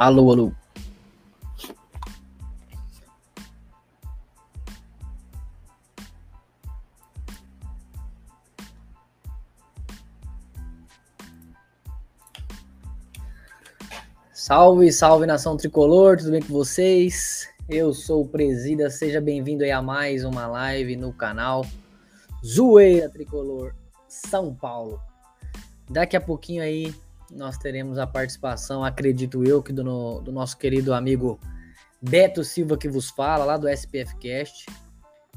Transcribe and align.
Alô, 0.00 0.32
alô. 0.32 0.52
Salve, 14.32 14.90
salve 14.90 15.26
nação 15.26 15.54
tricolor, 15.58 16.16
tudo 16.16 16.30
bem 16.30 16.40
com 16.40 16.54
vocês? 16.54 17.46
Eu 17.68 17.92
sou 17.92 18.22
o 18.22 18.26
Presida, 18.26 18.88
seja 18.88 19.20
bem-vindo 19.20 19.64
aí 19.64 19.70
a 19.70 19.82
mais 19.82 20.24
uma 20.24 20.46
live 20.46 20.96
no 20.96 21.12
canal 21.12 21.62
Zoeira 22.42 23.10
Tricolor 23.10 23.74
São 24.08 24.54
Paulo. 24.54 24.98
Daqui 25.90 26.16
a 26.16 26.20
pouquinho 26.22 26.62
aí 26.62 26.94
nós 27.30 27.56
teremos 27.56 27.98
a 27.98 28.06
participação, 28.06 28.84
acredito 28.84 29.44
eu, 29.44 29.62
que 29.62 29.72
do, 29.72 30.20
do 30.20 30.32
nosso 30.32 30.56
querido 30.56 30.92
amigo 30.92 31.38
Beto 32.00 32.42
Silva 32.42 32.76
que 32.76 32.88
vos 32.88 33.10
fala, 33.10 33.44
lá 33.44 33.56
do 33.56 33.68
SPF 33.68 34.16
Cast. 34.16 34.66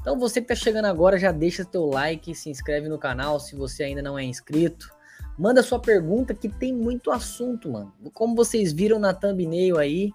Então 0.00 0.18
você 0.18 0.40
que 0.40 0.52
está 0.52 0.54
chegando 0.54 0.86
agora, 0.86 1.18
já 1.18 1.32
deixa 1.32 1.64
seu 1.64 1.86
like, 1.86 2.34
se 2.34 2.50
inscreve 2.50 2.88
no 2.88 2.98
canal 2.98 3.40
se 3.40 3.56
você 3.56 3.84
ainda 3.84 4.02
não 4.02 4.18
é 4.18 4.24
inscrito. 4.24 4.92
Manda 5.38 5.62
sua 5.62 5.78
pergunta 5.78 6.34
que 6.34 6.48
tem 6.48 6.72
muito 6.72 7.10
assunto, 7.10 7.70
mano. 7.70 7.92
Como 8.12 8.36
vocês 8.36 8.72
viram 8.72 8.98
na 8.98 9.12
thumbnail 9.12 9.78
aí, 9.78 10.12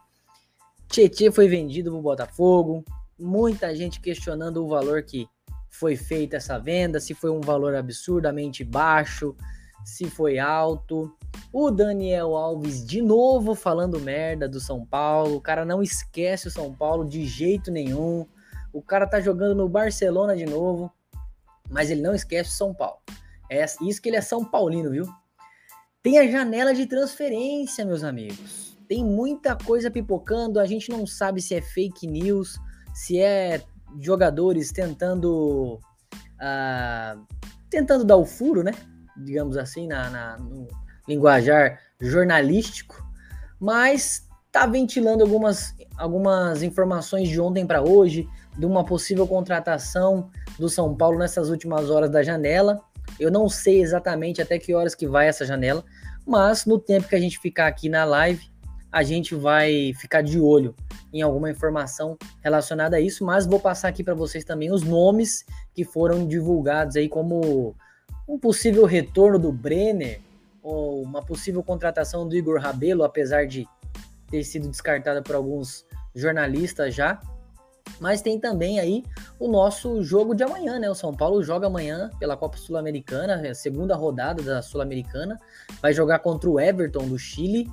Tietê 0.87 1.31
foi 1.31 1.47
vendido 1.47 1.91
pro 1.91 2.01
Botafogo. 2.01 2.83
Muita 3.17 3.75
gente 3.75 3.99
questionando 3.99 4.63
o 4.63 4.67
valor 4.67 5.03
que 5.03 5.27
foi 5.69 5.95
feita 5.95 6.37
essa 6.37 6.57
venda, 6.57 6.99
se 6.99 7.13
foi 7.13 7.29
um 7.29 7.41
valor 7.41 7.75
absurdamente 7.75 8.63
baixo, 8.63 9.35
se 9.83 10.09
foi 10.09 10.39
alto. 10.39 11.15
O 11.51 11.71
Daniel 11.71 12.35
Alves 12.35 12.85
de 12.85 13.01
novo 13.01 13.55
falando 13.55 13.99
merda 13.99 14.47
do 14.47 14.59
São 14.59 14.85
Paulo. 14.85 15.37
O 15.37 15.41
cara 15.41 15.65
não 15.65 15.81
esquece 15.81 16.47
o 16.47 16.51
São 16.51 16.73
Paulo 16.73 17.07
de 17.07 17.25
jeito 17.25 17.71
nenhum. 17.71 18.25
O 18.71 18.81
cara 18.81 19.07
tá 19.07 19.19
jogando 19.19 19.55
no 19.55 19.67
Barcelona 19.67 20.35
de 20.35 20.45
novo, 20.45 20.91
mas 21.69 21.89
ele 21.89 22.01
não 22.01 22.13
esquece 22.13 22.51
o 22.51 22.53
São 22.53 22.73
Paulo. 22.73 22.99
É 23.49 23.65
isso 23.81 24.01
que 24.01 24.09
ele 24.09 24.17
é 24.17 24.21
São 24.21 24.45
Paulino, 24.45 24.91
viu? 24.91 25.07
Tem 26.03 26.19
a 26.19 26.27
janela 26.27 26.73
de 26.73 26.85
transferência, 26.85 27.83
meus 27.83 28.03
amigos. 28.03 28.77
Tem 28.87 29.03
muita 29.03 29.55
coisa 29.55 29.91
pipocando. 29.91 30.59
A 30.59 30.65
gente 30.65 30.89
não 30.91 31.05
sabe 31.05 31.41
se 31.41 31.55
é 31.55 31.61
fake 31.61 32.07
news, 32.07 32.59
se 32.93 33.19
é 33.19 33.61
jogadores 33.99 34.71
tentando 34.71 35.79
uh, 36.39 37.25
tentando 37.69 38.05
dar 38.05 38.17
o 38.17 38.25
furo, 38.25 38.63
né? 38.63 38.71
Digamos 39.19 39.57
assim, 39.57 39.87
na, 39.87 40.09
na 40.09 40.37
no, 40.37 40.67
linguajar 41.07 41.79
jornalístico, 41.99 43.03
mas 43.59 44.27
tá 44.51 44.65
ventilando 44.65 45.23
algumas, 45.23 45.75
algumas 45.97 46.63
informações 46.63 47.27
de 47.27 47.39
ontem 47.41 47.65
para 47.65 47.81
hoje 47.81 48.27
de 48.57 48.65
uma 48.65 48.85
possível 48.85 49.27
contratação 49.27 50.29
do 50.57 50.69
São 50.69 50.95
Paulo 50.95 51.17
nessas 51.17 51.49
últimas 51.49 51.89
horas 51.89 52.09
da 52.09 52.21
janela. 52.21 52.81
Eu 53.19 53.31
não 53.31 53.49
sei 53.49 53.81
exatamente 53.81 54.41
até 54.41 54.59
que 54.59 54.73
horas 54.73 54.95
que 54.95 55.07
vai 55.07 55.27
essa 55.27 55.45
janela, 55.45 55.83
mas 56.25 56.65
no 56.65 56.79
tempo 56.79 57.07
que 57.07 57.15
a 57.15 57.19
gente 57.19 57.39
ficar 57.39 57.67
aqui 57.67 57.89
na 57.89 58.05
live, 58.05 58.49
a 58.91 59.03
gente 59.03 59.35
vai 59.35 59.93
ficar 59.95 60.21
de 60.21 60.39
olho 60.39 60.75
em 61.13 61.21
alguma 61.21 61.49
informação 61.49 62.17
relacionada 62.43 62.97
a 62.97 62.99
isso, 62.99 63.23
mas 63.23 63.45
vou 63.45 63.59
passar 63.59 63.87
aqui 63.87 64.03
para 64.03 64.13
vocês 64.13 64.43
também 64.43 64.71
os 64.71 64.83
nomes 64.83 65.45
que 65.73 65.83
foram 65.83 66.27
divulgados 66.27 66.95
aí 66.95 67.07
como 67.07 67.75
um 68.29 68.37
possível 68.37 68.85
retorno 68.85 69.39
do 69.39 69.51
Brenner 69.51 70.21
ou 70.61 71.01
uma 71.01 71.25
possível 71.25 71.63
contratação 71.63 72.27
do 72.27 72.35
Igor 72.35 72.61
Rabelo, 72.61 73.03
apesar 73.03 73.47
de 73.47 73.67
ter 74.29 74.43
sido 74.43 74.69
descartada 74.69 75.23
por 75.23 75.35
alguns 75.35 75.83
jornalistas 76.13 76.93
já. 76.93 77.19
Mas 77.99 78.21
tem 78.21 78.39
também 78.39 78.79
aí 78.79 79.03
o 79.39 79.47
nosso 79.47 80.03
jogo 80.03 80.35
de 80.35 80.43
amanhã, 80.43 80.77
né? 80.77 80.87
O 80.87 80.93
São 80.93 81.11
Paulo 81.11 81.41
joga 81.41 81.65
amanhã 81.65 82.11
pela 82.19 82.37
Copa 82.37 82.55
Sul-Americana, 82.55 83.45
é 83.47 83.53
segunda 83.55 83.95
rodada 83.95 84.43
da 84.43 84.61
Sul-Americana. 84.61 85.39
Vai 85.81 85.91
jogar 85.91 86.19
contra 86.19 86.47
o 86.47 86.59
Everton 86.59 87.07
do 87.07 87.17
Chile. 87.17 87.67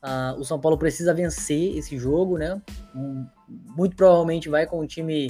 Uh, 0.00 0.38
o 0.38 0.44
São 0.44 0.60
Paulo 0.60 0.78
precisa 0.78 1.12
vencer 1.12 1.76
esse 1.76 1.98
jogo, 1.98 2.38
né? 2.38 2.62
Um, 2.94 3.26
muito 3.76 3.96
provavelmente 3.96 4.48
vai 4.48 4.66
com 4.66 4.80
um 4.80 4.86
time 4.86 5.28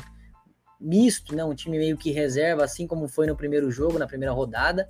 misto, 0.80 1.34
né? 1.34 1.44
Um 1.44 1.54
time 1.54 1.78
meio 1.78 1.96
que 1.96 2.10
reserva, 2.10 2.64
assim 2.64 2.86
como 2.86 3.08
foi 3.08 3.26
no 3.26 3.36
primeiro 3.36 3.70
jogo, 3.70 3.98
na 3.98 4.06
primeira 4.06 4.32
rodada. 4.32 4.88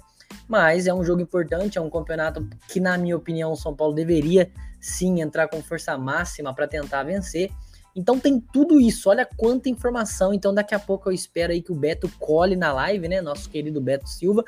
Mas 0.48 0.86
é 0.86 0.94
um 0.94 1.04
jogo 1.04 1.20
importante, 1.20 1.78
é 1.78 1.80
um 1.80 1.90
campeonato 1.90 2.48
que, 2.68 2.80
na 2.80 2.98
minha 2.98 3.16
opinião, 3.16 3.52
o 3.52 3.56
São 3.56 3.74
Paulo 3.74 3.94
deveria 3.94 4.50
sim 4.80 5.20
entrar 5.20 5.48
com 5.48 5.62
força 5.62 5.96
máxima 5.96 6.54
para 6.54 6.66
tentar 6.66 7.02
vencer. 7.02 7.50
Então 7.94 8.20
tem 8.20 8.38
tudo 8.38 8.78
isso, 8.78 9.08
olha 9.08 9.26
quanta 9.36 9.70
informação. 9.70 10.34
Então 10.34 10.52
daqui 10.52 10.74
a 10.74 10.78
pouco 10.78 11.08
eu 11.08 11.12
espero 11.14 11.52
aí 11.52 11.62
que 11.62 11.72
o 11.72 11.74
Beto 11.74 12.10
cole 12.18 12.54
na 12.54 12.72
live, 12.72 13.08
né? 13.08 13.22
Nosso 13.22 13.48
querido 13.48 13.80
Beto 13.80 14.06
Silva, 14.08 14.44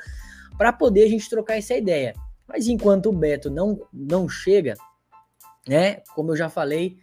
para 0.55 0.71
poder 0.71 1.05
a 1.05 1.09
gente 1.09 1.27
trocar 1.27 1.57
essa 1.57 1.75
ideia. 1.75 2.13
Mas 2.47 2.67
enquanto 2.67 3.09
o 3.09 3.13
Beto 3.13 3.49
não, 3.49 3.87
não 3.91 4.29
chega, 4.29 4.75
né? 5.67 6.01
Como 6.13 6.31
eu 6.31 6.37
já 6.37 6.47
falei, 6.47 6.97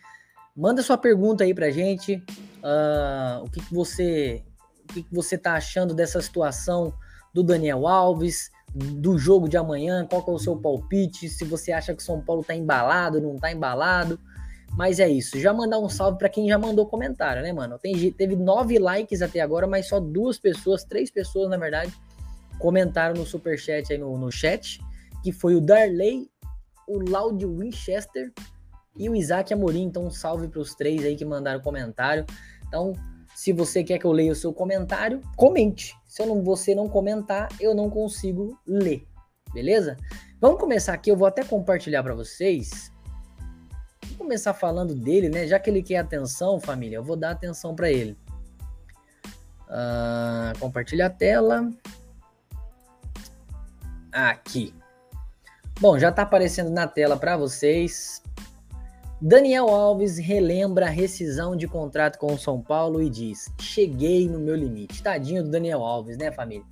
manda 0.56 0.82
sua 0.82 0.96
pergunta 0.96 1.42
aí 1.42 1.52
pra 1.52 1.70
gente. 1.70 2.22
Uh, 2.66 3.44
o 3.44 3.50
que, 3.50 3.60
que 3.60 3.72
você 3.72 4.44
o 4.90 4.92
que, 4.92 5.02
que 5.04 5.14
você 5.14 5.38
tá 5.38 5.54
achando 5.54 5.94
dessa 5.94 6.20
situação 6.20 6.92
do 7.32 7.42
Daniel 7.42 7.86
Alves? 7.86 8.50
do 8.74 9.16
jogo 9.16 9.48
de 9.48 9.56
amanhã, 9.56 10.06
qual 10.06 10.22
é 10.28 10.30
o 10.30 10.38
seu 10.38 10.54
palpite, 10.54 11.30
se 11.30 11.44
você 11.46 11.72
acha 11.72 11.94
que 11.94 12.02
São 12.02 12.20
Paulo 12.20 12.44
tá 12.44 12.54
embalado, 12.54 13.22
não 13.22 13.36
tá 13.36 13.50
embalado. 13.50 14.20
Mas 14.76 15.00
é 15.00 15.08
isso. 15.08 15.40
Já 15.40 15.54
mandar 15.54 15.78
um 15.78 15.88
salve 15.88 16.18
para 16.18 16.28
quem 16.28 16.46
já 16.46 16.58
mandou 16.58 16.84
comentário, 16.86 17.42
né, 17.42 17.52
mano? 17.52 17.78
Tem, 17.78 18.12
teve 18.12 18.36
nove 18.36 18.78
likes 18.78 19.22
até 19.22 19.40
agora, 19.40 19.66
mas 19.66 19.88
só 19.88 19.98
duas 19.98 20.38
pessoas, 20.38 20.84
três 20.84 21.10
pessoas, 21.10 21.48
na 21.48 21.56
verdade, 21.56 21.94
comentaram 22.58 23.14
no 23.14 23.24
superchat 23.24 23.90
aí 23.90 23.98
no, 23.98 24.18
no 24.18 24.30
chat, 24.30 24.78
que 25.22 25.32
foi 25.32 25.54
o 25.54 25.60
Darley, 25.60 26.28
o 26.86 26.98
Loud 26.98 27.46
Winchester 27.46 28.30
e 28.94 29.08
o 29.08 29.16
Isaac 29.16 29.54
Amorim. 29.54 29.84
Então, 29.84 30.04
um 30.04 30.10
salve 30.10 30.48
para 30.48 30.60
os 30.60 30.74
três 30.74 31.02
aí 31.02 31.16
que 31.16 31.24
mandaram 31.24 31.60
comentário. 31.60 32.26
Então, 32.68 32.92
se 33.34 33.52
você 33.52 33.84
quer 33.84 33.98
que 33.98 34.06
eu 34.06 34.12
leia 34.12 34.32
o 34.32 34.36
seu 34.36 34.52
comentário, 34.52 35.20
comente. 35.36 35.94
Se 36.06 36.24
não, 36.24 36.42
você 36.42 36.74
não 36.74 36.88
comentar, 36.88 37.48
eu 37.60 37.74
não 37.74 37.90
consigo 37.90 38.58
ler. 38.66 39.06
Beleza? 39.52 39.96
Vamos 40.40 40.58
começar 40.58 40.94
aqui, 40.94 41.10
eu 41.10 41.16
vou 41.16 41.26
até 41.26 41.44
compartilhar 41.44 42.02
para 42.02 42.14
vocês. 42.14 42.92
Vou 44.08 44.18
começar 44.18 44.54
falando 44.54 44.94
dele, 44.94 45.28
né? 45.28 45.46
Já 45.46 45.58
que 45.58 45.68
ele 45.68 45.82
quer 45.82 45.98
atenção, 45.98 46.60
família, 46.60 46.96
eu 46.96 47.04
vou 47.04 47.16
dar 47.16 47.30
atenção 47.30 47.74
para 47.74 47.90
ele. 47.90 48.16
Uh, 49.68 51.02
a 51.02 51.10
tela. 51.10 51.70
Aqui. 54.12 54.74
Bom, 55.78 55.98
já 55.98 56.08
está 56.08 56.22
aparecendo 56.22 56.70
na 56.70 56.86
tela 56.86 57.18
para 57.18 57.36
vocês. 57.36 58.22
Daniel 59.20 59.68
Alves 59.70 60.18
relembra 60.18 60.86
a 60.86 60.90
rescisão 60.90 61.56
de 61.56 61.66
contrato 61.66 62.18
com 62.18 62.34
o 62.34 62.38
São 62.38 62.60
Paulo 62.60 63.02
e 63.02 63.08
diz: 63.08 63.50
Cheguei 63.58 64.28
no 64.28 64.38
meu 64.38 64.54
limite. 64.54 65.02
Tadinho 65.02 65.42
do 65.42 65.50
Daniel 65.50 65.82
Alves, 65.82 66.18
né, 66.18 66.30
família? 66.30 66.66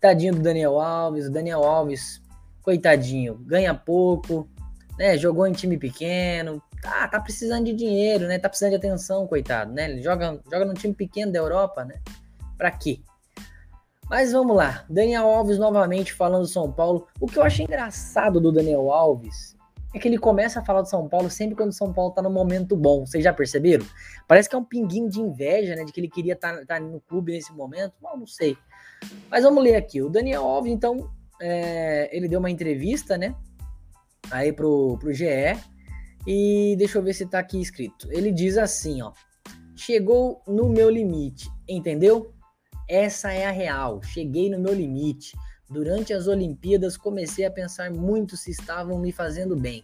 Tadinho 0.00 0.34
do 0.34 0.40
Daniel 0.40 0.80
Alves. 0.80 1.26
O 1.26 1.32
Daniel 1.32 1.64
Alves, 1.64 2.22
coitadinho, 2.62 3.34
ganha 3.34 3.74
pouco, 3.74 4.48
né? 4.96 5.18
Jogou 5.18 5.44
em 5.44 5.52
time 5.52 5.76
pequeno. 5.76 6.62
Tá, 6.80 7.08
tá 7.08 7.20
precisando 7.20 7.64
de 7.64 7.74
dinheiro, 7.74 8.28
né? 8.28 8.38
Tá 8.38 8.48
precisando 8.48 8.70
de 8.70 8.76
atenção, 8.76 9.26
coitado, 9.26 9.72
né? 9.72 9.90
Ele 9.90 10.00
joga, 10.00 10.40
joga 10.44 10.64
num 10.64 10.74
time 10.74 10.94
pequeno 10.94 11.32
da 11.32 11.40
Europa, 11.40 11.84
né? 11.84 12.00
Pra 12.56 12.70
quê? 12.70 13.00
Mas 14.08 14.30
vamos 14.30 14.56
lá. 14.56 14.84
Daniel 14.88 15.26
Alves 15.26 15.58
novamente 15.58 16.14
falando 16.14 16.42
do 16.42 16.48
São 16.48 16.70
Paulo. 16.70 17.08
O 17.20 17.26
que 17.26 17.40
eu 17.40 17.42
achei 17.42 17.64
engraçado 17.64 18.40
do 18.40 18.52
Daniel 18.52 18.92
Alves 18.92 19.57
é 19.94 19.98
que 19.98 20.06
ele 20.06 20.18
começa 20.18 20.60
a 20.60 20.64
falar 20.64 20.82
do 20.82 20.88
São 20.88 21.08
Paulo 21.08 21.30
sempre 21.30 21.56
quando 21.56 21.70
o 21.70 21.74
São 21.74 21.92
Paulo 21.92 22.12
tá 22.12 22.20
no 22.20 22.30
momento 22.30 22.76
bom. 22.76 23.06
Vocês 23.06 23.24
já 23.24 23.32
perceberam? 23.32 23.86
Parece 24.26 24.48
que 24.48 24.54
é 24.54 24.58
um 24.58 24.64
pinguinho 24.64 25.08
de 25.08 25.20
inveja, 25.20 25.74
né? 25.74 25.84
De 25.84 25.92
que 25.92 26.00
ele 26.00 26.08
queria 26.08 26.34
estar 26.34 26.58
tá, 26.58 26.64
tá 26.66 26.80
no 26.80 27.00
clube 27.00 27.32
nesse 27.32 27.52
momento. 27.52 27.94
Bom, 28.00 28.16
não 28.18 28.26
sei. 28.26 28.56
Mas 29.30 29.44
vamos 29.44 29.62
ler 29.62 29.76
aqui. 29.76 30.02
O 30.02 30.10
Daniel 30.10 30.44
Alves, 30.44 30.72
então, 30.72 31.10
é, 31.40 32.14
ele 32.14 32.28
deu 32.28 32.38
uma 32.38 32.50
entrevista, 32.50 33.16
né? 33.16 33.34
Aí 34.30 34.52
pro, 34.52 34.98
pro 34.98 35.12
GE. 35.12 35.24
E 36.26 36.76
deixa 36.76 36.98
eu 36.98 37.02
ver 37.02 37.14
se 37.14 37.24
tá 37.24 37.38
aqui 37.38 37.60
escrito. 37.60 38.08
Ele 38.12 38.30
diz 38.30 38.58
assim, 38.58 39.00
ó. 39.00 39.12
Chegou 39.74 40.42
no 40.46 40.68
meu 40.68 40.90
limite, 40.90 41.48
entendeu? 41.66 42.34
Essa 42.86 43.32
é 43.32 43.46
a 43.46 43.50
real. 43.50 44.02
Cheguei 44.02 44.50
no 44.50 44.58
meu 44.58 44.74
limite. 44.74 45.34
Durante 45.70 46.12
as 46.12 46.26
Olimpíadas 46.26 46.96
comecei 46.96 47.44
a 47.44 47.50
pensar 47.50 47.90
muito 47.90 48.36
se 48.36 48.50
estavam 48.50 48.98
me 48.98 49.12
fazendo 49.12 49.54
bem. 49.54 49.82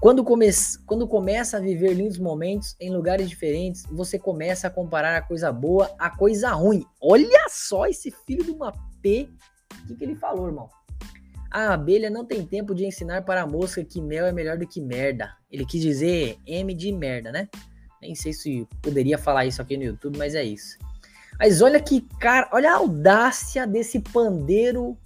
Quando, 0.00 0.22
come 0.22 0.48
quando 0.84 1.08
começa 1.08 1.56
a 1.56 1.60
viver 1.60 1.94
lindos 1.94 2.18
momentos 2.18 2.76
em 2.78 2.90
lugares 2.90 3.30
diferentes, 3.30 3.84
você 3.90 4.18
começa 4.18 4.66
a 4.66 4.70
comparar 4.70 5.16
a 5.16 5.22
coisa 5.22 5.50
boa 5.50 5.94
à 5.98 6.10
coisa 6.10 6.50
ruim. 6.50 6.84
Olha 7.00 7.46
só 7.48 7.86
esse 7.86 8.10
filho 8.26 8.44
de 8.44 8.50
uma 8.50 8.72
P. 9.00 9.28
O 9.82 9.86
que, 9.86 9.94
que 9.94 10.04
ele 10.04 10.16
falou, 10.16 10.46
irmão? 10.46 10.68
A 11.50 11.72
abelha 11.72 12.10
não 12.10 12.24
tem 12.24 12.44
tempo 12.44 12.74
de 12.74 12.84
ensinar 12.84 13.24
para 13.24 13.42
a 13.42 13.46
mosca 13.46 13.82
que 13.82 14.02
mel 14.02 14.26
é 14.26 14.32
melhor 14.32 14.58
do 14.58 14.66
que 14.66 14.80
merda. 14.80 15.34
Ele 15.50 15.64
quis 15.64 15.80
dizer 15.80 16.36
M 16.44 16.74
de 16.74 16.92
merda, 16.92 17.32
né? 17.32 17.48
Nem 18.02 18.14
sei 18.14 18.32
se 18.32 18.68
poderia 18.82 19.16
falar 19.16 19.46
isso 19.46 19.62
aqui 19.62 19.76
no 19.76 19.84
YouTube, 19.84 20.18
mas 20.18 20.34
é 20.34 20.44
isso. 20.44 20.76
Mas 21.38 21.60
olha 21.60 21.80
que 21.80 22.00
cara, 22.18 22.48
olha 22.52 22.72
a 22.72 22.76
audácia 22.76 23.66
desse 23.66 24.00
pandeiro 24.00 24.96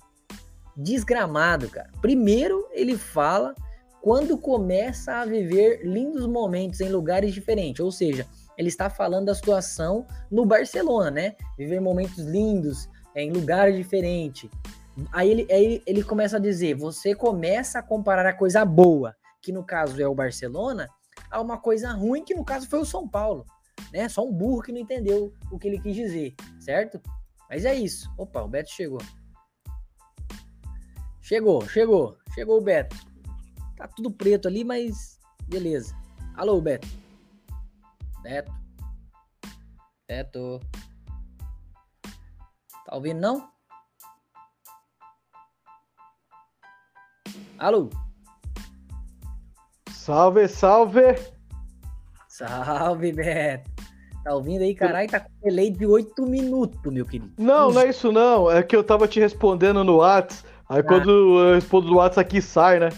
desgramado, 0.76 1.68
cara. 1.68 1.90
Primeiro, 2.00 2.66
ele 2.72 2.96
fala 2.96 3.54
quando 4.00 4.38
começa 4.38 5.16
a 5.16 5.26
viver 5.26 5.82
lindos 5.84 6.26
momentos 6.26 6.80
em 6.80 6.88
lugares 6.88 7.34
diferentes, 7.34 7.84
ou 7.84 7.92
seja, 7.92 8.26
ele 8.56 8.68
está 8.68 8.88
falando 8.88 9.26
da 9.26 9.34
situação 9.34 10.06
no 10.30 10.46
Barcelona, 10.46 11.10
né? 11.10 11.36
Viver 11.58 11.80
momentos 11.80 12.18
lindos 12.18 12.88
em 13.14 13.30
lugares 13.30 13.76
diferentes. 13.76 14.48
Aí 15.12 15.30
ele, 15.30 15.52
aí 15.52 15.82
ele 15.86 16.02
começa 16.02 16.36
a 16.36 16.40
dizer: 16.40 16.74
você 16.74 17.14
começa 17.14 17.78
a 17.78 17.82
comparar 17.82 18.26
a 18.26 18.32
coisa 18.32 18.64
boa, 18.64 19.14
que 19.42 19.52
no 19.52 19.64
caso 19.64 20.00
é 20.00 20.06
o 20.06 20.14
Barcelona, 20.14 20.88
a 21.30 21.40
uma 21.40 21.58
coisa 21.58 21.90
ruim, 21.90 22.24
que 22.24 22.34
no 22.34 22.44
caso 22.44 22.68
foi 22.68 22.80
o 22.80 22.86
São 22.86 23.06
Paulo 23.08 23.44
né? 23.92 24.08
Só 24.08 24.26
um 24.26 24.32
burro 24.32 24.62
que 24.62 24.72
não 24.72 24.80
entendeu 24.80 25.34
o 25.50 25.58
que 25.58 25.68
ele 25.68 25.80
quis 25.80 25.94
dizer, 25.94 26.34
certo? 26.58 27.00
Mas 27.48 27.64
é 27.64 27.74
isso. 27.74 28.12
Opa, 28.16 28.42
o 28.42 28.48
Beto 28.48 28.70
chegou. 28.70 29.00
Chegou, 31.20 31.66
chegou. 31.68 32.16
Chegou 32.34 32.58
o 32.58 32.60
Beto. 32.60 32.96
Tá 33.76 33.88
tudo 33.88 34.10
preto 34.10 34.46
ali, 34.46 34.64
mas 34.64 35.18
beleza. 35.46 35.94
Alô, 36.34 36.60
Beto. 36.60 36.88
Beto. 38.22 38.52
Beto. 40.08 40.60
Tá 42.84 42.94
ouvindo 42.94 43.20
não? 43.20 43.50
Alô. 47.58 47.90
Salve, 49.92 50.48
salve. 50.48 51.14
Salve, 52.28 53.12
Beto. 53.12 53.69
Tá 54.24 54.34
ouvindo 54.34 54.62
aí, 54.62 54.74
caralho? 54.74 55.08
Tá 55.08 55.20
com 55.20 55.30
delay 55.42 55.70
de 55.70 55.86
8 55.86 56.26
minutos, 56.26 56.92
meu 56.92 57.06
querido. 57.06 57.32
Não, 57.38 57.70
não 57.70 57.80
é 57.80 57.88
isso 57.88 58.12
não. 58.12 58.50
É 58.50 58.62
que 58.62 58.76
eu 58.76 58.84
tava 58.84 59.08
te 59.08 59.18
respondendo 59.18 59.82
no 59.82 59.96
WhatsApp. 59.96 60.48
Aí 60.68 60.80
ah. 60.80 60.82
quando 60.82 61.10
eu 61.10 61.54
respondo 61.54 61.88
no 61.88 61.96
WhatsApp 61.96 62.28
aqui 62.28 62.42
sai, 62.42 62.78
né? 62.78 62.90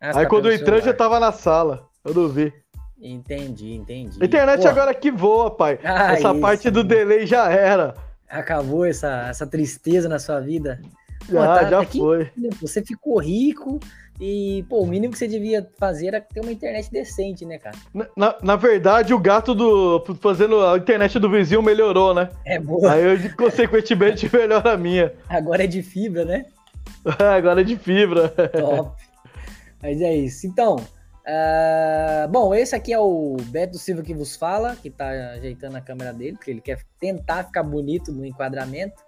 Ah, 0.00 0.08
aí 0.08 0.24
tá 0.24 0.26
quando 0.26 0.48
eu 0.48 0.54
entrei 0.54 0.82
já 0.82 0.92
tava 0.92 1.18
na 1.18 1.32
sala. 1.32 1.88
Eu 2.04 2.14
não 2.14 2.28
vi. 2.28 2.52
Entendi, 3.00 3.74
entendi. 3.74 4.24
internet 4.24 4.62
Pô. 4.62 4.68
agora 4.68 4.94
que 4.94 5.10
voa, 5.10 5.50
pai. 5.50 5.78
Ah, 5.84 6.12
essa 6.12 6.30
isso. 6.30 6.40
parte 6.40 6.70
do 6.70 6.84
delay 6.84 7.26
já 7.26 7.50
era. 7.50 7.94
Acabou 8.28 8.84
essa, 8.84 9.28
essa 9.28 9.46
tristeza 9.46 10.08
na 10.08 10.18
sua 10.18 10.40
vida. 10.40 10.80
Pô, 11.26 11.32
já, 11.32 11.58
tá, 11.58 11.70
já 11.70 11.84
foi. 11.84 12.30
Você 12.60 12.82
ficou 12.82 13.18
rico, 13.18 13.80
e, 14.20 14.64
pô, 14.68 14.82
o 14.82 14.86
mínimo 14.86 15.12
que 15.12 15.18
você 15.18 15.28
devia 15.28 15.68
fazer 15.78 16.08
era 16.08 16.20
ter 16.20 16.40
uma 16.40 16.50
internet 16.50 16.90
decente, 16.90 17.44
né, 17.44 17.58
cara? 17.58 17.76
Na, 17.92 18.06
na, 18.16 18.34
na, 18.42 18.56
verdade, 18.56 19.12
o 19.12 19.18
gato 19.18 19.54
do. 19.54 20.02
fazendo 20.20 20.64
a 20.64 20.78
internet 20.78 21.18
do 21.18 21.30
vizinho 21.30 21.62
melhorou, 21.62 22.14
né? 22.14 22.30
É 22.44 22.58
boa. 22.58 22.92
Aí 22.92 23.04
eu, 23.04 23.36
consequentemente, 23.36 24.28
melhora 24.34 24.72
a 24.72 24.76
minha. 24.76 25.12
Agora 25.28 25.64
é 25.64 25.66
de 25.66 25.82
fibra, 25.82 26.24
né? 26.24 26.46
Agora 27.36 27.60
é 27.60 27.64
de 27.64 27.76
fibra. 27.76 28.28
Top. 28.28 29.02
Mas 29.82 30.00
é 30.00 30.14
isso. 30.14 30.46
Então, 30.46 30.76
uh, 30.76 32.28
bom, 32.30 32.54
esse 32.54 32.74
aqui 32.74 32.94
é 32.94 32.98
o 32.98 33.36
Beto 33.48 33.78
Silva 33.78 34.02
que 34.02 34.14
vos 34.14 34.34
fala, 34.34 34.76
que 34.76 34.88
tá 34.88 35.08
ajeitando 35.34 35.76
a 35.76 35.80
câmera 35.82 36.12
dele, 36.12 36.36
porque 36.36 36.50
ele 36.50 36.62
quer 36.62 36.78
tentar 36.98 37.44
ficar 37.44 37.62
bonito 37.62 38.10
no 38.12 38.24
enquadramento. 38.24 39.05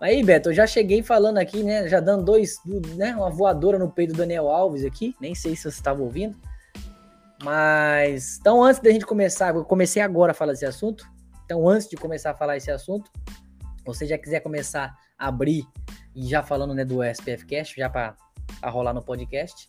Aí, 0.00 0.22
Beto, 0.22 0.50
eu 0.50 0.54
já 0.54 0.66
cheguei 0.66 1.02
falando 1.02 1.38
aqui, 1.38 1.62
né? 1.62 1.88
Já 1.88 1.98
dando 1.98 2.24
dois, 2.24 2.60
né? 2.96 3.16
Uma 3.16 3.30
voadora 3.30 3.78
no 3.78 3.90
peito 3.90 4.12
do 4.12 4.18
Daniel 4.18 4.48
Alves 4.48 4.84
aqui. 4.84 5.14
Nem 5.20 5.34
sei 5.34 5.56
se 5.56 5.62
você 5.62 5.68
estava 5.68 6.00
ouvindo. 6.00 6.36
Mas, 7.42 8.38
então, 8.40 8.62
antes 8.62 8.80
da 8.80 8.90
gente 8.90 9.04
começar, 9.04 9.54
eu 9.54 9.64
comecei 9.64 10.00
agora 10.00 10.32
a 10.32 10.34
falar 10.34 10.52
desse 10.52 10.66
assunto. 10.66 11.04
Então, 11.44 11.68
antes 11.68 11.88
de 11.88 11.96
começar 11.96 12.30
a 12.30 12.34
falar 12.34 12.56
esse 12.56 12.70
assunto, 12.70 13.10
você 13.84 14.06
já 14.06 14.16
quiser 14.16 14.40
começar 14.40 14.94
a 15.18 15.28
abrir 15.28 15.64
e 16.14 16.26
já 16.26 16.42
falando 16.42 16.74
né, 16.74 16.84
do 16.84 17.02
SPF 17.02 17.46
Cast, 17.46 17.76
já 17.76 17.88
para 17.88 18.16
rolar 18.64 18.92
no 18.92 19.02
podcast. 19.02 19.68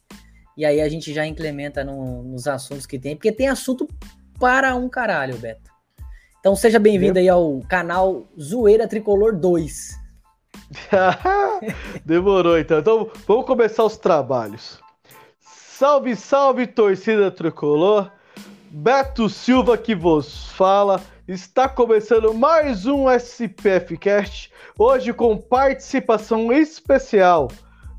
E 0.56 0.66
aí 0.66 0.82
a 0.82 0.90
gente 0.90 1.14
já 1.14 1.26
implementa 1.26 1.84
no, 1.84 2.24
nos 2.24 2.48
assuntos 2.48 2.86
que 2.86 3.00
tem, 3.00 3.16
porque 3.16 3.32
tem 3.32 3.48
assunto 3.48 3.88
para 4.40 4.76
um 4.76 4.90
caralho, 4.90 5.38
Beto. 5.38 5.72
Então 6.40 6.56
seja 6.56 6.80
bem-vindo 6.80 7.20
aí 7.20 7.30
ao 7.30 7.62
canal 7.68 8.28
Zoeira 8.40 8.88
Tricolor 8.88 9.36
2. 9.36 9.99
Demorou 12.06 12.58
então. 12.58 12.80
Então 12.80 13.12
vamos 13.28 13.46
começar 13.46 13.84
os 13.84 13.98
trabalhos. 13.98 14.80
Salve, 15.40 16.16
salve, 16.16 16.68
torcida 16.68 17.32
tricolor. 17.32 18.12
Beto 18.72 19.30
Silva 19.30 19.78
que 19.78 19.96
vos 19.96 20.52
fala. 20.52 21.02
Está 21.28 21.68
começando 21.68 22.34
mais 22.34 22.86
um 22.86 23.10
SPF 23.10 23.98
Cast. 23.98 24.52
Hoje 24.78 25.12
com 25.14 25.38
participação 25.38 26.52
especial 26.54 27.50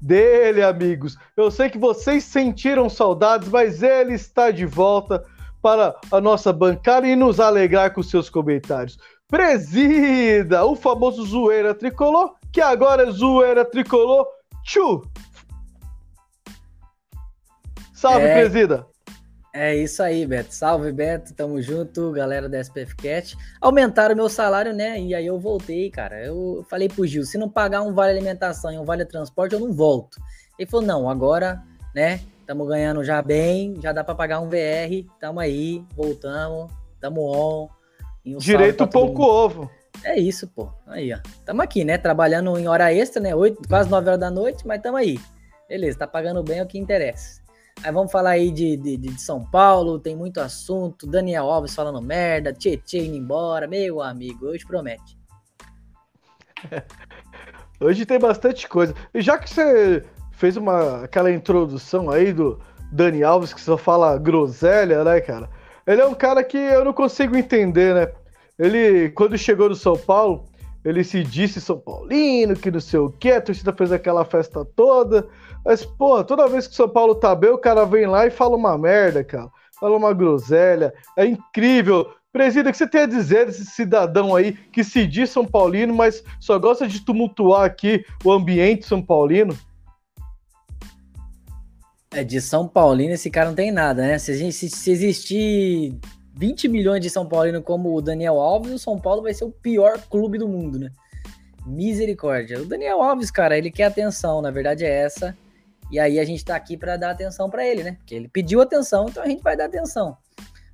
dele, 0.00 0.62
amigos. 0.62 1.16
Eu 1.36 1.50
sei 1.50 1.68
que 1.68 1.78
vocês 1.78 2.24
sentiram 2.24 2.88
saudades, 2.88 3.48
mas 3.48 3.82
ele 3.82 4.14
está 4.14 4.50
de 4.50 4.64
volta 4.64 5.24
para 5.60 5.94
a 6.10 6.20
nossa 6.20 6.52
bancada 6.52 7.06
e 7.06 7.14
nos 7.14 7.38
alegrar 7.38 7.92
com 7.92 8.02
seus 8.02 8.30
comentários. 8.30 8.98
Presida, 9.28 10.64
o 10.64 10.74
famoso 10.74 11.24
zoeira 11.24 11.74
tricolor 11.74 12.34
que 12.52 12.60
agora 12.60 13.08
é 13.08 13.10
zoeira 13.10 13.64
tricolor. 13.64 14.26
Tchu! 14.64 15.02
Salve, 17.92 18.24
é, 18.26 18.34
presida! 18.34 18.86
É 19.52 19.74
isso 19.74 20.02
aí, 20.02 20.24
Beto. 20.26 20.54
Salve, 20.54 20.92
Beto. 20.92 21.34
Tamo 21.34 21.60
junto, 21.60 22.12
galera 22.12 22.48
da 22.48 22.58
SPF 22.60 22.94
Cat. 22.96 23.36
Aumentaram 23.60 24.14
meu 24.14 24.28
salário, 24.28 24.72
né? 24.72 25.00
E 25.00 25.14
aí 25.14 25.26
eu 25.26 25.38
voltei, 25.38 25.90
cara. 25.90 26.24
Eu 26.24 26.64
falei 26.70 26.88
pro 26.88 27.06
Gil, 27.06 27.24
se 27.24 27.36
não 27.36 27.48
pagar 27.48 27.82
um 27.82 27.92
vale 27.92 28.12
alimentação 28.12 28.72
e 28.72 28.78
um 28.78 28.84
vale 28.84 29.04
transporte, 29.04 29.54
eu 29.54 29.60
não 29.60 29.72
volto. 29.72 30.20
Ele 30.58 30.70
falou, 30.70 30.86
não, 30.86 31.10
agora, 31.10 31.62
né? 31.94 32.20
Tamo 32.46 32.64
ganhando 32.64 33.04
já 33.04 33.20
bem, 33.22 33.78
já 33.80 33.92
dá 33.92 34.04
para 34.04 34.14
pagar 34.14 34.40
um 34.40 34.48
VR. 34.48 35.08
Tamo 35.20 35.40
aí, 35.40 35.84
voltamos, 35.96 36.70
tamo 37.00 37.22
on. 37.22 37.68
Um 38.26 38.38
Direito 38.38 38.86
pouco 38.86 39.22
ovo. 39.22 39.70
É 40.04 40.18
isso, 40.18 40.48
pô. 40.48 40.70
Aí, 40.86 41.12
ó. 41.12 41.18
Tamo 41.44 41.62
aqui, 41.62 41.84
né? 41.84 41.98
Trabalhando 41.98 42.58
em 42.58 42.66
hora 42.66 42.92
extra, 42.92 43.20
né? 43.20 43.34
8, 43.34 43.68
quase 43.68 43.90
9 43.90 44.08
horas 44.08 44.20
da 44.20 44.30
noite, 44.30 44.66
mas 44.66 44.80
tamo 44.80 44.96
aí. 44.96 45.18
Beleza, 45.68 45.98
tá 45.98 46.06
pagando 46.06 46.42
bem 46.42 46.58
é 46.58 46.62
o 46.62 46.66
que 46.66 46.78
interessa. 46.78 47.40
Aí 47.82 47.92
vamos 47.92 48.10
falar 48.10 48.30
aí 48.30 48.50
de, 48.50 48.76
de, 48.76 48.96
de 48.96 49.20
São 49.20 49.44
Paulo, 49.44 49.98
tem 49.98 50.16
muito 50.16 50.40
assunto. 50.40 51.06
Daniel 51.06 51.50
Alves 51.50 51.74
falando 51.74 52.00
merda, 52.02 52.52
Tietchan 52.52 52.98
indo 52.98 53.16
embora. 53.16 53.66
Meu 53.66 54.02
amigo, 54.02 54.46
hoje 54.46 54.66
promete. 54.66 55.18
Hoje 57.80 58.04
tem 58.04 58.18
bastante 58.18 58.68
coisa. 58.68 58.94
E 59.14 59.22
já 59.22 59.38
que 59.38 59.48
você 59.48 60.04
fez 60.32 60.54
uma, 60.54 61.04
aquela 61.04 61.32
introdução 61.32 62.10
aí 62.10 62.30
do 62.30 62.60
Dani 62.92 63.22
Alves, 63.22 63.54
que 63.54 63.60
só 63.60 63.78
fala 63.78 64.18
groselha, 64.18 65.02
né, 65.02 65.18
cara? 65.22 65.48
Ele 65.86 66.02
é 66.02 66.06
um 66.06 66.12
cara 66.14 66.44
que 66.44 66.58
eu 66.58 66.84
não 66.84 66.92
consigo 66.92 67.34
entender, 67.34 67.94
né? 67.94 68.12
Ele, 68.60 69.08
quando 69.10 69.38
chegou 69.38 69.70
no 69.70 69.74
São 69.74 69.96
Paulo, 69.96 70.44
ele 70.84 71.02
se 71.02 71.24
disse 71.24 71.62
São 71.62 71.78
Paulino, 71.78 72.54
que 72.54 72.70
não 72.70 72.78
sei 72.78 73.00
o 73.00 73.10
que, 73.10 73.30
a 73.30 73.40
torcida 73.40 73.72
fez 73.72 73.90
aquela 73.90 74.22
festa 74.22 74.62
toda. 74.64 75.26
Mas, 75.64 75.82
pô, 75.82 76.22
toda 76.22 76.46
vez 76.46 76.66
que 76.66 76.74
o 76.74 76.76
São 76.76 76.88
Paulo 76.88 77.14
tá 77.14 77.34
bem, 77.34 77.50
o 77.50 77.58
cara 77.58 77.86
vem 77.86 78.06
lá 78.06 78.26
e 78.26 78.30
fala 78.30 78.56
uma 78.56 78.76
merda, 78.76 79.24
cara. 79.24 79.48
fala 79.80 79.96
uma 79.96 80.12
groselha. 80.12 80.92
É 81.16 81.24
incrível. 81.24 82.12
Presida, 82.30 82.68
o 82.68 82.72
que 82.72 82.78
você 82.78 82.86
tem 82.86 83.00
a 83.00 83.06
dizer 83.06 83.46
desse 83.46 83.64
cidadão 83.64 84.36
aí 84.36 84.52
que 84.52 84.84
se 84.84 85.06
diz 85.06 85.30
São 85.30 85.46
Paulino, 85.46 85.94
mas 85.94 86.22
só 86.38 86.58
gosta 86.58 86.86
de 86.86 87.00
tumultuar 87.00 87.64
aqui 87.64 88.04
o 88.22 88.30
ambiente 88.30 88.86
São 88.86 89.02
Paulino? 89.02 89.56
É, 92.12 92.22
de 92.22 92.40
São 92.42 92.68
Paulino 92.68 93.14
esse 93.14 93.30
cara 93.30 93.48
não 93.48 93.56
tem 93.56 93.72
nada, 93.72 94.02
né? 94.02 94.18
Se, 94.18 94.36
gente, 94.36 94.52
se, 94.52 94.68
se 94.68 94.90
existir 94.90 95.98
20 96.40 96.68
milhões 96.68 97.02
de 97.02 97.10
São 97.10 97.26
Paulino 97.26 97.62
como 97.62 97.94
o 97.94 98.00
Daniel 98.00 98.40
Alves, 98.40 98.72
o 98.72 98.78
São 98.78 98.98
Paulo 98.98 99.20
vai 99.20 99.34
ser 99.34 99.44
o 99.44 99.50
pior 99.50 100.00
clube 100.08 100.38
do 100.38 100.48
mundo, 100.48 100.78
né? 100.78 100.90
Misericórdia. 101.66 102.62
O 102.62 102.64
Daniel 102.64 103.02
Alves, 103.02 103.30
cara, 103.30 103.58
ele 103.58 103.70
quer 103.70 103.84
atenção, 103.84 104.40
na 104.40 104.50
verdade 104.50 104.82
é 104.82 104.88
essa. 104.88 105.36
E 105.90 105.98
aí 105.98 106.18
a 106.18 106.24
gente 106.24 106.42
tá 106.42 106.56
aqui 106.56 106.78
para 106.78 106.96
dar 106.96 107.10
atenção 107.10 107.50
para 107.50 107.62
ele, 107.66 107.82
né? 107.82 107.92
Porque 107.98 108.14
ele 108.14 108.26
pediu 108.26 108.62
atenção, 108.62 109.06
então 109.06 109.22
a 109.22 109.26
gente 109.26 109.42
vai 109.42 109.54
dar 109.54 109.66
atenção. 109.66 110.16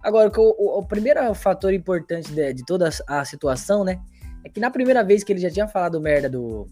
Agora, 0.00 0.30
o, 0.38 0.54
o, 0.56 0.78
o 0.78 0.87
primeiro 0.87 1.35
fator 1.35 1.75
importante 1.75 2.32
de, 2.32 2.52
de, 2.52 2.64
toda 2.64 2.88
a 3.08 3.25
situação, 3.25 3.82
né? 3.82 4.00
É 4.44 4.49
que 4.49 4.61
na 4.61 4.70
primeira 4.70 5.02
vez 5.02 5.25
que 5.25 5.32
ele 5.32 5.40
já 5.40 5.50
tinha 5.50 5.66
falado 5.66 6.00
merda 6.00 6.30
do. 6.30 6.68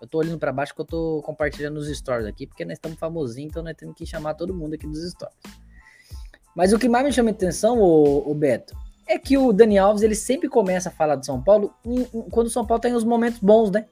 Eu 0.00 0.08
tô 0.08 0.18
olhando 0.18 0.40
para 0.40 0.52
baixo 0.52 0.74
que 0.74 0.80
eu 0.80 0.84
tô 0.84 1.22
compartilhando 1.24 1.76
os 1.76 1.86
stories 1.96 2.26
aqui, 2.26 2.48
porque 2.48 2.64
nós 2.64 2.72
estamos 2.72 2.98
famosinhos, 2.98 3.50
então 3.52 3.62
nós 3.62 3.76
temos 3.76 3.94
que 3.94 4.04
chamar 4.04 4.34
todo 4.34 4.52
mundo 4.52 4.74
aqui 4.74 4.84
dos 4.84 5.08
stories. 5.08 5.61
Mas 6.54 6.72
o 6.72 6.78
que 6.78 6.88
mais 6.88 7.04
me 7.04 7.12
chama 7.12 7.30
a 7.30 7.32
atenção, 7.32 7.78
o, 7.78 8.30
o 8.30 8.34
Beto, 8.34 8.76
é 9.06 9.18
que 9.18 9.36
o 9.36 9.52
Dani 9.52 9.78
Alves 9.78 10.02
ele 10.02 10.14
sempre 10.14 10.48
começa 10.48 10.88
a 10.88 10.92
falar 10.92 11.16
do 11.16 11.24
São 11.24 11.40
Paulo 11.42 11.72
em, 11.84 12.00
em, 12.00 12.22
quando 12.30 12.46
o 12.46 12.50
São 12.50 12.66
Paulo 12.66 12.80
tem 12.80 12.94
os 12.94 13.04
momentos 13.04 13.40
bons, 13.40 13.70
né? 13.70 13.86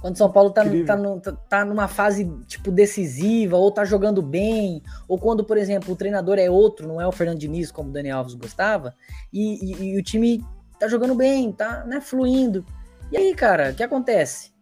Quando 0.00 0.14
o 0.16 0.18
São 0.18 0.30
Paulo 0.30 0.50
tá, 0.50 0.62
tá, 0.86 0.96
no, 0.96 1.18
tá, 1.18 1.32
tá, 1.32 1.64
numa 1.64 1.88
fase 1.88 2.30
tipo 2.46 2.70
decisiva, 2.70 3.56
ou 3.56 3.70
tá 3.70 3.86
jogando 3.86 4.20
bem, 4.20 4.82
ou 5.08 5.18
quando, 5.18 5.42
por 5.42 5.56
exemplo, 5.56 5.94
o 5.94 5.96
treinador 5.96 6.38
é 6.38 6.50
outro, 6.50 6.86
não 6.86 7.00
é 7.00 7.06
o 7.06 7.12
Fernando 7.12 7.38
Diniz, 7.38 7.72
como 7.72 7.88
o 7.88 7.92
Dani 7.92 8.10
Alves 8.10 8.34
gostava, 8.34 8.94
e, 9.32 9.64
e, 9.64 9.94
e 9.94 9.98
o 9.98 10.02
time 10.02 10.44
tá 10.78 10.88
jogando 10.88 11.14
bem, 11.14 11.50
tá 11.52 11.84
né, 11.86 12.02
fluindo. 12.02 12.66
E 13.10 13.16
aí, 13.16 13.34
cara, 13.34 13.70
o 13.70 13.74
que 13.74 13.82
acontece? 13.82 14.52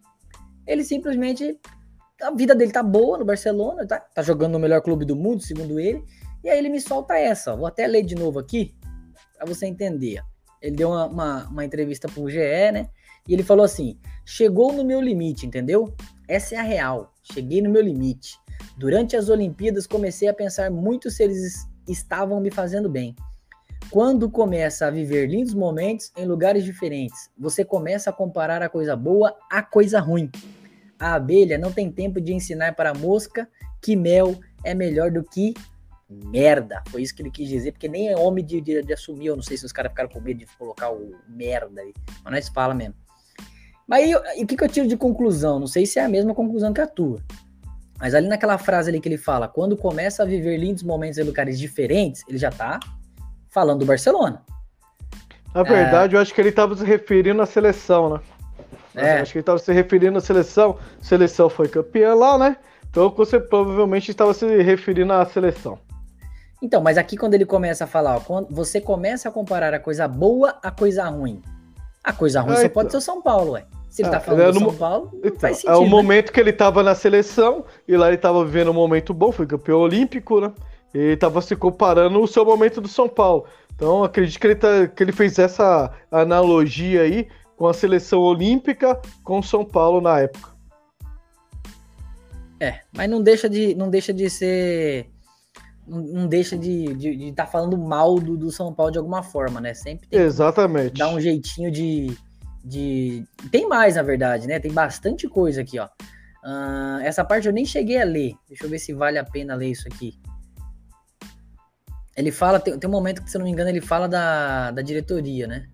Ele 0.65 0.83
simplesmente. 0.83 1.59
A 2.21 2.31
vida 2.31 2.55
dele 2.55 2.71
tá 2.71 2.81
boa 2.81 3.17
no 3.17 3.25
Barcelona, 3.25 3.85
tá, 3.85 3.99
tá 3.99 4.21
jogando 4.21 4.53
no 4.53 4.59
melhor 4.59 4.81
clube 4.81 5.03
do 5.03 5.15
mundo, 5.15 5.43
segundo 5.43 5.77
ele. 5.77 6.01
E 6.43 6.49
aí 6.49 6.57
ele 6.59 6.69
me 6.69 6.81
solta 6.81 7.17
essa. 7.17 7.55
Vou 7.55 7.65
até 7.65 7.87
ler 7.87 8.03
de 8.03 8.15
novo 8.15 8.39
aqui, 8.39 8.75
para 9.37 9.45
você 9.45 9.65
entender. 9.65 10.21
Ele 10.61 10.75
deu 10.75 10.89
uma, 10.89 11.05
uma, 11.05 11.47
uma 11.49 11.65
entrevista 11.65 12.07
pro 12.07 12.29
GE, 12.29 12.71
né? 12.71 12.89
E 13.27 13.33
ele 13.33 13.43
falou 13.43 13.63
assim: 13.63 13.97
chegou 14.25 14.73
no 14.73 14.83
meu 14.83 15.01
limite, 15.01 15.45
entendeu? 15.45 15.93
Essa 16.27 16.55
é 16.55 16.57
a 16.57 16.63
real. 16.63 17.13
Cheguei 17.23 17.61
no 17.61 17.69
meu 17.69 17.81
limite. 17.81 18.37
Durante 18.77 19.15
as 19.15 19.29
Olimpíadas 19.29 19.87
comecei 19.87 20.27
a 20.27 20.33
pensar 20.33 20.69
muito 20.71 21.09
se 21.09 21.23
eles 21.23 21.67
estavam 21.87 22.39
me 22.39 22.51
fazendo 22.51 22.89
bem. 22.89 23.15
Quando 23.89 24.29
começa 24.29 24.87
a 24.87 24.89
viver 24.89 25.27
lindos 25.27 25.53
momentos 25.53 26.11
em 26.17 26.25
lugares 26.25 26.63
diferentes, 26.63 27.29
você 27.37 27.63
começa 27.63 28.09
a 28.09 28.13
comparar 28.13 28.61
a 28.61 28.69
coisa 28.69 28.95
boa 28.95 29.35
à 29.51 29.61
coisa 29.61 29.99
ruim. 29.99 30.31
A 30.97 31.15
abelha 31.15 31.57
não 31.57 31.71
tem 31.71 31.91
tempo 31.91 32.19
de 32.19 32.33
ensinar 32.33 32.75
para 32.75 32.91
a 32.91 32.93
mosca 32.93 33.47
que 33.81 33.95
mel 33.95 34.35
é 34.63 34.73
melhor 34.73 35.11
do 35.11 35.23
que 35.23 35.53
merda. 36.25 36.83
Foi 36.89 37.01
isso 37.01 37.15
que 37.15 37.21
ele 37.21 37.31
quis 37.31 37.47
dizer, 37.47 37.71
porque 37.71 37.87
nem 37.87 38.09
é 38.09 38.17
homem 38.17 38.43
de, 38.43 38.61
de, 38.61 38.81
de 38.81 38.93
assumir. 38.93 39.27
Eu 39.27 39.35
não 39.35 39.43
sei 39.43 39.57
se 39.57 39.65
os 39.65 39.71
caras 39.71 39.91
ficaram 39.91 40.09
com 40.09 40.19
medo 40.19 40.39
de 40.39 40.45
colocar 40.57 40.91
o 40.91 41.15
merda 41.27 41.81
aí. 41.81 41.93
Mas 42.23 42.33
nós 42.33 42.49
fala 42.49 42.73
mesmo. 42.73 42.95
Mas 43.87 44.03
aí, 44.03 44.15
o 44.15 44.47
que, 44.47 44.55
que 44.55 44.63
eu 44.63 44.69
tiro 44.69 44.87
de 44.87 44.97
conclusão? 44.97 45.59
Não 45.59 45.67
sei 45.67 45.85
se 45.85 45.99
é 45.99 46.05
a 46.05 46.09
mesma 46.09 46.33
conclusão 46.33 46.73
que 46.73 46.81
a 46.81 46.87
tua. 46.87 47.21
Mas 47.99 48.13
ali 48.13 48.27
naquela 48.27 48.57
frase 48.57 48.89
ali 48.89 48.99
que 48.99 49.07
ele 49.07 49.17
fala, 49.17 49.47
quando 49.47 49.77
começa 49.77 50.23
a 50.23 50.25
viver 50.25 50.57
lindos 50.57 50.83
momentos 50.83 51.17
em 51.17 51.23
lugares 51.23 51.59
diferentes, 51.59 52.23
ele 52.27 52.37
já 52.37 52.49
tá 52.49 52.79
falando 53.49 53.79
do 53.79 53.85
Barcelona. 53.85 54.43
Na 55.53 55.63
verdade, 55.63 56.15
é... 56.15 56.17
eu 56.17 56.21
acho 56.21 56.33
que 56.33 56.41
ele 56.41 56.49
estava 56.49 56.75
se 56.75 56.83
referindo 56.83 57.41
à 57.41 57.45
seleção, 57.45 58.13
né? 58.15 58.19
É. 58.95 59.19
Acho 59.19 59.31
que 59.31 59.37
ele 59.37 59.43
estava 59.43 59.57
se 59.59 59.71
referindo 59.71 60.17
à 60.17 60.21
seleção. 60.21 60.77
Seleção 61.01 61.49
foi 61.49 61.67
campeã 61.67 62.13
lá, 62.13 62.37
né? 62.37 62.57
Então 62.89 63.09
você 63.09 63.39
provavelmente 63.39 64.11
estava 64.11 64.33
se 64.33 64.45
referindo 64.61 65.13
à 65.13 65.25
seleção. 65.25 65.79
Então, 66.63 66.81
mas 66.81 66.97
aqui 66.97 67.17
quando 67.17 67.33
ele 67.33 67.45
começa 67.45 67.83
a 67.83 67.87
falar, 67.87 68.15
ó, 68.15 68.19
quando 68.21 68.47
você 68.49 68.79
começa 68.79 69.27
a 69.27 69.31
comparar 69.31 69.73
a 69.73 69.79
coisa 69.79 70.07
boa 70.07 70.57
à 70.63 70.71
coisa 70.71 71.03
ruim. 71.09 71.41
A 72.01 72.13
coisa 72.13 72.39
ruim 72.39 72.53
é, 72.53 72.55
só 72.55 72.61
então. 72.61 72.73
pode 72.73 72.91
ser 72.91 72.97
o 72.97 73.01
São 73.01 73.21
Paulo, 73.21 73.51
ué. 73.51 73.65
Se 73.89 74.01
ele 74.01 74.09
tá 74.09 74.15
é, 74.15 74.19
falando 74.21 74.41
é, 74.41 74.51
do 74.53 74.59
São 74.59 74.73
Paulo, 74.73 75.11
então, 75.21 75.39
faz 75.39 75.57
sentido. 75.57 75.73
É 75.73 75.77
o 75.77 75.83
né? 75.83 75.89
momento 75.89 76.31
que 76.31 76.39
ele 76.39 76.51
estava 76.51 76.81
na 76.81 76.95
seleção, 76.95 77.65
e 77.85 77.97
lá 77.97 78.07
ele 78.07 78.15
estava 78.15 78.45
vivendo 78.45 78.71
um 78.71 78.73
momento 78.73 79.13
bom, 79.13 79.29
foi 79.29 79.45
campeão 79.45 79.77
olímpico, 79.77 80.39
né? 80.39 80.53
E 80.93 81.11
estava 81.11 81.41
se 81.41 81.53
comparando 81.53 82.21
o 82.21 82.27
seu 82.27 82.45
momento 82.45 82.79
do 82.79 82.87
São 82.87 83.09
Paulo. 83.09 83.45
Então, 83.75 84.01
acredito 84.01 84.39
que 84.39 84.47
ele, 84.47 84.55
tá, 84.55 84.87
que 84.87 85.03
ele 85.03 85.11
fez 85.11 85.37
essa 85.37 85.91
analogia 86.09 87.01
aí 87.01 87.27
com 87.57 87.67
a 87.67 87.73
seleção 87.73 88.21
olímpica 88.21 89.01
com 89.21 89.39
o 89.39 89.43
São 89.43 89.65
Paulo 89.65 89.99
na 89.99 90.21
época. 90.21 90.53
É, 92.57 92.79
mas 92.95 93.09
não 93.09 93.21
deixa 93.21 93.49
de, 93.49 93.75
não 93.75 93.89
deixa 93.89 94.13
de 94.13 94.29
ser 94.29 95.12
não 95.87 96.27
deixa 96.27 96.57
de 96.57 96.85
estar 96.85 96.97
de, 96.97 97.15
de 97.15 97.33
tá 97.33 97.45
falando 97.45 97.77
mal 97.77 98.19
do, 98.19 98.37
do, 98.37 98.51
São 98.51 98.73
Paulo 98.73 98.91
de 98.91 98.97
alguma 98.97 99.21
forma, 99.21 99.59
né? 99.59 99.73
Sempre 99.73 100.07
tem 100.07 100.19
Exatamente. 100.19 100.97
Dá 100.97 101.09
um 101.09 101.19
jeitinho 101.19 101.71
de, 101.71 102.17
de. 102.63 103.25
Tem 103.51 103.67
mais, 103.67 103.95
na 103.95 104.03
verdade, 104.03 104.47
né? 104.47 104.59
Tem 104.59 104.71
bastante 104.71 105.27
coisa 105.27 105.61
aqui, 105.61 105.79
ó. 105.79 105.87
Uh, 106.43 106.99
essa 107.03 107.23
parte 107.23 107.47
eu 107.47 107.53
nem 107.53 107.65
cheguei 107.65 108.01
a 108.01 108.05
ler. 108.05 108.33
Deixa 108.47 108.65
eu 108.65 108.69
ver 108.69 108.79
se 108.79 108.93
vale 108.93 109.17
a 109.17 109.23
pena 109.23 109.55
ler 109.55 109.71
isso 109.71 109.87
aqui. 109.87 110.19
Ele 112.15 112.31
fala, 112.31 112.59
tem, 112.59 112.77
tem 112.77 112.89
um 112.89 112.93
momento 112.93 113.23
que, 113.23 113.29
se 113.29 113.37
eu 113.37 113.39
não 113.39 113.45
me 113.45 113.51
engano, 113.51 113.69
ele 113.69 113.81
fala 113.81 114.07
da, 114.07 114.71
da 114.71 114.81
diretoria, 114.81 115.47
né? 115.47 115.67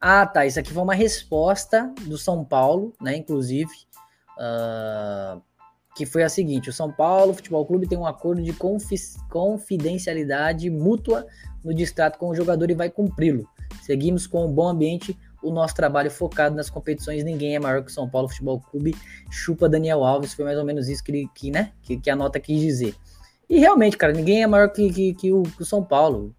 Ah, 0.00 0.26
tá. 0.26 0.44
Isso 0.44 0.58
aqui 0.58 0.72
foi 0.72 0.82
uma 0.82 0.94
resposta 0.94 1.92
do 2.02 2.18
São 2.18 2.44
Paulo, 2.44 2.94
né? 3.00 3.16
Inclusive. 3.16 3.70
Uh, 4.38 5.40
que 5.96 6.04
foi 6.04 6.22
a 6.22 6.28
seguinte: 6.28 6.68
o 6.68 6.72
São 6.72 6.92
Paulo 6.92 7.34
Futebol 7.34 7.64
Clube 7.64 7.88
tem 7.88 7.98
um 7.98 8.06
acordo 8.06 8.42
de 8.42 8.54
confidencialidade 9.28 10.70
mútua 10.70 11.26
no 11.64 11.74
distrato 11.74 12.18
com 12.18 12.28
o 12.28 12.34
jogador 12.34 12.70
e 12.70 12.74
vai 12.74 12.90
cumpri-lo. 12.90 13.48
Seguimos 13.82 14.26
com 14.26 14.46
um 14.46 14.52
bom 14.52 14.68
ambiente 14.68 15.18
o 15.42 15.50
nosso 15.50 15.74
trabalho 15.74 16.10
focado 16.10 16.54
nas 16.54 16.68
competições. 16.68 17.24
Ninguém 17.24 17.56
é 17.56 17.58
maior 17.58 17.82
que 17.82 17.90
o 17.90 17.94
São 17.94 18.08
Paulo 18.08 18.28
Futebol 18.28 18.60
Clube. 18.60 18.94
Chupa 19.30 19.68
Daniel 19.68 20.04
Alves, 20.04 20.34
foi 20.34 20.44
mais 20.44 20.58
ou 20.58 20.64
menos 20.64 20.88
isso 20.88 21.02
que, 21.02 21.10
ele, 21.10 21.30
que, 21.34 21.50
né, 21.50 21.72
que, 21.82 21.96
que 21.96 22.10
a 22.10 22.16
nota 22.16 22.38
quis 22.38 22.60
dizer. 22.60 22.94
E 23.48 23.60
realmente, 23.60 23.96
cara, 23.96 24.12
ninguém 24.12 24.42
é 24.42 24.46
maior 24.46 24.68
que, 24.70 24.92
que, 24.92 25.14
que, 25.14 25.32
o, 25.32 25.44
que, 25.44 25.62
o, 25.62 25.64
São 25.64 25.82
Paulo, 25.82 26.34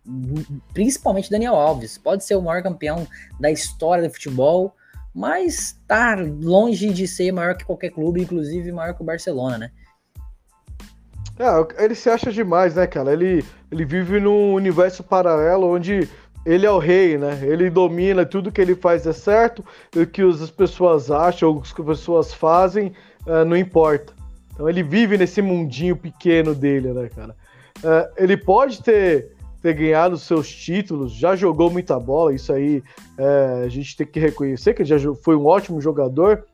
principalmente 0.74 1.32
Daniel 1.32 1.56
Alves. 1.56 1.98
Pode 1.98 2.24
ser 2.26 2.36
o 2.36 2.42
maior 2.42 2.62
campeão 2.62 3.08
da 3.40 3.50
história 3.50 4.08
do 4.08 4.14
futebol, 4.14 4.76
mas 5.18 5.76
tá 5.88 6.16
longe 6.16 6.94
de 6.94 7.08
ser 7.08 7.32
maior 7.32 7.58
que 7.58 7.66
qualquer 7.66 7.90
clube, 7.90 8.22
inclusive 8.22 8.72
maior 8.72 8.94
que 8.94 9.02
o 9.02 9.06
Barcelona, 9.06 9.58
né? 9.58 9.72
É, 11.40 11.84
ele 11.84 11.96
se 11.96 12.08
acha 12.08 12.32
demais, 12.32 12.76
né, 12.76 12.86
cara? 12.86 13.14
Ele, 13.14 13.44
ele 13.72 13.84
vive 13.84 14.20
num 14.20 14.54
universo 14.54 15.04
paralelo 15.04 15.74
onde 15.74 16.08
ele 16.46 16.68
é 16.68 16.72
o 16.72 16.78
rei, 16.78 17.18
né? 17.18 17.40
Ele 17.42 17.68
domina, 17.68 18.28
tudo 18.28 18.52
que 18.52 18.62
ele 18.62 18.76
faz 18.76 19.08
é 19.08 19.12
certo, 19.12 19.66
e 19.96 20.02
o 20.02 20.08
que 20.08 20.22
as 20.22 20.52
pessoas 20.52 21.10
acham, 21.10 21.50
o 21.50 21.62
que 21.62 21.68
as 21.68 21.88
pessoas 21.88 22.32
fazem, 22.32 22.94
uh, 23.26 23.44
não 23.44 23.58
importa. 23.58 24.14
Então 24.54 24.70
ele 24.70 24.84
vive 24.84 25.18
nesse 25.18 25.42
mundinho 25.42 25.98
pequeno 25.98 26.54
dele, 26.54 26.94
né, 26.94 27.10
cara? 27.10 27.36
Uh, 27.80 28.14
ele 28.18 28.38
pode 28.38 28.84
ter 28.84 29.32
ter 29.68 29.74
ganhado 29.74 30.18
seus 30.18 30.50
títulos, 30.50 31.12
já 31.12 31.36
jogou 31.36 31.70
muita 31.70 32.00
bola, 32.00 32.34
isso 32.34 32.54
aí 32.54 32.82
é, 33.18 33.64
a 33.66 33.68
gente 33.68 33.98
tem 33.98 34.08
que 34.08 34.18
reconhecer 34.18 34.74
que 34.74 34.82
ele 34.82 34.98
já 34.98 35.14
foi 35.16 35.36
um 35.36 35.46
ótimo 35.46 35.82
jogador, 35.82 36.46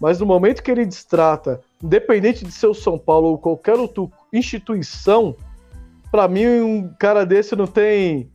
mas 0.00 0.20
no 0.20 0.26
momento 0.26 0.62
que 0.62 0.70
ele 0.70 0.86
destrata, 0.86 1.60
independente 1.82 2.44
de 2.44 2.52
ser 2.52 2.68
o 2.68 2.74
São 2.74 2.96
Paulo 2.96 3.28
ou 3.28 3.38
qualquer 3.38 3.74
outra 3.74 4.04
instituição, 4.32 5.36
para 6.08 6.28
mim 6.28 6.46
um 6.46 6.88
cara 7.00 7.26
desse 7.26 7.56
não 7.56 7.66
tem 7.66 8.30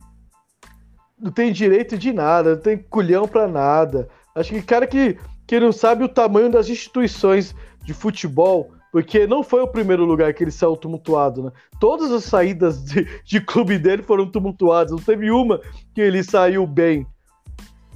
não 1.18 1.32
tem 1.32 1.50
direito 1.50 1.96
de 1.96 2.12
nada, 2.12 2.54
não 2.54 2.60
tem 2.60 2.76
culhão 2.76 3.26
para 3.26 3.48
nada. 3.48 4.08
Acho 4.34 4.52
que 4.52 4.62
cara 4.62 4.86
que, 4.86 5.18
que 5.46 5.58
não 5.58 5.72
sabe 5.72 6.04
o 6.04 6.08
tamanho 6.08 6.50
das 6.50 6.68
instituições 6.68 7.54
de 7.82 7.94
futebol, 7.94 8.70
porque 8.92 9.26
não 9.26 9.42
foi 9.42 9.60
o 9.60 9.68
primeiro 9.68 10.04
lugar 10.04 10.32
que 10.32 10.42
ele 10.42 10.50
saiu 10.50 10.76
tumultuado, 10.76 11.42
né? 11.42 11.52
Todas 11.78 12.10
as 12.10 12.24
saídas 12.24 12.84
de, 12.84 13.06
de 13.24 13.40
clube 13.40 13.78
dele 13.78 14.02
foram 14.02 14.30
tumultuadas, 14.30 14.92
não 14.92 14.98
teve 14.98 15.30
uma 15.30 15.60
que 15.94 16.00
ele 16.00 16.22
saiu 16.22 16.66
bem. 16.66 17.06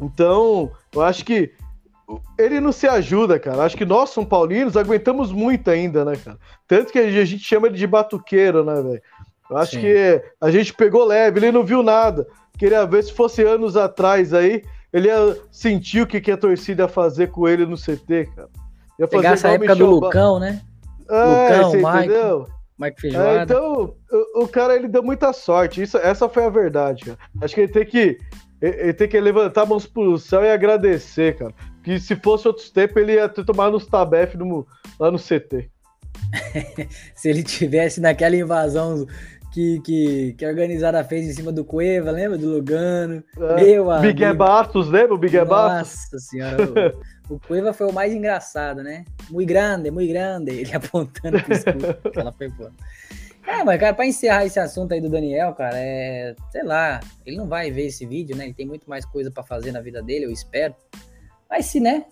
Então, 0.00 0.70
eu 0.92 1.02
acho 1.02 1.24
que 1.24 1.52
ele 2.38 2.60
não 2.60 2.72
se 2.72 2.86
ajuda, 2.86 3.38
cara. 3.38 3.62
Acho 3.62 3.76
que 3.76 3.84
nós, 3.84 4.10
São 4.10 4.24
Paulinos, 4.24 4.76
aguentamos 4.76 5.32
muito 5.32 5.70
ainda, 5.70 6.04
né, 6.04 6.14
cara? 6.16 6.38
Tanto 6.66 6.92
que 6.92 6.98
a 6.98 7.10
gente 7.10 7.38
chama 7.38 7.68
ele 7.68 7.76
de 7.76 7.86
batuqueiro, 7.86 8.64
né, 8.64 8.74
velho? 8.82 9.02
Eu 9.50 9.56
acho 9.56 9.72
Sim. 9.72 9.80
que 9.80 10.22
a 10.40 10.50
gente 10.50 10.74
pegou 10.74 11.04
leve, 11.04 11.38
ele 11.38 11.52
não 11.52 11.64
viu 11.64 11.82
nada. 11.82 12.26
Queria 12.58 12.84
ver 12.86 13.04
se 13.04 13.12
fosse 13.12 13.42
anos 13.42 13.76
atrás 13.76 14.32
aí, 14.34 14.62
ele 14.92 15.08
ia 15.08 15.38
sentir 15.50 16.02
o 16.02 16.06
que, 16.06 16.20
que 16.20 16.30
a 16.30 16.36
torcida 16.36 16.84
ia 16.84 16.88
fazer 16.88 17.28
com 17.28 17.48
ele 17.48 17.64
no 17.64 17.76
CT, 17.76 18.30
cara. 18.34 18.48
Ia 18.98 19.06
fazer 19.06 19.08
Pegar 19.08 19.32
essa 19.32 19.48
época 19.48 19.74
do 19.74 19.86
Lucão, 19.86 20.38
né? 20.38 20.60
É, 21.08 21.56
Lucão, 21.56 21.70
você 21.70 21.98
entendeu? 21.98 22.46
Mike 22.78 23.00
Feijoada. 23.00 23.40
É, 23.40 23.42
então, 23.42 23.94
o, 24.10 24.44
o, 24.44 24.48
cara 24.48 24.74
ele 24.74 24.88
deu 24.88 25.02
muita 25.02 25.32
sorte. 25.32 25.82
Isso, 25.82 25.96
essa 25.98 26.28
foi 26.28 26.44
a 26.44 26.50
verdade, 26.50 27.04
cara. 27.04 27.18
Acho 27.40 27.54
que 27.54 27.60
ele 27.62 27.72
tem 27.72 27.86
que 27.86 28.18
ele 28.60 28.92
tem 28.92 29.08
que 29.08 29.20
levantar 29.20 29.62
a 29.62 29.66
mãos 29.66 29.86
pro 29.86 30.18
céu 30.18 30.44
e 30.44 30.50
agradecer, 30.50 31.36
cara. 31.36 31.52
Que 31.82 31.98
se 31.98 32.14
fosse 32.14 32.46
outros 32.46 32.70
tempos, 32.70 32.96
ele 32.96 33.14
ia 33.14 33.28
ter 33.28 33.44
tomado 33.44 33.76
uns 33.76 33.86
tabef 33.86 34.36
no, 34.36 34.64
lá 35.00 35.10
no 35.10 35.18
CT. 35.18 35.68
se 37.14 37.28
ele 37.28 37.42
tivesse 37.42 38.00
naquela 38.00 38.36
invasão 38.36 39.04
que, 39.52 39.80
que, 39.80 40.34
que 40.38 40.44
a 40.44 40.48
organizada 40.48 41.02
fez 41.02 41.26
em 41.26 41.32
cima 41.32 41.52
do 41.52 41.64
Cueva, 41.64 42.10
lembra? 42.10 42.38
Do 42.38 42.50
Lugano. 42.50 43.22
É, 43.36 43.64
Meu 43.64 44.00
Miguel 44.00 44.34
Bastos, 44.34 44.88
lembra 44.88 45.14
o 45.14 45.18
Miguel 45.18 45.44
Bastos? 45.44 46.12
Nossa 46.12 46.18
senhora. 46.18 46.94
O, 47.32 47.40
Cueva 47.40 47.72
foi 47.72 47.86
o 47.86 47.92
mais 47.92 48.12
engraçado, 48.12 48.82
né? 48.82 49.04
Muito 49.30 49.48
grande, 49.48 49.90
muito 49.90 50.10
grande. 50.12 50.50
Ele 50.60 50.74
apontando 50.74 51.42
pro 51.42 51.52
escudo. 51.52 51.96
Ela 52.14 52.32
foi 52.32 52.48
boa. 52.48 52.72
É, 53.46 53.64
mas, 53.64 53.80
cara, 53.80 53.94
pra 53.94 54.06
encerrar 54.06 54.46
esse 54.46 54.60
assunto 54.60 54.92
aí 54.92 55.00
do 55.00 55.08
Daniel, 55.08 55.52
cara, 55.52 55.76
é. 55.76 56.34
Sei 56.50 56.62
lá, 56.62 57.00
ele 57.26 57.36
não 57.36 57.48
vai 57.48 57.70
ver 57.70 57.86
esse 57.86 58.06
vídeo, 58.06 58.36
né? 58.36 58.44
Ele 58.44 58.54
tem 58.54 58.66
muito 58.66 58.88
mais 58.88 59.04
coisa 59.04 59.30
para 59.30 59.42
fazer 59.42 59.72
na 59.72 59.80
vida 59.80 60.00
dele, 60.00 60.26
eu 60.26 60.30
espero. 60.30 60.74
Mas 61.50 61.66
se, 61.66 61.80
né? 61.80 62.04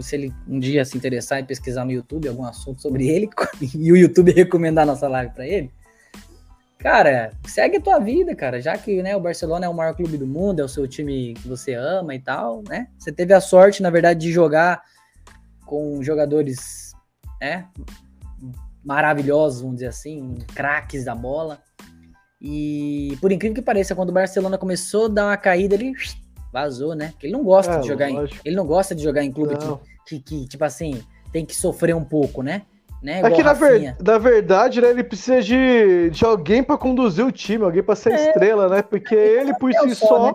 Se 0.00 0.16
ele 0.16 0.32
um 0.48 0.58
dia 0.58 0.84
se 0.84 0.96
interessar 0.96 1.40
em 1.40 1.44
pesquisar 1.44 1.84
no 1.84 1.92
YouTube 1.92 2.28
algum 2.28 2.44
assunto 2.44 2.80
sobre 2.80 3.08
ele 3.08 3.28
e 3.74 3.92
o 3.92 3.96
YouTube 3.96 4.32
recomendar 4.32 4.86
nossa 4.86 5.06
live 5.06 5.32
para 5.34 5.46
ele, 5.46 5.70
cara, 6.80 7.32
segue 7.46 7.76
a 7.76 7.80
tua 7.80 7.98
vida, 7.98 8.34
cara. 8.34 8.60
Já 8.60 8.76
que 8.76 9.02
né, 9.02 9.14
o 9.14 9.20
Barcelona 9.20 9.66
é 9.66 9.68
o 9.68 9.74
maior 9.74 9.94
clube 9.94 10.16
do 10.16 10.26
mundo, 10.26 10.60
é 10.60 10.64
o 10.64 10.68
seu 10.68 10.88
time 10.88 11.34
que 11.34 11.46
você 11.46 11.74
ama 11.74 12.14
e 12.14 12.20
tal, 12.20 12.62
né? 12.68 12.88
Você 12.98 13.12
teve 13.12 13.32
a 13.32 13.40
sorte, 13.40 13.82
na 13.82 13.90
verdade, 13.90 14.20
de 14.20 14.32
jogar 14.32 14.82
com 15.64 16.02
jogadores, 16.02 16.92
né? 17.40 17.68
maravilhosos, 18.84 19.60
vamos 19.60 19.76
dizer 19.76 19.88
assim, 19.88 20.38
craques 20.54 21.04
da 21.04 21.14
bola. 21.14 21.60
E 22.40 23.16
por 23.20 23.30
incrível 23.30 23.54
que 23.54 23.62
pareça, 23.62 23.94
quando 23.94 24.10
o 24.10 24.12
Barcelona 24.12 24.56
começou 24.56 25.06
a 25.06 25.08
dar 25.08 25.26
uma 25.26 25.36
caída, 25.36 25.74
ele 25.74 25.92
vazou, 26.52 26.94
né? 26.94 27.10
Porque 27.10 27.26
ele 27.26 27.34
não 27.34 27.44
gosta 27.44 27.74
é, 27.74 27.80
de 27.80 27.86
jogar 27.86 28.10
em, 28.10 28.16
ele 28.44 28.56
não 28.56 28.66
gosta 28.66 28.94
de 28.94 29.02
jogar 29.02 29.22
em 29.22 29.30
clube 29.30 29.56
que, 29.56 29.78
que, 30.06 30.20
que, 30.20 30.48
tipo 30.48 30.64
assim, 30.64 31.02
tem 31.32 31.44
que 31.44 31.54
sofrer 31.54 31.94
um 31.94 32.04
pouco, 32.04 32.42
né? 32.42 32.62
Né? 33.02 33.20
é 33.20 33.30
que 33.30 33.42
na, 33.42 33.52
ver, 33.52 33.96
na, 34.00 34.18
verdade, 34.18 34.80
né, 34.80 34.90
ele 34.90 35.02
precisa 35.02 35.40
de, 35.42 36.10
de 36.10 36.24
alguém 36.24 36.62
para 36.62 36.76
conduzir 36.76 37.24
o 37.24 37.32
time, 37.32 37.64
alguém 37.64 37.82
para 37.82 37.96
ser 37.96 38.12
é, 38.12 38.28
estrela, 38.28 38.68
né? 38.68 38.82
Porque 38.82 39.14
ele 39.14 39.54
por 39.54 39.72
si 39.72 39.94
só, 39.94 40.06
só 40.06 40.26
né? 40.26 40.34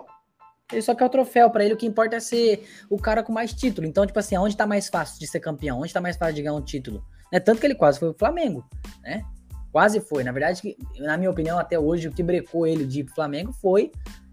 Ele 0.72 0.82
só 0.82 0.94
quer 0.94 1.04
o 1.04 1.08
troféu, 1.08 1.48
para 1.48 1.64
ele 1.64 1.74
o 1.74 1.76
que 1.76 1.86
importa 1.86 2.16
é 2.16 2.20
ser 2.20 2.66
o 2.90 2.98
cara 2.98 3.22
com 3.22 3.32
mais 3.32 3.52
título. 3.52 3.86
Então, 3.86 4.04
tipo 4.04 4.18
assim, 4.18 4.34
aonde 4.34 4.56
tá 4.56 4.66
mais 4.66 4.88
fácil 4.88 5.18
de 5.20 5.26
ser 5.28 5.38
campeão? 5.38 5.80
Onde 5.80 5.92
tá 5.92 6.00
mais 6.00 6.16
fácil 6.16 6.34
de 6.34 6.42
ganhar 6.42 6.54
um 6.54 6.62
título? 6.62 7.04
Né? 7.32 7.38
Tanto 7.38 7.60
que 7.60 7.66
ele 7.66 7.74
quase 7.76 8.00
foi 8.00 8.08
o 8.08 8.14
Flamengo, 8.14 8.64
né? 9.02 9.22
Quase 9.70 10.00
foi. 10.00 10.24
Na 10.24 10.32
verdade, 10.32 10.76
na 10.98 11.16
minha 11.16 11.30
opinião, 11.30 11.58
até 11.58 11.78
hoje, 11.78 12.08
o 12.08 12.12
que 12.12 12.22
brecou 12.22 12.66
ele 12.66 12.84
de 12.84 13.04
Flamengo 13.14 13.52
foi 13.52 13.92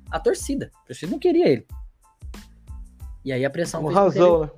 a 0.10 0.20
torcida. 0.20 0.72
A 0.84 0.88
torcida 0.88 1.12
não 1.12 1.20
queria 1.20 1.48
ele. 1.48 1.68
E 3.24 3.32
aí 3.32 3.46
a 3.46 3.50
pressão. 3.50 3.84
Com 3.84 3.90
razão, 3.90 4.42
né? 4.42 4.50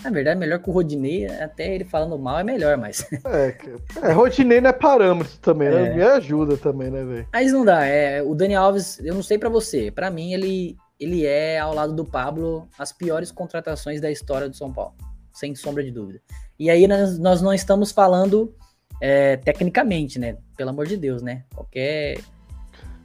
É. 0.00 0.04
Na 0.04 0.10
verdade, 0.10 0.38
melhor 0.38 0.58
que 0.58 0.68
o 0.68 0.72
Rodinei, 0.72 1.26
até 1.26 1.74
ele 1.74 1.84
falando 1.84 2.18
mal 2.18 2.38
é 2.38 2.44
melhor, 2.44 2.76
mas. 2.76 3.06
É, 3.26 3.56
é 4.02 4.12
Rodinei 4.12 4.60
não 4.60 4.70
é 4.70 4.72
parâmetro 4.72 5.36
também, 5.38 5.68
né? 5.68 5.88
é. 5.88 5.94
Me 5.94 6.02
ajuda 6.02 6.56
também, 6.56 6.90
né, 6.90 7.04
velho? 7.04 7.28
Mas 7.32 7.52
não 7.52 7.64
dá. 7.64 7.84
É, 7.84 8.22
o 8.22 8.34
Dani 8.34 8.54
Alves, 8.54 8.98
eu 9.00 9.14
não 9.14 9.22
sei 9.22 9.38
para 9.38 9.48
você. 9.48 9.90
para 9.90 10.10
mim, 10.10 10.32
ele, 10.32 10.76
ele 10.98 11.26
é, 11.26 11.58
ao 11.58 11.74
lado 11.74 11.92
do 11.94 12.04
Pablo, 12.04 12.68
as 12.78 12.92
piores 12.92 13.30
contratações 13.30 14.00
da 14.00 14.10
história 14.10 14.48
do 14.48 14.56
São 14.56 14.72
Paulo. 14.72 14.94
Sem 15.32 15.54
sombra 15.54 15.82
de 15.82 15.90
dúvida. 15.90 16.20
E 16.58 16.70
aí 16.70 16.86
nós, 16.86 17.18
nós 17.18 17.42
não 17.42 17.52
estamos 17.52 17.92
falando 17.92 18.54
é, 19.00 19.36
tecnicamente, 19.36 20.18
né? 20.18 20.36
Pelo 20.56 20.70
amor 20.70 20.86
de 20.86 20.96
Deus, 20.96 21.22
né? 21.22 21.44
Qualquer. 21.54 22.18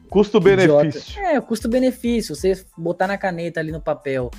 Custo-benefício. 0.09 1.19
É, 1.19 1.39
custo-benefício. 1.41 2.35
Você 2.35 2.65
botar 2.77 3.07
na 3.07 3.17
caneta 3.17 3.59
ali 3.59 3.71
no 3.71 3.81
papel 3.81 4.29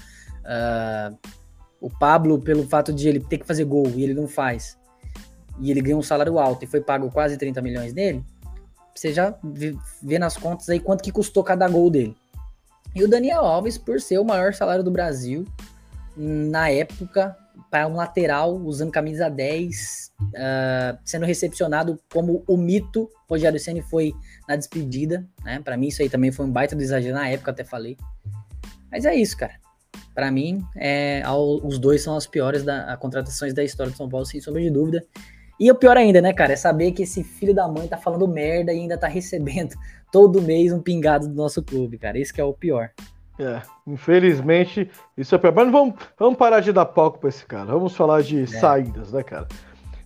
uh, 0.43 1.19
o 1.83 1.91
Pablo, 1.91 2.39
pelo 2.39 2.67
fato 2.67 2.93
de 2.93 3.09
ele 3.09 3.21
ter 3.21 3.39
que 3.39 3.47
fazer 3.47 3.65
gol 3.65 3.89
e 3.89 4.05
ele 4.05 4.15
não 4.15 4.29
faz, 4.29 4.79
e 5.59 5.71
ele 5.71 5.83
ganha 5.83 5.97
um 5.97 6.03
salário 6.03 6.39
alto 6.39 6.65
e 6.65 6.69
foi 6.69 6.81
pago 6.81 7.11
quase 7.11 7.37
30 7.37 7.61
milhões 7.61 7.93
nele, 7.93 8.25
você 8.95 9.13
já 9.13 9.35
vê 10.03 10.19
nas 10.19 10.37
contas 10.37 10.69
aí 10.69 10.79
quanto 10.79 11.03
que 11.03 11.11
custou 11.11 11.43
cada 11.43 11.69
gol 11.69 11.91
dele. 11.91 12.17
E 12.95 13.03
o 13.03 13.09
Daniel 13.09 13.41
Alves, 13.41 13.79
por 13.79 14.01
ser 14.01 14.19
o 14.19 14.25
maior 14.25 14.55
salário 14.55 14.85
do 14.85 14.91
Brasil, 14.91 15.47
na 16.17 16.69
época, 16.69 17.37
para 17.71 17.89
um 17.89 17.97
lateral 17.97 18.55
usando 18.55 18.93
camisa 18.93 19.31
10, 19.31 20.13
uh, 20.21 20.25
ah, 20.37 20.99
sendo 21.03 21.25
recepcionado 21.25 21.99
como 22.13 22.45
o 22.47 22.55
mito. 22.55 23.09
Rogério 23.29 23.59
Ceni 23.59 23.81
foi 23.81 24.13
na 24.47 24.57
despedida, 24.57 25.27
né? 25.43 25.59
Para 25.59 25.75
mim 25.79 25.89
isso 25.89 26.03
aí 26.03 26.11
também 26.11 26.31
foi 26.31 26.45
um 26.45 26.51
baita 26.51 26.77
do 26.77 26.83
exagero 26.83 27.15
na 27.15 27.27
época, 27.29 27.51
até 27.51 27.65
falei. 27.65 27.97
Mas 28.91 29.07
é 29.07 29.15
isso, 29.15 29.39
cara. 29.39 29.55
Para 30.15 30.31
mim, 30.31 30.63
é, 30.77 31.23
ao, 31.23 31.65
os 31.67 31.79
dois 31.79 32.03
são 32.03 32.17
as 32.17 32.27
piores 32.27 32.63
da, 32.63 32.97
contratações 32.97 33.55
da 33.55 33.65
história 33.65 33.91
de 33.91 33.99
São 33.99 34.09
Paulo, 34.09 34.27
sem 34.27 34.41
sombra 34.41 34.61
de 34.61 34.71
dúvida. 34.71 35.05
E 35.59 35.71
o 35.71 35.75
pior 35.75 35.97
ainda, 35.97 36.21
né, 36.21 36.33
cara, 36.33 36.53
é 36.53 36.57
saber 36.57 36.93
que 36.93 37.03
esse 37.03 37.23
filho 37.23 37.55
da 37.55 37.69
mãe 37.69 37.87
tá 37.87 37.97
falando 37.97 38.27
merda 38.27 38.73
e 38.73 38.81
ainda 38.81 38.99
tá 38.99 39.07
recebendo 39.07 39.75
todo 40.11 40.43
mês 40.43 40.73
um 40.73 40.81
pingado 40.81 41.29
do 41.29 41.35
nosso 41.35 41.63
clube, 41.63 41.99
cara. 41.99 42.19
Isso 42.19 42.35
que 42.35 42.41
é 42.41 42.45
o 42.45 42.53
pior. 42.53 42.91
É, 43.39 43.63
infelizmente, 43.87 44.91
isso 45.17 45.35
é 45.35 45.39
pior. 45.39 45.55
Mas 45.55 45.71
vamos, 45.71 45.95
vamos 46.19 46.37
parar 46.37 46.61
de 46.61 46.73
dar 46.73 46.87
palco 46.87 47.19
pra 47.19 47.29
esse 47.29 47.47
cara. 47.47 47.67
Vamos 47.67 47.95
falar 47.95 48.23
de 48.23 48.43
é. 48.43 48.47
saídas, 48.47 49.13
né, 49.13 49.23
cara? 49.23 49.47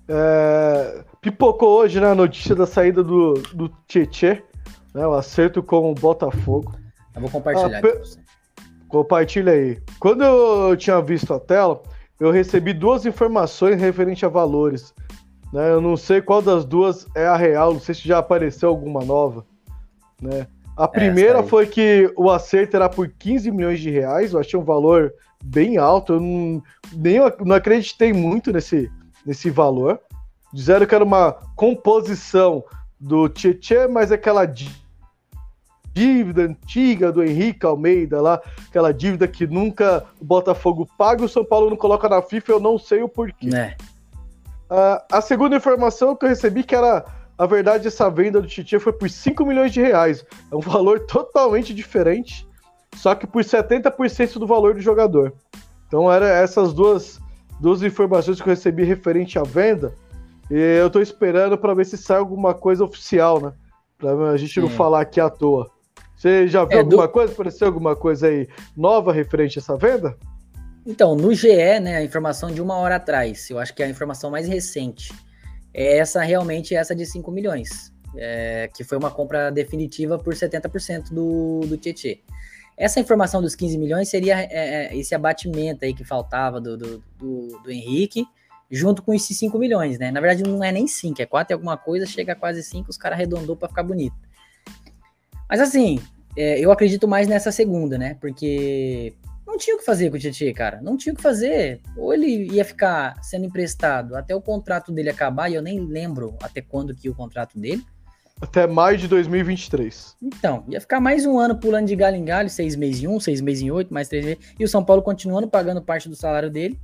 É, 0.09 1.05
pipocou 1.20 1.81
hoje 1.81 2.01
né, 2.01 2.07
a 2.09 2.14
notícia 2.14 2.55
da 2.55 2.66
saída 2.66 3.03
do, 3.03 3.35
do 3.53 3.68
Tietê, 3.88 4.42
né, 4.94 5.07
o 5.07 5.14
acerto 5.14 5.62
com 5.62 5.90
o 5.90 5.94
Botafogo. 5.94 6.75
Eu 7.14 7.20
vou 7.20 7.31
compartilhar 7.31 7.79
ah, 7.79 7.83
pe... 7.83 8.26
Compartilha 8.88 9.53
aí. 9.53 9.81
Quando 9.99 10.22
eu 10.22 10.77
tinha 10.77 11.01
visto 11.01 11.33
a 11.35 11.40
tela, 11.40 11.83
eu 12.18 12.31
recebi 12.31 12.72
duas 12.72 13.05
informações 13.05 13.81
referente 13.81 14.25
a 14.25 14.29
valores. 14.29 14.94
Né? 15.53 15.70
Eu 15.70 15.81
não 15.81 15.96
sei 15.96 16.20
qual 16.20 16.40
das 16.40 16.64
duas 16.64 17.07
é 17.14 17.27
a 17.27 17.37
real, 17.37 17.72
não 17.72 17.81
sei 17.81 17.94
se 17.94 18.07
já 18.07 18.18
apareceu 18.18 18.68
alguma 18.68 19.05
nova. 19.05 19.44
Né? 20.20 20.46
A 20.77 20.85
é, 20.85 20.88
primeira 20.88 21.42
foi 21.42 21.66
que 21.66 22.12
o 22.16 22.31
acerto 22.31 22.77
era 22.77 22.88
por 22.88 23.09
15 23.09 23.51
milhões 23.51 23.81
de 23.81 23.90
reais, 23.90 24.33
eu 24.33 24.40
achei 24.40 24.59
um 24.59 24.64
valor 24.64 25.12
bem 25.42 25.77
alto, 25.77 26.14
eu 26.14 26.20
não, 26.20 26.62
nem, 26.92 27.18
não 27.44 27.57
acreditei 27.57 28.12
muito 28.12 28.53
nesse, 28.53 28.90
nesse 29.25 29.51
valor. 29.51 30.01
Disseram 30.53 30.87
que 30.87 30.94
era 30.94 31.05
uma 31.05 31.33
composição 31.55 32.64
do 32.99 33.29
Tietchan, 33.29 33.88
mas 33.88 34.11
aquela 34.11 34.46
dívida 35.97 36.43
antiga 36.43 37.11
do 37.11 37.25
Henrique 37.25 37.65
Almeida 37.65 38.21
lá, 38.21 38.39
aquela 38.69 38.93
dívida 38.93 39.27
que 39.27 39.47
nunca 39.47 40.05
o 40.21 40.25
Botafogo 40.25 40.87
paga 40.99 41.23
e 41.23 41.25
o 41.25 41.29
São 41.29 41.43
Paulo 41.43 41.71
não 41.71 41.77
coloca 41.77 42.07
na 42.07 42.21
FIFA, 42.21 42.53
eu 42.53 42.61
não 42.61 42.79
sei 42.79 43.03
o 43.03 43.09
porquê. 43.09 43.49
É. 43.57 43.75
Uh, 44.71 45.01
a 45.11 45.21
segunda 45.23 45.57
informação 45.57 46.15
que 46.15 46.27
eu 46.27 46.29
recebi 46.29 46.63
que 46.63 46.75
era 46.75 47.03
a 47.39 47.47
verdade, 47.47 47.89
essa 47.89 48.11
venda 48.11 48.43
do 48.43 48.47
Titia 48.47 48.79
foi 48.79 48.93
por 48.93 49.09
5 49.09 49.47
milhões 49.47 49.73
de 49.73 49.81
reais. 49.81 50.23
É 50.53 50.55
um 50.55 50.61
valor 50.61 51.01
totalmente 51.01 51.73
diferente, 51.73 52.47
só 52.95 53.15
que 53.15 53.27
por 53.27 53.43
70% 53.43 54.39
do 54.39 54.47
valor 54.47 54.75
do 54.75 54.81
jogador. 54.81 55.33
Então, 55.87 56.13
eram 56.13 56.27
essas 56.27 56.75
duas, 56.75 57.19
duas 57.59 57.83
informações 57.83 58.39
que 58.39 58.47
eu 58.47 58.53
recebi 58.53 58.85
referente 58.85 59.39
à 59.39 59.43
venda. 59.43 59.95
E 60.51 60.55
eu 60.55 60.91
tô 60.91 61.01
esperando 61.01 61.57
para 61.57 61.75
ver 61.75 61.87
se 61.87 61.97
sai 61.97 62.19
alguma 62.19 62.53
coisa 62.53 62.85
oficial, 62.85 63.41
né? 63.41 63.53
Pra 63.97 64.13
a 64.31 64.37
gente 64.37 64.61
não 64.61 64.69
falar 64.69 65.01
aqui 65.01 65.21
à 65.21 65.31
toa. 65.31 65.71
Você 66.17 66.49
já 66.49 66.65
viu 66.65 66.79
é, 66.79 66.81
alguma 66.81 67.07
do... 67.07 67.13
coisa? 67.13 67.33
Apareceu 67.33 67.67
alguma 67.67 67.95
coisa 67.95 68.29
aí 68.29 68.49
nova 68.77 69.13
referente 69.13 69.59
a 69.59 69.61
essa 69.61 69.77
venda? 69.77 70.17
Então, 70.87 71.15
no 71.15 71.35
GE, 71.35 71.81
né, 71.81 71.97
a 71.97 72.03
informação 72.03 72.51
de 72.51 72.63
uma 72.63 72.77
hora 72.77 72.97
atrás, 72.97 73.51
eu 73.51 73.59
acho 73.59 73.75
que 73.75 73.83
é 73.83 73.87
a 73.87 73.89
informação 73.89 74.31
mais 74.31 74.47
recente 74.47 75.13
é 75.77 75.99
essa 75.99 76.23
realmente 76.23 76.75
essa 76.75 76.97
de 76.97 77.05
5 77.05 77.31
milhões, 77.31 77.93
é, 78.17 78.71
que 78.75 78.83
foi 78.83 78.97
uma 78.97 79.11
compra 79.11 79.51
definitiva 79.51 80.19
por 80.19 80.33
70% 80.33 81.13
do, 81.13 81.61
do 81.67 81.77
Tietê. 81.77 82.23
Essa 82.79 82.99
informação 82.99 83.43
dos 83.43 83.55
15 83.55 83.77
milhões 83.77 84.09
seria 84.09 84.41
é, 84.41 84.49
é, 84.51 84.97
esse 84.97 85.15
abatimento 85.15 85.85
aí 85.85 85.93
que 85.93 86.03
faltava 86.03 86.59
do, 86.63 86.79
do, 86.79 87.05
do, 87.19 87.61
do, 87.63 87.71
Henrique, 87.71 88.25
junto 88.71 89.03
com 89.03 89.13
esses 89.13 89.39
5 89.39 89.59
milhões, 89.59 89.99
né? 89.99 90.11
Na 90.11 90.21
verdade, 90.21 90.43
não 90.43 90.65
é 90.65 90.73
nem 90.73 90.87
5, 90.87 91.21
é 91.21 91.27
4 91.27 91.53
e 91.53 91.55
alguma 91.55 91.77
coisa, 91.77 92.07
chega 92.07 92.33
a 92.33 92.37
quase 92.37 92.63
5, 92.63 92.89
os 92.89 92.97
caras 92.97 93.19
arredondou 93.19 93.55
para 93.55 93.69
ficar 93.69 93.83
bonito. 93.83 94.17
Mas 95.49 95.61
assim, 95.61 96.01
é, 96.37 96.59
eu 96.61 96.71
acredito 96.71 97.09
mais 97.09 97.27
nessa 97.27 97.51
segunda, 97.51 97.97
né? 97.97 98.17
Porque 98.21 99.15
não 99.47 99.57
tinha 99.57 99.77
o 99.77 99.79
que 99.79 99.85
fazer 99.85 100.11
com 100.11 100.17
o 100.17 100.19
Tietchan, 100.19 100.53
cara. 100.53 100.81
Não 100.83 100.97
tinha 100.97 101.13
o 101.13 101.17
que 101.17 101.23
fazer. 101.23 101.81
Ou 101.97 102.13
ele 102.13 102.53
ia 102.53 102.65
ficar 102.65 103.23
sendo 103.23 103.47
emprestado 103.47 104.17
até 104.17 104.35
o 104.35 104.41
contrato 104.41 104.93
dele 104.93 105.09
acabar, 105.09 105.49
e 105.49 105.55
eu 105.55 105.63
nem 105.63 105.81
lembro 105.81 106.37
até 106.43 106.61
quando 106.61 106.95
que 106.95 107.09
o 107.09 107.15
contrato 107.15 107.59
dele. 107.59 107.83
Até 108.39 108.67
maio 108.67 108.99
de 108.99 109.09
2023. 109.09 110.17
Então, 110.21 110.63
ia 110.69 110.79
ficar 110.79 111.01
mais 111.01 111.25
um 111.25 111.39
ano 111.39 111.59
pulando 111.59 111.87
de 111.87 111.97
galho 111.97 112.17
em 112.17 112.25
galho, 112.25 112.51
seis 112.51 112.77
meses 112.77 113.03
em 113.03 113.09
um, 113.09 113.19
seis 113.19 113.41
meses 113.41 113.63
em 113.63 113.71
oito, 113.71 113.95
mais 113.95 114.09
três 114.09 114.27
meses. 114.27 114.55
E 114.59 114.65
o 114.65 114.69
São 114.69 114.85
Paulo 114.85 115.01
continuando 115.01 115.49
pagando 115.49 115.81
parte 115.81 116.07
do 116.07 116.15
salário 116.15 116.51
dele. 116.51 116.79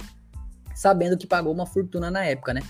Sabendo 0.74 1.16
que 1.16 1.26
pagou 1.26 1.52
uma 1.52 1.66
fortuna 1.66 2.10
na 2.10 2.24
época, 2.24 2.54
né? 2.54 2.60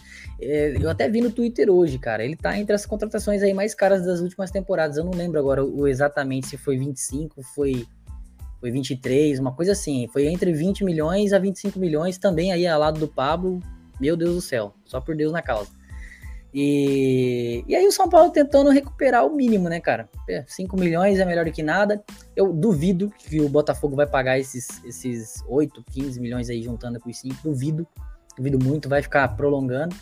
É, 0.41 0.75
eu 0.81 0.89
até 0.91 1.09
vi 1.09 1.21
no 1.21 1.31
Twitter 1.31 1.71
hoje, 1.71 1.99
cara. 1.99 2.25
Ele 2.25 2.37
tá 2.37 2.59
entre 2.59 2.75
as 2.75 2.87
contratações 2.87 3.43
aí 3.43 3.55
mais 3.55 3.75
caras 3.75 4.05
das 4.05 4.21
últimas 4.21 4.51
temporadas. 4.51 4.97
Eu 4.97 5.05
não 5.05 5.13
lembro 5.13 5.39
agora 5.39 5.65
o, 5.65 5.87
exatamente 5.87 6.49
se 6.49 6.57
foi 6.57 6.77
25, 6.77 7.43
foi, 7.55 7.87
foi 8.61 8.71
23, 8.71 9.39
uma 9.39 9.55
coisa 9.55 9.73
assim. 9.73 10.09
Foi 10.13 10.27
entre 10.27 10.53
20 10.53 10.85
milhões 10.85 11.33
a 11.33 11.39
25 11.39 11.79
milhões, 11.79 12.19
também 12.19 12.53
aí 12.53 12.67
ao 12.67 12.81
lado 12.81 12.99
do 12.99 13.09
Pablo. 13.09 13.61
Meu 14.01 14.17
Deus 14.17 14.35
do 14.35 14.41
céu, 14.41 14.75
só 14.85 15.01
por 15.01 15.15
Deus 15.15 15.33
na 15.33 15.43
causa. 15.43 15.71
E, 16.55 17.65
e 17.67 17.75
aí 17.75 17.87
o 17.87 17.93
São 17.93 18.09
Paulo 18.09 18.31
tentando 18.31 18.71
recuperar 18.71 19.27
o 19.27 19.35
mínimo, 19.35 19.69
né, 19.69 19.81
cara? 19.81 20.09
5 20.47 20.77
milhões 20.77 21.19
é 21.19 21.25
melhor 21.25 21.45
do 21.45 21.53
que 21.53 21.63
nada. 21.63 22.03
Eu 22.37 22.53
duvido 22.53 23.11
que 23.11 23.41
o 23.41 23.49
Botafogo 23.49 23.97
vai 23.97 24.07
pagar 24.07 24.39
esses, 24.39 24.85
esses 24.85 25.43
8, 25.49 25.83
15 25.91 26.21
milhões 26.21 26.51
aí 26.51 26.63
juntando 26.63 27.01
com 27.01 27.09
os 27.09 27.19
5. 27.19 27.37
Duvido. 27.43 27.87
Duvido 28.37 28.63
muito, 28.63 28.89
vai 28.89 29.03
ficar 29.03 29.29
prolongando. 29.37 29.97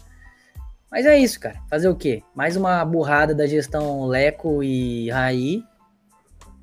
Mas 0.90 1.06
é 1.06 1.16
isso, 1.16 1.38
cara. 1.38 1.60
Fazer 1.68 1.88
o 1.88 1.94
quê? 1.94 2.22
Mais 2.34 2.56
uma 2.56 2.84
burrada 2.84 3.32
da 3.32 3.46
gestão 3.46 4.06
Leco 4.06 4.62
e 4.62 5.08
Raí 5.10 5.62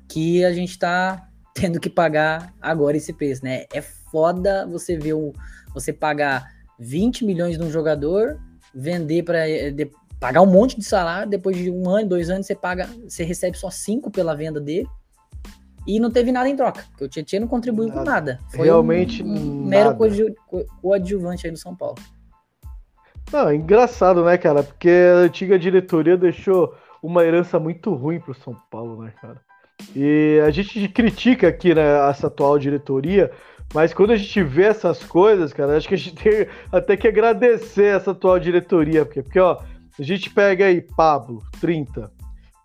que 0.08 0.44
a 0.44 0.52
gente 0.52 0.78
tá 0.78 1.28
tendo 1.54 1.80
que 1.80 1.90
pagar 1.90 2.54
agora 2.60 2.96
esse 2.96 3.12
preço, 3.12 3.44
né? 3.44 3.64
É 3.72 3.80
foda 3.82 4.66
você 4.66 4.96
ver 4.96 5.12
o, 5.12 5.32
você 5.72 5.92
pagar 5.92 6.50
20 6.78 7.24
milhões 7.24 7.58
de 7.58 7.64
um 7.64 7.70
jogador 7.70 8.40
vender 8.74 9.22
para 9.22 9.48
eh, 9.48 9.72
pagar 10.20 10.42
um 10.42 10.46
monte 10.46 10.76
de 10.78 10.84
salário, 10.84 11.28
depois 11.28 11.56
de 11.56 11.70
um 11.70 11.88
ano, 11.88 12.08
dois 12.08 12.30
anos, 12.30 12.46
você 12.46 12.54
paga, 12.54 12.88
você 13.06 13.24
recebe 13.24 13.56
só 13.56 13.70
cinco 13.70 14.10
pela 14.10 14.34
venda 14.34 14.60
dele. 14.60 14.88
E 15.86 15.98
não 15.98 16.10
teve 16.10 16.30
nada 16.30 16.48
em 16.48 16.56
troca, 16.56 16.84
porque 16.90 17.04
o 17.04 17.08
Tietchan 17.08 17.40
não 17.40 17.48
contribuiu 17.48 17.88
nada. 17.88 18.00
com 18.00 18.04
nada. 18.04 18.38
Foi 18.50 18.66
Realmente 18.66 19.22
um, 19.22 19.34
um 19.34 19.64
mero 19.64 19.96
coadjuvante 20.82 21.46
aí 21.46 21.50
no 21.50 21.56
São 21.56 21.74
Paulo. 21.74 21.96
Não, 23.32 23.48
é 23.48 23.54
engraçado, 23.54 24.22
né, 24.24 24.36
cara? 24.36 24.62
Porque 24.62 24.88
a 24.88 25.18
antiga 25.18 25.58
diretoria 25.58 26.16
deixou 26.16 26.74
uma 27.02 27.24
herança 27.24 27.58
muito 27.58 27.94
ruim 27.94 28.20
pro 28.20 28.34
São 28.34 28.54
Paulo, 28.70 29.02
né, 29.02 29.12
cara? 29.20 29.40
E 29.94 30.42
a 30.44 30.50
gente 30.50 30.88
critica 30.88 31.48
aqui, 31.48 31.74
né, 31.74 32.10
essa 32.10 32.26
atual 32.26 32.58
diretoria, 32.58 33.30
mas 33.74 33.92
quando 33.92 34.12
a 34.12 34.16
gente 34.16 34.42
vê 34.42 34.64
essas 34.64 35.02
coisas, 35.04 35.52
cara, 35.52 35.76
acho 35.76 35.88
que 35.88 35.94
a 35.94 35.98
gente 35.98 36.14
tem 36.14 36.46
até 36.72 36.96
que 36.96 37.06
agradecer 37.06 37.96
essa 37.96 38.12
atual 38.12 38.38
diretoria, 38.38 39.04
porque, 39.04 39.22
porque 39.22 39.38
ó, 39.38 39.58
a 39.98 40.02
gente 40.02 40.30
pega 40.30 40.66
aí 40.66 40.80
Pablo, 40.80 41.42
30, 41.60 42.10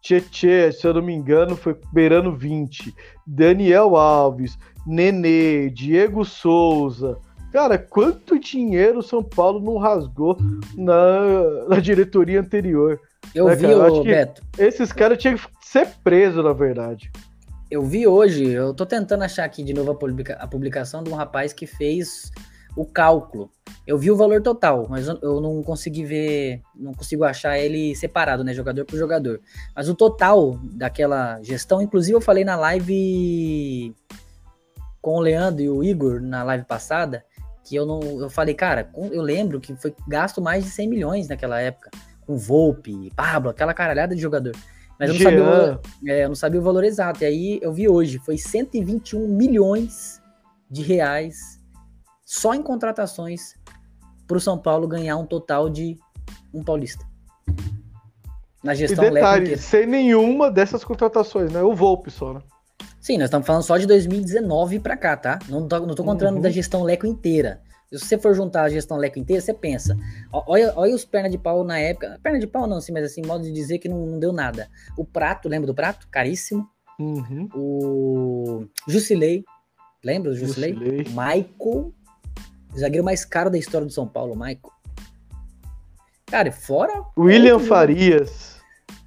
Tietê, 0.01 0.71
se 0.71 0.85
eu 0.85 0.93
não 0.93 1.01
me 1.01 1.13
engano, 1.13 1.55
foi 1.55 1.77
beirando 1.91 2.35
20, 2.35 2.93
Daniel 3.25 3.95
Alves, 3.95 4.57
Nenê, 4.85 5.69
Diego 5.69 6.25
Souza. 6.25 7.17
Cara, 7.51 7.77
quanto 7.77 8.39
dinheiro 8.39 8.99
o 8.99 9.03
São 9.03 9.23
Paulo 9.23 9.59
não 9.59 9.77
rasgou 9.77 10.37
na, 10.75 11.67
na 11.69 11.79
diretoria 11.79 12.39
anterior? 12.39 12.99
Eu 13.33 13.45
né, 13.45 13.55
vi, 13.55 13.67
cara? 13.67 13.93
o 13.93 14.03
Beto. 14.03 14.41
Esses 14.57 14.91
caras 14.91 15.17
tinham 15.17 15.37
que 15.37 15.47
ser 15.61 15.87
presos, 16.03 16.43
na 16.43 16.53
verdade 16.53 17.11
eu 17.73 17.81
vi 17.81 18.05
hoje, 18.05 18.51
eu 18.51 18.71
tô 18.71 18.85
tentando 18.85 19.23
achar 19.23 19.45
aqui 19.45 19.63
de 19.63 19.73
novo 19.73 19.89
a, 19.89 19.95
publica, 19.95 20.35
a, 20.35 20.45
publicação 20.45 21.03
de 21.03 21.09
um 21.09 21.15
rapaz 21.15 21.53
que 21.53 21.65
fez 21.65 22.31
o 22.75 22.85
cálculo. 22.85 23.49
Eu 23.87 23.97
vi 23.97 24.11
o 24.11 24.15
valor 24.15 24.43
total, 24.43 24.85
mas 24.87 25.07
eu, 25.07 25.41
não 25.41 25.63
consegui 25.63 26.05
ver, 26.05 26.61
não 26.75 26.93
consigo 26.93 27.23
achar 27.23 27.57
ele 27.57 27.95
separado, 27.95 28.43
né, 28.43 28.53
jogador 28.53 28.85
por 28.85 28.95
jogador. 28.95 29.41
Mas 29.75 29.89
o 29.89 29.95
total 29.95 30.59
daquela 30.61 31.41
gestão, 31.41 31.81
inclusive 31.81 32.15
eu 32.15 32.21
falei 32.21 32.43
na 32.43 32.55
live 32.55 33.95
com 35.01 35.15
o 35.15 35.19
Leandro 35.19 35.63
e 35.63 35.69
o 35.69 35.83
Igor 35.83 36.21
na 36.21 36.43
live 36.43 36.65
passada, 36.65 37.25
que 37.63 37.75
eu 37.75 37.87
não, 37.87 37.99
eu 38.21 38.29
falei, 38.29 38.53
cara, 38.53 38.87
eu 39.11 39.23
lembro 39.23 39.59
que 39.59 39.75
foi 39.77 39.95
gasto 40.07 40.39
mais 40.39 40.63
de 40.63 40.69
100 40.69 40.87
milhões 40.87 41.27
naquela 41.27 41.59
época, 41.59 41.89
com 42.21 42.37
Volpe, 42.37 43.11
Pablo, 43.15 43.49
aquela 43.49 43.73
caralhada 43.73 44.13
de 44.13 44.21
jogador. 44.21 44.55
Mas 45.07 45.09
eu 45.09 45.15
não, 45.15 45.23
sabia 45.23 45.43
o, 45.43 46.09
é, 46.09 46.23
eu 46.23 46.27
não 46.29 46.35
sabia 46.35 46.59
o 46.59 46.63
valor 46.63 46.83
exato. 46.83 47.23
E 47.23 47.25
aí 47.25 47.59
eu 47.61 47.73
vi 47.73 47.89
hoje, 47.89 48.19
foi 48.19 48.37
121 48.37 49.27
milhões 49.27 50.21
de 50.69 50.81
reais 50.81 51.59
só 52.25 52.53
em 52.53 52.63
contratações 52.63 53.55
para 54.25 54.37
o 54.37 54.39
São 54.39 54.57
Paulo 54.57 54.87
ganhar 54.87 55.17
um 55.17 55.25
total 55.25 55.69
de 55.69 55.97
um 56.53 56.63
paulista. 56.63 57.05
Na 58.63 58.73
gestão 58.73 59.03
e 59.03 59.11
detalhe, 59.11 59.57
sem 59.57 59.85
nenhuma 59.85 60.49
dessas 60.49 60.85
contratações, 60.85 61.51
né? 61.51 61.61
O 61.61 61.75
Volpe 61.75 62.09
só, 62.09 62.33
né? 62.33 62.41
Sim, 63.01 63.17
nós 63.17 63.25
estamos 63.25 63.45
falando 63.45 63.63
só 63.63 63.77
de 63.77 63.85
2019 63.85 64.79
para 64.79 64.95
cá, 64.95 65.17
tá? 65.17 65.37
Não 65.49 65.67
tô, 65.67 65.79
não 65.81 65.93
tô 65.93 66.03
contando 66.05 66.37
uhum. 66.37 66.41
da 66.41 66.49
gestão 66.49 66.83
Leco 66.83 67.05
inteira. 67.05 67.61
Se 67.93 68.05
você 68.05 68.17
for 68.17 68.33
juntar 68.33 68.63
a 68.63 68.69
gestão 68.69 68.97
Leco 68.97 69.19
inteira, 69.19 69.41
você 69.41 69.53
pensa. 69.53 69.95
Olha, 70.31 70.73
olha 70.75 70.95
os 70.95 71.05
perna 71.05 71.29
de 71.29 71.37
pau 71.37 71.63
na 71.63 71.77
época. 71.77 72.19
Perna 72.23 72.39
de 72.39 72.47
pau 72.47 72.65
não, 72.65 72.81
sim, 72.81 72.91
mas 72.91 73.05
assim, 73.05 73.21
modo 73.23 73.43
de 73.43 73.51
dizer 73.51 73.77
que 73.77 73.87
não, 73.87 74.05
não 74.05 74.19
deu 74.19 74.33
nada. 74.33 74.67
O 74.97 75.05
Prato, 75.05 75.47
lembra 75.47 75.67
do 75.67 75.75
Prato? 75.75 76.07
Caríssimo. 76.09 76.67
Uhum. 76.99 77.49
O 77.53 78.65
Jusilei. 78.87 79.43
Lembra 80.03 80.31
do 80.31 80.37
Jusilei? 80.37 80.73
Jusilei. 80.73 81.03
Michael. 81.09 81.93
O 82.73 82.77
zagueiro 82.77 83.05
mais 83.05 83.23
caro 83.23 83.51
da 83.51 83.57
história 83.57 83.85
do 83.85 83.93
São 83.93 84.07
Paulo, 84.07 84.35
Michael. 84.35 84.73
Cara, 86.25 86.51
fora. 86.51 87.03
William 87.15 87.59
Farias. 87.59 88.59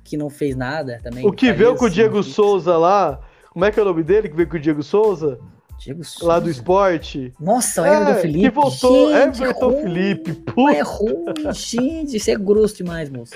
Que 0.05 0.17
não 0.17 0.31
fez 0.31 0.55
nada 0.55 1.01
também. 1.03 1.27
O 1.27 1.33
que 1.33 1.47
Farias, 1.47 1.59
veio 1.59 1.77
com 1.77 1.87
o 1.87 1.91
Diego 1.91 2.23
Souza 2.23 2.77
lá. 2.79 3.21
Como 3.51 3.65
é 3.65 3.73
que 3.73 3.81
é 3.81 3.83
o 3.83 3.87
nome 3.87 4.05
dele 4.05 4.29
que 4.29 4.37
veio 4.37 4.49
com 4.49 4.57
o 4.57 4.61
Diego 4.61 4.83
Souza? 4.83 5.41
Diego 5.79 6.05
Souza. 6.05 6.27
Lá 6.27 6.41
do 6.41 6.51
esporte. 6.51 7.33
Nossa, 7.41 7.83
o 7.83 7.87
Everton 7.87 8.11
é, 8.11 8.21
Felipe. 8.21 8.49
Que 8.49 8.51
voltou, 8.51 9.13
gente, 9.13 9.43
Everton 9.43 9.71
é 9.71 9.83
Felipe. 9.83 10.33
Puta. 10.35 10.73
É 10.73 10.81
ruim, 10.83 11.53
gente. 11.53 12.17
Isso 12.17 12.31
é 12.31 12.37
grosso 12.37 12.77
demais, 12.77 13.11
moço. 13.11 13.35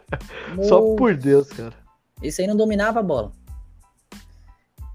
Só 0.62 0.80
por 0.94 1.16
Deus, 1.16 1.48
cara. 1.48 1.74
Esse 2.22 2.42
aí 2.42 2.48
não 2.48 2.56
dominava 2.56 3.00
a 3.00 3.02
bola. 3.02 3.32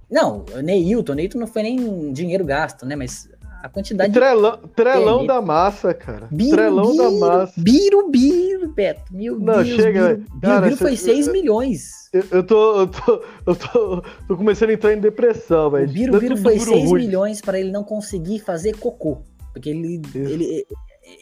Não, 0.09 0.45
Neilton, 0.63 1.13
Neilton 1.13 1.39
não 1.39 1.47
foi 1.47 1.63
nem 1.63 2.13
dinheiro 2.13 2.45
gasto, 2.45 2.85
né? 2.85 2.95
Mas 2.95 3.27
a 3.65 3.69
quantidade 3.69 4.13
trelão, 4.13 4.59
de... 4.61 4.67
Trelão 4.69 5.25
da 5.25 5.41
massa, 5.41 5.93
cara. 5.93 6.27
Biru, 6.31 6.55
trelão 6.55 6.91
biru, 6.91 7.03
da 7.03 7.11
massa. 7.11 7.53
Biru, 7.57 8.09
biru, 8.11 8.67
Beto. 8.69 9.01
Meu 9.11 9.39
não, 9.39 9.63
Deus. 9.63 9.81
Chega, 9.81 10.15
biru, 10.15 10.39
cara, 10.39 10.61
biru 10.67 10.77
foi 10.77 10.95
6 10.95 11.27
milhões. 11.29 12.09
Eu, 12.13 12.23
eu, 12.31 12.43
tô, 12.43 12.79
eu, 12.81 12.87
tô, 12.87 13.23
eu 13.47 13.55
tô, 13.55 14.01
tô 14.27 14.37
começando 14.37 14.69
a 14.69 14.73
entrar 14.73 14.93
em 14.93 14.99
depressão, 14.99 15.71
velho. 15.71 15.89
O 15.89 15.91
Biru, 15.91 16.19
biru 16.19 16.37
foi 16.37 16.59
6 16.59 16.91
milhões 16.91 17.41
para 17.41 17.59
ele 17.59 17.71
não 17.71 17.83
conseguir 17.83 18.39
fazer 18.39 18.77
cocô. 18.77 19.23
Porque 19.51 19.69
ele, 19.69 20.01
ele, 20.13 20.67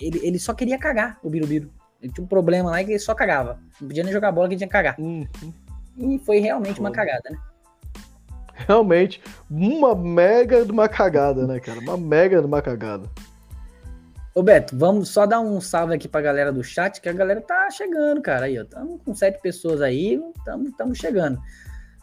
ele, 0.01 0.19
ele 0.21 0.39
só 0.39 0.53
queria 0.53 0.77
cagar, 0.77 1.19
o 1.23 1.29
Biru 1.29 1.47
Biru. 1.47 1.71
Ele 2.01 2.12
tinha 2.12 2.25
um 2.25 2.27
problema 2.27 2.71
lá 2.71 2.84
que 2.84 2.91
ele 2.91 2.99
só 2.99 3.15
cagava. 3.15 3.58
Não 3.79 3.88
podia 3.88 4.03
nem 4.03 4.12
jogar 4.12 4.34
bola 4.34 4.49
que 4.49 4.58
tinha 4.58 4.67
que 4.67 4.73
cagar. 4.73 4.95
Uhum. 4.99 5.25
E 5.97 6.19
foi 6.19 6.39
realmente 6.39 6.82
uma 6.82 6.91
cagada, 6.91 7.23
né? 7.29 7.38
Realmente 8.67 9.21
uma 9.49 9.95
mega 9.95 10.65
de 10.65 10.71
uma 10.71 10.88
cagada, 10.88 11.45
né, 11.47 11.60
cara? 11.60 11.80
Uma 11.80 11.97
mega 11.97 12.39
de 12.39 12.47
uma 12.47 12.62
cagada. 12.62 13.10
Ô 14.36 14.41
Beto, 14.41 14.76
vamos 14.76 15.10
só 15.10 15.26
dar 15.28 15.39
um 15.39 15.62
salve 15.62 15.93
aqui 15.93 16.08
pra 16.08 16.21
galera 16.21 16.52
do 16.52 16.63
chat, 16.63 16.99
que 16.99 17.08
a 17.08 17.13
galera 17.13 17.39
tá 17.39 17.69
chegando, 17.69 18.21
cara. 18.21 18.47
Aí, 18.47 18.58
ó. 18.58 18.63
Estamos 18.63 18.99
com 19.04 19.13
sete 19.13 19.39
pessoas 19.41 19.82
aí, 19.82 20.19
estamos 20.67 20.97
chegando. 20.97 21.39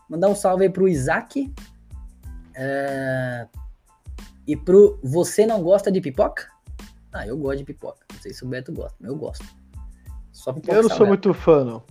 Mandar 0.09 0.29
um 0.29 0.35
salve 0.35 0.64
aí 0.64 0.70
pro 0.70 0.88
Isaac. 0.88 1.53
É... 2.55 3.46
E 4.46 4.57
pro 4.57 4.99
Você 5.03 5.44
Não 5.46 5.62
Gosta 5.62 5.90
de 5.90 6.01
Pipoca? 6.01 6.49
Ah, 7.12 7.27
eu 7.27 7.37
gosto 7.37 7.59
de 7.59 7.64
pipoca. 7.64 7.99
Não 8.12 8.20
sei 8.20 8.33
se 8.33 8.44
o 8.44 8.49
Beto 8.49 8.73
gosta, 8.73 8.96
mas 9.01 9.11
eu 9.11 9.16
gosto. 9.16 9.44
Só 10.33 10.53
pipoca 10.53 10.73
Eu 10.73 10.83
não 10.83 10.90
sou 10.90 11.07
muito 11.07 11.35
fã, 11.35 11.64
não. 11.64 11.83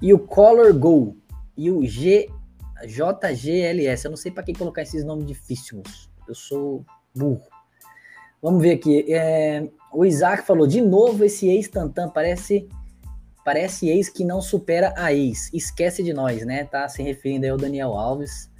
E 0.00 0.12
o 0.12 0.18
Color 0.18 0.74
Go. 0.74 1.16
E 1.56 1.70
o 1.70 1.86
G 1.86 2.28
JGLS. 2.86 4.04
Eu 4.04 4.10
não 4.10 4.16
sei 4.16 4.30
para 4.30 4.42
que 4.42 4.52
colocar 4.52 4.82
esses 4.82 5.04
nomes 5.04 5.26
difíceis. 5.26 6.10
Eu 6.26 6.34
sou 6.34 6.84
burro. 7.14 7.42
Vamos 8.40 8.62
ver 8.62 8.72
aqui. 8.72 9.12
É, 9.12 9.68
o 9.92 10.04
Isaac 10.04 10.44
falou: 10.46 10.66
de 10.66 10.80
novo 10.80 11.24
esse 11.24 11.48
ex 11.48 11.68
Tantan 11.68 12.08
parece 12.08 12.68
parece 13.44 13.88
ex 13.88 14.08
que 14.08 14.24
não 14.24 14.40
supera 14.40 14.94
a 14.96 15.12
ex. 15.12 15.50
Esquece 15.52 16.02
de 16.02 16.12
nós, 16.12 16.44
né? 16.44 16.64
Tá 16.64 16.88
se 16.88 17.02
referindo 17.02 17.44
aí 17.44 17.50
ao 17.50 17.58
Daniel 17.58 17.92
Alves. 17.92 18.50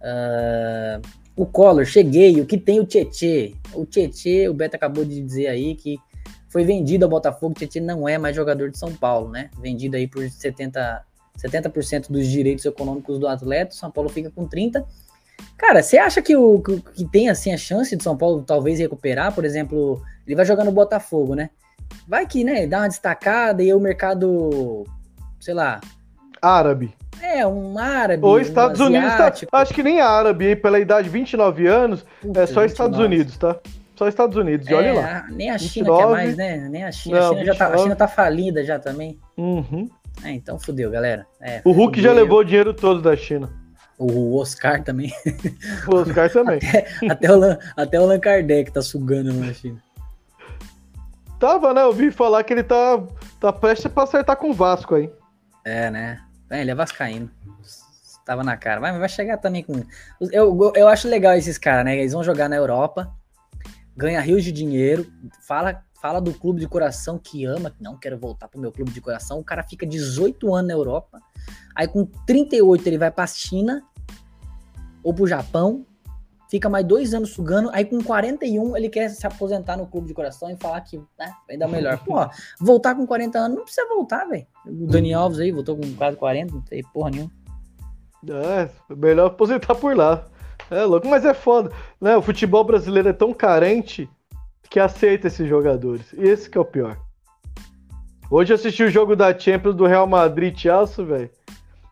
Uh, 0.00 1.00
o 1.36 1.46
Collor, 1.46 1.84
cheguei. 1.84 2.40
O 2.40 2.46
que 2.46 2.58
tem 2.58 2.80
o 2.80 2.86
Tietê? 2.86 3.54
O 3.74 3.84
Tietê, 3.84 4.48
o 4.48 4.54
Beto 4.54 4.76
acabou 4.76 5.04
de 5.04 5.20
dizer 5.20 5.48
aí 5.48 5.74
que 5.74 5.98
foi 6.48 6.64
vendido 6.64 7.04
ao 7.04 7.10
Botafogo. 7.10 7.52
O 7.52 7.58
Tietê 7.58 7.80
não 7.80 8.08
é 8.08 8.18
mais 8.18 8.34
jogador 8.34 8.70
de 8.70 8.78
São 8.78 8.94
Paulo, 8.94 9.30
né? 9.30 9.50
Vendido 9.60 9.96
aí 9.96 10.08
por 10.08 10.28
70 10.28 11.04
70% 11.36 12.10
dos 12.10 12.26
direitos 12.26 12.64
econômicos 12.64 13.18
do 13.18 13.28
atleta, 13.28 13.72
o 13.72 13.78
São 13.78 13.90
Paulo 13.90 14.08
fica 14.08 14.30
com 14.30 14.48
30%. 14.48 14.84
Cara, 15.56 15.82
você 15.82 15.98
acha 15.98 16.20
que, 16.20 16.36
o, 16.36 16.60
que, 16.62 16.80
que 16.94 17.04
tem 17.04 17.28
assim 17.28 17.52
a 17.52 17.56
chance 17.56 17.94
de 17.96 18.02
São 18.02 18.16
Paulo 18.16 18.42
talvez 18.42 18.78
recuperar? 18.78 19.34
Por 19.34 19.44
exemplo, 19.44 20.02
ele 20.26 20.36
vai 20.36 20.44
jogar 20.44 20.64
no 20.64 20.72
Botafogo, 20.72 21.34
né? 21.34 21.50
Vai 22.06 22.26
que, 22.26 22.44
né, 22.44 22.66
dá 22.66 22.80
uma 22.80 22.88
destacada 22.88 23.62
e 23.62 23.72
o 23.72 23.80
mercado, 23.80 24.84
sei 25.40 25.54
lá. 25.54 25.80
Árabe. 26.40 26.94
É, 27.22 27.46
um 27.46 27.78
árabe. 27.78 28.24
Ou 28.24 28.38
Estados 28.38 28.80
um 28.80 28.86
Unidos, 28.86 29.14
tá, 29.16 29.32
acho 29.52 29.74
que 29.74 29.82
nem 29.82 30.00
árabe, 30.00 30.56
pela 30.56 30.78
idade 30.78 31.04
de 31.04 31.12
29 31.12 31.66
anos, 31.66 32.04
Puta, 32.20 32.42
é 32.42 32.46
só 32.46 32.60
29. 32.60 32.66
Estados 32.66 32.98
Unidos, 32.98 33.36
tá? 33.38 33.56
Só 33.94 34.06
Estados 34.06 34.36
Unidos, 34.36 34.68
e 34.68 34.74
olha 34.74 34.92
lá. 34.92 35.26
É, 35.26 35.32
Nem 35.32 35.50
a 35.50 35.58
China 35.58 35.86
29. 35.86 36.02
quer 36.02 36.10
mais, 36.10 36.36
né? 36.36 36.68
Nem 36.68 36.84
a 36.84 36.92
China. 36.92 37.18
Não, 37.18 37.26
a, 37.26 37.30
China 37.30 37.44
já 37.46 37.54
tá, 37.54 37.64
a 37.64 37.68
29. 37.68 37.82
China 37.82 37.96
tá 37.96 38.08
falida 38.08 38.64
já 38.64 38.78
também. 38.78 39.18
Uhum. 39.38 39.88
É, 40.24 40.30
então 40.32 40.58
fudeu, 40.58 40.90
galera. 40.90 41.26
É, 41.40 41.60
O 41.64 41.72
Hulk 41.72 42.00
já 42.00 42.08
fudeu. 42.10 42.22
levou 42.24 42.40
o 42.40 42.44
dinheiro 42.44 42.72
todo 42.74 43.00
da 43.02 43.16
China. 43.16 43.50
O 43.98 44.36
Oscar 44.38 44.82
também. 44.84 45.10
O 45.88 45.96
Oscar 45.96 46.30
também. 46.30 46.58
até, 47.08 47.30
o, 47.30 47.34
Allan- 47.34 47.58
até 47.76 47.98
o 48.00 48.02
Allan 48.02 48.18
Kardec 48.20 48.70
tá 48.70 48.82
sugando 48.82 49.32
na 49.32 49.52
China. 49.54 49.82
Tava, 51.38 51.72
né? 51.74 51.82
Eu 51.82 51.92
vi 51.92 52.10
falar 52.10 52.42
que 52.44 52.52
ele 52.52 52.62
tá, 52.62 53.02
tá 53.40 53.52
prestes 53.52 53.90
pra 53.92 54.04
acertar 54.04 54.36
com 54.36 54.50
o 54.50 54.54
Vasco 54.54 54.94
aí. 54.94 55.10
É, 55.64 55.90
né? 55.90 56.20
É, 56.50 56.60
ele 56.60 56.70
é 56.70 56.74
vascaíno. 56.74 57.30
Tava 58.24 58.42
na 58.42 58.56
cara. 58.56 58.80
Vai, 58.80 58.98
vai 58.98 59.08
chegar 59.08 59.36
também 59.38 59.62
com... 59.62 59.82
Eu, 60.32 60.72
eu 60.74 60.88
acho 60.88 61.08
legal 61.08 61.34
esses 61.34 61.58
caras, 61.58 61.84
né? 61.84 61.96
Eles 61.98 62.12
vão 62.12 62.24
jogar 62.24 62.48
na 62.48 62.56
Europa, 62.56 63.12
ganha 63.96 64.20
rios 64.20 64.42
de 64.42 64.50
dinheiro, 64.50 65.06
fala, 65.46 65.82
fala 66.06 66.20
do 66.20 66.32
clube 66.32 66.60
de 66.60 66.68
coração 66.68 67.18
que 67.18 67.44
ama, 67.44 67.68
que 67.68 67.82
não 67.82 67.96
quero 67.96 68.16
voltar 68.16 68.46
pro 68.46 68.60
meu 68.60 68.70
clube 68.70 68.92
de 68.92 69.00
coração. 69.00 69.40
O 69.40 69.44
cara 69.44 69.64
fica 69.64 69.84
18 69.84 70.54
anos 70.54 70.68
na 70.68 70.74
Europa, 70.74 71.20
aí 71.74 71.88
com 71.88 72.04
38 72.24 72.86
ele 72.86 72.96
vai 72.96 73.10
pra 73.10 73.26
China 73.26 73.82
ou 75.02 75.12
pro 75.12 75.26
Japão, 75.26 75.84
fica 76.48 76.68
mais 76.68 76.86
dois 76.86 77.12
anos 77.12 77.30
sugando, 77.30 77.70
aí 77.72 77.84
com 77.84 78.00
41 78.00 78.76
ele 78.76 78.88
quer 78.88 79.08
se 79.08 79.26
aposentar 79.26 79.76
no 79.76 79.88
clube 79.88 80.06
de 80.06 80.14
coração 80.14 80.48
e 80.48 80.56
falar 80.56 80.80
que 80.82 80.96
né, 81.18 81.32
vai 81.48 81.56
dar 81.56 81.66
melhor. 81.66 81.98
Pô, 82.04 82.14
voltar 82.60 82.94
com 82.94 83.04
40 83.04 83.36
anos 83.36 83.56
não 83.56 83.64
precisa 83.64 83.88
voltar, 83.88 84.26
velho. 84.26 84.46
O 84.64 84.86
Dani 84.86 85.12
Alves 85.12 85.40
aí 85.40 85.50
voltou 85.50 85.76
com 85.76 85.92
quase 85.94 86.16
40, 86.16 86.54
não 86.54 86.60
tem 86.60 86.84
porra 86.94 87.10
nenhuma. 87.10 87.32
É, 88.28 88.70
melhor 88.94 89.26
aposentar 89.26 89.74
por 89.74 89.96
lá. 89.96 90.24
É 90.70 90.84
louco, 90.84 91.08
mas 91.08 91.24
é 91.24 91.34
foda. 91.34 91.72
Né? 92.00 92.16
O 92.16 92.22
futebol 92.22 92.62
brasileiro 92.62 93.08
é 93.08 93.12
tão 93.12 93.34
carente 93.34 94.08
que 94.68 94.80
aceita 94.80 95.26
esses 95.26 95.48
jogadores. 95.48 96.12
Esse 96.14 96.48
que 96.48 96.58
é 96.58 96.60
o 96.60 96.64
pior. 96.64 96.96
Hoje 98.30 98.52
eu 98.52 98.56
assisti 98.56 98.82
o 98.82 98.90
jogo 98.90 99.14
da 99.14 99.36
Champions 99.38 99.76
do 99.76 99.86
Real 99.86 100.06
Madrid 100.06 100.56
Chelsea, 100.56 101.04
velho. 101.04 101.30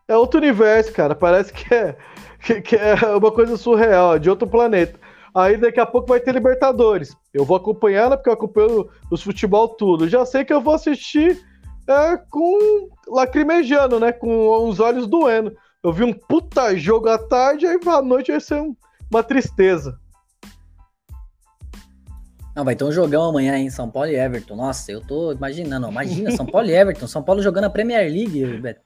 É 0.08 0.16
outro 0.16 0.38
universo, 0.38 0.92
cara. 0.92 1.14
Parece 1.14 1.52
que 1.52 1.72
é, 1.72 1.96
que, 2.60 2.76
é 2.76 2.94
uma 3.16 3.30
coisa 3.30 3.56
surreal, 3.56 4.18
de 4.18 4.28
outro 4.28 4.46
planeta. 4.46 4.98
Aí 5.34 5.56
daqui 5.56 5.80
a 5.80 5.86
pouco 5.86 6.08
vai 6.08 6.20
ter 6.20 6.32
Libertadores. 6.32 7.16
Eu 7.32 7.44
vou 7.44 7.56
acompanhar, 7.56 8.10
né, 8.10 8.16
porque 8.16 8.28
eu 8.28 8.34
acompanho 8.34 8.88
os 9.10 9.22
futebol 9.22 9.68
tudo. 9.68 10.08
Já 10.08 10.24
sei 10.24 10.44
que 10.44 10.52
eu 10.52 10.60
vou 10.60 10.74
assistir 10.74 11.40
é, 11.88 12.16
com 12.30 12.88
lacrimejando, 13.08 13.98
né? 14.00 14.12
Com 14.12 14.68
os 14.68 14.80
olhos 14.80 15.06
doendo. 15.06 15.56
Eu 15.82 15.92
vi 15.92 16.02
um 16.02 16.12
puta 16.12 16.74
jogo 16.76 17.08
à 17.08 17.18
tarde, 17.18 17.66
aí 17.66 17.78
à 17.86 18.00
noite 18.00 18.30
vai 18.30 18.40
ser 18.40 18.60
um- 18.60 18.74
uma 19.10 19.22
tristeza. 19.22 19.98
Não, 22.54 22.64
vai 22.64 22.76
ter 22.76 22.84
um 22.84 22.92
jogão 22.92 23.24
amanhã 23.24 23.56
em 23.58 23.68
São 23.68 23.90
Paulo 23.90 24.08
e 24.10 24.14
Everton. 24.16 24.54
Nossa, 24.54 24.92
eu 24.92 25.00
tô 25.00 25.32
imaginando. 25.32 25.88
Imagina, 25.88 26.30
São 26.36 26.46
Paulo 26.46 26.68
e 26.68 26.72
Everton. 26.76 27.06
São 27.08 27.22
Paulo 27.22 27.42
jogando 27.42 27.64
a 27.64 27.70
Premier 27.70 28.02
League, 28.10 28.60
Beto. 28.60 28.80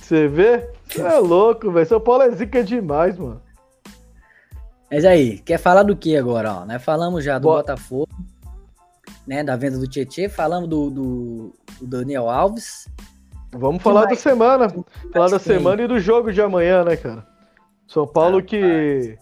Você 0.00 0.28
vê? 0.28 0.70
Cê 0.88 1.00
é 1.02 1.18
louco, 1.18 1.70
velho. 1.70 1.86
São 1.86 2.00
Paulo 2.00 2.22
é 2.22 2.30
zica 2.30 2.62
demais, 2.62 3.16
mano. 3.18 3.40
Mas 4.90 5.04
aí, 5.06 5.38
quer 5.38 5.58
falar 5.58 5.82
do 5.84 5.96
que 5.96 6.16
agora? 6.16 6.52
Ó, 6.54 6.64
né? 6.66 6.78
Falamos 6.78 7.24
já 7.24 7.38
do 7.38 7.48
Bo- 7.48 7.56
Botafogo, 7.56 8.08
né? 9.26 9.42
Da 9.42 9.56
venda 9.56 9.78
do 9.78 9.86
Tietê, 9.88 10.28
falamos 10.28 10.68
do, 10.68 10.90
do, 10.90 11.52
do 11.80 11.86
Daniel 11.86 12.28
Alves. 12.28 12.88
Vamos 13.52 13.82
falar 13.82 14.02
da 14.02 14.06
mais? 14.08 14.18
semana. 14.18 14.68
Falar 15.12 15.28
da 15.30 15.38
tem? 15.38 15.56
semana 15.56 15.82
e 15.82 15.86
do 15.86 15.98
jogo 15.98 16.30
de 16.32 16.40
amanhã, 16.42 16.84
né, 16.84 16.96
cara? 16.96 17.26
São 17.86 18.06
Paulo 18.06 18.42
que 18.42 19.16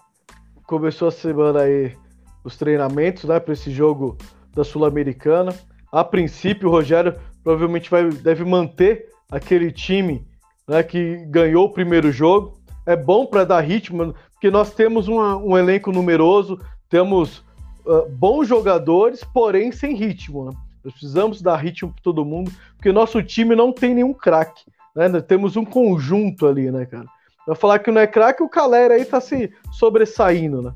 começou 0.67 1.09
a 1.09 1.13
semana 1.13 1.63
aí 1.63 1.97
os 2.45 2.57
treinamentos, 2.57 3.25
né, 3.25 3.39
para 3.39 3.53
esse 3.53 3.71
jogo 3.71 4.17
da 4.55 4.65
Sul-Americana. 4.65 5.55
A 5.93 6.05
princípio, 6.05 6.69
o 6.69 6.73
Rogério 6.73 7.15
provavelmente 7.43 7.91
vai, 7.91 8.09
deve 8.09 8.45
manter 8.45 9.09
aquele 9.31 9.71
time 9.73 10.27
né, 10.69 10.83
que 10.83 11.17
ganhou 11.27 11.67
o 11.67 11.73
primeiro 11.73 12.13
jogo. 12.13 12.59
É 12.87 12.97
bom 12.97 13.27
para 13.27 13.45
dar 13.45 13.61
ritmo, 13.61 14.15
porque 14.33 14.51
nós 14.51 14.73
temos 14.73 15.09
uma- 15.09 15.37
um 15.37 15.57
elenco 15.57 15.93
numeroso, 15.93 16.59
temos 16.89 17.45
ah, 17.87 18.05
bons 18.11 18.47
jogadores, 18.47 19.25
porém 19.25 19.73
sem 19.73 19.95
ritmo. 19.95 20.47
Né? 20.47 20.53
Nós 20.85 20.93
precisamos 20.95 21.43
dar 21.43 21.57
ritmo 21.57 21.93
para 21.93 22.03
todo 22.03 22.25
mundo, 22.25 22.51
porque 22.77 22.93
nosso 22.93 23.23
time 23.23 23.55
não 23.55 23.73
tem 23.73 23.95
nenhum 23.95 24.15
craque. 24.15 24.65
Né? 24.95 25.09
Nós 25.09 25.23
temos 25.23 25.57
um 25.57 25.65
conjunto 25.65 26.47
ali, 26.47 26.71
né, 26.71 26.87
cara? 26.87 27.07
Pra 27.45 27.55
falar 27.55 27.79
que 27.79 27.91
não 27.91 28.01
é 28.01 28.07
craque, 28.07 28.43
o 28.43 28.49
Calera 28.49 28.95
aí 28.95 29.05
tá 29.05 29.21
se 29.21 29.53
sobressaindo, 29.73 30.63
né? 30.63 30.73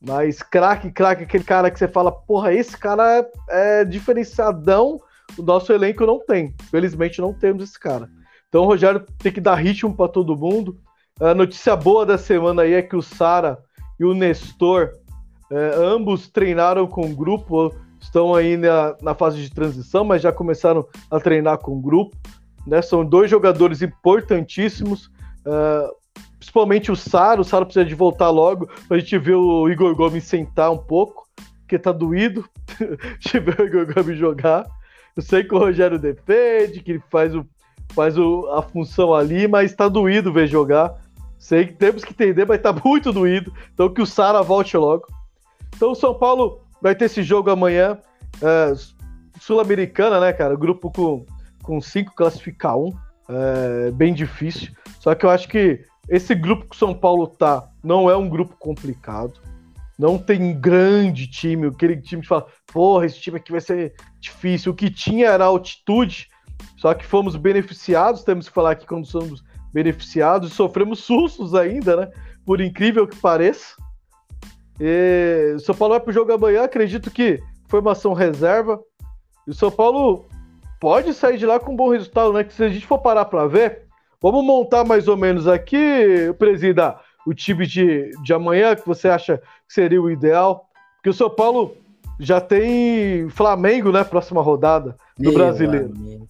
Mas 0.00 0.42
craque, 0.42 0.90
craque, 0.90 1.24
aquele 1.24 1.44
cara 1.44 1.70
que 1.70 1.78
você 1.78 1.88
fala, 1.88 2.12
porra, 2.12 2.52
esse 2.52 2.76
cara 2.76 3.18
é, 3.18 3.80
é 3.80 3.84
diferenciadão, 3.84 5.00
o 5.36 5.42
nosso 5.42 5.72
elenco 5.72 6.06
não 6.06 6.20
tem. 6.24 6.54
Felizmente 6.70 7.20
não 7.20 7.34
temos 7.34 7.64
esse 7.64 7.78
cara. 7.78 8.08
Então 8.48 8.62
o 8.62 8.66
Rogério 8.66 9.04
tem 9.18 9.32
que 9.32 9.40
dar 9.40 9.56
ritmo 9.56 9.94
para 9.94 10.08
todo 10.10 10.36
mundo. 10.36 10.78
A 11.20 11.34
notícia 11.34 11.74
boa 11.74 12.06
da 12.06 12.16
semana 12.16 12.62
aí 12.62 12.74
é 12.74 12.82
que 12.82 12.96
o 12.96 13.02
Sara 13.02 13.58
e 13.98 14.04
o 14.04 14.14
Nestor, 14.14 14.92
é, 15.50 15.74
ambos 15.76 16.28
treinaram 16.28 16.86
com 16.86 17.10
o 17.10 17.14
grupo, 17.14 17.74
estão 18.00 18.34
aí 18.34 18.56
na, 18.56 18.94
na 19.02 19.14
fase 19.14 19.42
de 19.42 19.50
transição, 19.50 20.04
mas 20.04 20.22
já 20.22 20.32
começaram 20.32 20.86
a 21.10 21.18
treinar 21.18 21.58
com 21.58 21.72
o 21.72 21.80
grupo. 21.80 22.16
Né? 22.64 22.80
São 22.80 23.04
dois 23.04 23.28
jogadores 23.30 23.82
importantíssimos. 23.82 25.10
é, 25.44 25.90
principalmente 26.38 26.90
o 26.90 26.96
Sara, 26.96 27.40
o 27.40 27.44
Sara 27.44 27.64
precisa 27.64 27.84
de 27.84 27.94
voltar 27.94 28.30
logo 28.30 28.68
pra 28.86 28.98
gente 28.98 29.18
ver 29.18 29.34
o 29.34 29.68
Igor 29.68 29.94
Gomes 29.94 30.24
sentar 30.24 30.70
um 30.70 30.78
pouco, 30.78 31.26
porque 31.60 31.78
tá 31.78 31.92
doído 31.92 32.48
de 33.20 33.40
ver 33.40 33.60
o 33.60 33.64
Igor 33.64 33.94
Gomes 33.94 34.18
jogar. 34.18 34.66
Eu 35.16 35.22
sei 35.22 35.42
que 35.42 35.54
o 35.54 35.58
Rogério 35.58 35.98
defende, 35.98 36.80
que 36.80 36.92
ele 36.92 37.02
faz, 37.10 37.34
o, 37.34 37.44
faz 37.92 38.16
o, 38.16 38.48
a 38.52 38.62
função 38.62 39.12
ali, 39.12 39.48
mas 39.48 39.74
tá 39.74 39.88
doído 39.88 40.32
ver 40.32 40.46
jogar. 40.46 40.94
Sei 41.38 41.66
que 41.66 41.72
temos 41.72 42.04
que 42.04 42.12
entender, 42.12 42.46
mas 42.46 42.60
tá 42.60 42.72
muito 42.84 43.12
doído. 43.12 43.52
Então 43.74 43.92
que 43.92 44.00
o 44.00 44.06
Sara 44.06 44.42
volte 44.42 44.76
logo. 44.76 45.06
Então 45.74 45.90
o 45.90 45.96
São 45.96 46.14
Paulo 46.14 46.60
vai 46.80 46.94
ter 46.94 47.06
esse 47.06 47.22
jogo 47.22 47.50
amanhã. 47.50 47.98
é, 48.40 48.72
Sul-Americana, 49.40 50.20
né, 50.20 50.32
cara? 50.32 50.56
Grupo 50.56 50.90
com, 50.90 51.24
com 51.62 51.80
cinco 51.80 52.14
classificar 52.14 52.76
um. 52.76 52.92
É 53.28 53.90
bem 53.90 54.14
difícil. 54.14 54.72
Só 55.00 55.14
que 55.14 55.24
eu 55.24 55.30
acho 55.30 55.48
que 55.48 55.84
esse 56.08 56.34
grupo 56.34 56.68
que 56.68 56.74
o 56.74 56.78
São 56.78 56.94
Paulo 56.94 57.26
tá 57.26 57.68
não 57.82 58.10
é 58.10 58.16
um 58.16 58.28
grupo 58.28 58.56
complicado. 58.56 59.40
Não 59.98 60.16
tem 60.16 60.40
um 60.40 60.58
grande 60.58 61.26
time, 61.26 61.66
aquele 61.66 62.00
time 62.00 62.22
que 62.22 62.28
fala, 62.28 62.46
porra, 62.72 63.06
esse 63.06 63.20
time 63.20 63.36
aqui 63.36 63.50
vai 63.50 63.60
ser 63.60 63.94
difícil. 64.20 64.72
O 64.72 64.74
que 64.74 64.90
tinha 64.90 65.28
era 65.28 65.44
altitude, 65.44 66.28
só 66.76 66.94
que 66.94 67.04
fomos 67.04 67.34
beneficiados, 67.34 68.22
temos 68.22 68.48
que 68.48 68.54
falar 68.54 68.72
aqui 68.72 68.86
quando 68.86 69.06
somos 69.06 69.42
beneficiados, 69.72 70.52
sofremos 70.52 71.00
sustos 71.00 71.54
ainda, 71.54 71.96
né? 71.96 72.12
Por 72.46 72.60
incrível 72.60 73.08
que 73.08 73.16
pareça. 73.16 73.74
E 74.80 75.56
São 75.58 75.74
Paulo 75.74 75.94
vai 75.94 76.00
pro 76.00 76.12
jogo 76.12 76.32
amanhã, 76.32 76.62
acredito 76.62 77.10
que 77.10 77.42
formação 77.66 78.12
reserva. 78.12 78.80
E 79.46 79.50
o 79.50 79.54
São 79.54 79.70
Paulo 79.70 80.26
pode 80.80 81.12
sair 81.12 81.38
de 81.38 81.44
lá 81.44 81.58
com 81.58 81.72
um 81.72 81.76
bom 81.76 81.90
resultado, 81.90 82.32
né? 82.32 82.44
Que 82.44 82.54
se 82.54 82.62
a 82.62 82.68
gente 82.68 82.86
for 82.86 82.98
parar 82.98 83.24
para 83.24 83.48
ver, 83.48 83.87
vamos 84.20 84.44
montar 84.44 84.84
mais 84.84 85.08
ou 85.08 85.16
menos 85.16 85.46
aqui, 85.46 86.34
presida, 86.38 86.98
o 87.26 87.34
time 87.34 87.66
de, 87.66 88.10
de 88.22 88.32
amanhã 88.32 88.74
que 88.74 88.86
você 88.86 89.08
acha 89.08 89.38
que 89.38 89.74
seria 89.74 90.00
o 90.00 90.10
ideal. 90.10 90.68
Porque 90.96 91.10
o 91.10 91.14
São 91.14 91.30
Paulo 91.30 91.76
já 92.18 92.40
tem 92.40 93.28
Flamengo, 93.28 93.92
né? 93.92 94.02
Próxima 94.02 94.42
rodada 94.42 94.96
do 95.16 95.24
Meu 95.24 95.34
brasileiro. 95.34 95.92
amigo. 95.94 96.26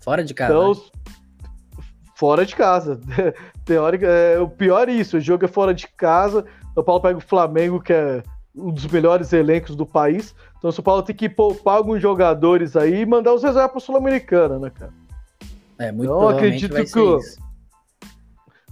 Fora 0.00 0.22
de 0.22 0.34
casa. 0.34 0.52
Então, 0.52 0.72
né? 0.72 0.80
fora 2.14 2.46
de 2.46 2.54
casa. 2.54 3.00
Teórica, 3.64 4.06
é, 4.06 4.38
o 4.38 4.48
pior 4.48 4.88
é 4.88 4.92
isso, 4.92 5.16
o 5.16 5.20
jogo 5.20 5.44
é 5.44 5.48
fora 5.48 5.74
de 5.74 5.88
casa. 5.88 6.44
São 6.74 6.84
Paulo 6.84 7.00
pega 7.00 7.18
o 7.18 7.22
Flamengo, 7.22 7.80
que 7.80 7.92
é 7.92 8.22
um 8.54 8.70
dos 8.70 8.86
melhores 8.86 9.32
elencos 9.32 9.74
do 9.74 9.86
país. 9.86 10.34
Então 10.58 10.70
o 10.70 10.72
São 10.72 10.84
Paulo 10.84 11.02
tem 11.02 11.16
que 11.16 11.28
poupar 11.28 11.76
alguns 11.76 12.00
jogadores 12.00 12.76
aí 12.76 13.00
e 13.00 13.06
mandar 13.06 13.32
os 13.32 13.42
reservas 13.42 13.70
para 13.72 13.80
Sul-Americana, 13.80 14.58
né, 14.58 14.70
cara? 14.70 14.92
É, 15.78 15.90
muito 15.92 16.10
acredito 16.28 16.74
que 16.92 16.98
o- 16.98 17.20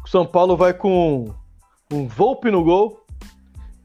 São 0.06 0.26
Paulo 0.26 0.56
vai 0.56 0.72
com 0.74 1.32
um 1.90 2.06
Volpe 2.06 2.50
no 2.50 2.62
gol, 2.64 3.04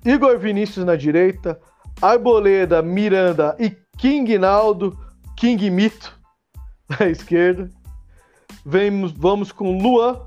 Igor 0.05 0.37
Vinícius 0.39 0.85
na 0.85 0.95
direita, 0.95 1.59
Arboleda, 2.01 2.81
Miranda 2.81 3.55
e 3.59 3.75
King 3.97 4.37
Naldo, 4.37 4.97
King 5.35 5.69
Mito 5.69 6.17
na 6.99 7.07
esquerda. 7.07 7.69
Vemos, 8.65 9.11
vamos 9.11 9.51
com 9.51 9.77
Luan, 9.81 10.19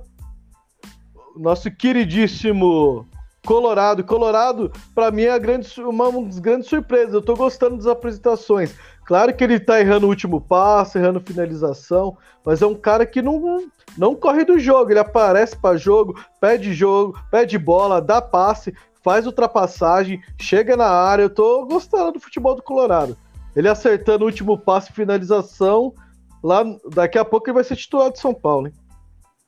nosso 1.37 1.71
queridíssimo 1.71 3.07
Colorado. 3.47 4.05
Colorado, 4.05 4.71
para 4.95 5.11
mim, 5.11 5.23
é 5.23 5.39
grande, 5.39 5.67
su- 5.67 5.89
uma 5.89 6.11
das 6.25 6.39
grandes 6.39 6.69
surpresas. 6.69 7.15
Eu 7.15 7.23
tô 7.23 7.35
gostando 7.35 7.77
das 7.77 7.87
apresentações. 7.87 8.75
Claro 9.11 9.35
que 9.35 9.43
ele 9.43 9.59
tá 9.59 9.81
errando 9.81 10.07
o 10.07 10.09
último 10.09 10.41
passe, 10.41 10.97
errando 10.97 11.19
finalização, 11.19 12.17
mas 12.47 12.63
é 12.63 12.67
um 12.67 12.77
cara 12.77 13.05
que 13.05 13.21
não, 13.21 13.67
não 13.99 14.15
corre 14.15 14.45
do 14.45 14.57
jogo. 14.57 14.93
Ele 14.93 15.01
aparece 15.01 15.57
para 15.57 15.77
jogo, 15.77 16.17
pede 16.41 16.73
jogo, 16.73 17.19
pede 17.29 17.59
bola, 17.59 18.01
dá 18.01 18.23
passe, 18.23 18.73
faz 19.03 19.27
ultrapassagem, 19.27 20.23
chega 20.41 20.77
na 20.77 20.87
área. 20.87 21.25
Eu 21.25 21.31
tô 21.31 21.67
gostando 21.67 22.13
do 22.13 22.21
futebol 22.21 22.55
do 22.55 22.63
Colorado. 22.63 23.17
Ele 23.57 23.69
acertando 23.69 24.23
o 24.23 24.29
último 24.29 24.57
passe, 24.57 24.93
finalização. 24.93 25.93
Lá, 26.41 26.63
daqui 26.95 27.19
a 27.19 27.25
pouco 27.25 27.49
ele 27.49 27.55
vai 27.55 27.65
ser 27.65 27.75
titular 27.75 28.13
de 28.13 28.21
São 28.21 28.33
Paulo, 28.33 28.69
hein? 28.69 28.75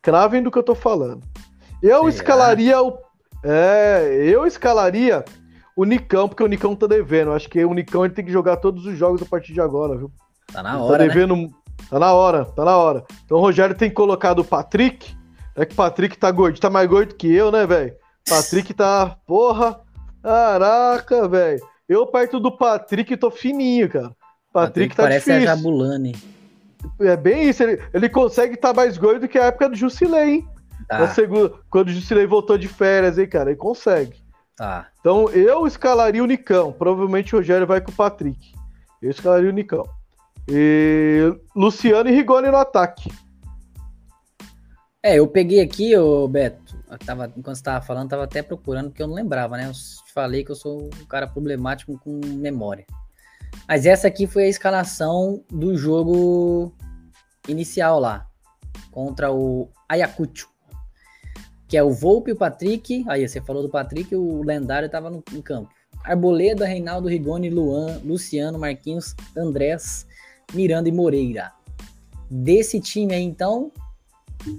Cravem 0.02 0.42
do 0.42 0.50
que 0.50 0.58
eu 0.58 0.64
tô 0.64 0.74
falando. 0.74 1.22
Eu 1.80 1.98
Será? 1.98 2.08
escalaria 2.08 2.82
o. 2.82 2.98
É, 3.44 4.24
eu 4.24 4.44
escalaria 4.44 5.24
o 5.76 5.84
Nicão, 5.84 6.28
porque 6.28 6.42
o 6.42 6.46
Nicão 6.48 6.74
tá 6.76 6.86
devendo. 6.86 7.28
Eu 7.28 7.34
acho 7.34 7.48
que 7.48 7.64
o 7.64 7.74
Nicão 7.74 8.04
ele 8.04 8.14
tem 8.14 8.24
que 8.24 8.32
jogar 8.32 8.56
todos 8.56 8.86
os 8.86 8.96
jogos 8.96 9.22
a 9.22 9.26
partir 9.26 9.52
de 9.52 9.60
agora, 9.60 9.96
viu? 9.96 10.10
Tá 10.52 10.62
na 10.62 10.82
hora. 10.82 10.98
Tá 10.98 11.04
devendo. 11.04 11.36
Né? 11.36 11.50
Tá 11.88 11.98
na 11.98 12.12
hora, 12.12 12.44
tá 12.44 12.64
na 12.64 12.76
hora. 12.76 13.04
Então 13.24 13.38
o 13.38 13.40
Rogério 13.40 13.74
tem 13.74 13.90
colocado 13.90 14.40
o 14.40 14.44
Patrick. 14.44 15.16
É 15.56 15.66
que 15.66 15.72
o 15.72 15.76
Patrick 15.76 16.16
tá 16.16 16.30
gordo, 16.30 16.58
tá 16.58 16.70
mais 16.70 16.88
gordo 16.88 17.14
que 17.14 17.32
eu, 17.32 17.50
né, 17.50 17.66
velho? 17.66 17.94
Patrick 18.28 18.72
tá. 18.72 19.16
Porra! 19.26 19.80
Caraca, 20.22 21.28
velho. 21.28 21.60
Eu 21.88 22.06
perto 22.06 22.38
do 22.38 22.56
Patrick 22.56 23.16
tô 23.16 23.30
fininho, 23.30 23.88
cara. 23.88 24.14
Patrick, 24.52 24.94
Patrick 24.94 24.96
tá 24.96 25.02
parece 25.02 25.30
difícil. 25.30 25.50
a 25.50 25.56
Jabulani. 25.56 26.14
É 27.00 27.16
bem 27.16 27.48
isso, 27.48 27.62
ele, 27.62 27.82
ele 27.92 28.08
consegue 28.08 28.54
estar 28.54 28.68
tá 28.68 28.74
mais 28.74 28.96
gordo 28.98 29.20
do 29.20 29.28
que 29.28 29.38
a 29.38 29.46
época 29.46 29.68
do 29.68 29.76
Jusilei, 29.76 30.34
hein? 30.34 30.48
Tá. 30.88 31.08
Segunda, 31.08 31.52
quando 31.70 31.88
o 31.88 31.92
Jusilei 31.92 32.26
voltou 32.26 32.58
de 32.58 32.68
férias, 32.68 33.18
hein, 33.18 33.28
cara? 33.28 33.50
Ele 33.50 33.58
consegue. 33.58 34.21
Tá. 34.56 34.88
Então 35.00 35.28
eu 35.30 35.66
escalaria 35.66 36.22
o 36.22 36.26
Nicão. 36.26 36.72
Provavelmente 36.72 37.34
o 37.34 37.38
Rogério 37.38 37.66
vai 37.66 37.80
com 37.80 37.90
o 37.90 37.94
Patrick. 37.94 38.52
Eu 39.00 39.10
escalaria 39.10 39.50
o 39.50 39.52
Nicão. 39.52 39.88
E 40.48 41.34
Luciano 41.54 42.08
e 42.08 42.14
Rigoni 42.14 42.48
no 42.48 42.56
ataque. 42.56 43.10
É, 45.02 45.18
eu 45.18 45.26
peguei 45.26 45.60
aqui, 45.60 45.96
ô 45.96 46.28
Beto, 46.28 46.76
tava, 47.04 47.26
enquanto 47.36 47.56
você 47.56 47.62
tava 47.62 47.84
falando, 47.84 48.10
tava 48.10 48.22
até 48.22 48.40
procurando, 48.40 48.90
porque 48.90 49.02
eu 49.02 49.08
não 49.08 49.14
lembrava, 49.16 49.56
né? 49.56 49.66
Eu 49.68 49.72
falei 50.14 50.44
que 50.44 50.52
eu 50.52 50.56
sou 50.56 50.84
um 50.84 51.06
cara 51.06 51.26
problemático 51.26 51.98
com 51.98 52.20
memória. 52.24 52.86
Mas 53.66 53.84
essa 53.84 54.06
aqui 54.06 54.28
foi 54.28 54.44
a 54.44 54.48
escalação 54.48 55.42
do 55.50 55.76
jogo 55.76 56.72
inicial 57.48 57.98
lá, 57.98 58.28
contra 58.92 59.32
o 59.32 59.68
Ayacucho. 59.88 60.51
Que 61.72 61.78
é 61.78 61.82
o 61.82 61.90
Volpe 61.90 62.30
o 62.30 62.36
Patrick. 62.36 63.02
Aí, 63.08 63.26
você 63.26 63.40
falou 63.40 63.62
do 63.62 63.68
Patrick, 63.70 64.14
o 64.14 64.42
lendário 64.42 64.90
tava 64.90 65.08
no, 65.08 65.24
no 65.32 65.42
campo. 65.42 65.70
Arboleda, 66.04 66.66
Reinaldo, 66.66 67.08
Rigoni, 67.08 67.48
Luan, 67.48 67.98
Luciano, 68.04 68.58
Marquinhos, 68.58 69.16
Andrés, 69.34 70.06
Miranda 70.52 70.90
e 70.90 70.92
Moreira. 70.92 71.50
Desse 72.30 72.78
time 72.78 73.14
aí, 73.14 73.22
então, 73.22 73.72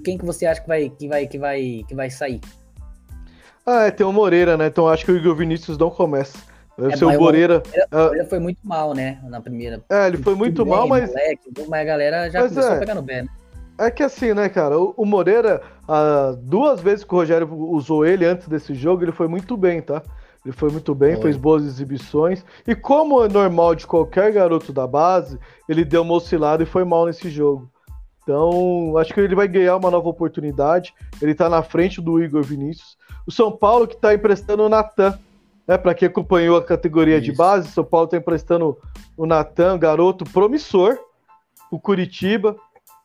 quem 0.04 0.18
que 0.18 0.24
você 0.24 0.44
acha 0.44 0.60
que 0.60 0.66
vai, 0.66 0.88
que 0.88 1.06
vai, 1.06 1.26
que 1.28 1.38
vai, 1.38 1.84
que 1.86 1.94
vai 1.94 2.10
sair? 2.10 2.40
Ah, 3.64 3.84
é, 3.84 3.92
tem 3.92 4.04
o 4.04 4.12
Moreira, 4.12 4.56
né? 4.56 4.66
Então 4.66 4.88
acho 4.88 5.04
que 5.04 5.12
o 5.12 5.16
Igor 5.16 5.36
Vinícius 5.36 5.78
não 5.78 5.90
começa. 5.90 6.36
Deve 6.76 6.94
é, 6.94 6.96
ser 6.96 7.04
o 7.04 7.16
Moreira. 7.16 7.62
O 7.92 7.96
Moreira, 7.96 8.28
foi 8.28 8.40
muito 8.40 8.58
mal, 8.64 8.92
né? 8.92 9.20
Na 9.28 9.40
primeira. 9.40 9.80
É, 9.88 10.08
ele 10.08 10.16
foi 10.16 10.34
muito 10.34 10.66
mal, 10.66 10.88
mas. 10.88 11.10
Moleque, 11.10 11.52
mas 11.68 11.80
a 11.80 11.84
galera 11.84 12.28
já 12.28 12.40
mas 12.40 12.50
começou 12.50 12.72
é, 12.72 12.76
a 12.76 12.80
pegar 12.80 12.94
no 12.96 13.04
pé, 13.04 13.22
né? 13.22 13.28
É 13.78 13.90
que 13.90 14.02
assim, 14.02 14.32
né, 14.32 14.48
cara? 14.48 14.78
O, 14.78 15.04
Moreira, 15.04 15.62
ah, 15.88 16.34
duas 16.38 16.80
vezes 16.80 17.04
que 17.04 17.14
o 17.14 17.18
Rogério 17.18 17.52
usou 17.52 18.06
ele 18.06 18.24
antes 18.24 18.46
desse 18.46 18.74
jogo, 18.74 19.02
ele 19.02 19.12
foi 19.12 19.26
muito 19.26 19.56
bem, 19.56 19.82
tá? 19.82 20.02
Ele 20.44 20.54
foi 20.54 20.70
muito 20.70 20.94
bem, 20.94 21.14
foi. 21.14 21.22
fez 21.22 21.36
boas 21.36 21.64
exibições. 21.64 22.44
E 22.66 22.74
como 22.74 23.24
é 23.24 23.28
normal 23.28 23.74
de 23.74 23.86
qualquer 23.86 24.30
garoto 24.32 24.72
da 24.72 24.86
base, 24.86 25.38
ele 25.68 25.84
deu 25.84 26.02
uma 26.02 26.14
oscilada 26.14 26.62
e 26.62 26.66
foi 26.66 26.84
mal 26.84 27.06
nesse 27.06 27.30
jogo. 27.30 27.70
Então, 28.22 28.96
acho 28.96 29.12
que 29.12 29.20
ele 29.20 29.34
vai 29.34 29.48
ganhar 29.48 29.76
uma 29.76 29.90
nova 29.90 30.08
oportunidade. 30.08 30.94
Ele 31.20 31.32
está 31.32 31.48
na 31.48 31.62
frente 31.62 32.00
do 32.00 32.22
Igor 32.22 32.42
Vinícius. 32.42 32.96
O 33.26 33.32
São 33.32 33.52
Paulo 33.52 33.86
que 33.86 33.94
está 33.94 34.14
emprestando 34.14 34.62
o 34.62 34.68
Natan. 34.68 35.18
Né, 35.66 35.78
para 35.78 35.94
quem 35.94 36.08
acompanhou 36.08 36.58
a 36.58 36.62
categoria 36.62 37.16
Isso. 37.16 37.24
de 37.24 37.32
base, 37.32 37.68
o 37.68 37.70
São 37.70 37.84
Paulo 37.84 38.04
está 38.04 38.18
emprestando 38.18 38.76
o 39.16 39.24
Natan, 39.24 39.78
garoto 39.78 40.22
promissor, 40.26 40.98
o 41.70 41.80
Curitiba. 41.80 42.54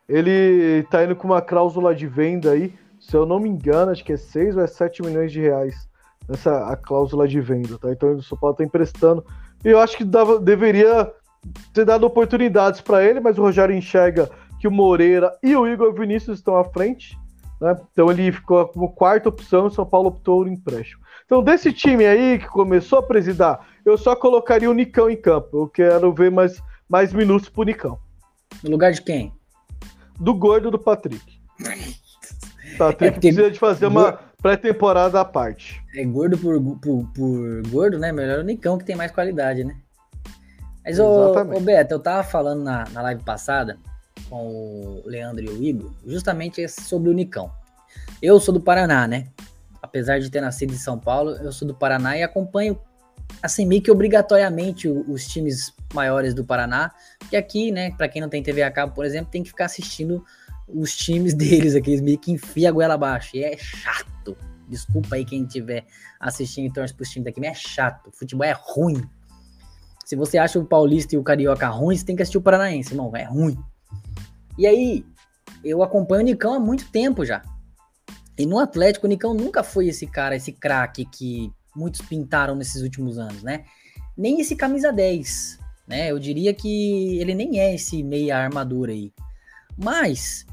Ele 0.10 0.80
está 0.80 1.06
indo 1.06 1.16
com 1.16 1.28
uma 1.28 1.42
cláusula 1.42 1.96
de 1.96 2.08
venda 2.08 2.52
aí, 2.52 2.74
se 3.00 3.16
eu 3.16 3.26
não 3.26 3.40
me 3.40 3.48
engano, 3.48 3.92
acho 3.92 4.04
que 4.04 4.14
é 4.14 4.18
6 4.18 4.58
ou 4.58 4.64
é 4.64 4.68
7 4.68 5.02
milhões 5.04 5.32
de 5.32 5.40
reais 5.40 5.88
essa 6.30 6.72
a 6.72 6.76
cláusula 6.76 7.28
de 7.28 7.42
venda, 7.42 7.78
tá? 7.78 7.92
Então 7.92 8.14
o 8.14 8.24
São 8.24 8.38
Paulo 8.38 8.54
está 8.54 8.64
emprestando. 8.64 9.26
E 9.64 9.70
eu 9.70 9.80
acho 9.80 9.98
que 9.98 10.04
dava, 10.04 10.40
deveria 10.40 11.12
ter 11.74 11.86
dado 11.86 12.06
oportunidades 12.06 12.82
para 12.82 13.04
ele, 13.04 13.20
mas 13.20 13.38
o 13.38 13.42
Rogério 13.42 13.76
enxerga 13.76 14.30
que 14.60 14.68
o 14.68 14.72
Moreira 14.72 15.36
e 15.42 15.56
o 15.56 15.68
Igor 15.68 15.94
Vinícius 15.94 16.40
estão 16.40 16.58
à 16.58 16.64
frente. 16.64 17.18
Né? 17.60 17.76
Então 17.92 18.12
ele 18.12 18.32
ficou 18.32 18.68
como 18.68 18.94
quarta 18.94 19.30
opção 19.30 19.66
o 19.66 19.72
São 19.72 19.86
Paulo 19.86 20.10
optou 20.10 20.46
no 20.46 20.52
empréstimo. 20.52 21.02
Então, 21.26 21.44
desse 21.44 21.72
time 21.72 22.08
aí 22.08 22.40
que 22.40 22.48
começou 22.48 23.00
a 23.00 23.04
presidar, 23.04 23.60
eu 23.86 23.96
só 23.98 24.16
colocaria 24.16 24.70
o 24.70 24.74
Nicão 24.74 25.08
em 25.08 25.16
campo. 25.16 25.58
Eu 25.60 25.68
quero 25.68 26.12
ver 26.12 26.32
mais, 26.32 26.60
mais 26.90 27.14
minutos 27.14 27.50
pro 27.50 27.64
Nicão. 27.64 28.00
No 28.64 28.72
lugar 28.72 28.92
de 28.92 29.02
quem? 29.02 29.32
Do 30.20 30.34
gordo 30.34 30.70
do 30.70 30.78
Patrick. 30.78 31.40
Patrick 32.78 33.18
é 33.18 33.20
precisa 33.20 33.52
de 33.52 33.60
fazer 33.60 33.88
uma 33.88 34.20
pré-temporada 34.42 35.20
à 35.20 35.26
parte. 35.26 35.82
É 35.96 36.04
gordo 36.04 36.38
por, 36.38 36.62
por, 36.78 37.06
por, 37.14 37.68
gordo, 37.70 38.00
né? 38.00 38.12
Melhor 38.12 38.40
o 38.40 38.44
Nicão 38.44 38.78
que 38.78 38.86
tem 38.86 38.96
mais 38.96 39.12
qualidade, 39.12 39.64
né? 39.64 39.76
Mas, 40.84 41.00
ô, 41.00 41.34
ô 41.34 41.60
Beto, 41.60 41.94
eu 41.94 42.00
tava 42.00 42.24
falando 42.24 42.64
na, 42.64 42.86
na 42.92 43.02
live 43.02 43.24
passada 43.24 43.78
com 44.30 44.48
o 44.48 45.04
Leandro 45.06 45.44
e 45.44 45.50
o 45.50 45.64
Igor, 45.64 45.92
justamente 46.06 46.68
sobre 46.68 47.10
o 47.10 47.14
Nicão. 47.14 47.52
Eu 48.22 48.40
sou 48.40 48.54
do 48.54 48.60
Paraná, 48.60 49.08
né? 49.08 49.28
Apesar 49.82 50.20
de 50.20 50.30
ter 50.30 50.42
nascido 50.42 50.74
em 50.74 50.78
São 50.78 50.98
Paulo, 50.98 51.32
eu 51.32 51.52
sou 51.52 51.68
do 51.68 51.74
Paraná 51.74 52.18
e 52.18 52.24
acompanho, 52.24 52.80
assim, 53.42 53.66
meio 53.66 53.82
que 53.82 53.92
obrigatoriamente 53.92 54.88
os 54.88 55.28
times 55.28 55.74
maiores 55.94 56.34
do 56.34 56.44
Paraná, 56.44 56.92
que 57.30 57.36
aqui, 57.36 57.72
né, 57.72 57.92
para 57.92 58.08
quem 58.08 58.22
não 58.22 58.30
tem 58.30 58.44
TV 58.44 58.62
a 58.62 58.72
cabo, 58.72 58.94
por 58.94 59.06
exemplo, 59.06 59.32
tem 59.32 59.44
que 59.44 59.50
ficar 59.50 59.66
assistindo 59.66 60.24
os 60.68 60.96
times 60.96 61.34
deles 61.36 61.76
aqui, 61.76 61.92
eles 61.92 62.02
meio 62.02 62.18
que 62.18 62.32
enfia 62.32 62.70
a 62.70 62.72
goela 62.72 62.94
abaixo, 62.94 63.36
e 63.36 63.44
é 63.44 63.58
chato. 63.58 64.38
Desculpa 64.68 65.16
aí 65.16 65.26
quem 65.26 65.44
estiver 65.44 65.86
assistindo 66.20 66.68
e 66.68 66.74
torce 66.74 66.94
pros 66.94 67.10
times 67.10 67.26
daqui, 67.26 67.40
mas 67.40 67.52
é 67.52 67.54
chato, 67.56 68.12
futebol 68.12 68.46
é 68.46 68.56
ruim. 68.56 69.02
Se 70.06 70.16
você 70.16 70.38
acha 70.38 70.60
o 70.60 70.66
Paulista 70.66 71.16
e 71.16 71.18
o 71.18 71.24
Carioca 71.24 71.68
ruim, 71.68 71.96
você 71.96 72.06
tem 72.06 72.16
que 72.16 72.22
assistir 72.22 72.38
o 72.38 72.42
Paranaense, 72.42 72.94
irmão, 72.94 73.16
é 73.16 73.24
ruim. 73.24 73.58
E 74.58 74.68
aí, 74.68 75.06
eu 75.64 75.82
acompanho 75.82 76.22
o 76.22 76.26
Nicão 76.26 76.54
há 76.54 76.60
muito 76.60 76.90
tempo 76.92 77.26
já. 77.26 77.42
E 78.38 78.46
no 78.46 78.60
Atlético, 78.60 79.06
o 79.06 79.10
Nicão 79.10 79.34
nunca 79.34 79.64
foi 79.64 79.88
esse 79.88 80.08
cara, 80.08 80.36
esse 80.36 80.52
craque 80.52 81.06
que 81.06 81.52
muitos 81.76 82.02
pintaram 82.02 82.56
nesses 82.56 82.82
últimos 82.82 83.18
anos, 83.18 83.44
né? 83.44 83.66
Nem 84.18 84.40
esse 84.42 84.56
camisa 84.56 84.92
10, 84.92 85.60
né? 85.88 86.12
Eu 86.12 86.20
diria 86.20 86.54
que 86.54 87.20
ele 87.20 87.34
nem 87.34 87.60
é 87.60 87.76
esse 87.76 88.04
meia 88.04 88.38
armadura 88.38 88.92
aí. 88.92 89.14
Mas 89.78 90.46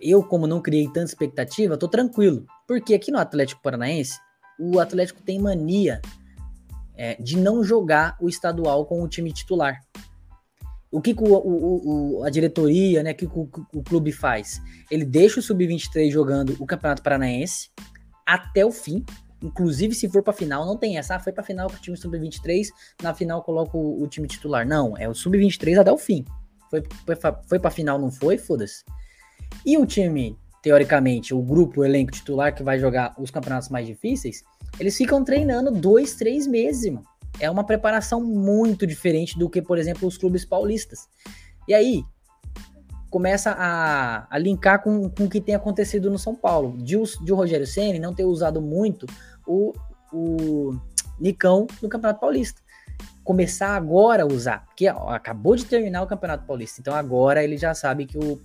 eu, 0.00 0.22
como 0.22 0.46
não 0.46 0.60
criei 0.60 0.86
tanta 0.86 1.04
expectativa, 1.04 1.76
tô 1.76 1.88
tranquilo. 1.88 2.46
Porque 2.66 2.94
aqui 2.94 3.10
no 3.10 3.18
Atlético 3.18 3.62
Paranaense, 3.62 4.18
o 4.58 4.80
Atlético 4.80 5.22
tem 5.22 5.38
mania 5.38 6.00
é, 6.96 7.14
de 7.22 7.36
não 7.36 7.62
jogar 7.62 8.16
o 8.20 8.28
estadual 8.28 8.84
com 8.86 9.02
o 9.02 9.08
time 9.08 9.32
titular. 9.32 9.80
O 10.90 11.02
que, 11.02 11.14
o, 11.18 11.24
o, 11.24 12.18
o, 12.20 12.24
a 12.24 12.30
diretoria, 12.30 13.02
né, 13.02 13.12
que 13.12 13.26
o, 13.26 13.48
o 13.74 13.82
clube 13.82 14.10
faz? 14.10 14.60
Ele 14.90 15.04
deixa 15.04 15.38
o 15.38 15.42
sub-23 15.42 16.10
jogando 16.10 16.56
o 16.58 16.66
Campeonato 16.66 17.02
Paranaense 17.02 17.70
até 18.26 18.64
o 18.64 18.72
fim. 18.72 19.04
Inclusive, 19.42 19.94
se 19.94 20.08
for 20.08 20.22
para 20.22 20.32
final, 20.32 20.66
não 20.66 20.76
tem 20.76 20.98
essa. 20.98 21.14
Ah, 21.14 21.20
foi 21.20 21.32
para 21.32 21.44
final 21.44 21.68
com 21.68 21.76
o 21.76 21.80
time 21.80 21.96
sub-23, 21.96 22.68
na 23.02 23.14
final 23.14 23.42
coloca 23.42 23.76
o, 23.76 24.06
time 24.08 24.26
titular. 24.26 24.66
Não, 24.66 24.96
é 24.96 25.08
o 25.08 25.14
sub-23 25.14 25.78
até 25.78 25.92
o 25.92 25.98
fim. 25.98 26.24
Foi, 26.70 26.82
foi, 27.06 27.16
foi 27.46 27.58
para 27.58 27.70
final, 27.70 27.98
não 27.98 28.10
foi? 28.10 28.36
Foda-se. 28.36 28.84
E 29.64 29.78
o 29.78 29.86
time, 29.86 30.36
teoricamente, 30.62 31.34
o 31.34 31.40
grupo, 31.40 31.80
o 31.80 31.84
elenco 31.84 32.12
titular 32.12 32.54
que 32.54 32.62
vai 32.62 32.78
jogar 32.78 33.14
os 33.18 33.30
campeonatos 33.30 33.68
mais 33.68 33.86
difíceis, 33.86 34.42
eles 34.78 34.96
ficam 34.96 35.24
treinando 35.24 35.70
dois, 35.70 36.14
três 36.14 36.46
meses, 36.46 36.92
mano 36.92 37.06
é 37.40 37.50
uma 37.50 37.64
preparação 37.64 38.22
muito 38.22 38.86
diferente 38.86 39.38
do 39.38 39.48
que, 39.48 39.62
por 39.62 39.78
exemplo, 39.78 40.06
os 40.08 40.18
clubes 40.18 40.44
paulistas. 40.44 41.08
E 41.66 41.74
aí, 41.74 42.04
começa 43.10 43.52
a, 43.52 44.26
a 44.30 44.38
linkar 44.38 44.82
com, 44.82 45.08
com 45.08 45.24
o 45.24 45.28
que 45.28 45.40
tem 45.40 45.54
acontecido 45.54 46.10
no 46.10 46.18
São 46.18 46.34
Paulo. 46.34 46.76
De, 46.78 46.96
de 47.22 47.32
o 47.32 47.36
Rogério 47.36 47.66
Senna 47.66 47.98
não 47.98 48.14
ter 48.14 48.24
usado 48.24 48.60
muito 48.60 49.06
o, 49.48 49.72
o 50.12 50.78
Nicão 51.18 51.66
no 51.82 51.88
Campeonato 51.88 52.20
Paulista. 52.20 52.60
Começar 53.24 53.74
agora 53.74 54.22
a 54.22 54.26
usar, 54.26 54.64
porque 54.66 54.88
ó, 54.88 55.10
acabou 55.10 55.56
de 55.56 55.64
terminar 55.64 56.02
o 56.02 56.06
Campeonato 56.06 56.46
Paulista, 56.46 56.80
então 56.80 56.94
agora 56.94 57.42
ele 57.42 57.56
já 57.56 57.74
sabe 57.74 58.06
que 58.06 58.16
o 58.16 58.40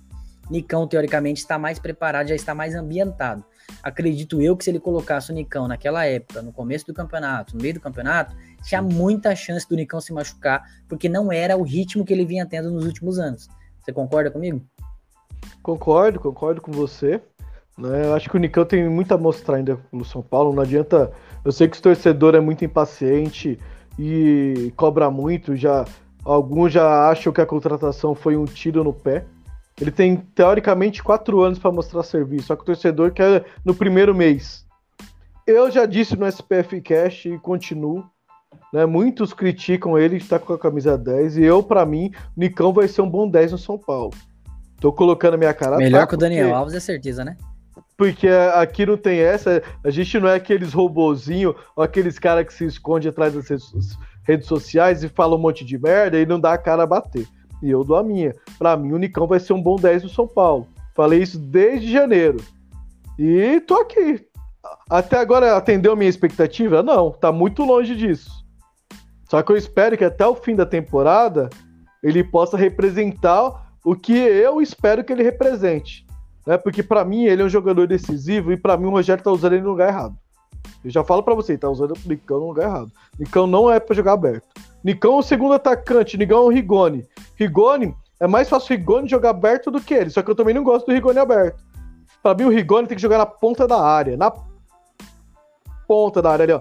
Nicão, 0.50 0.86
teoricamente, 0.86 1.40
está 1.40 1.58
mais 1.58 1.78
preparado, 1.78 2.28
já 2.28 2.34
está 2.34 2.54
mais 2.54 2.74
ambientado. 2.74 3.44
Acredito 3.82 4.42
eu 4.42 4.56
que 4.56 4.64
se 4.64 4.70
ele 4.70 4.78
colocasse 4.80 5.30
o 5.30 5.34
Nicão 5.34 5.66
naquela 5.66 6.04
época, 6.04 6.42
no 6.42 6.52
começo 6.52 6.86
do 6.86 6.92
campeonato, 6.92 7.56
no 7.56 7.62
meio 7.62 7.74
do 7.74 7.80
campeonato, 7.80 8.36
tinha 8.62 8.82
muita 8.82 9.34
chance 9.34 9.66
do 9.66 9.74
Nicão 9.74 10.00
se 10.00 10.12
machucar, 10.12 10.62
porque 10.86 11.08
não 11.08 11.32
era 11.32 11.56
o 11.56 11.62
ritmo 11.62 12.04
que 12.04 12.12
ele 12.12 12.26
vinha 12.26 12.44
tendo 12.44 12.70
nos 12.70 12.84
últimos 12.84 13.18
anos. 13.18 13.48
Você 13.80 13.92
concorda 13.92 14.30
comigo? 14.30 14.62
Concordo, 15.62 16.20
concordo 16.20 16.60
com 16.60 16.72
você. 16.72 17.22
Né? 17.76 18.06
Eu 18.06 18.14
acho 18.14 18.30
que 18.30 18.36
o 18.36 18.40
Nicão 18.40 18.64
tem 18.64 18.88
muito 18.88 19.12
a 19.12 19.18
mostrar 19.18 19.56
ainda 19.56 19.78
no 19.92 20.04
São 20.04 20.22
Paulo. 20.22 20.52
Não 20.52 20.62
adianta. 20.62 21.12
Eu 21.44 21.52
sei 21.52 21.68
que 21.68 21.78
o 21.78 21.82
torcedor 21.82 22.34
é 22.34 22.40
muito 22.40 22.64
impaciente 22.64 23.58
e 23.98 24.72
cobra 24.76 25.10
muito. 25.10 25.56
Já 25.56 25.84
alguns 26.24 26.72
já 26.72 27.08
acham 27.10 27.32
que 27.32 27.40
a 27.40 27.46
contratação 27.46 28.14
foi 28.14 28.36
um 28.36 28.44
tiro 28.44 28.82
no 28.82 28.92
pé. 28.92 29.24
Ele 29.80 29.90
tem 29.90 30.16
teoricamente 30.16 31.02
quatro 31.02 31.40
anos 31.42 31.58
para 31.58 31.72
mostrar 31.72 32.02
serviço, 32.04 32.46
só 32.46 32.56
que 32.56 32.62
o 32.62 32.66
torcedor 32.66 33.10
quer 33.10 33.44
no 33.64 33.74
primeiro 33.74 34.14
mês. 34.14 34.64
Eu 35.44 35.68
já 35.70 35.84
disse 35.84 36.16
no 36.16 36.26
SPF 36.26 36.80
Cash 36.80 37.26
e 37.26 37.38
continuo. 37.38 38.04
Né, 38.72 38.86
muitos 38.86 39.32
criticam 39.32 39.98
ele 39.98 40.16
estar 40.16 40.38
com 40.38 40.52
a 40.52 40.58
camisa 40.58 40.96
10 40.96 41.38
e 41.38 41.42
eu, 41.44 41.60
para 41.60 41.84
mim, 41.84 42.12
o 42.36 42.40
Nicão 42.40 42.72
vai 42.72 42.86
ser 42.86 43.02
um 43.02 43.10
bom 43.10 43.28
10 43.28 43.52
no 43.52 43.58
São 43.58 43.76
Paulo. 43.76 44.12
Tô 44.80 44.92
colocando 44.92 45.34
a 45.34 45.36
minha 45.36 45.52
cara. 45.52 45.76
Melhor 45.76 46.00
tá, 46.02 46.06
que 46.06 46.14
o 46.14 46.18
Daniel 46.18 46.46
porque... 46.46 46.56
Alves, 46.56 46.74
é 46.74 46.80
certeza, 46.80 47.24
né? 47.24 47.36
Porque 47.96 48.28
aqui 48.28 48.84
não 48.84 48.96
tem 48.96 49.20
essa, 49.20 49.62
a 49.84 49.90
gente 49.90 50.18
não 50.18 50.28
é 50.28 50.34
aqueles 50.34 50.72
robozinho 50.72 51.54
ou 51.76 51.84
aqueles 51.84 52.18
caras 52.18 52.46
que 52.46 52.52
se 52.52 52.64
esconde 52.64 53.08
atrás 53.08 53.34
das 53.34 53.98
redes 54.24 54.46
sociais 54.46 55.04
e 55.04 55.08
fala 55.08 55.36
um 55.36 55.38
monte 55.40 55.64
de 55.64 55.78
merda 55.78 56.18
e 56.18 56.26
não 56.26 56.40
dá 56.40 56.54
a 56.54 56.58
cara 56.58 56.82
a 56.82 56.86
bater. 56.86 57.26
E 57.62 57.70
eu 57.70 57.84
dou 57.84 57.96
a 57.96 58.02
minha. 58.02 58.34
Para 58.58 58.76
mim, 58.76 58.92
o 58.92 58.98
Nicão 58.98 59.26
vai 59.26 59.38
ser 59.38 59.52
um 59.52 59.62
bom 59.62 59.76
10 59.76 60.02
no 60.02 60.08
São 60.08 60.26
Paulo. 60.26 60.66
Falei 60.94 61.22
isso 61.22 61.38
desde 61.38 61.90
janeiro. 61.90 62.38
E 63.18 63.60
tô 63.60 63.76
aqui. 63.76 64.26
Até 64.90 65.18
agora 65.18 65.56
atendeu 65.56 65.96
minha 65.96 66.10
expectativa? 66.10 66.82
Não, 66.82 67.10
tá 67.10 67.30
muito 67.30 67.64
longe 67.64 67.94
disso. 67.94 68.44
Só 69.28 69.42
que 69.42 69.52
eu 69.52 69.56
espero 69.56 69.96
que 69.96 70.04
até 70.04 70.26
o 70.26 70.34
fim 70.34 70.54
da 70.54 70.66
temporada 70.66 71.48
ele 72.02 72.22
possa 72.22 72.56
representar 72.56 73.72
o 73.84 73.94
que 73.94 74.12
eu 74.12 74.60
espero 74.60 75.04
que 75.04 75.12
ele 75.12 75.22
represente. 75.22 76.03
Né? 76.46 76.58
Porque 76.58 76.82
para 76.82 77.04
mim 77.04 77.24
ele 77.24 77.42
é 77.42 77.44
um 77.44 77.48
jogador 77.48 77.86
decisivo 77.86 78.52
e 78.52 78.56
para 78.56 78.76
mim 78.76 78.86
o 78.86 78.90
Rogério 78.90 79.22
tá 79.22 79.30
usando 79.30 79.54
ele 79.54 79.62
no 79.62 79.70
lugar 79.70 79.88
errado. 79.88 80.16
Eu 80.84 80.90
já 80.90 81.02
falo 81.02 81.22
para 81.22 81.34
você, 81.34 81.56
tá 81.56 81.68
usando 81.68 81.92
o 81.92 82.08
Nicão 82.08 82.40
no 82.40 82.48
lugar 82.48 82.68
errado. 82.68 82.92
Nicão 83.18 83.46
não 83.46 83.70
é 83.70 83.80
para 83.80 83.94
jogar 83.94 84.12
aberto. 84.12 84.46
Nicão 84.82 85.14
é 85.14 85.16
o 85.16 85.22
segundo 85.22 85.54
atacante, 85.54 86.18
Nicão 86.18 86.38
é 86.38 86.40
o 86.42 86.48
Rigoni. 86.48 87.06
Rigoni, 87.36 87.94
é 88.20 88.26
mais 88.26 88.48
fácil 88.48 88.74
o 88.74 88.78
Rigoni 88.78 89.08
jogar 89.08 89.30
aberto 89.30 89.70
do 89.70 89.80
que 89.80 89.94
ele, 89.94 90.10
só 90.10 90.22
que 90.22 90.30
eu 90.30 90.34
também 90.34 90.54
não 90.54 90.62
gosto 90.62 90.86
do 90.86 90.92
Rigoni 90.92 91.18
aberto. 91.18 91.62
Para 92.22 92.36
mim 92.36 92.44
o 92.44 92.50
Rigoni 92.50 92.86
tem 92.86 92.96
que 92.96 93.02
jogar 93.02 93.18
na 93.18 93.26
ponta 93.26 93.66
da 93.66 93.80
área, 93.80 94.16
na 94.16 94.32
ponta 95.88 96.20
da 96.20 96.30
área 96.30 96.44
ali, 96.44 96.52
ó. 96.52 96.60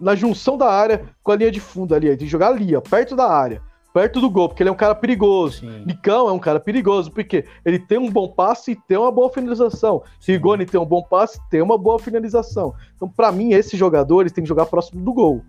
Na 0.00 0.14
junção 0.14 0.56
da 0.56 0.70
área 0.70 1.04
com 1.22 1.32
a 1.32 1.36
linha 1.36 1.50
de 1.50 1.60
fundo 1.60 1.94
ali, 1.94 2.08
tem 2.08 2.18
que 2.18 2.26
jogar 2.26 2.48
ali, 2.48 2.76
ó, 2.76 2.80
perto 2.80 3.16
da 3.16 3.28
área 3.28 3.60
perto 3.98 4.20
do 4.20 4.30
gol, 4.30 4.48
porque 4.48 4.62
ele 4.62 4.70
é 4.70 4.72
um 4.72 4.76
cara 4.76 4.94
perigoso. 4.94 5.58
Sim. 5.58 5.82
Nicão 5.84 6.28
é 6.28 6.32
um 6.32 6.38
cara 6.38 6.60
perigoso, 6.60 7.10
porque 7.10 7.44
ele 7.64 7.80
tem 7.80 7.98
um 7.98 8.08
bom 8.08 8.28
passe 8.28 8.70
e 8.70 8.76
tem 8.76 8.96
uma 8.96 9.10
boa 9.10 9.28
finalização. 9.28 10.04
Rigoni 10.24 10.64
tem 10.64 10.80
um 10.80 10.84
bom 10.84 11.02
passe 11.02 11.40
tem 11.50 11.60
uma 11.60 11.76
boa 11.76 11.98
finalização. 11.98 12.74
Então, 12.94 13.08
para 13.08 13.32
mim, 13.32 13.54
esses 13.54 13.76
jogadores 13.76 14.30
têm 14.30 14.44
que 14.44 14.48
jogar 14.48 14.66
próximo 14.66 15.04
do 15.04 15.12
gol. 15.12 15.42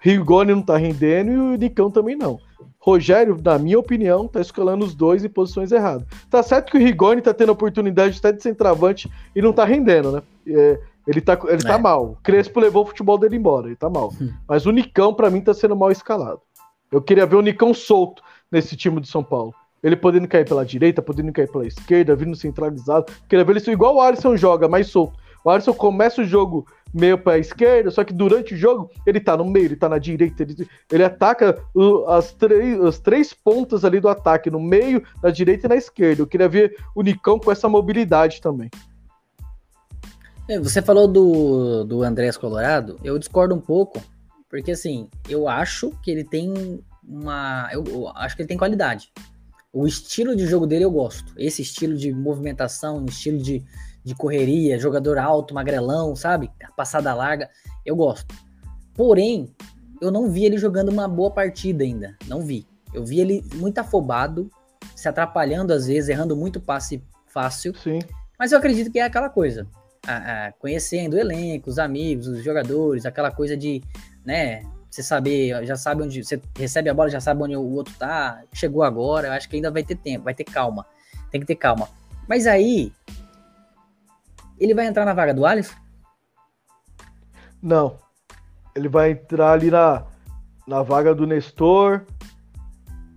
Rigoni 0.00 0.54
não 0.54 0.62
tá 0.62 0.78
rendendo 0.78 1.30
e 1.30 1.36
o 1.36 1.56
Nicão 1.56 1.90
também 1.90 2.16
não. 2.16 2.38
Rogério, 2.78 3.36
na 3.44 3.58
minha 3.58 3.78
opinião, 3.78 4.26
tá 4.26 4.40
escalando 4.40 4.82
os 4.82 4.94
dois 4.94 5.22
em 5.22 5.28
posições 5.28 5.70
erradas. 5.70 6.06
Tá 6.30 6.42
certo 6.42 6.70
que 6.70 6.78
o 6.78 6.80
Rigoni 6.80 7.20
tá 7.20 7.34
tendo 7.34 7.52
oportunidade 7.52 8.18
até 8.18 8.32
de 8.32 8.42
centroavante 8.42 9.10
e 9.36 9.42
não 9.42 9.52
tá 9.52 9.66
rendendo, 9.66 10.10
né? 10.10 10.22
É, 10.46 10.80
ele 11.06 11.20
tá, 11.20 11.38
ele 11.48 11.62
tá 11.62 11.68
é. 11.68 11.72
tá 11.72 11.78
mal. 11.78 12.12
O 12.12 12.16
Crespo 12.22 12.60
levou 12.60 12.84
o 12.84 12.86
futebol 12.86 13.18
dele 13.18 13.36
embora, 13.36 13.66
ele 13.66 13.76
tá 13.76 13.90
mal. 13.90 14.10
Hum. 14.18 14.32
Mas 14.48 14.64
o 14.64 14.70
Nicão, 14.70 15.12
para 15.12 15.28
mim, 15.28 15.42
tá 15.42 15.52
sendo 15.52 15.76
mal 15.76 15.90
escalado. 15.90 16.40
Eu 16.90 17.02
queria 17.02 17.26
ver 17.26 17.36
o 17.36 17.42
Nicão 17.42 17.74
solto 17.74 18.22
nesse 18.50 18.76
time 18.76 19.00
de 19.00 19.08
São 19.08 19.22
Paulo. 19.22 19.54
Ele 19.82 19.94
podendo 19.94 20.26
cair 20.26 20.46
pela 20.46 20.64
direita, 20.64 21.02
podendo 21.02 21.32
cair 21.32 21.50
pela 21.50 21.66
esquerda, 21.66 22.16
vindo 22.16 22.34
centralizado. 22.34 23.12
Queria 23.28 23.44
ver 23.44 23.56
ele 23.56 23.70
igual 23.70 23.96
o 23.96 24.00
Alisson 24.00 24.36
joga, 24.36 24.66
mais 24.68 24.88
solto. 24.88 25.16
O 25.44 25.50
Alisson 25.50 25.72
começa 25.72 26.20
o 26.20 26.24
jogo 26.24 26.66
meio 26.92 27.18
para 27.18 27.34
a 27.34 27.38
esquerda, 27.38 27.90
só 27.90 28.02
que 28.02 28.12
durante 28.12 28.54
o 28.54 28.56
jogo 28.56 28.90
ele 29.06 29.20
tá 29.20 29.36
no 29.36 29.44
meio, 29.44 29.66
ele 29.66 29.76
tá 29.76 29.88
na 29.88 29.98
direita, 29.98 30.42
ele, 30.42 30.66
ele 30.90 31.04
ataca 31.04 31.62
o, 31.74 32.06
as, 32.06 32.32
três, 32.32 32.80
as 32.80 32.98
três 32.98 33.32
pontas 33.34 33.84
ali 33.84 34.00
do 34.00 34.08
ataque, 34.08 34.50
no 34.50 34.60
meio, 34.60 35.02
na 35.22 35.30
direita 35.30 35.66
e 35.66 35.68
na 35.68 35.76
esquerda. 35.76 36.22
Eu 36.22 36.26
queria 36.26 36.48
ver 36.48 36.76
o 36.94 37.02
Nicão 37.02 37.38
com 37.38 37.52
essa 37.52 37.68
mobilidade 37.68 38.40
também. 38.40 38.70
É, 40.48 40.58
você 40.58 40.80
falou 40.80 41.06
do, 41.06 41.84
do 41.84 42.02
Andrés 42.02 42.36
Colorado, 42.38 42.98
eu 43.04 43.18
discordo 43.18 43.54
um 43.54 43.60
pouco, 43.60 44.02
porque 44.48 44.72
assim, 44.72 45.08
eu 45.28 45.48
acho 45.48 45.90
que 46.02 46.10
ele 46.10 46.24
tem 46.24 46.82
uma. 47.02 47.68
Eu, 47.72 47.84
eu, 47.84 48.08
acho 48.08 48.36
que 48.36 48.42
ele 48.42 48.48
tem 48.48 48.58
qualidade. 48.58 49.12
O 49.72 49.86
estilo 49.86 50.34
de 50.34 50.46
jogo 50.46 50.66
dele 50.66 50.84
eu 50.84 50.90
gosto. 50.90 51.32
Esse 51.36 51.62
estilo 51.62 51.96
de 51.96 52.12
movimentação, 52.12 53.04
estilo 53.06 53.38
de, 53.38 53.62
de 54.02 54.14
correria, 54.14 54.78
jogador 54.78 55.18
alto, 55.18 55.54
magrelão, 55.54 56.16
sabe? 56.16 56.50
Passada 56.76 57.14
larga, 57.14 57.50
eu 57.84 57.94
gosto. 57.94 58.34
Porém, 58.94 59.54
eu 60.00 60.10
não 60.10 60.30
vi 60.30 60.44
ele 60.44 60.56
jogando 60.56 60.88
uma 60.88 61.06
boa 61.06 61.30
partida 61.30 61.84
ainda. 61.84 62.16
Não 62.26 62.42
vi. 62.42 62.66
Eu 62.94 63.04
vi 63.04 63.20
ele 63.20 63.44
muito 63.54 63.78
afobado, 63.78 64.50
se 64.96 65.08
atrapalhando 65.08 65.72
às 65.72 65.86
vezes, 65.86 66.08
errando 66.08 66.34
muito 66.34 66.60
passe 66.60 67.02
fácil. 67.26 67.74
Sim. 67.76 67.98
Mas 68.38 68.52
eu 68.52 68.58
acredito 68.58 68.90
que 68.90 68.98
é 68.98 69.02
aquela 69.02 69.28
coisa. 69.28 69.66
A, 70.06 70.46
a, 70.46 70.52
conhecendo 70.52 71.14
o 71.14 71.18
elenco, 71.18 71.68
os 71.68 71.78
amigos, 71.78 72.26
os 72.26 72.42
jogadores, 72.42 73.04
aquela 73.04 73.30
coisa 73.30 73.56
de 73.56 73.82
né? 74.28 74.62
Você 74.90 75.02
saber, 75.02 75.64
já 75.64 75.74
sabe 75.74 76.02
onde 76.02 76.22
você 76.22 76.40
recebe 76.54 76.90
a 76.90 76.94
bola, 76.94 77.08
já 77.08 77.18
sabe 77.20 77.42
onde 77.42 77.56
o 77.56 77.62
outro 77.62 77.94
tá, 77.98 78.42
chegou 78.52 78.82
agora, 78.82 79.28
eu 79.28 79.32
acho 79.32 79.48
que 79.48 79.56
ainda 79.56 79.70
vai 79.70 79.82
ter 79.82 79.96
tempo, 79.96 80.24
vai 80.24 80.34
ter 80.34 80.44
calma. 80.44 80.84
Tem 81.30 81.40
que 81.40 81.46
ter 81.46 81.56
calma. 81.56 81.88
Mas 82.28 82.46
aí 82.46 82.92
ele 84.60 84.74
vai 84.74 84.86
entrar 84.86 85.06
na 85.06 85.14
vaga 85.14 85.32
do 85.32 85.46
Alisson? 85.46 85.74
Não. 87.62 87.96
Ele 88.74 88.88
vai 88.88 89.12
entrar 89.12 89.52
ali 89.52 89.70
na, 89.70 90.04
na 90.66 90.82
vaga 90.82 91.14
do 91.14 91.26
Nestor 91.26 92.04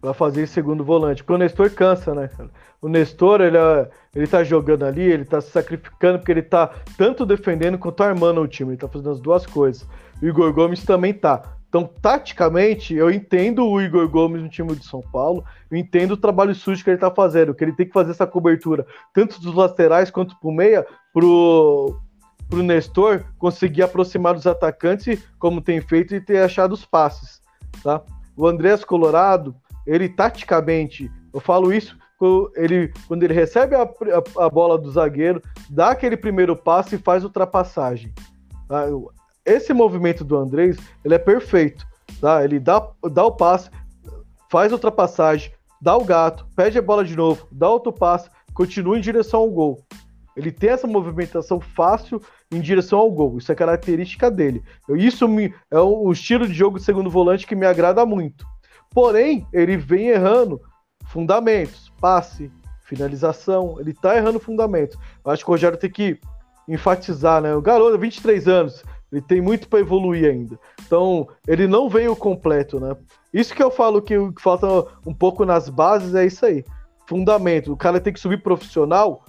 para 0.01 0.13
fazer 0.13 0.47
segundo 0.47 0.83
volante. 0.83 1.23
Porque 1.23 1.33
o 1.33 1.37
Nestor 1.37 1.69
cansa, 1.69 2.15
né, 2.15 2.27
cara? 2.27 2.49
O 2.81 2.89
Nestor, 2.89 3.41
ele, 3.41 3.57
é, 3.57 3.89
ele 4.15 4.25
tá 4.25 4.43
jogando 4.43 4.83
ali, 4.83 5.03
ele 5.03 5.23
tá 5.23 5.39
se 5.39 5.51
sacrificando, 5.51 6.17
porque 6.17 6.31
ele 6.31 6.41
tá 6.41 6.71
tanto 6.97 7.25
defendendo 7.25 7.77
quanto 7.77 8.01
armando 8.01 8.41
o 8.41 8.47
time. 8.47 8.71
Ele 8.71 8.77
tá 8.77 8.87
fazendo 8.87 9.11
as 9.11 9.19
duas 9.19 9.45
coisas. 9.45 9.87
O 10.21 10.25
Igor 10.25 10.51
Gomes 10.51 10.83
também 10.83 11.13
tá. 11.13 11.43
Então, 11.69 11.89
taticamente, 12.01 12.93
eu 12.93 13.09
entendo 13.09 13.65
o 13.65 13.79
Igor 13.79 14.09
Gomes 14.09 14.41
no 14.41 14.49
time 14.49 14.75
de 14.75 14.85
São 14.85 15.01
Paulo, 15.01 15.45
eu 15.69 15.77
entendo 15.77 16.11
o 16.11 16.17
trabalho 16.17 16.53
sujo 16.53 16.83
que 16.83 16.89
ele 16.89 16.97
tá 16.97 17.09
fazendo, 17.09 17.53
que 17.53 17.63
ele 17.63 17.71
tem 17.71 17.85
que 17.85 17.93
fazer 17.93 18.11
essa 18.11 18.27
cobertura, 18.27 18.85
tanto 19.13 19.39
dos 19.39 19.55
laterais 19.55 20.11
quanto 20.11 20.37
pro 20.37 20.51
meia, 20.51 20.85
pro, 21.13 21.97
pro 22.49 22.61
Nestor 22.61 23.23
conseguir 23.37 23.83
aproximar 23.83 24.33
dos 24.33 24.45
atacantes, 24.45 25.23
como 25.39 25.61
tem 25.61 25.79
feito, 25.79 26.13
e 26.13 26.19
ter 26.19 26.43
achado 26.43 26.73
os 26.73 26.83
passes, 26.83 27.41
tá? 27.81 28.01
O 28.35 28.45
Andrés 28.45 28.83
Colorado, 28.83 29.55
ele 29.91 30.07
taticamente, 30.07 31.11
eu 31.33 31.39
falo 31.41 31.73
isso, 31.73 31.97
ele, 32.55 32.93
quando 33.07 33.23
ele 33.23 33.33
recebe 33.33 33.75
a, 33.75 33.81
a, 33.81 34.45
a 34.45 34.49
bola 34.49 34.77
do 34.77 34.89
zagueiro, 34.89 35.41
dá 35.69 35.89
aquele 35.89 36.15
primeiro 36.15 36.55
passe 36.55 36.95
e 36.95 36.99
faz 36.99 37.23
ultrapassagem. 37.23 38.13
Tá? 38.67 38.85
esse 39.43 39.73
movimento 39.73 40.23
do 40.23 40.37
Andrés, 40.37 40.77
ele 41.03 41.15
é 41.15 41.19
perfeito, 41.19 41.85
tá? 42.21 42.43
Ele 42.43 42.59
dá, 42.59 42.87
dá 43.11 43.25
o 43.25 43.31
passe, 43.31 43.69
faz 44.49 44.71
ultrapassagem, 44.71 45.51
dá 45.81 45.97
o 45.97 46.05
gato, 46.05 46.47
pede 46.55 46.77
a 46.77 46.81
bola 46.81 47.03
de 47.03 47.15
novo, 47.15 47.47
dá 47.51 47.67
outro 47.67 47.91
passe, 47.91 48.29
continua 48.53 48.97
em 48.97 49.01
direção 49.01 49.41
ao 49.41 49.49
gol. 49.49 49.83
Ele 50.37 50.51
tem 50.51 50.69
essa 50.69 50.87
movimentação 50.87 51.59
fácil 51.59 52.21
em 52.49 52.61
direção 52.61 52.99
ao 52.99 53.11
gol. 53.11 53.37
Isso 53.39 53.51
é 53.51 53.55
característica 53.55 54.31
dele. 54.31 54.63
Isso 54.89 55.27
me, 55.27 55.53
é 55.69 55.81
um 55.81 56.09
estilo 56.11 56.47
de 56.47 56.53
jogo 56.53 56.77
de 56.77 56.85
segundo 56.85 57.09
volante 57.09 57.45
que 57.45 57.55
me 57.55 57.65
agrada 57.65 58.05
muito. 58.05 58.45
Porém, 58.93 59.47
ele 59.53 59.77
vem 59.77 60.09
errando 60.09 60.61
fundamentos, 61.07 61.91
passe, 61.99 62.51
finalização. 62.83 63.77
Ele 63.79 63.93
tá 63.93 64.15
errando 64.17 64.39
fundamentos. 64.39 64.97
Eu 65.23 65.31
acho 65.31 65.43
que 65.43 65.49
o 65.49 65.53
Rogério 65.53 65.77
tem 65.77 65.89
que 65.89 66.19
enfatizar, 66.67 67.41
né? 67.41 67.55
O 67.55 67.61
garoto, 67.61 67.97
23 67.97 68.47
anos, 68.47 68.83
ele 69.11 69.21
tem 69.21 69.41
muito 69.41 69.67
para 69.67 69.79
evoluir 69.79 70.29
ainda. 70.29 70.59
Então, 70.85 71.27
ele 71.47 71.67
não 71.67 71.89
veio 71.89 72.15
completo, 72.15 72.79
né? 72.79 72.95
Isso 73.33 73.53
que 73.53 73.63
eu 73.63 73.71
falo 73.71 74.01
que 74.01 74.15
falta 74.39 74.67
um 75.05 75.13
pouco 75.13 75.45
nas 75.45 75.69
bases 75.69 76.13
é 76.15 76.25
isso 76.25 76.45
aí. 76.45 76.63
Fundamento. 77.07 77.71
O 77.71 77.77
cara 77.77 77.99
tem 77.99 78.13
que 78.13 78.19
subir 78.19 78.43
profissional 78.43 79.25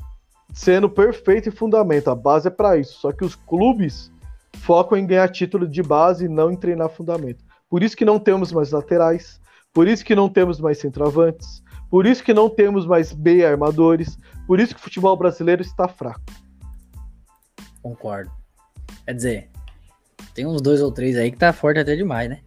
sendo 0.52 0.88
perfeito 0.88 1.48
em 1.48 1.52
fundamento. 1.52 2.10
A 2.10 2.14
base 2.14 2.48
é 2.48 2.50
para 2.50 2.76
isso. 2.76 3.00
Só 3.00 3.12
que 3.12 3.24
os 3.24 3.34
clubes 3.34 4.12
focam 4.58 4.98
em 4.98 5.06
ganhar 5.06 5.28
título 5.28 5.66
de 5.68 5.82
base 5.82 6.26
e 6.26 6.28
não 6.28 6.50
em 6.50 6.56
treinar 6.56 6.90
fundamento. 6.90 7.44
Por 7.68 7.82
isso 7.82 7.96
que 7.96 8.04
não 8.04 8.18
temos 8.18 8.52
mais 8.52 8.70
laterais, 8.70 9.40
por 9.72 9.88
isso 9.88 10.04
que 10.04 10.14
não 10.14 10.28
temos 10.28 10.60
mais 10.60 10.78
centroavantes, 10.78 11.62
por 11.90 12.06
isso 12.06 12.22
que 12.22 12.34
não 12.34 12.48
temos 12.48 12.86
mais 12.86 13.12
B 13.12 13.44
armadores, 13.44 14.18
por 14.46 14.60
isso 14.60 14.74
que 14.74 14.80
o 14.80 14.84
futebol 14.84 15.16
brasileiro 15.16 15.62
está 15.62 15.88
fraco. 15.88 16.20
Concordo. 17.82 18.30
Quer 19.04 19.14
dizer, 19.14 19.50
tem 20.34 20.46
uns 20.46 20.60
dois 20.60 20.80
ou 20.80 20.92
três 20.92 21.16
aí 21.16 21.30
que 21.30 21.38
tá 21.38 21.52
forte 21.52 21.80
até 21.80 21.96
demais, 21.96 22.30
né? 22.30 22.40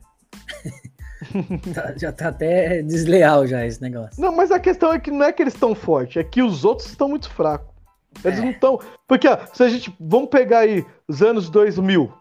tá, 1.73 1.93
já 1.97 2.11
tá 2.11 2.29
até 2.29 2.81
desleal 2.81 3.45
já 3.47 3.65
esse 3.65 3.81
negócio. 3.81 4.21
Não, 4.21 4.35
mas 4.35 4.51
a 4.51 4.59
questão 4.59 4.93
é 4.93 4.99
que 4.99 5.11
não 5.11 5.25
é 5.25 5.33
que 5.33 5.41
eles 5.43 5.53
estão 5.53 5.75
fortes, 5.75 6.17
é 6.17 6.23
que 6.23 6.41
os 6.41 6.63
outros 6.63 6.89
estão 6.89 7.09
muito 7.09 7.29
fracos. 7.29 7.73
Eles 8.23 8.39
É. 8.39 8.41
não 8.41 8.51
estão. 8.51 8.79
Porque, 9.07 9.27
ó, 9.27 9.37
se 9.53 9.61
a 9.61 9.67
gente. 9.67 9.93
Vamos 9.99 10.29
pegar 10.29 10.59
aí 10.59 10.85
os 11.07 11.21
anos 11.21 11.49
2000. 11.49 12.11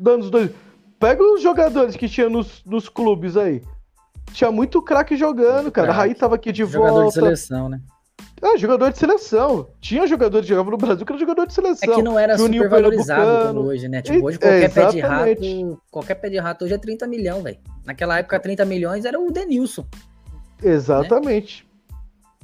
Os 0.00 0.06
anos 0.06 0.28
2000. 0.30 0.56
Pega 0.98 1.22
os 1.22 1.40
jogadores 1.40 1.94
que 1.96 2.08
tinha 2.08 2.28
nos, 2.28 2.64
nos 2.64 2.88
clubes 2.88 3.36
aí. 3.36 3.62
Tinha 4.32 4.50
muito 4.50 4.82
craque 4.82 5.16
jogando, 5.16 5.70
cara. 5.70 5.88
A 5.90 5.94
craque. 5.94 6.08
Raí 6.08 6.14
tava 6.14 6.34
aqui 6.34 6.50
de 6.52 6.64
Jogador 6.64 6.88
de 6.94 7.00
volta. 7.02 7.12
seleção, 7.12 7.68
né? 7.68 7.80
Ah, 8.42 8.56
jogador 8.58 8.90
de 8.92 8.98
seleção. 8.98 9.68
Tinha 9.80 10.06
jogador 10.06 10.42
que 10.42 10.48
jogava 10.48 10.70
no 10.70 10.76
Brasil 10.76 11.06
que 11.06 11.12
era 11.12 11.18
jogador 11.20 11.46
de 11.46 11.52
É 11.52 11.54
seleção. 11.54 11.94
que 11.94 12.02
não 12.02 12.18
era 12.18 12.36
Juninho 12.36 12.64
super 12.64 12.82
valorizado 12.82 13.48
como 13.54 13.60
hoje, 13.68 13.88
né? 13.88 14.02
Tipo, 14.02 14.26
hoje 14.26 14.38
É, 14.42 14.68
qualquer 14.68 14.72
pé 14.72 14.86
de 14.90 15.00
rato, 15.00 15.80
qualquer 15.90 16.14
pé 16.16 16.28
de 16.28 16.38
rato 16.38 16.64
hoje 16.64 16.74
é 16.74 16.78
30 16.78 17.06
milhões, 17.06 17.42
velho. 17.42 17.58
Naquela 17.86 18.18
época, 18.18 18.38
30 18.38 18.64
milhões 18.66 19.04
era 19.04 19.18
o 19.18 19.30
Denilson. 19.30 19.86
Exatamente. 20.62 21.66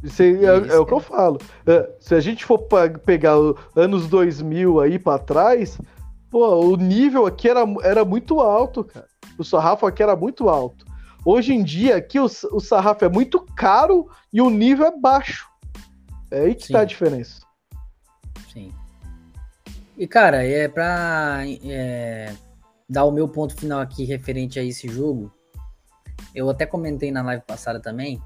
Isso 0.02 0.22
aí 0.22 0.44
é, 0.46 0.58
Isso, 0.58 0.72
é 0.72 0.78
o 0.78 0.86
que 0.86 0.92
eu 0.94 1.00
falo. 1.00 1.38
É, 1.66 1.90
se 1.98 2.14
a 2.14 2.20
gente 2.20 2.44
for 2.44 2.58
pegar 3.04 3.38
os 3.38 3.54
anos 3.76 4.08
2000 4.08 4.80
aí 4.80 4.98
pra 4.98 5.18
trás, 5.18 5.78
pô, 6.30 6.46
o 6.64 6.76
nível 6.76 7.26
aqui 7.26 7.48
era, 7.48 7.60
era 7.82 8.04
muito 8.04 8.40
alto, 8.40 8.84
cara. 8.84 9.06
O 9.36 9.44
sarrafo 9.44 9.86
aqui 9.86 10.02
era 10.02 10.16
muito 10.16 10.48
alto. 10.48 10.86
Hoje 11.24 11.52
em 11.52 11.62
dia, 11.62 11.96
aqui 11.96 12.18
o, 12.18 12.24
o 12.24 12.60
sarrafo 12.60 13.04
é 13.04 13.08
muito 13.08 13.40
caro 13.54 14.08
e 14.32 14.40
o 14.40 14.48
nível 14.48 14.86
é 14.86 14.96
baixo. 14.96 15.48
É 16.30 16.40
aí 16.40 16.54
que 16.54 16.66
Sim. 16.66 16.72
tá 16.72 16.80
a 16.80 16.84
diferença. 16.84 17.42
Sim. 18.52 18.72
E, 19.98 20.06
cara, 20.06 20.44
é 20.44 20.66
pra 20.66 21.42
é, 21.64 22.32
dar 22.88 23.04
o 23.04 23.12
meu 23.12 23.28
ponto 23.28 23.54
final 23.54 23.80
aqui 23.80 24.04
referente 24.04 24.58
a 24.58 24.64
esse 24.64 24.88
jogo. 24.88 25.30
Eu 26.34 26.48
até 26.48 26.64
comentei 26.64 27.10
na 27.10 27.22
live 27.22 27.42
passada 27.44 27.80
também 27.80 28.22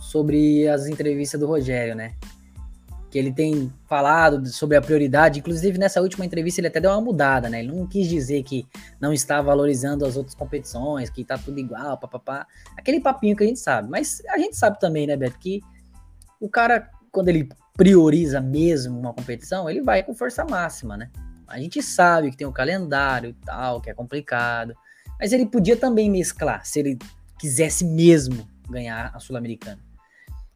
sobre 0.00 0.66
as 0.68 0.86
entrevistas 0.86 1.38
do 1.38 1.46
Rogério, 1.46 1.94
né? 1.94 2.16
Que 3.12 3.18
ele 3.18 3.30
tem 3.30 3.70
falado 3.86 4.46
sobre 4.48 4.74
a 4.74 4.80
prioridade. 4.80 5.38
Inclusive, 5.38 5.76
nessa 5.76 6.00
última 6.00 6.24
entrevista, 6.24 6.62
ele 6.62 6.68
até 6.68 6.80
deu 6.80 6.90
uma 6.90 7.00
mudada, 7.00 7.50
né? 7.50 7.60
Ele 7.60 7.70
não 7.70 7.86
quis 7.86 8.08
dizer 8.08 8.42
que 8.42 8.66
não 8.98 9.12
está 9.12 9.42
valorizando 9.42 10.06
as 10.06 10.16
outras 10.16 10.34
competições, 10.34 11.10
que 11.10 11.22
tá 11.22 11.36
tudo 11.36 11.60
igual, 11.60 11.98
papapá. 11.98 12.46
Aquele 12.74 13.00
papinho 13.00 13.36
que 13.36 13.44
a 13.44 13.46
gente 13.46 13.60
sabe. 13.60 13.90
Mas 13.90 14.22
a 14.30 14.38
gente 14.38 14.56
sabe 14.56 14.80
também, 14.80 15.06
né, 15.06 15.14
Beto, 15.14 15.38
que 15.38 15.60
o 16.40 16.48
cara, 16.48 16.88
quando 17.10 17.28
ele 17.28 17.50
prioriza 17.76 18.40
mesmo 18.40 18.98
uma 18.98 19.12
competição, 19.12 19.68
ele 19.68 19.82
vai 19.82 20.02
com 20.02 20.14
força 20.14 20.42
máxima, 20.46 20.96
né? 20.96 21.10
A 21.46 21.58
gente 21.58 21.82
sabe 21.82 22.30
que 22.30 22.36
tem 22.38 22.46
um 22.46 22.52
calendário 22.52 23.28
e 23.28 23.44
tal, 23.44 23.78
que 23.78 23.90
é 23.90 23.94
complicado. 23.94 24.74
Mas 25.20 25.34
ele 25.34 25.44
podia 25.44 25.76
também 25.76 26.10
mesclar, 26.10 26.64
se 26.64 26.80
ele 26.80 26.98
quisesse 27.38 27.84
mesmo 27.84 28.48
ganhar 28.70 29.10
a 29.14 29.20
Sul-Americana. 29.20 29.78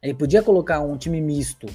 Ele 0.01 0.15
podia 0.15 0.41
colocar 0.41 0.79
um 0.79 0.97
time 0.97 1.21
misto 1.21 1.67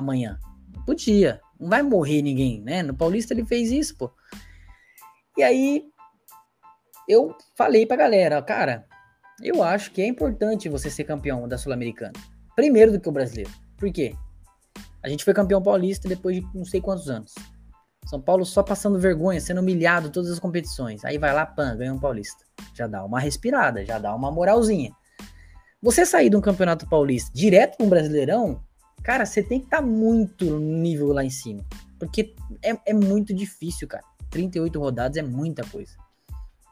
amanhã. 0.00 0.38
Podia. 0.84 1.40
Não 1.58 1.68
vai 1.68 1.82
morrer 1.82 2.22
ninguém, 2.22 2.60
né? 2.62 2.82
No 2.82 2.94
Paulista 2.94 3.32
ele 3.32 3.44
fez 3.44 3.70
isso, 3.70 3.96
pô. 3.96 4.10
E 5.36 5.42
aí 5.42 5.84
eu 7.08 7.34
falei 7.56 7.86
pra 7.86 7.96
galera, 7.96 8.40
cara, 8.42 8.86
eu 9.42 9.62
acho 9.62 9.90
que 9.92 10.02
é 10.02 10.06
importante 10.06 10.68
você 10.68 10.90
ser 10.90 11.04
campeão 11.04 11.48
da 11.48 11.56
Sul-Americana. 11.56 12.12
Primeiro 12.54 12.92
do 12.92 13.00
que 13.00 13.08
o 13.08 13.12
brasileiro. 13.12 13.50
Por 13.76 13.90
quê? 13.92 14.14
A 15.02 15.08
gente 15.08 15.24
foi 15.24 15.32
campeão 15.32 15.62
paulista 15.62 16.08
depois 16.08 16.36
de 16.36 16.46
não 16.54 16.64
sei 16.64 16.80
quantos 16.80 17.08
anos. 17.08 17.34
São 18.06 18.20
Paulo 18.20 18.44
só 18.44 18.62
passando 18.62 18.98
vergonha, 18.98 19.40
sendo 19.40 19.60
humilhado 19.60 20.10
todas 20.10 20.30
as 20.30 20.38
competições. 20.38 21.04
Aí 21.04 21.16
vai 21.16 21.32
lá, 21.32 21.46
pan, 21.46 21.76
ganha 21.76 21.92
um 21.92 21.98
paulista. 21.98 22.44
Já 22.74 22.86
dá 22.86 23.04
uma 23.04 23.20
respirada, 23.20 23.84
já 23.84 23.98
dá 23.98 24.14
uma 24.14 24.30
moralzinha. 24.30 24.92
Você 25.82 26.04
sair 26.04 26.28
de 26.28 26.36
um 26.36 26.40
campeonato 26.40 26.88
paulista 26.88 27.30
direto 27.32 27.76
para 27.76 27.86
um 27.86 27.88
brasileirão, 27.88 28.62
cara, 29.02 29.26
você 29.26 29.42
tem 29.42 29.60
que 29.60 29.66
estar 29.66 29.82
muito 29.82 30.44
no 30.44 30.58
nível 30.58 31.12
lá 31.12 31.24
em 31.24 31.30
cima. 31.30 31.64
Porque 31.98 32.34
é, 32.62 32.76
é 32.86 32.94
muito 32.94 33.34
difícil, 33.34 33.86
cara. 33.86 34.04
38 34.30 34.78
rodadas 34.78 35.16
é 35.16 35.22
muita 35.22 35.64
coisa. 35.64 35.92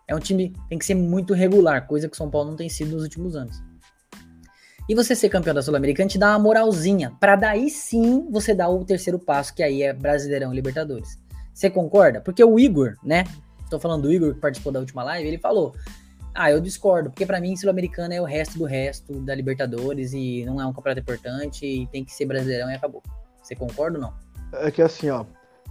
É 0.06 0.14
um 0.14 0.18
time 0.18 0.54
tem 0.68 0.78
que 0.78 0.86
ser 0.86 0.94
muito 0.94 1.34
regular, 1.34 1.86
coisa 1.86 2.08
que 2.08 2.14
o 2.14 2.16
São 2.16 2.30
Paulo 2.30 2.50
não 2.50 2.56
tem 2.56 2.68
sido 2.68 2.92
nos 2.92 3.02
últimos 3.02 3.36
anos. 3.36 3.62
E 4.88 4.94
você 4.94 5.14
ser 5.14 5.28
campeão 5.28 5.54
da 5.54 5.60
Sul-Americana 5.60 6.08
te 6.08 6.18
dá 6.18 6.30
uma 6.30 6.38
moralzinha, 6.38 7.14
para 7.20 7.36
daí 7.36 7.68
sim 7.68 8.26
você 8.30 8.54
dar 8.54 8.70
o 8.70 8.86
terceiro 8.86 9.18
passo, 9.18 9.54
que 9.54 9.62
aí 9.62 9.82
é 9.82 9.92
Brasileirão 9.92 10.50
e 10.50 10.56
Libertadores. 10.56 11.18
Você 11.52 11.68
concorda? 11.68 12.22
Porque 12.22 12.42
o 12.42 12.58
Igor, 12.58 12.96
né? 13.02 13.24
Tô 13.68 13.78
falando 13.78 14.04
do 14.04 14.12
Igor 14.12 14.32
que 14.32 14.40
participou 14.40 14.72
da 14.72 14.80
última 14.80 15.04
live, 15.04 15.28
ele 15.28 15.38
falou: 15.38 15.74
"Ah, 16.34 16.50
eu 16.50 16.60
discordo, 16.60 17.10
porque 17.10 17.26
para 17.26 17.40
mim 17.40 17.56
Sul-Americana 17.56 18.14
é 18.14 18.20
o 18.20 18.24
resto 18.24 18.58
do 18.58 18.64
resto 18.64 19.20
da 19.20 19.34
Libertadores 19.34 20.12
e 20.12 20.44
não 20.44 20.60
é 20.60 20.66
um 20.66 20.72
campeonato 20.72 21.00
importante 21.00 21.66
e 21.66 21.86
tem 21.88 22.04
que 22.04 22.12
ser 22.12 22.26
Brasileirão 22.26 22.70
e 22.70 22.74
acabou". 22.74 23.02
Você 23.42 23.54
concorda 23.54 23.98
ou 23.98 24.02
não? 24.02 24.12
É 24.60 24.70
que 24.70 24.82
assim, 24.82 25.10
ó, 25.10 25.24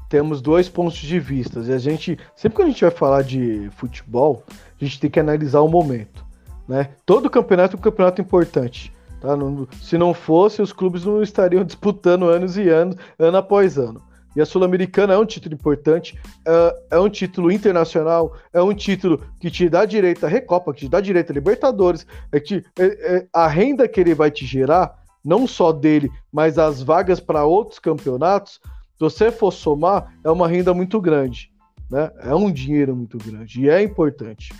temos 0.10 0.42
dois 0.42 0.70
pontos 0.70 0.98
de 0.98 1.20
vista. 1.20 1.60
E 1.60 1.74
a 1.74 1.78
gente, 1.78 2.18
sempre 2.36 2.58
que 2.58 2.62
a 2.64 2.66
gente 2.66 2.82
vai 2.82 2.92
falar 2.92 3.24
de 3.24 3.70
futebol, 3.76 4.44
a 4.50 4.84
gente 4.84 5.00
tem 5.00 5.10
que 5.10 5.20
analisar 5.20 5.62
o 5.62 5.68
momento, 5.68 6.26
né? 6.68 6.90
Todo 7.06 7.30
campeonato 7.30 7.76
é 7.76 7.80
um 7.80 7.82
campeonato 7.82 8.22
importante, 8.22 8.94
tá? 9.22 9.36
Não- 9.36 9.68
se 9.82 9.98
não 9.98 10.14
fosse, 10.14 10.62
os 10.62 10.74
clubes 10.74 11.04
não 11.06 11.22
estariam 11.22 11.64
disputando 11.66 12.30
anos 12.30 12.58
e 12.58 12.70
anos, 12.70 12.96
ano 13.20 13.38
após 13.38 13.78
ano. 13.78 14.02
E 14.38 14.42
a 14.42 14.46
Sul-Americana 14.46 15.16
é 15.16 15.18
um 15.18 15.26
título 15.26 15.56
importante, 15.56 16.16
é, 16.46 16.84
é 16.92 17.00
um 17.00 17.10
título 17.10 17.52
internacional, 17.52 18.38
é 18.54 18.62
um 18.62 18.72
título 18.72 19.26
que 19.40 19.50
te 19.50 19.68
dá 19.68 19.84
direito 19.84 20.28
à 20.28 20.30
Recopa, 20.30 20.72
que 20.76 20.82
te 20.82 20.90
dá 20.90 21.02
direito 21.02 21.32
a 21.32 21.34
Libertadores, 21.34 22.06
é 22.32 22.40
que 22.40 22.64
é- 22.78 23.16
é- 23.16 23.28
a 23.34 23.48
renda 23.48 23.88
que 23.88 24.00
ele 24.00 24.14
vai 24.14 24.30
te 24.30 24.46
gerar, 24.46 24.94
não 25.26 25.48
só 25.48 25.72
dele, 25.72 26.12
mas 26.32 26.60
as 26.60 26.84
vagas 26.84 27.20
para 27.20 27.46
outros 27.46 27.80
campeonatos, 27.80 28.62
se 28.64 29.00
você 29.00 29.32
for 29.32 29.52
somar, 29.52 30.14
é 30.24 30.30
uma 30.30 30.48
renda 30.48 30.72
muito 30.72 31.02
grande. 31.02 31.52
Né? 31.90 32.12
É 32.20 32.36
um 32.36 32.52
dinheiro 32.52 32.96
muito 32.96 33.18
grande 33.18 33.64
e 33.64 33.70
é 33.72 33.82
importante. 33.82 34.54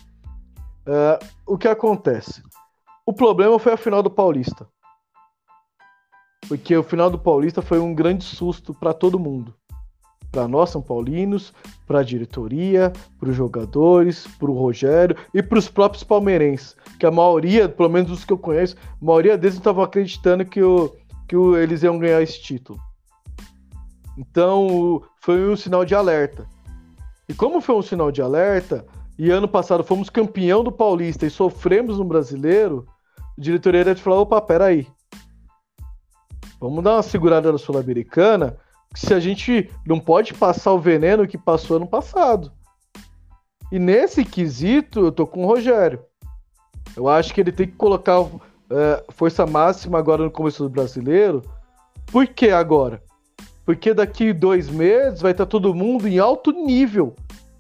É, 0.88 1.20
o 1.46 1.56
que 1.56 1.68
acontece? 1.68 2.42
O 3.06 3.14
problema 3.14 3.60
foi 3.60 3.74
a 3.74 3.78
final 3.78 4.02
do 4.02 4.10
Paulista. 4.10 4.68
Porque 6.48 6.76
o 6.76 6.84
final 6.84 7.12
do 7.12 7.20
Paulista 7.20 7.62
foi 7.62 7.78
um 7.78 7.94
grande 7.94 8.24
susto 8.24 8.74
para 8.74 8.92
todo 8.92 9.20
mundo. 9.20 9.54
Para 10.32 10.48
nós, 10.48 10.70
São 10.70 10.82
Paulinos, 10.82 11.54
para 11.86 12.00
a 12.00 12.04
diretoria, 12.04 12.92
para 13.20 13.30
os 13.30 13.36
jogadores, 13.36 14.28
para 14.40 14.52
o 14.52 14.58
Rogério 14.58 15.16
e 15.34 15.42
para 15.42 15.58
os 15.58 15.70
próprios 15.70 16.04
palmeirenses. 16.04 16.76
Que 17.00 17.06
a 17.06 17.12
maioria, 17.12 17.70
pelo 17.70 17.90
menos 17.90 18.12
os 18.12 18.26
que 18.26 18.34
eu 18.34 18.38
conheço, 18.38 18.76
a 19.02 19.06
maioria 19.06 19.38
deles 19.38 19.56
não 19.56 19.62
estavam 19.62 19.84
acreditando 19.84 20.46
que, 20.46 20.62
o, 20.62 20.94
que 21.28 21.36
o, 21.36 21.58
eles 21.58 21.82
iam 21.84 21.98
ganhar 21.98 22.22
esse 22.22 22.42
título. 22.42 22.80
Então, 24.18 25.02
foi 25.22 25.50
um 25.50 25.56
sinal 25.56 25.86
de 25.86 25.96
alerta. 25.96 26.46
E 27.30 27.34
como 27.34 27.62
foi 27.62 27.76
um 27.76 27.82
sinal 27.82 28.12
de 28.12 28.22
alerta, 28.22 28.86
e 29.18 29.32
ano 29.32 29.48
passado 29.48 29.84
fomos 29.84 30.10
campeão 30.10 30.64
do 30.64 30.72
Paulista 30.72 31.26
e 31.26 31.30
sofremos 31.30 31.98
no 31.98 32.06
brasileiro, 32.06 32.86
a 33.38 33.42
diretoria 33.42 33.84
deve 33.84 34.02
falar: 34.02 34.22
opa, 34.22 34.42
peraí. 34.42 34.88
Vamos 36.60 36.84
dar 36.84 36.96
uma 36.96 37.04
segurada 37.04 37.52
na 37.52 37.58
Sul-Americana, 37.58 38.58
se 38.94 39.14
a 39.14 39.20
gente 39.20 39.70
não 39.86 40.00
pode 40.00 40.34
passar 40.34 40.74
o 40.74 40.80
veneno 40.80 41.28
que 41.28 41.38
passou 41.38 41.78
ano 41.78 41.88
passado. 41.88 42.52
E 43.72 43.78
nesse 43.78 44.24
quesito, 44.24 45.00
eu 45.00 45.12
tô 45.12 45.28
com 45.28 45.44
o 45.44 45.48
Rogério. 45.48 46.00
Eu 46.96 47.08
acho 47.08 47.34
que 47.34 47.42
ele 47.42 47.52
tem 47.52 47.68
que 47.68 47.76
colocar 47.76 48.26
é, 48.70 49.04
força 49.10 49.46
máxima 49.46 50.00
agora 50.00 50.24
no 50.24 50.32
começo 50.32 50.64
do 50.64 50.70
brasileiro. 50.70 51.42
Por 52.08 52.26
que 52.28 52.50
agora? 52.50 53.02
Porque 53.66 53.94
daqui 53.94 54.32
dois 54.32 54.70
meses 54.70 55.22
vai 55.22 55.32
estar 55.32 55.46
todo 55.46 55.76
mundo 55.76 56.08
em 56.08 56.20
alto 56.20 56.52
nível. 56.52 57.14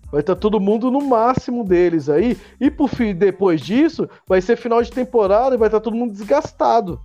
Vai 0.09 0.21
estar 0.21 0.35
todo 0.37 0.59
mundo 0.59 0.89
no 0.89 1.01
máximo 1.01 1.65
deles 1.65 2.07
aí. 2.07 2.37
E 2.61 2.71
por 2.71 2.87
fim, 2.87 3.13
depois 3.13 3.59
disso, 3.59 4.09
vai 4.25 4.39
ser 4.41 4.55
final 4.55 4.81
de 4.81 4.89
temporada 4.89 5.55
e 5.55 5.57
vai 5.57 5.67
estar 5.67 5.81
todo 5.81 5.97
mundo 5.97 6.13
desgastado. 6.13 6.99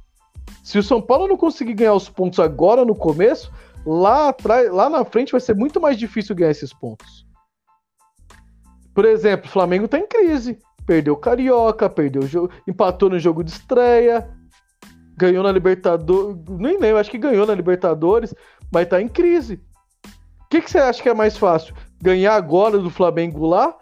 Se 0.63 0.79
o 0.79 0.83
São 0.83 1.03
Paulo 1.03 1.27
não 1.27 1.37
conseguir 1.37 1.75
ganhar 1.75 1.95
os 1.95 2.09
pontos 2.09 2.39
agora 2.39 2.85
no 2.85 2.95
começo, 2.95 3.53
lá 3.85 4.29
atrás, 4.29 4.71
lá 4.71 4.89
na 4.89 5.05
frente 5.05 5.33
vai 5.33 5.41
ser 5.41 5.55
muito 5.55 5.81
mais 5.81 5.99
difícil 5.99 6.35
ganhar 6.35 6.51
esses 6.51 6.73
pontos. 6.73 7.27
Por 8.95 9.05
exemplo, 9.05 9.47
o 9.47 9.51
Flamengo 9.51 9.89
tá 9.89 9.99
em 9.99 10.07
crise. 10.07 10.59
Perdeu 10.87 11.15
o 11.15 11.17
Carioca, 11.17 11.89
perdeu 11.89 12.23
o 12.23 12.27
jogo, 12.27 12.51
empatou 12.67 13.09
no 13.09 13.19
jogo 13.19 13.45
de 13.45 13.53
estreia, 13.53 14.29
ganhou 15.17 15.45
na 15.45 15.53
Libertadores, 15.53 16.37
nem 16.49 16.79
lembro, 16.79 16.99
acho 16.99 17.11
que 17.11 17.19
ganhou 17.19 17.47
na 17.47 17.55
Libertadores, 17.55 18.35
mas 18.73 18.89
tá 18.89 19.01
em 19.01 19.09
crise. 19.09 19.61
O 20.41 20.49
que, 20.51 20.61
que 20.61 20.71
você 20.71 20.79
acha 20.79 21.03
que 21.03 21.09
é 21.09 21.15
mais 21.15 21.37
fácil? 21.37 21.75
Ganhar 22.03 22.35
agora 22.35 22.79
do 22.79 22.91
Flamengo 22.91 23.47
lá? 23.47 23.75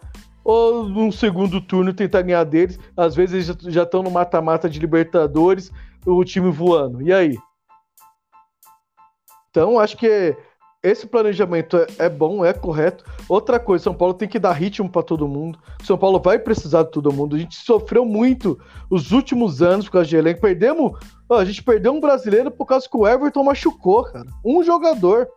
Ou 0.43 0.87
num 0.87 1.11
segundo 1.11 1.59
turno 1.59 1.93
tentar 1.93 2.21
ganhar 2.21 2.43
deles? 2.43 2.79
Às 2.95 3.15
vezes 3.15 3.49
eles 3.49 3.73
já 3.73 3.83
estão 3.83 4.01
no 4.01 4.11
mata-mata 4.11 4.69
de 4.69 4.79
Libertadores, 4.79 5.71
o 6.05 6.23
time 6.23 6.49
voando. 6.49 7.01
E 7.01 7.11
aí? 7.11 7.37
Então, 9.51 9.77
acho 9.77 9.97
que 9.97 10.35
esse 10.81 11.05
planejamento 11.05 11.77
é, 11.77 11.87
é, 11.99 12.09
bom, 12.09 12.43
é 12.43 12.53
correto. 12.53 13.05
Outra 13.29 13.59
coisa, 13.59 13.83
São 13.83 13.93
Paulo 13.93 14.15
tem 14.15 14.27
que 14.27 14.39
dar 14.39 14.53
ritmo 14.53 14.89
para 14.89 15.03
todo 15.03 15.27
mundo. 15.27 15.59
São 15.83 15.97
Paulo 15.97 16.19
vai 16.19 16.39
precisar 16.39 16.83
de 16.83 16.91
todo 16.91 17.13
mundo. 17.13 17.35
A 17.35 17.39
gente 17.39 17.55
sofreu 17.55 18.03
muito 18.03 18.59
os 18.89 19.11
últimos 19.11 19.61
anos 19.61 19.85
por 19.85 19.91
causa 19.91 20.07
de 20.07 20.15
elenco. 20.15 20.41
Perdemos, 20.41 20.97
ó, 21.29 21.37
a 21.37 21.45
gente 21.45 21.61
perdeu 21.61 21.93
um 21.93 21.99
brasileiro 21.99 22.49
por 22.49 22.65
causa 22.65 22.89
que 22.89 22.97
o 22.97 23.07
Everton 23.07 23.43
machucou, 23.43 24.03
cara. 24.05 24.25
Um 24.43 24.63
jogador. 24.63 25.27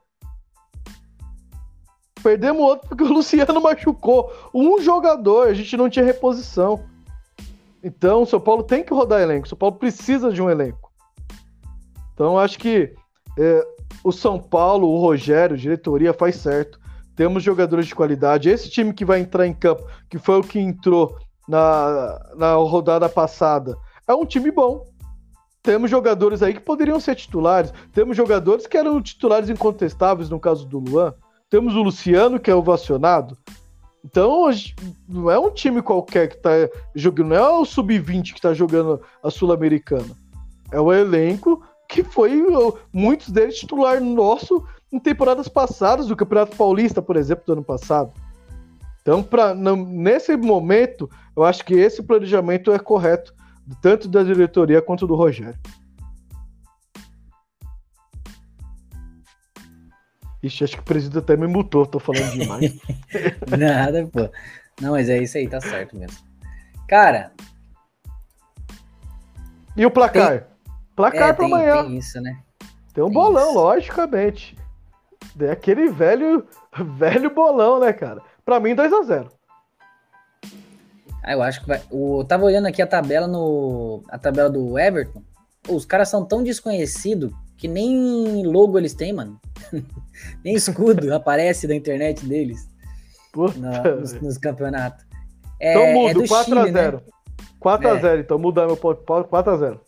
Perdemos 2.23 2.63
outro 2.63 2.89
porque 2.89 3.05
o 3.05 3.09
Luciano 3.13 3.61
machucou. 3.61 4.33
Um 4.55 4.81
jogador, 4.81 5.49
a 5.49 5.55
gente 5.55 5.77
não 5.77 5.91
tinha 5.91 6.05
reposição. 6.05 6.85
Então, 7.83 8.25
São 8.25 8.41
Paulo 8.41 8.63
tem 8.63 8.83
que 8.83 8.95
rodar 8.95 9.21
elenco. 9.21 9.47
São 9.47 9.59
Paulo 9.59 9.77
precisa 9.77 10.33
de 10.33 10.41
um 10.41 10.49
elenco. 10.49 10.91
Então, 12.15 12.39
acho 12.39 12.59
que 12.59 12.95
é, 13.39 13.74
o 14.03 14.13
São 14.13 14.39
Paulo, 14.39 14.89
o 14.89 15.01
Rogério, 15.01 15.57
diretoria 15.57 16.13
faz 16.13 16.37
certo. 16.37 16.81
Temos 17.15 17.43
jogadores 17.43 17.87
de 17.87 17.95
qualidade. 17.95 18.49
Esse 18.49 18.69
time 18.69 18.93
que 18.93 19.05
vai 19.05 19.21
entrar 19.21 19.47
em 19.47 19.53
campo, 19.53 19.87
que 20.11 20.19
foi 20.19 20.41
o 20.41 20.43
que 20.43 20.59
entrou 20.59 21.17
na, 21.49 22.21
na 22.37 22.55
rodada 22.55 23.09
passada, 23.09 23.77
é 24.07 24.15
um 24.15 24.27
time 24.27 24.51
bom. 24.51 24.85
Temos 25.63 25.91
jogadores 25.91 26.43
aí 26.43 26.53
que 26.53 26.61
poderiam 26.61 27.01
ser 27.01 27.15
titulares. 27.15 27.73
Temos 27.93 28.17
jogadores 28.17 28.67
que 28.67 28.77
eram 28.77 29.01
titulares 29.01 29.49
incontestáveis, 29.49 30.29
no 30.29 30.41
caso 30.41 30.67
do 30.67 30.79
Luan. 30.79 31.15
Temos 31.49 31.75
o 31.75 31.83
Luciano, 31.83 32.41
que 32.41 32.51
é 32.51 32.55
ovacionado. 32.55 33.39
Então, 34.05 34.51
não 35.09 35.31
é 35.31 35.39
um 35.39 35.51
time 35.51 35.81
qualquer 35.81 36.29
que 36.29 36.35
está 36.35 36.51
jogando, 36.95 37.29
não 37.29 37.37
é 37.37 37.49
o 37.49 37.65
Sub-20 37.65 38.33
que 38.33 38.39
está 38.39 38.53
jogando 38.53 39.01
a 39.23 39.31
Sul-Americana. 39.31 40.15
É 40.71 40.79
o 40.79 40.93
elenco 40.93 41.63
que 41.95 42.03
foi 42.03 42.43
muitos 42.93 43.31
deles 43.31 43.57
titular 43.57 44.01
nosso 44.01 44.67
em 44.91 44.99
temporadas 44.99 45.47
passadas, 45.47 46.09
do 46.09 46.17
Campeonato 46.17 46.57
Paulista, 46.57 47.01
por 47.01 47.17
exemplo, 47.17 47.45
do 47.47 47.53
ano 47.53 47.63
passado. 47.63 48.13
Então, 49.01 49.23
pra, 49.23 49.55
não, 49.55 49.77
nesse 49.77 50.37
momento, 50.37 51.09
eu 51.37 51.45
acho 51.45 51.65
que 51.65 51.75
esse 51.75 52.03
planejamento 52.03 52.73
é 52.73 52.81
correto, 52.81 53.33
tanto 53.81 54.09
da 54.09 54.25
diretoria 54.25 54.83
quanto 54.83 55.07
do 55.07 55.15
Rogério. 55.15 55.59
Ixi, 60.43 60.65
acho 60.65 60.77
que 60.77 60.83
o 60.83 60.85
presidente 60.85 61.19
até 61.19 61.37
me 61.37 61.47
mutou, 61.47 61.87
tô 61.87 62.01
falando 62.01 62.33
demais. 62.33 62.75
Nada, 63.57 64.09
pô. 64.13 64.29
Não, 64.81 64.93
mas 64.93 65.09
é 65.09 65.23
isso 65.23 65.39
aí, 65.39 65.49
tá 65.49 65.61
certo 65.61 65.97
mesmo. 65.97 66.19
Cara. 66.89 67.33
E 69.77 69.87
o 69.87 69.91
placar? 69.93 70.41
Tem... 70.41 70.54
Placar 70.95 71.31
é, 71.31 71.33
para 71.33 71.45
amanhã. 71.45 71.85
Tem 71.85 71.97
isso, 71.99 72.21
né? 72.21 72.39
Tem 72.93 73.03
um 73.03 73.09
tem 73.09 73.15
bolão, 73.15 73.51
isso. 73.51 73.59
logicamente. 73.59 74.57
É 75.41 75.51
aquele 75.51 75.89
velho, 75.89 76.47
velho 76.97 77.31
bolão, 77.35 77.81
né, 77.81 77.93
cara? 77.93 78.21
Para 78.45 78.61
mim, 78.61 78.75
2 78.75 78.93
a 78.93 79.03
0 79.03 79.29
ah, 81.27 81.33
eu 81.33 81.43
acho 81.43 81.63
que 81.63 81.67
vai. 81.67 81.81
O, 81.91 82.21
eu 82.21 82.25
tava 82.25 82.45
olhando 82.45 82.67
aqui 82.67 82.83
a 82.83 82.87
tabela 82.87 83.27
no. 83.27 84.03
A 84.11 84.19
tabela 84.19 84.51
do 84.51 84.79
Everton. 84.79 85.23
Os 85.67 85.87
caras 85.87 86.11
são 86.11 86.23
tão 86.23 86.43
desconhecidos 86.43 87.33
que 87.57 87.67
nem 87.67 88.45
logo 88.47 88.77
eles 88.77 88.93
têm, 88.93 89.15
mano. 89.15 89.41
nem 90.45 90.55
escudo 90.55 91.13
aparece 91.17 91.67
na 91.67 91.75
internet 91.75 92.27
deles. 92.27 92.69
Na, 93.57 93.83
nos, 93.95 94.13
nos, 94.21 94.39
campeonatos. 94.39 95.05
É, 95.59 95.71
então 95.71 95.93
muda, 95.95 96.23
é 96.23 96.27
4x0. 96.27 96.93
Né? 96.93 97.01
4x0, 97.59 98.05
é. 98.05 98.21
então 98.21 98.39
muda 98.39 98.67
meu 98.67 98.77
ponto. 98.77 99.03
4x0. 99.03 99.81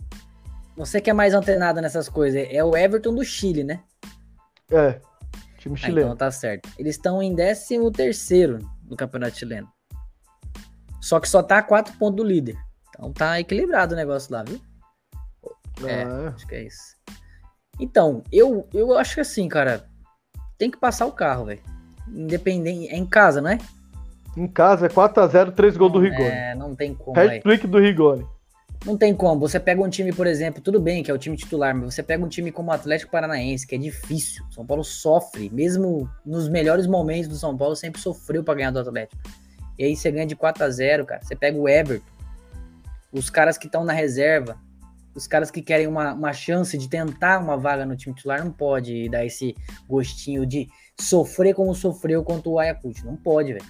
Você 0.76 1.00
que 1.00 1.08
é 1.08 1.12
mais 1.12 1.34
antenado 1.34 1.80
nessas 1.80 2.08
coisas, 2.08 2.46
é 2.50 2.62
o 2.62 2.76
Everton 2.76 3.14
do 3.14 3.24
Chile, 3.24 3.64
né? 3.64 3.82
É, 4.70 5.00
time 5.66 5.74
ah, 5.74 5.86
chileno. 5.86 6.06
então 6.06 6.16
tá 6.16 6.30
certo. 6.30 6.68
Eles 6.78 6.96
estão 6.96 7.22
em 7.22 7.34
13 7.34 7.90
terceiro 7.92 8.58
no 8.88 8.96
campeonato 8.96 9.38
chileno. 9.38 9.68
Só 11.00 11.20
que 11.20 11.28
só 11.28 11.42
tá 11.42 11.58
a 11.58 11.62
4 11.62 11.96
pontos 11.98 12.16
do 12.16 12.24
líder. 12.24 12.56
Então 12.88 13.12
tá 13.12 13.38
equilibrado 13.40 13.94
o 13.94 13.96
negócio 13.96 14.32
lá, 14.32 14.42
viu? 14.42 14.60
É, 15.86 16.02
ah. 16.04 16.32
acho 16.34 16.46
que 16.46 16.54
é 16.54 16.64
isso. 16.64 16.96
Então, 17.78 18.22
eu, 18.32 18.66
eu 18.72 18.96
acho 18.96 19.14
que 19.14 19.20
assim, 19.20 19.48
cara, 19.48 19.86
tem 20.56 20.70
que 20.70 20.78
passar 20.78 21.06
o 21.06 21.12
carro, 21.12 21.46
velho. 21.46 21.60
Independente. 22.08 22.88
É 22.88 22.96
em 22.96 23.06
casa, 23.06 23.40
não 23.40 23.50
é? 23.50 23.58
Em 24.36 24.46
casa, 24.46 24.86
é 24.86 24.88
4x0, 24.88 25.52
3 25.54 25.76
gols 25.76 25.92
do 25.92 25.98
Rigoni. 25.98 26.28
É, 26.28 26.54
não 26.54 26.74
tem 26.74 26.94
como. 26.94 27.18
Hat-trick 27.18 27.66
do 27.66 27.78
Rigoni. 27.78 28.26
Não 28.84 28.96
tem 28.96 29.14
como. 29.14 29.40
Você 29.40 29.58
pega 29.58 29.82
um 29.82 29.88
time, 29.88 30.12
por 30.12 30.26
exemplo, 30.26 30.60
tudo 30.60 30.80
bem 30.80 31.02
que 31.02 31.10
é 31.10 31.14
o 31.14 31.18
time 31.18 31.36
titular, 31.36 31.74
mas 31.74 31.94
você 31.94 32.02
pega 32.02 32.24
um 32.24 32.28
time 32.28 32.52
como 32.52 32.70
o 32.70 32.72
Atlético 32.72 33.10
Paranaense, 33.10 33.66
que 33.66 33.74
é 33.74 33.78
difícil. 33.78 34.44
São 34.50 34.64
Paulo 34.64 34.84
sofre, 34.84 35.50
mesmo 35.50 36.08
nos 36.24 36.48
melhores 36.48 36.86
momentos 36.86 37.28
do 37.28 37.36
São 37.36 37.56
Paulo, 37.56 37.74
sempre 37.74 38.00
sofreu 38.00 38.44
para 38.44 38.54
ganhar 38.54 38.70
do 38.70 38.78
Atlético. 38.78 39.20
E 39.78 39.84
aí 39.84 39.96
você 39.96 40.10
ganha 40.10 40.26
de 40.26 40.36
4 40.36 40.64
a 40.64 40.70
0 40.70 41.04
cara. 41.06 41.22
Você 41.22 41.34
pega 41.34 41.58
o 41.58 41.68
Everton, 41.68 42.06
os 43.12 43.30
caras 43.30 43.58
que 43.58 43.66
estão 43.66 43.84
na 43.84 43.92
reserva, 43.92 44.58
os 45.14 45.26
caras 45.26 45.50
que 45.50 45.62
querem 45.62 45.86
uma, 45.86 46.12
uma 46.12 46.32
chance 46.32 46.76
de 46.76 46.88
tentar 46.88 47.38
uma 47.38 47.56
vaga 47.56 47.86
no 47.86 47.96
time 47.96 48.14
titular, 48.14 48.44
não 48.44 48.52
pode 48.52 49.08
dar 49.08 49.24
esse 49.24 49.54
gostinho 49.88 50.46
de 50.46 50.68
sofrer 51.00 51.54
como 51.54 51.74
sofreu 51.74 52.22
contra 52.22 52.50
o 52.50 52.58
Ayacucho. 52.58 53.06
Não 53.06 53.16
pode, 53.16 53.52
velho. 53.52 53.64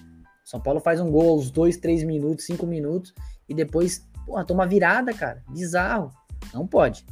São 0.44 0.61
Paulo 0.61 0.80
faz 0.80 1.00
um 1.00 1.11
gol 1.11 1.30
aos 1.30 1.50
2, 1.50 1.76
3 1.76 2.04
minutos, 2.04 2.46
5 2.46 2.66
minutos 2.66 3.12
e 3.48 3.54
depois 3.54 4.07
Porra, 4.27 4.45
toma 4.45 4.66
virada, 4.66 5.14
cara. 5.14 5.43
Bizarro. 5.49 6.11
Não 6.53 6.66
pode. 6.66 7.07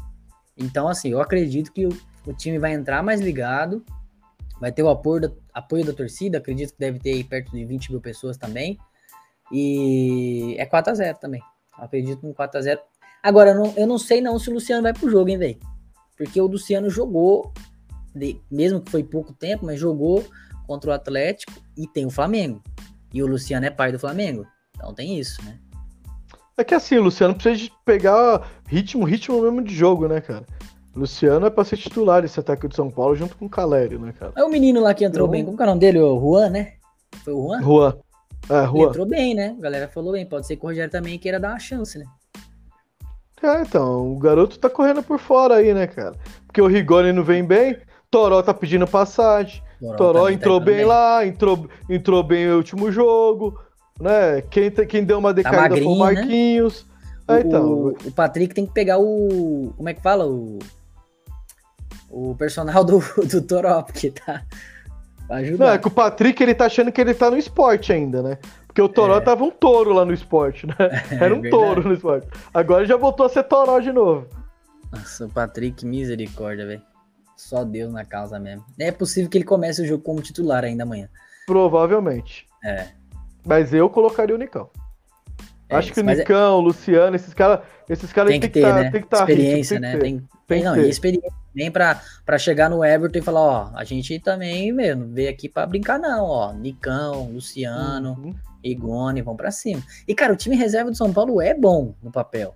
Então, 0.56 0.88
assim, 0.88 1.10
eu 1.10 1.20
acredito 1.20 1.72
que 1.72 1.86
o, 1.86 1.90
o 2.26 2.32
time 2.32 2.58
vai 2.58 2.74
entrar 2.74 3.02
mais 3.02 3.20
ligado. 3.20 3.84
Vai 4.60 4.72
ter 4.72 4.82
o 4.82 4.88
apoio 4.88 5.22
da, 5.22 5.30
apoio 5.52 5.84
da 5.84 5.92
torcida. 5.92 6.38
Acredito 6.38 6.72
que 6.72 6.78
deve 6.78 6.98
ter 6.98 7.12
aí 7.12 7.22
perto 7.22 7.52
de 7.52 7.64
20 7.64 7.92
mil 7.92 8.00
pessoas 8.00 8.36
também. 8.36 8.78
E 9.52 10.56
é 10.58 10.66
4x0 10.66 11.18
também. 11.18 11.40
Acredito 11.78 12.26
no 12.26 12.34
4x0. 12.34 12.80
Agora, 13.22 13.50
eu 13.50 13.54
não, 13.54 13.74
eu 13.76 13.86
não 13.86 13.98
sei 13.98 14.20
não 14.20 14.38
se 14.38 14.50
o 14.50 14.54
Luciano 14.54 14.82
vai 14.82 14.92
pro 14.92 15.08
jogo, 15.08 15.30
hein, 15.30 15.38
velho? 15.38 15.58
Porque 16.16 16.40
o 16.40 16.46
Luciano 16.46 16.90
jogou, 16.90 17.52
de, 18.14 18.40
mesmo 18.50 18.80
que 18.80 18.90
foi 18.90 19.02
pouco 19.02 19.32
tempo, 19.32 19.64
mas 19.64 19.78
jogou 19.80 20.24
contra 20.66 20.90
o 20.90 20.92
Atlético 20.92 21.52
e 21.76 21.86
tem 21.86 22.06
o 22.06 22.10
Flamengo. 22.10 22.62
E 23.12 23.22
o 23.22 23.26
Luciano 23.26 23.66
é 23.66 23.70
pai 23.70 23.92
do 23.92 23.98
Flamengo. 23.98 24.46
Então 24.74 24.92
tem 24.92 25.18
isso, 25.18 25.42
né? 25.44 25.58
É 26.56 26.62
que 26.62 26.74
assim, 26.74 26.96
o 26.96 27.02
Luciano 27.02 27.34
precisa 27.34 27.56
de 27.56 27.72
pegar 27.84 28.48
ritmo, 28.68 29.04
ritmo 29.04 29.42
mesmo 29.42 29.62
de 29.62 29.74
jogo, 29.74 30.06
né, 30.06 30.20
cara? 30.20 30.44
O 30.94 31.00
Luciano 31.00 31.46
é 31.46 31.50
pra 31.50 31.64
ser 31.64 31.76
titular 31.76 32.24
esse 32.24 32.38
ataque 32.38 32.68
de 32.68 32.76
São 32.76 32.88
Paulo 32.90 33.16
junto 33.16 33.36
com 33.36 33.46
o 33.46 33.50
Calério, 33.50 33.98
né, 33.98 34.12
cara? 34.16 34.32
É 34.36 34.44
o 34.44 34.48
menino 34.48 34.80
lá 34.80 34.94
que 34.94 35.04
entrou 35.04 35.26
bem. 35.26 35.44
Como 35.44 35.56
que 35.56 35.62
é 35.62 35.66
o 35.66 35.68
nome 35.68 35.80
dele? 35.80 35.98
O 35.98 36.20
Juan, 36.20 36.50
né? 36.50 36.74
Foi 37.24 37.32
o 37.34 37.48
Juan? 37.48 37.62
Juan. 37.62 37.96
É, 38.48 38.66
Juan. 38.66 38.74
Ele 38.74 38.84
entrou 38.84 39.06
bem, 39.06 39.34
né? 39.34 39.56
A 39.58 39.60
galera 39.60 39.88
falou 39.88 40.12
bem. 40.12 40.24
Pode 40.24 40.46
ser 40.46 40.56
que 40.56 40.64
o 40.64 40.68
Rogério 40.68 40.90
também 40.90 41.18
queira 41.18 41.40
dar 41.40 41.50
uma 41.50 41.58
chance, 41.58 41.98
né? 41.98 42.04
É, 43.42 43.60
então, 43.60 44.12
o 44.12 44.18
garoto 44.18 44.58
tá 44.58 44.70
correndo 44.70 45.02
por 45.02 45.18
fora 45.18 45.56
aí, 45.56 45.74
né, 45.74 45.86
cara? 45.86 46.14
Porque 46.46 46.62
o 46.62 46.66
Rigoni 46.66 47.12
não 47.12 47.22
vem 47.22 47.44
bem, 47.44 47.76
Toró 48.10 48.42
tá 48.42 48.54
pedindo 48.54 48.86
passagem, 48.86 49.62
Toró, 49.80 49.96
Toró 49.96 50.28
entrou 50.30 50.60
bem, 50.60 50.76
bem, 50.76 50.84
lá, 50.86 51.26
entrou, 51.26 51.68
entrou 51.90 52.22
bem 52.22 52.46
no 52.46 52.56
último 52.56 52.90
jogo, 52.90 53.60
né? 54.00 54.42
Quem, 54.50 54.70
quem 54.70 55.04
deu 55.04 55.18
uma 55.18 55.30
tá 55.30 55.34
decaída 55.34 55.76
tá 55.76 55.76
foi 55.76 55.84
o 55.84 55.92
né? 55.92 55.98
Marquinhos. 55.98 56.86
Né? 57.28 57.40
então. 57.40 57.66
O, 57.66 57.88
o, 57.88 58.12
Patrick 58.12 58.54
tem 58.54 58.66
que 58.66 58.72
pegar 58.72 58.98
o. 58.98 59.72
Como 59.76 59.88
é 59.88 59.94
que 59.94 60.02
fala? 60.02 60.26
O, 60.26 60.58
o 62.10 62.34
personal 62.36 62.84
do, 62.84 62.98
do 63.26 63.42
Toró, 63.42 63.82
porque 63.82 64.10
tá. 64.10 64.42
Não, 65.58 65.68
é 65.68 65.78
que 65.78 65.88
o 65.88 65.90
Patrick 65.90 66.42
ele 66.42 66.54
tá 66.54 66.66
achando 66.66 66.92
que 66.92 67.00
ele 67.00 67.14
tá 67.14 67.30
no 67.30 67.38
esporte 67.38 67.92
ainda, 67.92 68.22
né? 68.22 68.38
Porque 68.66 68.82
o 68.82 68.88
Toró 68.88 69.16
é. 69.16 69.20
tava 69.20 69.42
um 69.42 69.50
touro 69.50 69.92
lá 69.92 70.04
no 70.04 70.12
esporte, 70.12 70.66
né? 70.66 70.74
Era 71.18 71.34
um 71.34 71.44
é 71.44 71.48
touro 71.48 71.82
no 71.82 71.94
esporte. 71.94 72.26
Agora 72.52 72.84
já 72.84 72.96
voltou 72.96 73.24
a 73.24 73.28
ser 73.28 73.44
Toró 73.44 73.80
de 73.80 73.90
novo. 73.90 74.26
Nossa, 74.92 75.24
o 75.24 75.30
Patrick, 75.30 75.86
misericórdia, 75.86 76.66
velho. 76.66 76.82
Só 77.36 77.64
Deus 77.64 77.92
na 77.92 78.04
causa 78.04 78.38
mesmo. 78.38 78.64
É 78.78 78.92
possível 78.92 79.30
que 79.30 79.38
ele 79.38 79.44
comece 79.44 79.80
o 79.80 79.86
jogo 79.86 80.02
como 80.02 80.20
titular 80.20 80.62
ainda 80.62 80.82
amanhã. 80.82 81.08
Provavelmente. 81.46 82.46
É. 82.62 82.88
Mas 83.44 83.74
eu 83.74 83.90
colocaria 83.90 84.34
o 84.34 84.38
Nicão. 84.38 84.70
É 85.68 85.76
Acho 85.76 85.92
que 85.92 86.00
o 86.00 86.10
é 86.10 86.14
Nicão, 86.14 86.58
o 86.58 86.60
Luciano, 86.60 87.16
esses 87.16 87.34
caras 87.34 87.60
esses 87.88 88.12
cara 88.12 88.28
tem 88.28 88.40
que, 88.40 88.48
ter, 88.48 88.62
tá, 88.62 88.74
né? 88.74 88.90
Tem 88.90 89.02
que 89.02 89.08
tá 89.08 89.18
experiência, 89.18 89.78
né? 89.78 89.96
Tem, 89.98 90.26
tem, 90.46 90.62
não, 90.62 90.76
e 90.76 90.88
experiência 90.88 91.32
nem 91.54 91.70
pra, 91.70 92.02
pra 92.24 92.38
chegar 92.38 92.68
no 92.68 92.84
Everton 92.84 93.18
e 93.18 93.22
falar, 93.22 93.40
ó, 93.40 93.70
a 93.74 93.84
gente 93.84 94.18
também, 94.18 94.72
mesmo, 94.72 95.06
veio 95.08 95.30
aqui 95.30 95.48
pra 95.48 95.66
brincar 95.66 95.98
não, 95.98 96.24
ó, 96.24 96.52
Nicão, 96.52 97.30
Luciano, 97.30 98.18
uhum. 98.18 98.34
Igone, 98.62 99.22
vão 99.22 99.36
pra 99.36 99.50
cima. 99.50 99.82
E, 100.08 100.14
cara, 100.14 100.32
o 100.32 100.36
time 100.36 100.56
reserva 100.56 100.90
do 100.90 100.96
São 100.96 101.12
Paulo 101.12 101.40
é 101.40 101.54
bom 101.54 101.94
no 102.02 102.10
papel, 102.10 102.54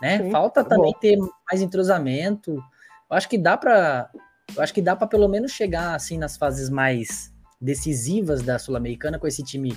né? 0.00 0.22
Sim, 0.22 0.30
Falta 0.30 0.60
é 0.60 0.64
também 0.64 0.92
bom. 0.92 0.98
ter 1.00 1.18
mais 1.50 1.60
entrosamento. 1.60 2.52
Eu 2.52 3.16
acho 3.16 3.28
que 3.28 3.38
dá 3.38 3.56
pra, 3.56 4.10
eu 4.54 4.62
acho 4.62 4.72
que 4.72 4.82
dá 4.82 4.94
pra 4.94 5.06
pelo 5.06 5.28
menos 5.28 5.50
chegar, 5.50 5.94
assim, 5.94 6.18
nas 6.18 6.36
fases 6.36 6.70
mais 6.70 7.32
decisivas 7.60 8.42
da 8.42 8.58
Sul-Americana 8.58 9.18
com 9.18 9.26
esse 9.26 9.42
time 9.42 9.76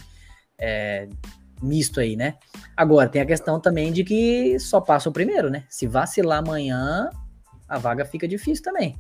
é, 0.60 1.08
misto 1.62 2.00
aí, 2.00 2.16
né? 2.16 2.36
Agora, 2.76 3.10
tem 3.10 3.22
a 3.22 3.26
questão 3.26 3.60
também 3.60 3.92
de 3.92 4.04
que 4.04 4.58
só 4.60 4.80
passa 4.80 5.10
o 5.10 5.12
primeiro, 5.12 5.50
né? 5.50 5.64
Se 5.70 5.88
vacilar 5.88 6.40
amanhã, 6.40 7.10
a 7.68 7.78
vaga 7.78 8.06
fica 8.06 8.28
difícil 8.28 8.64
também. 8.64 8.96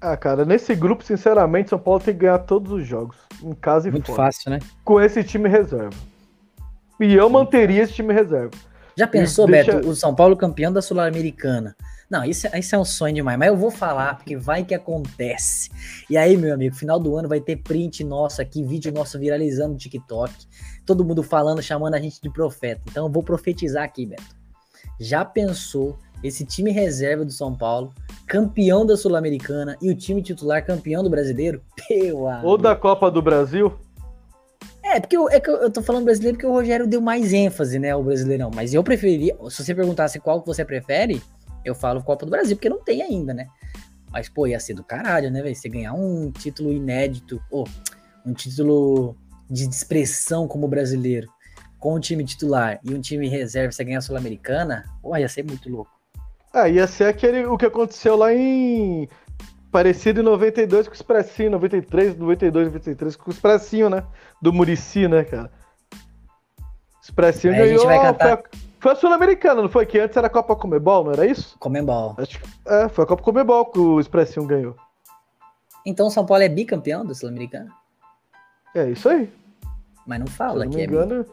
Ah, 0.00 0.16
cara, 0.16 0.44
nesse 0.44 0.74
grupo, 0.74 1.04
sinceramente, 1.04 1.70
São 1.70 1.78
Paulo 1.78 2.00
tem 2.00 2.12
que 2.12 2.20
ganhar 2.20 2.38
todos 2.40 2.72
os 2.72 2.86
jogos. 2.86 3.16
Em 3.42 3.54
casa 3.54 3.88
e 3.88 3.92
Muito 3.92 4.06
fora. 4.06 4.24
fácil, 4.24 4.50
né? 4.50 4.58
Com 4.84 5.00
esse 5.00 5.22
time 5.22 5.48
reserva. 5.48 5.96
E 7.00 7.14
eu 7.14 7.28
manteria 7.30 7.82
esse 7.82 7.92
time 7.94 8.12
reserva. 8.12 8.50
Já 8.96 9.06
pensou, 9.06 9.46
deixa- 9.46 9.72
Beto, 9.72 9.88
o 9.88 9.94
São 9.96 10.14
Paulo 10.14 10.36
campeão 10.36 10.72
da 10.72 10.82
Sul-Americana? 10.82 11.74
Não, 12.10 12.24
isso, 12.24 12.46
é- 12.48 12.58
isso 12.58 12.74
é 12.74 12.78
um 12.78 12.84
sonho 12.84 13.14
demais, 13.14 13.38
mas 13.38 13.48
eu 13.48 13.56
vou 13.56 13.70
falar, 13.70 14.16
porque 14.16 14.36
vai 14.36 14.64
que 14.64 14.74
acontece. 14.74 15.70
E 16.10 16.16
aí, 16.16 16.36
meu 16.36 16.52
amigo, 16.52 16.76
final 16.76 17.00
do 17.00 17.16
ano 17.16 17.26
vai 17.28 17.40
ter 17.40 17.56
print 17.56 18.04
nosso 18.04 18.42
aqui, 18.42 18.62
vídeo 18.62 18.92
nosso 18.92 19.18
viralizando 19.18 19.72
no 19.72 19.78
TikTok, 19.78 20.32
todo 20.86 21.04
mundo 21.04 21.22
falando, 21.22 21.62
chamando 21.62 21.94
a 21.94 22.00
gente 22.00 22.20
de 22.20 22.30
profeta. 22.30 22.82
Então 22.88 23.06
eu 23.06 23.12
vou 23.12 23.22
profetizar 23.22 23.84
aqui, 23.84 24.06
Beto. 24.06 24.36
Já 24.98 25.24
pensou 25.24 25.98
esse 26.22 26.44
time 26.44 26.70
reserva 26.70 27.24
do 27.24 27.32
São 27.32 27.54
Paulo, 27.54 27.92
campeão 28.26 28.86
da 28.86 28.96
Sul-Americana 28.96 29.76
e 29.82 29.90
o 29.90 29.96
time 29.96 30.22
titular 30.22 30.64
campeão 30.64 31.02
do 31.02 31.10
brasileiro? 31.10 31.62
Meu 31.90 32.26
Ou 32.44 32.56
da 32.56 32.76
Copa 32.76 33.10
do 33.10 33.20
Brasil. 33.20 33.72
É, 34.82 35.00
porque 35.00 35.16
eu, 35.16 35.28
é 35.28 35.40
que 35.40 35.48
eu, 35.48 35.56
eu 35.56 35.70
tô 35.70 35.82
falando 35.82 36.04
brasileiro 36.04 36.36
porque 36.36 36.46
o 36.46 36.52
Rogério 36.52 36.86
deu 36.86 37.00
mais 37.00 37.32
ênfase, 37.32 37.78
né, 37.78 37.90
ao 37.90 38.02
brasileirão. 38.02 38.50
Mas 38.54 38.74
eu 38.74 38.82
preferia, 38.82 39.36
se 39.48 39.64
você 39.64 39.74
perguntasse 39.74 40.20
qual 40.20 40.40
que 40.40 40.46
você 40.46 40.64
prefere, 40.64 41.22
eu 41.64 41.74
falo 41.74 42.02
Copa 42.02 42.26
do 42.26 42.30
Brasil, 42.30 42.56
porque 42.56 42.68
não 42.68 42.82
tem 42.82 43.02
ainda, 43.02 43.32
né? 43.32 43.46
Mas, 44.10 44.28
pô, 44.28 44.46
ia 44.46 44.60
ser 44.60 44.74
do 44.74 44.84
caralho, 44.84 45.30
né, 45.30 45.42
velho? 45.42 45.54
Você 45.54 45.68
ganhar 45.68 45.94
um 45.94 46.30
título 46.30 46.72
inédito, 46.72 47.40
ou 47.50 47.66
um 48.26 48.34
título 48.34 49.16
de 49.52 49.68
expressão 49.68 50.48
como 50.48 50.66
brasileiro, 50.66 51.28
com 51.78 51.94
o 51.94 52.00
time 52.00 52.24
titular 52.24 52.80
e 52.82 52.94
um 52.94 53.00
time 53.00 53.28
reserva, 53.28 53.70
você 53.72 53.84
ganhar 53.84 53.98
a 53.98 54.02
Sul-Americana, 54.02 54.84
pô, 55.02 55.16
ia 55.16 55.28
ser 55.28 55.44
muito 55.44 55.68
louco. 55.68 55.90
Ah, 56.54 56.68
ia 56.68 56.86
ser 56.86 57.04
aquele, 57.04 57.44
o 57.46 57.56
que 57.58 57.66
aconteceu 57.66 58.16
lá 58.16 58.32
em. 58.32 59.08
Parecido 59.70 60.20
em 60.20 60.24
92 60.24 60.86
com 60.86 60.92
o 60.92 60.94
Expressinho, 60.96 61.50
93, 61.52 62.16
92, 62.18 62.66
93 62.66 63.16
com 63.16 63.30
o 63.30 63.32
Expressinho, 63.32 63.88
né? 63.88 64.04
Do 64.40 64.52
Murici, 64.52 65.08
né, 65.08 65.24
cara? 65.24 65.50
Expressinho 67.02 67.54
Aí 67.54 67.60
a 67.60 67.66
gente 67.66 67.76
ganhou. 67.78 67.86
vai 67.86 67.98
a- 67.98 68.02
cantar- 68.12 68.28
Foi, 68.28 68.36
a, 68.36 68.58
foi 68.80 68.92
a 68.92 68.96
Sul-Americana, 68.96 69.62
não 69.62 69.68
foi? 69.68 69.86
Que 69.86 69.98
antes 69.98 70.16
era 70.16 70.26
a 70.26 70.30
Copa 70.30 70.54
Comebol, 70.54 71.04
não 71.04 71.12
era 71.12 71.26
isso? 71.26 71.56
Comembol. 71.58 72.14
Acho 72.18 72.38
é, 72.66 72.88
foi 72.88 73.04
a 73.04 73.06
Copa 73.06 73.22
Comebol 73.22 73.66
que 73.66 73.78
o 73.78 73.98
Expressinho 73.98 74.46
ganhou. 74.46 74.76
Então 75.86 76.06
o 76.06 76.10
São 76.10 76.24
Paulo 76.24 76.42
é 76.42 76.48
bicampeão 76.48 77.04
da 77.04 77.14
Sul-Americana? 77.14 77.70
É 78.74 78.88
isso 78.90 79.08
aí. 79.08 79.32
Mas 80.06 80.18
não 80.20 80.26
fala 80.26 80.64
não 80.64 80.70
que 80.70 80.76
me 80.76 80.82
é 80.82 80.86
engano. 80.86 81.26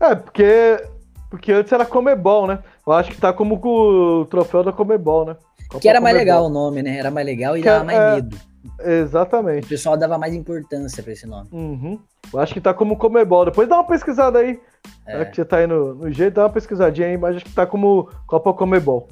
É, 0.00 0.06
é 0.10 0.14
porque, 0.14 0.84
porque 1.30 1.52
antes 1.52 1.72
era 1.72 1.84
Comebol, 1.86 2.46
né? 2.46 2.58
Eu 2.86 2.92
acho 2.92 3.10
que 3.10 3.16
tá 3.20 3.32
como 3.32 3.58
com 3.60 3.68
o 3.68 4.24
troféu 4.26 4.62
da 4.62 4.72
Comebol, 4.72 5.24
né? 5.26 5.36
Copa 5.68 5.80
Que 5.80 5.88
era 5.88 6.00
mais 6.00 6.14
Comebol. 6.14 6.34
legal 6.34 6.46
o 6.46 6.52
nome, 6.52 6.82
né? 6.82 6.98
Era 6.98 7.10
mais 7.10 7.26
legal 7.26 7.56
e 7.56 7.60
Que 7.60 7.66
dava 7.66 7.82
é- 7.82 7.86
mais 7.86 7.98
é. 7.98 8.14
medo. 8.16 8.36
O 8.78 8.82
Exatamente. 8.88 9.66
pessoal 9.66 9.96
dava 9.96 10.16
mais 10.16 10.32
importância 10.34 11.02
pra 11.02 11.12
esse 11.12 11.26
nome. 11.26 11.48
Uhum. 11.52 11.98
Eu 12.32 12.40
acho 12.40 12.54
que 12.54 12.60
tá 12.60 12.72
como 12.72 12.96
Comebol. 12.96 13.44
Depois 13.44 13.68
dá 13.68 13.76
uma 13.76 13.86
pesquisada 13.86 14.38
aí. 14.38 14.58
É. 15.06 15.24
Que 15.26 15.36
você 15.36 15.44
tá 15.44 15.58
aí 15.58 15.66
no, 15.66 15.94
no 15.94 16.10
jeito, 16.10 16.34
dá 16.34 16.42
uma 16.44 16.50
pesquisadinha 16.50 17.08
aí, 17.08 17.16
mas 17.18 17.36
acho 17.36 17.44
que 17.44 17.52
tá 17.52 17.66
como 17.66 18.08
Copa 18.26 18.52
Comebol. 18.54 19.08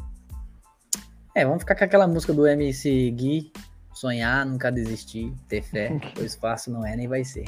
É, 1.35 1.45
vamos 1.45 1.61
ficar 1.63 1.75
com 1.77 1.85
aquela 1.85 2.07
música 2.07 2.33
do 2.33 2.47
MC 2.47 3.11
Gui, 3.11 3.53
sonhar, 3.95 4.45
nunca 4.45 4.71
desistir, 4.71 5.33
ter 5.49 5.63
fé, 5.63 5.99
pois 6.15 6.35
fácil 6.35 6.73
não 6.73 6.85
é 6.87 6.95
nem 6.97 7.09
vai 7.09 7.25
ser. 7.25 7.45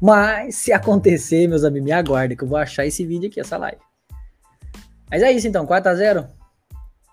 Mas 0.00 0.56
se 0.56 0.72
acontecer, 0.72 1.48
meus 1.48 1.64
amigos, 1.64 1.84
me 1.86 1.92
aguardem 1.92 2.36
que 2.36 2.44
eu 2.44 2.48
vou 2.48 2.58
achar 2.58 2.86
esse 2.86 3.04
vídeo 3.04 3.28
aqui, 3.28 3.40
essa 3.40 3.56
live. 3.56 3.78
Mas 5.10 5.22
é 5.22 5.32
isso 5.32 5.48
então, 5.48 5.66
4x0. 5.66 6.26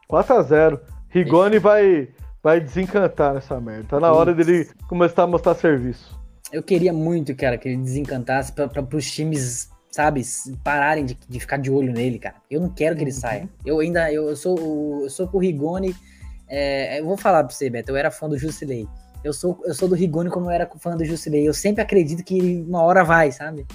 4x0. 0.09 0.79
Rigoni 1.09 1.59
vai, 1.59 2.09
vai 2.43 2.59
desencantar 2.59 3.33
nessa 3.33 3.59
merda. 3.59 3.85
Tá 3.89 3.99
na 3.99 4.11
hora 4.11 4.33
dele 4.33 4.69
começar 4.87 5.23
a 5.23 5.27
mostrar 5.27 5.55
serviço. 5.55 6.19
Eu 6.51 6.61
queria 6.61 6.93
muito, 6.93 7.33
cara, 7.35 7.57
que 7.57 7.67
ele 7.69 7.77
desencantasse 7.81 8.51
pra, 8.51 8.67
pros 8.67 9.09
times, 9.11 9.69
sabe, 9.89 10.21
pararem 10.63 11.05
de, 11.05 11.17
de 11.27 11.39
ficar 11.39 11.57
de 11.57 11.71
olho 11.71 11.91
nele, 11.91 12.19
cara. 12.19 12.35
Eu 12.51 12.61
não 12.61 12.69
quero 12.69 12.95
que 12.95 13.01
ele 13.03 13.11
saia. 13.11 13.49
Eu 13.65 13.79
ainda, 13.79 14.11
eu, 14.11 14.29
eu 14.29 14.35
sou 14.35 14.59
o- 14.59 15.03
eu 15.05 15.09
sou 15.09 15.27
pro 15.27 15.39
Rigoni, 15.39 15.95
é, 16.47 16.99
eu 16.99 17.05
vou 17.05 17.17
falar 17.17 17.43
pra 17.43 17.51
você, 17.53 17.67
Beto, 17.69 17.91
eu 17.91 17.95
era 17.95 18.11
fã 18.11 18.29
do 18.29 18.37
Jusilei. 18.37 18.87
Eu 19.25 19.33
sou, 19.33 19.59
eu 19.65 19.73
sou 19.73 19.87
do 19.89 19.95
Rigoni 19.95 20.29
como 20.29 20.45
eu 20.47 20.51
era 20.51 20.69
fã 20.79 20.95
do 20.95 21.03
Jusilei. 21.03 21.47
Eu 21.47 21.53
sempre 21.53 21.81
acredito 21.81 22.23
que 22.23 22.63
uma 22.67 22.83
hora 22.83 23.03
vai, 23.03 23.31
sabe? 23.31 23.65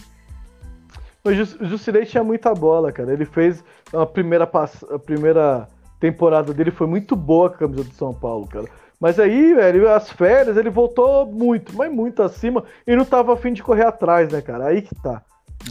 O 1.25 1.33
Jus- 1.33 1.61
o 1.61 1.65
Jusilei 1.67 2.05
tinha 2.07 2.23
muita 2.25 2.55
bola, 2.55 2.93
cara. 2.93 3.13
Ele 3.13 3.25
fez 3.25 3.63
a 3.93 4.07
primeira, 4.07 4.47
pass- 4.47 4.85
a 4.91 4.99
primeira 4.99 5.69
temporada 5.99 6.55
dele 6.55 6.71
foi 6.71 6.87
muito 6.87 7.15
boa 7.17 7.51
com 7.51 7.57
a 7.57 7.59
camisa 7.59 7.85
do 7.85 7.95
São 7.95 8.15
Paulo, 8.15 8.47
cara. 8.47 8.67
Mas 8.99 9.19
aí, 9.19 9.55
velho, 9.55 9.91
as 9.91 10.11
férias, 10.11 10.57
ele 10.57 10.71
voltou 10.71 11.27
muito, 11.27 11.75
mas 11.77 11.91
muito 11.93 12.23
acima 12.23 12.65
e 12.87 12.95
não 12.95 13.05
tava 13.05 13.33
afim 13.35 13.53
de 13.53 13.63
correr 13.63 13.85
atrás, 13.87 14.31
né, 14.33 14.41
cara? 14.41 14.67
Aí 14.67 14.83
que 14.83 14.95
tá. 14.95 15.23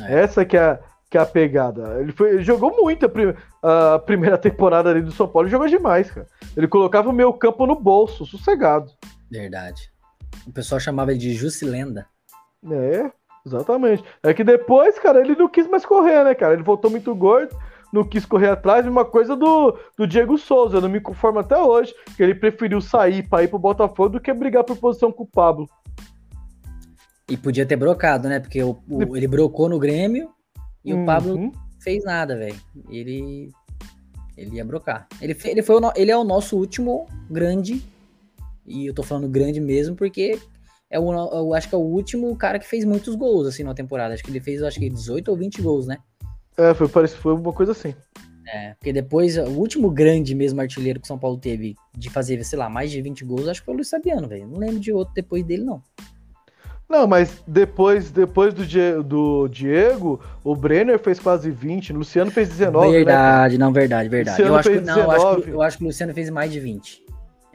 É. 0.07 0.19
Essa 0.19 0.43
que 0.43 0.57
é, 0.57 0.61
a- 0.61 0.79
que 1.09 1.17
é 1.17 1.21
a 1.21 1.25
pegada. 1.25 1.99
Ele, 2.01 2.11
foi- 2.11 2.31
ele 2.31 2.43
jogou 2.43 2.75
muito 2.75 3.05
a, 3.05 3.09
prim- 3.09 3.33
a 3.63 3.97
primeira 3.99 4.37
temporada 4.37 4.89
ali 4.89 5.01
do 5.01 5.11
São 5.11 5.27
Paulo. 5.27 5.47
Ele 5.47 5.51
jogou 5.51 5.67
demais, 5.67 6.11
cara. 6.11 6.27
Ele 6.57 6.67
colocava 6.67 7.09
o 7.09 7.13
meu 7.13 7.31
campo 7.31 7.65
no 7.65 7.75
bolso, 7.75 8.25
sossegado. 8.25 8.91
Verdade. 9.29 9.91
O 10.47 10.51
pessoal 10.51 10.79
chamava 10.79 11.11
ele 11.11 11.19
de 11.19 11.33
Jusilenda. 11.33 12.07
É, 12.69 13.11
exatamente. 13.45 14.03
É 14.23 14.33
que 14.33 14.43
depois, 14.43 14.97
cara, 14.99 15.21
ele 15.21 15.35
não 15.35 15.47
quis 15.49 15.67
mais 15.67 15.85
correr, 15.85 16.23
né, 16.23 16.35
cara? 16.35 16.53
Ele 16.53 16.63
voltou 16.63 16.89
muito 16.91 17.13
gordo, 17.15 17.55
não 17.91 18.03
quis 18.03 18.25
correr 18.25 18.49
atrás. 18.49 18.85
Uma 18.85 19.05
coisa 19.05 19.35
do, 19.35 19.77
do 19.97 20.05
Diego 20.07 20.37
Souza, 20.37 20.77
eu 20.77 20.81
não 20.81 20.89
me 20.89 20.99
conformo 21.01 21.39
até 21.39 21.57
hoje, 21.57 21.93
que 22.15 22.23
ele 22.23 22.35
preferiu 22.35 22.81
sair 22.81 23.27
pra 23.27 23.43
ir 23.43 23.47
pro 23.47 23.57
Botafogo 23.59 24.09
do 24.09 24.19
que 24.21 24.33
brigar 24.33 24.63
por 24.63 24.77
posição 24.77 25.11
com 25.11 25.23
o 25.23 25.27
Pablo. 25.27 25.67
E 27.29 27.37
podia 27.37 27.65
ter 27.65 27.75
brocado, 27.75 28.27
né? 28.27 28.39
Porque 28.39 28.61
o, 28.63 28.77
o- 28.89 29.15
ele 29.15 29.27
brocou 29.27 29.69
no 29.69 29.77
Grêmio 29.79 30.29
e 30.83 30.93
o 30.93 31.05
Pablo 31.05 31.35
Uhum. 31.35 31.51
fez 31.79 32.03
nada, 32.03 32.35
velho. 32.35 32.59
Ele 32.89 33.49
ele 34.35 34.55
ia 34.55 34.63
brocar. 34.65 35.05
Ele, 35.21 35.37
ele, 35.43 35.61
foi 35.61 35.75
o 35.75 35.91
ele 35.97 36.09
é 36.11 36.17
o 36.17 36.23
nosso 36.23 36.57
último 36.57 37.05
grande, 37.29 37.83
e 38.69 38.85
eu 38.85 38.93
tô 38.93 39.03
falando 39.03 39.27
grande 39.27 39.59
mesmo 39.59 39.95
porque 39.95 40.39
é 40.89 40.99
o, 40.99 41.11
eu 41.13 41.53
acho 41.53 41.67
que 41.67 41.75
é 41.75 41.77
o 41.77 41.81
último 41.81 42.35
cara 42.35 42.59
que 42.59 42.67
fez 42.67 42.85
muitos 42.85 43.15
gols 43.15 43.47
assim 43.47 43.63
na 43.63 43.73
temporada. 43.73 44.13
Acho 44.13 44.23
que 44.23 44.31
ele 44.31 44.39
fez 44.39 44.61
acho 44.63 44.79
que 44.79 44.89
18 44.89 45.29
ou 45.29 45.37
20 45.37 45.61
gols, 45.61 45.87
né? 45.87 45.97
É, 46.57 46.73
foi, 46.73 46.87
parece, 46.87 47.15
foi 47.15 47.33
uma 47.33 47.53
coisa 47.53 47.71
assim. 47.71 47.93
É, 48.51 48.73
porque 48.73 48.91
depois 48.91 49.37
o 49.37 49.43
último 49.51 49.91
grande 49.91 50.33
mesmo 50.33 50.59
artilheiro 50.59 50.99
que 50.99 51.05
o 51.05 51.07
São 51.07 51.19
Paulo 51.19 51.37
teve 51.37 51.75
de 51.95 52.09
fazer, 52.09 52.43
sei 52.43 52.57
lá, 52.57 52.67
mais 52.69 52.89
de 52.89 53.01
20 53.01 53.23
gols, 53.23 53.47
acho 53.47 53.61
que 53.61 53.65
foi 53.65 53.73
o 53.75 53.77
Luiz 53.77 53.89
Fabiano, 53.89 54.27
velho. 54.27 54.47
Não 54.47 54.57
lembro 54.57 54.79
de 54.79 54.91
outro 54.91 55.13
depois 55.13 55.43
dele 55.43 55.63
não. 55.63 55.81
Não, 56.89 57.05
mas 57.05 57.43
depois, 57.45 58.09
depois 58.09 58.51
do, 58.51 58.65
Die- 58.65 59.03
do 59.03 59.47
Diego, 59.47 60.19
o 60.43 60.55
Brenner 60.55 60.97
fez 60.97 61.19
quase 61.19 61.51
20, 61.51 61.93
o 61.93 61.97
Luciano 61.97 62.31
fez 62.31 62.49
19, 62.49 62.87
né? 62.87 62.93
verdade, 62.95 63.57
não, 63.59 63.71
verdade, 63.71 64.09
verdade. 64.09 64.41
Eu 64.41 64.55
acho, 64.55 64.71
que, 64.71 64.79
não, 64.79 64.97
eu, 64.97 65.11
acho 65.11 65.25
que, 65.27 65.35
19. 65.35 65.51
eu 65.51 65.61
acho 65.61 65.77
que 65.77 65.83
o 65.83 65.87
Luciano 65.87 66.13
fez 66.15 66.31
mais 66.31 66.51
de 66.51 66.59
20. 66.59 67.03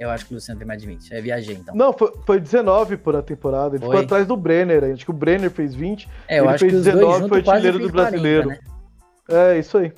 Eu 0.04 0.10
acho 0.10 0.26
que 0.26 0.32
o 0.32 0.34
Luciano 0.34 0.58
fez 0.58 0.68
mais 0.68 0.80
de 0.82 0.86
20. 0.86 1.14
Eu 1.14 1.22
viajei, 1.22 1.56
então. 1.56 1.74
Não, 1.74 1.90
foi, 1.90 2.12
foi 2.26 2.38
19 2.38 2.98
por 2.98 3.16
a 3.16 3.22
temporada. 3.22 3.76
Ele 3.76 3.84
Foi? 3.84 3.96
ficou 3.96 4.04
atrás 4.04 4.26
do 4.26 4.36
Brenner. 4.36 4.84
Acho 4.84 5.02
que 5.02 5.10
o 5.10 5.14
Brenner 5.14 5.50
fez 5.50 5.74
20. 5.74 6.06
É, 6.28 6.40
eu 6.40 6.44
ele 6.44 6.52
acho 6.52 6.64
que 6.64 6.70
fez 6.70 6.80
os 6.80 6.84
dois 6.84 6.96
19, 6.96 7.20
juntos 7.20 7.28
foi 7.28 7.52
artilheiro 7.54 7.78
do 7.78 7.90
brasileiro. 7.90 8.48
40, 8.48 8.62
né? 8.62 9.54
É, 9.54 9.58
isso 9.58 9.78
aí. 9.78 9.92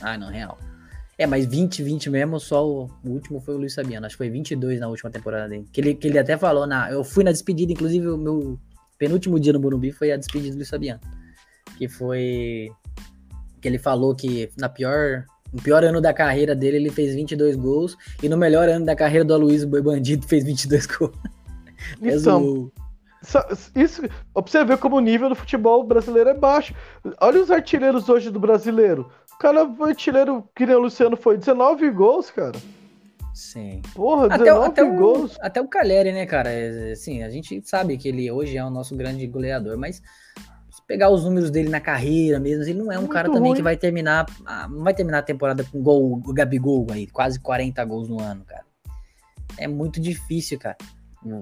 Ah, 0.00 0.16
não, 0.16 0.30
real. 0.30 0.58
É, 1.18 1.26
mas 1.26 1.44
20, 1.44 1.82
20 1.82 2.08
mesmo, 2.08 2.40
só 2.40 2.66
o, 2.66 2.90
o 3.04 3.10
último 3.10 3.38
foi 3.40 3.54
o 3.54 3.58
Luiz 3.58 3.74
Fabiano. 3.74 4.06
Acho 4.06 4.14
que 4.14 4.24
foi 4.24 4.30
22 4.30 4.80
na 4.80 4.88
última 4.88 5.10
temporada 5.10 5.48
dele. 5.50 5.68
Que 5.70 5.82
ele, 5.82 5.94
que 5.94 6.08
ele 6.08 6.18
até 6.18 6.38
falou, 6.38 6.66
na, 6.66 6.90
eu 6.90 7.04
fui 7.04 7.22
na 7.22 7.30
despedida, 7.30 7.72
inclusive 7.72 8.08
o 8.08 8.16
meu 8.16 8.58
penúltimo 8.98 9.38
dia 9.38 9.52
no 9.52 9.60
Morumbi 9.60 9.92
foi 9.92 10.12
a 10.12 10.16
despedida 10.16 10.52
do 10.52 10.56
Luiz 10.56 10.70
Fabiano. 10.70 11.00
Que 11.76 11.88
foi... 11.88 12.70
Que 13.60 13.68
ele 13.68 13.78
falou 13.78 14.14
que 14.14 14.50
na 14.56 14.70
pior... 14.70 15.24
No 15.56 15.62
pior 15.62 15.82
ano 15.82 16.00
da 16.02 16.12
carreira 16.12 16.54
dele, 16.54 16.76
ele 16.76 16.90
fez 16.90 17.14
22 17.14 17.56
gols. 17.56 17.96
E 18.22 18.28
no 18.28 18.36
melhor 18.36 18.68
ano 18.68 18.84
da 18.84 18.94
carreira 18.94 19.24
do 19.24 19.32
Aloysio 19.34 19.66
Boi 19.68 19.80
Bandido, 19.80 20.26
fez 20.28 20.44
22 20.44 20.86
gols. 20.86 21.12
Então, 22.02 22.44
o- 22.44 22.72
Isso, 23.74 24.02
ó, 24.34 24.42
pra 24.42 24.50
você 24.52 24.64
ver 24.64 24.76
como 24.78 24.96
o 24.96 25.00
nível 25.00 25.28
do 25.30 25.34
futebol 25.34 25.82
brasileiro 25.82 26.30
é 26.30 26.34
baixo. 26.34 26.74
Olha 27.20 27.40
os 27.42 27.50
artilheiros 27.50 28.08
hoje 28.08 28.30
do 28.30 28.38
brasileiro. 28.38 29.10
O 29.34 29.38
cara, 29.38 29.64
o 29.64 29.84
artilheiro 29.84 30.44
que 30.54 30.64
nem 30.66 30.76
o 30.76 30.80
Luciano 30.80 31.16
foi, 31.16 31.36
19 31.36 31.90
gols, 31.90 32.30
cara. 32.30 32.56
Sim. 33.34 33.82
Porra, 33.94 34.26
Até, 34.26 34.38
19 34.44 34.60
o- 34.60 34.70
até, 34.70 34.82
o, 34.84 34.96
gols. 34.96 35.36
até 35.40 35.60
o 35.60 35.68
Caleri, 35.68 36.12
né, 36.12 36.24
cara? 36.26 36.50
É, 36.50 36.92
Assim, 36.92 37.22
a 37.22 37.28
gente 37.30 37.60
sabe 37.66 37.96
que 37.98 38.08
ele 38.08 38.30
hoje 38.30 38.56
é 38.56 38.64
o 38.64 38.70
nosso 38.70 38.94
grande 38.96 39.26
goleador, 39.26 39.76
mas 39.76 40.00
pegar 40.86 41.10
os 41.10 41.24
números 41.24 41.50
dele 41.50 41.68
na 41.68 41.80
carreira 41.80 42.38
mesmo, 42.38 42.62
ele 42.62 42.74
não 42.74 42.92
é 42.92 42.96
um 42.96 43.02
Muito 43.02 43.12
cara 43.12 43.28
também 43.28 43.48
ruim. 43.50 43.56
que 43.56 43.62
vai 43.62 43.76
terminar. 43.76 44.26
ah, 44.44 44.68
Não 44.68 44.84
vai 44.84 44.94
terminar 44.94 45.18
a 45.18 45.22
temporada 45.22 45.64
com 45.64 45.82
gol, 45.82 46.22
o 46.24 46.32
Gabigol 46.32 46.86
aí, 46.90 47.06
quase 47.06 47.40
40 47.40 47.84
gols 47.84 48.08
no 48.08 48.20
ano, 48.20 48.44
cara. 48.44 48.64
É 49.58 49.66
muito 49.66 50.00
difícil, 50.00 50.58
cara. 50.58 50.76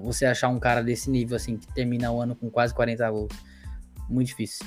Você 0.03 0.25
achar 0.25 0.47
um 0.49 0.59
cara 0.59 0.81
desse 0.81 1.09
nível, 1.11 1.35
assim, 1.35 1.57
que 1.57 1.67
termina 1.73 2.11
o 2.11 2.19
ano 2.21 2.35
com 2.35 2.49
quase 2.49 2.73
40 2.73 3.11
gols. 3.11 3.31
Muito 4.09 4.27
difícil. 4.27 4.65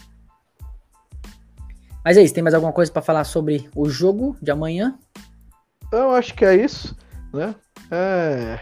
Mas 2.05 2.17
é 2.17 2.23
isso, 2.23 2.33
tem 2.33 2.43
mais 2.43 2.55
alguma 2.55 2.73
coisa 2.73 2.91
pra 2.93 3.03
falar 3.03 3.25
sobre 3.25 3.69
o 3.75 3.89
jogo 3.89 4.37
de 4.41 4.51
amanhã? 4.51 4.97
Eu 5.91 6.11
acho 6.13 6.35
que 6.35 6.45
é 6.45 6.55
isso, 6.55 6.97
né? 7.33 7.55
É. 7.91 8.61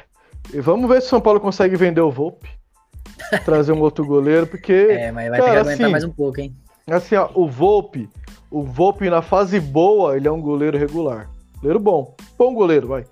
E 0.55 0.61
vamos 0.61 0.89
ver 0.89 1.01
se 1.01 1.09
o 1.09 1.11
São 1.11 1.21
Paulo 1.21 1.41
consegue 1.41 1.77
vender 1.77 2.01
o 2.01 2.11
Volpe. 2.11 2.49
Trazer 3.45 3.73
um 3.73 3.81
outro 3.81 4.05
goleiro, 4.07 4.47
porque. 4.47 4.73
É, 4.91 5.12
mas 5.12 5.29
vai 5.31 5.39
ter 5.39 5.45
que 5.45 5.49
cara, 5.49 5.61
aguentar 5.61 5.83
assim, 5.85 5.93
mais 5.93 6.05
um 6.05 6.11
pouco, 6.11 6.41
hein? 6.41 6.55
Assim, 6.89 7.17
ó, 7.17 7.29
o 7.35 7.49
Volpe, 7.49 8.09
o 8.51 8.62
Volpe 8.62 9.11
na 9.11 9.23
fase 9.23 9.59
boa, 9.59 10.17
ele 10.17 10.29
é 10.29 10.33
um 10.33 10.41
goleiro 10.41 10.79
regular. 10.79 11.29
Goleiro 11.57 11.81
bom. 11.81 12.14
Bom 12.39 12.55
goleiro, 12.55 12.89
vai. 12.89 13.05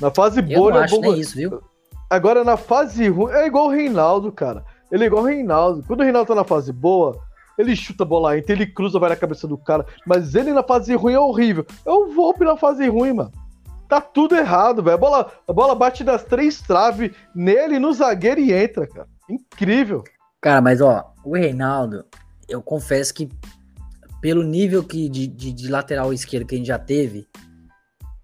Na 0.00 0.10
fase 0.10 0.40
Eu 0.40 0.46
boa, 0.46 0.70
não 0.70 0.76
ele 0.76 0.78
é 0.78 0.84
acho 0.84 0.94
bom 0.94 1.00
nem 1.00 1.10
goleiro. 1.10 1.28
isso, 1.28 1.36
viu? 1.36 1.62
Agora, 2.10 2.44
na 2.44 2.56
fase 2.56 3.08
ruim, 3.08 3.32
é 3.32 3.46
igual 3.46 3.66
o 3.66 3.70
Reinaldo, 3.70 4.30
cara. 4.30 4.64
Ele 4.90 5.04
é 5.04 5.06
igual 5.06 5.22
o 5.22 5.26
Reinaldo. 5.26 5.82
Quando 5.86 6.00
o 6.00 6.02
Reinaldo 6.02 6.28
tá 6.28 6.34
na 6.34 6.44
fase 6.44 6.70
boa, 6.72 7.18
ele 7.56 7.74
chuta 7.74 8.02
a 8.02 8.06
bola 8.06 8.36
entra, 8.36 8.52
ele 8.52 8.66
cruza, 8.66 8.98
vai 8.98 9.10
na 9.10 9.16
cabeça 9.16 9.48
do 9.48 9.56
cara. 9.56 9.86
Mas 10.06 10.34
ele 10.34 10.52
na 10.52 10.62
fase 10.62 10.94
ruim 10.94 11.14
é 11.14 11.18
horrível. 11.18 11.64
É 11.86 11.90
o 11.90 12.08
Volpe 12.08 12.44
na 12.44 12.56
fase 12.56 12.86
ruim, 12.88 13.14
mano. 13.14 13.32
Tá 13.88 14.00
tudo 14.00 14.36
errado, 14.36 14.82
velho. 14.82 14.94
A 14.94 14.98
bola, 14.98 15.32
a 15.46 15.52
bola 15.52 15.74
bate 15.74 16.04
das 16.04 16.24
três 16.24 16.60
traves 16.60 17.12
nele, 17.34 17.78
no 17.78 17.92
zagueiro 17.92 18.40
e 18.40 18.52
entra, 18.52 18.86
cara. 18.86 19.08
Incrível. 19.28 20.04
Cara, 20.40 20.60
mas 20.60 20.80
ó, 20.80 21.12
o 21.24 21.34
Reinaldo, 21.34 22.04
eu 22.48 22.62
confesso 22.62 23.14
que 23.14 23.28
pelo 24.20 24.42
nível 24.42 24.84
que 24.84 25.08
de, 25.08 25.26
de, 25.26 25.52
de 25.52 25.68
lateral 25.68 26.12
esquerdo 26.12 26.46
que 26.46 26.54
a 26.54 26.58
gente 26.58 26.68
já 26.68 26.78
teve, 26.78 27.26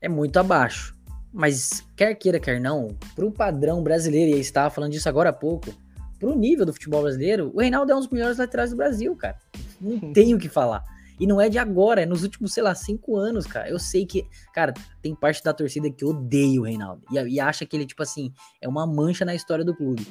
é 0.01 0.09
muito 0.09 0.39
abaixo. 0.39 0.97
Mas 1.33 1.85
quer 1.97 2.15
queira, 2.15 2.41
quer 2.41 2.61
não, 2.61 2.97
pro 3.15 3.31
padrão 3.31 3.83
brasileiro, 3.83 4.31
e 4.31 4.35
aí 4.35 4.41
estava 4.41 4.71
falando 4.71 4.93
disso 4.93 5.09
agora 5.09 5.31
há 5.31 5.33
pouco, 5.33 5.75
pro 6.19 6.37
nível 6.37 6.65
do 6.65 6.73
futebol 6.73 7.03
brasileiro, 7.03 7.51
o 7.55 7.61
Reinaldo 7.61 7.93
é 7.93 7.95
um 7.95 8.01
dos 8.01 8.09
melhores 8.09 8.39
laterais 8.39 8.71
do 8.71 8.77
Brasil, 8.77 9.15
cara. 9.17 9.37
Não 9.81 9.99
tenho 10.15 10.37
o 10.37 10.41
que 10.41 10.49
falar. 10.49 10.83
E 11.21 11.27
não 11.27 11.41
é 11.41 11.49
de 11.49 11.59
agora, 11.59 12.03
é 12.03 12.07
nos 12.07 12.23
últimos, 12.23 12.55
sei 12.55 12.63
lá, 12.63 12.75
cinco 12.75 13.17
anos, 13.17 13.45
cara. 13.45 13.69
Eu 13.69 13.79
sei 13.79 14.07
que, 14.07 14.25
cara, 14.55 14.73
tem 15.03 15.15
parte 15.15 15.43
da 15.43 15.53
torcida 15.53 15.91
que 15.91 16.05
odeia 16.05 16.61
o 16.61 16.65
Reinaldo. 16.65 17.03
E, 17.11 17.19
e 17.35 17.41
acha 17.41 17.67
que 17.67 17.77
ele, 17.77 17.87
tipo 17.87 18.03
assim, 18.03 18.33
é 18.61 18.69
uma 18.69 18.87
mancha 18.87 19.25
na 19.25 19.35
história 19.35 19.65
do 19.65 19.75
clube. 19.75 20.07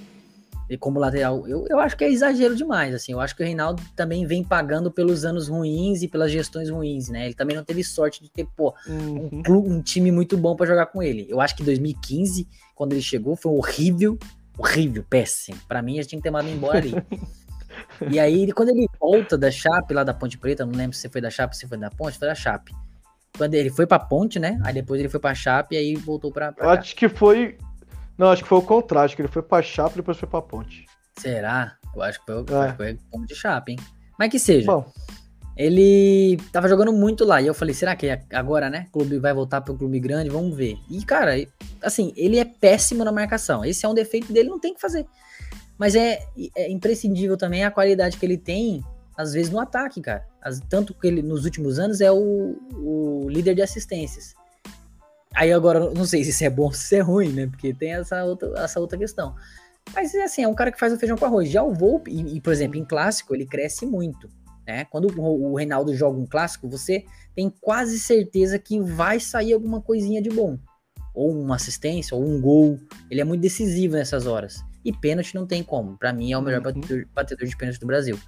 E 0.70 0.78
como 0.78 1.00
lateral, 1.00 1.48
eu, 1.48 1.66
eu 1.70 1.80
acho 1.80 1.96
que 1.96 2.04
é 2.04 2.10
exagero 2.10 2.56
demais, 2.56 2.94
assim. 2.94 3.14
Eu 3.14 3.22
acho 3.22 3.36
que 3.36 3.42
o 3.42 3.46
Reinaldo 3.46 3.82
também 3.96 4.26
vem 4.26 4.44
pagando 4.44 4.92
pelos 4.92 5.24
anos 5.24 5.48
ruins 5.48 6.02
e 6.02 6.08
pelas 6.08 6.32
gestões 6.32 6.70
ruins, 6.70 7.08
né? 7.08 7.26
Ele 7.26 7.34
também 7.34 7.56
não 7.56 7.64
teve 7.64 7.84
sorte 7.84 8.22
de 8.22 8.30
ter, 8.30 8.46
pô, 8.56 8.74
um, 8.88 9.42
clube, 9.42 9.70
um 9.70 9.82
time 9.82 10.12
muito 10.12 10.38
bom 10.38 10.56
pra 10.56 10.66
jogar 10.66 10.88
com 10.88 11.02
ele. 11.02 11.26
Eu 11.30 11.40
acho 11.40 11.56
que 11.56 11.64
2015, 11.64 12.48
quando 12.76 12.92
ele 12.92 13.02
chegou, 13.02 13.36
foi 13.36 13.54
horrível, 13.54 14.20
horrível, 14.58 15.06
péssimo. 15.10 15.58
Pra 15.68 15.82
mim, 15.82 15.94
a 15.94 16.02
gente 16.02 16.10
tinha 16.10 16.20
que 16.20 16.24
ter 16.24 16.32
mandado 16.32 16.54
embora 16.54 16.80
ali. 16.80 16.94
e 18.12 18.20
aí, 18.20 18.52
quando 18.52 18.70
ele 18.70 18.88
volta 19.00 19.38
da 19.38 19.50
Chape, 19.50 19.94
lá 19.94 20.04
da 20.04 20.14
Ponte 20.14 20.38
Preta, 20.38 20.66
não 20.66 20.74
lembro 20.74 20.98
se 20.98 21.08
foi 21.08 21.22
da 21.22 21.30
Chape, 21.30 21.56
se 21.56 21.66
foi 21.66 21.78
da 21.78 21.90
Ponte, 21.90 22.18
foi 22.18 22.28
da 22.28 22.36
Chape. 22.36 22.74
Quando 23.38 23.54
ele 23.54 23.70
foi 23.70 23.88
pra 23.88 24.00
Ponte, 24.00 24.38
né? 24.38 24.60
Aí 24.64 24.74
depois 24.74 25.00
ele 25.00 25.10
foi 25.10 25.20
pra 25.20 25.34
Chape 25.34 25.76
e 25.76 25.78
aí 25.78 25.96
voltou 25.96 26.32
pra, 26.32 26.52
pra 26.52 26.72
acho 26.72 26.96
que 26.96 27.08
foi. 27.08 27.58
Não, 28.18 28.28
acho 28.30 28.44
que 28.44 28.50
foi 28.50 28.58
o 28.58 28.62
contrário. 28.64 29.06
Acho 29.06 29.16
que 29.16 29.22
ele 29.22 29.30
foi 29.30 29.42
pra 29.44 29.62
Chape 29.62 29.94
e 29.94 29.98
depois 29.98 30.18
foi 30.18 30.28
pra 30.28 30.42
Ponte. 30.42 30.86
Será? 31.20 31.76
Eu 31.96 32.02
acho 32.02 32.20
que 32.20 32.26
foi, 32.26 32.44
É. 32.68 32.74
foi 32.74 33.00
Ponte 33.12 33.36
Chape, 33.36 33.74
hein? 33.74 33.80
Mas 34.18 34.30
que 34.32 34.40
seja. 34.40 34.66
Bom, 34.68 34.92
Ele 35.56 36.38
tava 36.52 36.68
jogando 36.70 36.94
muito 36.94 37.26
lá. 37.26 37.42
E 37.42 37.48
eu 37.48 37.54
falei, 37.54 37.74
será 37.74 37.96
que 37.96 38.08
agora, 38.32 38.70
né? 38.70 38.86
O 38.90 38.92
clube 38.92 39.18
vai 39.18 39.34
voltar 39.34 39.62
pro 39.62 39.76
clube 39.76 40.00
grande? 40.00 40.30
Vamos 40.30 40.56
ver. 40.56 40.78
E, 40.90 41.04
cara, 41.04 41.32
assim, 41.82 42.14
ele 42.16 42.38
é 42.38 42.46
péssimo 42.46 43.04
na 43.04 43.12
marcação. 43.12 43.66
Esse 43.66 43.84
é 43.86 43.90
um 43.90 43.94
defeito 43.96 44.32
dele, 44.32 44.50
não 44.50 44.60
tem 44.60 44.72
o 44.72 44.76
que 44.76 44.82
fazer. 44.82 45.06
Mas 45.78 45.96
é, 45.96 46.20
é 46.56 46.70
imprescindível 46.72 47.36
também 47.38 47.64
a 47.64 47.72
qualidade 47.72 48.18
que 48.18 48.26
ele 48.26 48.38
tem, 48.38 48.84
às 49.18 49.34
vezes, 49.34 49.52
no 49.52 49.60
ataque, 49.60 50.00
cara. 50.00 50.26
As- 50.42 50.60
tanto 50.60 50.94
que 50.94 51.08
ele, 51.08 51.24
nos 51.24 51.44
últimos 51.46 51.80
anos, 51.80 52.02
é 52.02 52.12
o, 52.12 52.56
o 52.76 53.28
líder 53.30 53.56
de 53.56 53.62
assistências. 53.64 54.36
Aí 55.38 55.54
agora, 55.54 55.92
não 55.92 56.04
sei 56.04 56.24
se 56.24 56.32
isso 56.32 56.44
é 56.44 56.50
bom 56.50 56.64
ou 56.64 56.74
se 56.74 56.96
é 56.96 57.00
ruim, 57.00 57.32
né? 57.32 57.46
Porque 57.46 57.72
tem 57.72 57.94
essa 57.94 58.24
outra, 58.24 58.52
essa 58.58 58.80
outra 58.80 58.98
questão. 58.98 59.36
Mas 59.94 60.16
é 60.16 60.24
assim, 60.24 60.42
é 60.42 60.48
um 60.48 60.56
cara 60.56 60.72
que 60.72 60.80
faz 60.80 60.92
o 60.92 60.98
feijão 60.98 61.16
com 61.16 61.26
arroz. 61.26 61.48
Já 61.48 61.62
o 61.62 61.72
Volpe, 61.72 62.10
e, 62.10 62.38
e, 62.38 62.42
por 62.42 62.52
exemplo, 62.52 62.76
em 62.76 62.84
clássico, 62.84 63.36
ele 63.36 63.46
cresce 63.46 63.86
muito. 63.86 64.28
Né? 64.66 64.86
Quando 64.86 65.06
o, 65.16 65.52
o 65.52 65.56
Reinaldo 65.56 65.96
joga 65.96 66.20
um 66.20 66.26
clássico, 66.26 66.68
você 66.68 67.06
tem 67.36 67.54
quase 67.62 68.00
certeza 68.00 68.58
que 68.58 68.80
vai 68.80 69.20
sair 69.20 69.54
alguma 69.54 69.80
coisinha 69.80 70.24
de 70.24 70.30
bom. 70.32 70.58
Ou 71.14 71.32
uma 71.32 71.56
assistência, 71.56 72.18
ou 72.18 72.28
um 72.28 72.42
gol. 72.42 72.80
Ele 73.10 73.22
é 73.22 73.24
muito 73.24 73.42
decisivo 73.42 73.94
nessas 73.94 74.26
horas. 74.26 74.66
E 74.84 74.92
pênalti 74.92 75.36
não 75.36 75.46
tem 75.46 75.62
como. 75.64 76.00
Pra 76.00 76.12
mim 76.12 76.32
é 76.32 76.38
o 76.38 76.42
melhor 76.42 76.66
Uhum. 76.66 76.82
batedor, 76.82 77.06
batedor 77.14 77.48
de 77.48 77.56
pênalti 77.56 77.80
do 77.80 77.86
Brasil. 77.86 78.20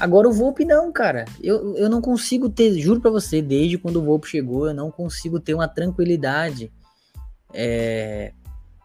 Agora 0.00 0.26
o 0.26 0.32
Volpe 0.32 0.64
não, 0.64 0.90
cara. 0.90 1.26
Eu, 1.42 1.76
eu 1.76 1.90
não 1.90 2.00
consigo 2.00 2.48
ter, 2.48 2.72
juro 2.80 3.02
pra 3.02 3.10
você, 3.10 3.42
desde 3.42 3.76
quando 3.76 3.96
o 3.96 4.02
Volpe 4.02 4.26
chegou, 4.28 4.66
eu 4.66 4.74
não 4.74 4.90
consigo 4.90 5.38
ter 5.38 5.52
uma 5.52 5.68
tranquilidade. 5.68 6.72
É, 7.52 8.32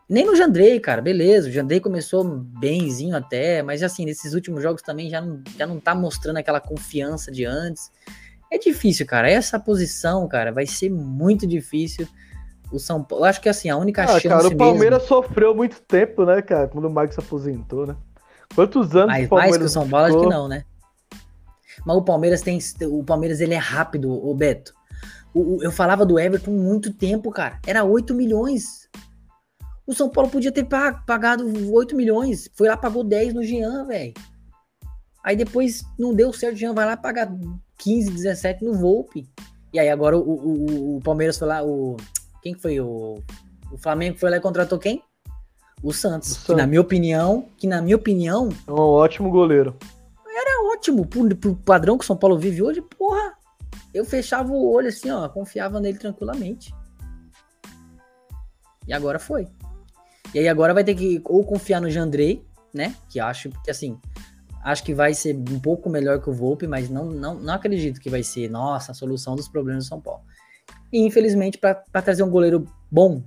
nem 0.10 0.26
no 0.26 0.36
Jandrei, 0.36 0.78
cara, 0.78 1.02
beleza. 1.02 1.48
O 1.48 1.52
Jandrei 1.52 1.80
começou 1.80 2.24
bemzinho 2.26 3.16
até, 3.16 3.64
mas 3.64 3.82
assim, 3.82 4.04
nesses 4.04 4.34
últimos 4.34 4.62
jogos 4.62 4.82
também 4.82 5.10
já 5.10 5.22
não, 5.22 5.42
já 5.58 5.66
não 5.66 5.80
tá 5.80 5.96
mostrando 5.96 6.36
aquela 6.36 6.60
confiança 6.60 7.32
de 7.32 7.46
antes. 7.46 7.90
É 8.52 8.58
difícil, 8.58 9.06
cara. 9.06 9.32
Essa 9.32 9.58
posição, 9.58 10.28
cara, 10.28 10.52
vai 10.52 10.68
ser 10.68 10.90
muito 10.90 11.48
difícil. 11.48 12.06
O 12.74 12.78
São 12.78 13.02
Paulo, 13.02 13.24
eu 13.24 13.30
acho 13.30 13.40
que 13.40 13.48
assim, 13.48 13.70
a 13.70 13.78
única 13.78 14.04
ah, 14.04 14.08
chance 14.08 14.28
cara, 14.28 14.48
o 14.50 14.58
Palmeiras 14.58 15.00
mesmo, 15.00 15.08
sofreu 15.08 15.56
muito 15.56 15.82
tempo, 15.82 16.26
né, 16.26 16.42
cara? 16.42 16.68
Quando 16.68 16.86
o 16.86 16.90
Marcos 16.90 17.16
se 17.16 17.22
aposentou, 17.22 17.88
né? 17.88 17.96
Quantos 18.54 18.94
anos 18.96 19.08
mais, 19.08 19.26
o 19.26 19.30
Palmeiras 19.30 19.52
mais 19.52 19.58
que 19.58 19.66
o 19.66 19.70
São 19.70 19.90
Paulo, 19.90 20.06
acho 20.08 20.16
que 20.18 20.24
ficou? 20.24 20.34
não, 20.34 20.48
né? 20.50 20.66
Mas 21.86 21.96
o 21.98 22.02
Palmeiras 22.02 22.42
tem. 22.42 22.60
O 22.84 23.04
Palmeiras 23.04 23.40
ele 23.42 23.54
é 23.54 23.58
rápido, 23.58 24.12
o 24.12 24.34
Beto. 24.34 24.74
O- 25.34 25.58
o- 25.58 25.64
eu 25.64 25.72
falava 25.72 26.06
do 26.06 26.18
Everton 26.20 26.52
muito 26.52 26.94
tempo, 26.94 27.30
cara. 27.32 27.60
Era 27.68 27.84
8 27.84 28.14
milhões. 28.16 28.90
O 29.86 29.94
São 29.94 30.10
Paulo 30.10 30.30
podia 30.32 30.52
ter 30.52 30.64
pa- 30.64 31.04
pagado 31.06 31.46
8 31.72 31.96
milhões. 31.96 32.50
Foi 32.56 32.68
lá, 32.68 32.76
pagou 32.78 33.04
10 33.04 33.34
no 33.34 33.44
Jean, 33.44 33.86
velho. 33.86 34.14
Aí 35.24 35.36
depois 35.36 35.84
não 35.98 36.14
deu 36.14 36.32
certo, 36.32 36.56
o 36.56 36.58
Jean 36.58 36.74
vai 36.74 36.86
lá 36.86 36.96
pagar 36.98 37.32
15, 37.78 38.10
17 38.12 38.64
no 38.64 38.74
Volpe. 38.74 39.28
E 39.74 39.80
aí 39.80 39.90
agora 39.90 40.18
o, 40.18 40.22
o- 40.22 40.96
o- 40.98 41.02
Palmeiras 41.02 41.38
foi 41.38 41.48
lá, 41.48 41.64
o. 41.64 41.98
Quem 42.42 42.54
que 42.54 42.62
foi? 42.62 42.80
O, 42.80 43.22
o 43.72 43.78
Flamengo 43.78 44.18
foi 44.18 44.30
lá 44.30 44.38
e 44.38 44.42
contratou 44.42 44.80
quem? 44.80 45.02
O 45.84 45.92
Santos. 45.92 46.32
O 46.32 46.36
Que 46.36 46.40
Santos. 46.48 46.58
na 46.58 46.66
minha 46.68 46.80
opinião, 46.82 47.46
que 47.58 47.68
na 47.68 47.82
minha 47.82 47.96
opinião, 47.96 48.50
É 48.68 48.72
um 48.72 48.76
ótimo 48.80 49.30
goleiro. 49.30 49.76
Ótimo. 50.76 51.06
Pro, 51.06 51.36
pro 51.36 51.56
padrão 51.56 51.98
que 51.98 52.04
o 52.04 52.08
São 52.08 52.18
Paulo 52.18 52.38
vive 52.38 52.62
hoje, 52.62 52.82
porra. 52.82 53.34
Eu 53.94 54.06
fechava 54.06 54.52
o 54.52 54.72
olho 54.72 54.90
assim, 54.90 55.10
ó, 55.10 55.28
confiava 55.30 55.80
nele 55.80 55.98
tranquilamente. 55.98 56.74
E 58.88 58.94
agora 58.94 59.18
foi. 59.18 59.48
E 60.34 60.40
aí 60.40 60.48
agora 60.48 60.74
vai 60.74 60.84
ter 60.84 60.96
que 60.96 61.22
ou 61.26 61.44
confiar 61.44 61.82
no 61.82 61.90
Jandrei, 61.90 62.46
né? 62.74 62.96
Que 63.10 63.20
acho 63.20 63.50
que 63.64 63.72
assim, 63.72 63.98
acho 64.64 64.84
que 64.84 64.94
vai 64.94 65.14
ser 65.14 65.36
um 65.36 65.60
pouco 65.60 65.90
melhor 65.90 66.22
que 66.22 66.30
o 66.30 66.34
Volpe, 66.34 66.68
mas 66.68 66.90
não, 66.90 67.06
não, 67.06 67.36
não 67.36 67.54
acredito 67.54 68.00
que 68.00 68.10
vai 68.10 68.22
ser, 68.22 68.50
nossa, 68.50 68.92
a 68.92 68.96
solução 68.96 69.36
dos 69.36 69.48
problemas 69.48 69.86
do 69.86 69.88
São 69.88 70.02
Paulo. 70.02 70.22
E 70.92 71.00
infelizmente, 71.00 71.58
pra 71.58 72.02
trazer 72.02 72.24
um 72.24 72.30
goleiro 72.30 72.66
bom, 72.92 73.24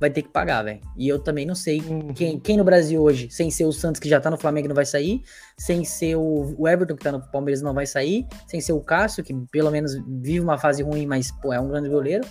vai 0.00 0.10
ter 0.10 0.22
que 0.22 0.28
pagar, 0.28 0.62
velho. 0.62 0.80
E 0.96 1.08
eu 1.08 1.18
também 1.18 1.46
não 1.46 1.54
sei 1.54 1.80
Uhum. 1.80 2.12
quem, 2.14 2.38
quem 2.38 2.56
no 2.56 2.64
Brasil 2.64 3.00
hoje, 3.02 3.28
sem 3.30 3.50
ser 3.50 3.64
o 3.64 3.72
Santos 3.72 4.00
que 4.00 4.08
já 4.08 4.20
tá 4.20 4.30
no 4.30 4.36
Flamengo 4.36 4.68
não 4.68 4.74
vai 4.74 4.84
sair, 4.86 5.22
sem 5.56 5.84
ser 5.84 6.16
o, 6.16 6.54
o 6.58 6.68
Everton 6.68 6.96
que 6.96 7.02
tá 7.04 7.12
no 7.12 7.20
Palmeiras 7.20 7.62
não 7.62 7.72
vai 7.72 7.86
sair, 7.86 8.26
sem 8.46 8.60
ser 8.60 8.72
o 8.72 8.80
Cássio, 8.80 9.22
que 9.24 9.34
pelo 9.50 9.70
menos 9.70 9.92
vive 10.06 10.40
uma 10.40 10.58
fase 10.58 10.82
ruim, 10.82 11.06
mas 11.06 11.30
pô, 11.30 11.52
é 11.52 11.60
um 11.60 11.68
grande 11.68 11.88
goleiro. 11.88 12.24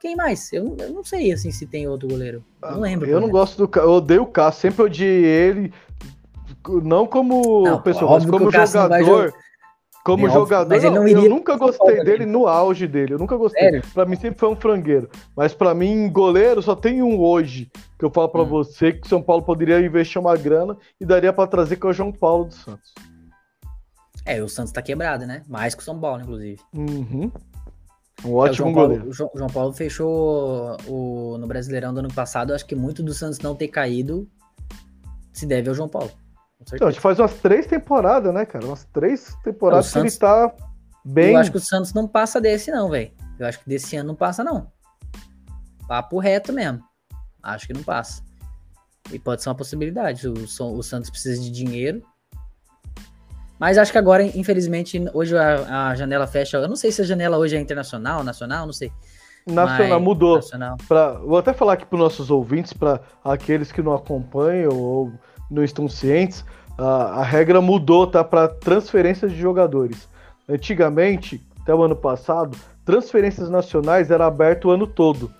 Quem 0.00 0.16
mais? 0.16 0.50
Eu, 0.52 0.76
eu 0.80 0.90
não 0.94 1.04
sei 1.04 1.30
assim 1.30 1.50
se 1.50 1.66
tem 1.66 1.86
outro 1.86 2.08
goleiro. 2.08 2.42
Não 2.62 2.80
lembro. 2.80 3.06
Eu 3.06 3.20
não 3.20 3.28
exemplo. 3.28 3.38
gosto 3.38 3.58
do 3.58 3.68
Cássio. 3.68 3.88
Eu 3.90 3.92
odeio 3.96 4.22
o 4.22 4.26
Cássio. 4.26 4.60
Sempre 4.62 4.82
odiei 4.84 5.24
ele. 5.24 5.72
Não 6.82 7.06
como 7.06 7.62
Não, 7.64 7.82
pessoa, 7.82 8.12
mas 8.12 8.24
como 8.24 8.50
jogador. 8.50 9.32
Como 10.04 10.26
É 10.26 10.30
jogador, 10.30 10.68
mas 10.70 10.82
ele 10.82 10.94
não, 10.94 11.02
não 11.02 11.08
iria 11.08 11.24
eu 11.26 11.30
nunca 11.30 11.56
gostei 11.56 11.96
dele 12.02 12.18
também. 12.20 12.26
no 12.32 12.46
auge 12.46 12.86
dele. 12.86 13.14
Eu 13.14 13.18
nunca 13.18 13.36
gostei. 13.36 13.62
Sério? 13.62 13.82
Pra 13.92 14.06
mim 14.06 14.16
sempre 14.16 14.38
foi 14.40 14.48
um 14.48 14.56
frangueiro. 14.56 15.10
Mas 15.36 15.52
pra 15.52 15.74
mim, 15.74 16.10
goleiro, 16.10 16.62
só 16.62 16.74
tem 16.74 17.02
um 17.02 17.20
hoje. 17.20 17.70
Que 17.98 18.04
eu 18.06 18.10
falo 18.10 18.28
pra 18.30 18.40
Hum. 18.42 18.46
você 18.46 18.92
que 18.92 19.06
o 19.06 19.08
São 19.08 19.20
Paulo 19.22 19.42
poderia 19.42 19.78
investir 19.80 20.18
uma 20.20 20.34
grana 20.36 20.74
e 20.98 21.04
daria 21.04 21.32
pra 21.34 21.46
trazer, 21.46 21.76
que 21.76 21.86
é 21.86 21.90
o 21.90 21.92
João 21.92 22.10
Paulo 22.12 22.46
dos 22.46 22.56
Santos. 22.62 22.94
É, 24.24 24.42
o 24.42 24.48
Santos 24.48 24.72
tá 24.72 24.80
quebrado, 24.82 25.26
né? 25.26 25.42
Mais 25.48 25.74
que 25.74 25.82
o 25.82 25.84
São 25.84 25.98
Paulo, 26.00 26.22
inclusive. 26.22 26.58
Uhum. 26.74 27.30
Um 28.24 28.28
É, 28.28 28.28
o 28.28 28.34
ótimo 28.34 28.54
João 28.56 28.72
Paulo, 28.74 28.88
goleiro. 28.88 29.08
o 29.08 29.12
João, 29.12 29.30
o 29.34 29.38
João 29.38 29.50
Paulo 29.50 29.72
fechou 29.72 30.76
o, 30.86 31.36
no 31.38 31.46
Brasileirão 31.46 31.92
do 31.92 32.00
ano 32.00 32.12
passado. 32.12 32.50
Eu 32.50 32.54
acho 32.56 32.66
que 32.66 32.74
muito 32.74 33.02
do 33.02 33.12
Santos 33.14 33.38
não 33.40 33.54
ter 33.54 33.68
caído 33.68 34.26
se 35.32 35.46
deve 35.46 35.68
ao 35.68 35.74
João 35.74 35.88
Paulo. 35.88 36.10
Então, 36.62 36.88
a 36.88 36.90
gente 36.90 37.00
faz 37.00 37.18
umas 37.18 37.34
três 37.34 37.66
temporadas, 37.66 38.32
né, 38.34 38.44
cara? 38.44 38.64
Umas 38.66 38.84
três 38.86 39.34
temporadas 39.42 39.88
o 39.88 39.92
que 39.92 39.98
ele 39.98 40.10
Santos- 40.10 40.18
tá 40.18 40.54
bem. 41.04 41.32
Eu 41.32 41.38
acho 41.38 41.50
que 41.50 41.56
o 41.56 41.60
Santos 41.60 41.92
não 41.94 42.06
passa 42.06 42.40
desse, 42.40 42.70
não, 42.70 42.88
velho. 42.90 43.10
Eu 43.38 43.46
acho 43.46 43.58
que 43.60 43.68
desse 43.68 43.96
ano 43.96 44.08
não 44.08 44.14
passa, 44.14 44.44
não. 44.44 44.70
Papo 45.88 46.18
reto 46.18 46.52
mesmo. 46.52 46.82
Acho 47.42 47.66
que 47.66 47.72
não 47.72 47.82
passa. 47.82 48.22
E 49.10 49.18
pode 49.18 49.42
ser 49.42 49.48
uma 49.48 49.54
possibilidade. 49.54 50.28
O, 50.28 50.34
o 50.34 50.82
Santos 50.82 51.08
precisa 51.10 51.40
de 51.42 51.50
dinheiro. 51.50 52.02
Mas 53.58 53.76
acho 53.76 53.90
que 53.92 53.98
agora, 53.98 54.22
infelizmente, 54.22 55.02
hoje 55.12 55.36
a, 55.36 55.88
a 55.88 55.94
janela 55.94 56.26
fecha. 56.26 56.58
Eu 56.58 56.68
não 56.68 56.76
sei 56.76 56.92
se 56.92 57.00
a 57.02 57.04
janela 57.04 57.36
hoje 57.38 57.56
é 57.56 57.60
internacional, 57.60 58.22
nacional, 58.22 58.66
não 58.66 58.72
sei. 58.72 58.92
Nacional 59.46 59.98
Mas- 59.98 60.02
mudou. 60.02 60.36
Nacional. 60.36 60.76
Pra, 60.86 61.12
vou 61.14 61.38
até 61.38 61.52
falar 61.52 61.72
aqui 61.74 61.86
para 61.86 61.98
nossos 61.98 62.30
ouvintes, 62.30 62.72
para 62.72 63.00
aqueles 63.24 63.72
que 63.72 63.82
não 63.82 63.94
acompanham 63.94 64.72
ou 64.78 65.12
não 65.50 65.64
estão 65.64 65.88
cientes, 65.88 66.44
a, 66.78 67.20
a 67.20 67.22
regra 67.22 67.60
mudou, 67.60 68.06
tá? 68.06 68.22
Para 68.22 68.48
transferências 68.48 69.32
de 69.32 69.38
jogadores. 69.38 70.08
Antigamente, 70.48 71.44
até 71.60 71.74
o 71.74 71.82
ano 71.82 71.96
passado, 71.96 72.56
transferências 72.84 73.50
nacionais 73.50 74.10
era 74.10 74.26
aberto 74.26 74.66
o 74.66 74.70
ano 74.70 74.86
todo. 74.86 75.30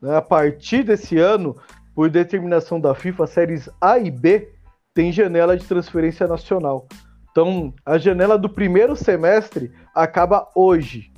né? 0.00 0.16
A 0.16 0.22
partir 0.22 0.82
desse 0.82 1.18
ano, 1.18 1.56
por 1.94 2.10
determinação 2.10 2.80
da 2.80 2.94
FIFA, 2.94 3.26
séries 3.26 3.68
A 3.80 3.98
e 3.98 4.10
B 4.10 4.50
tem 4.92 5.12
janela 5.12 5.56
de 5.56 5.64
transferência 5.64 6.26
nacional. 6.26 6.86
Então, 7.30 7.72
a 7.84 7.98
janela 7.98 8.38
do 8.38 8.48
primeiro 8.48 8.94
semestre 8.94 9.72
acaba 9.94 10.48
hoje, 10.54 11.12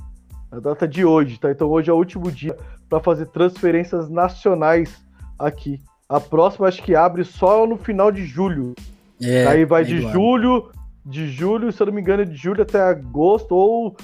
a 0.50 0.58
data 0.58 0.88
de 0.88 1.04
hoje, 1.04 1.38
tá? 1.38 1.50
Então, 1.50 1.68
hoje 1.68 1.90
é 1.90 1.92
o 1.92 1.96
último 1.96 2.30
dia 2.30 2.56
para 2.88 3.00
fazer 3.00 3.26
transferências 3.26 4.08
nacionais 4.08 4.96
aqui. 5.38 5.80
A 6.08 6.20
próxima 6.20 6.68
acho 6.68 6.82
que 6.82 6.94
abre 6.94 7.24
só 7.24 7.66
no 7.66 7.76
final 7.76 8.12
de 8.12 8.24
julho. 8.24 8.74
É, 9.20 9.46
Aí 9.46 9.64
vai 9.64 9.82
meio 9.82 9.96
de 9.96 10.04
ano. 10.04 10.12
julho, 10.12 10.72
de 11.04 11.28
julho, 11.28 11.72
se 11.72 11.82
eu 11.82 11.86
não 11.86 11.94
me 11.94 12.00
engano, 12.00 12.22
é 12.22 12.24
de 12.24 12.36
julho 12.36 12.62
até 12.62 12.80
agosto 12.80 13.52
ou 13.54 13.96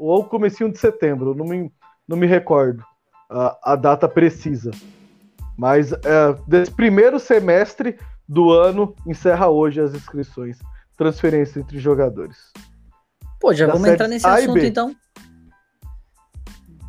ou 0.00 0.22
comecinho 0.22 0.70
de 0.70 0.78
setembro, 0.78 1.34
não 1.34 1.44
me, 1.44 1.72
não 2.06 2.16
me 2.16 2.24
recordo 2.24 2.84
a, 3.28 3.72
a 3.72 3.76
data 3.76 4.08
precisa. 4.08 4.70
Mas 5.56 5.92
é, 5.92 5.98
desse 6.46 6.70
primeiro 6.70 7.18
semestre 7.18 7.98
do 8.28 8.50
ano 8.50 8.94
encerra 9.06 9.48
hoje 9.48 9.80
as 9.80 9.92
inscrições, 9.94 10.58
transferência 10.96 11.60
entre 11.60 11.78
jogadores. 11.78 12.52
Pô, 13.40 13.52
já 13.52 13.66
da 13.66 13.72
vamos 13.72 13.88
entrar 13.88 14.08
nesse 14.08 14.26
assunto 14.26 14.58
então. 14.58 14.94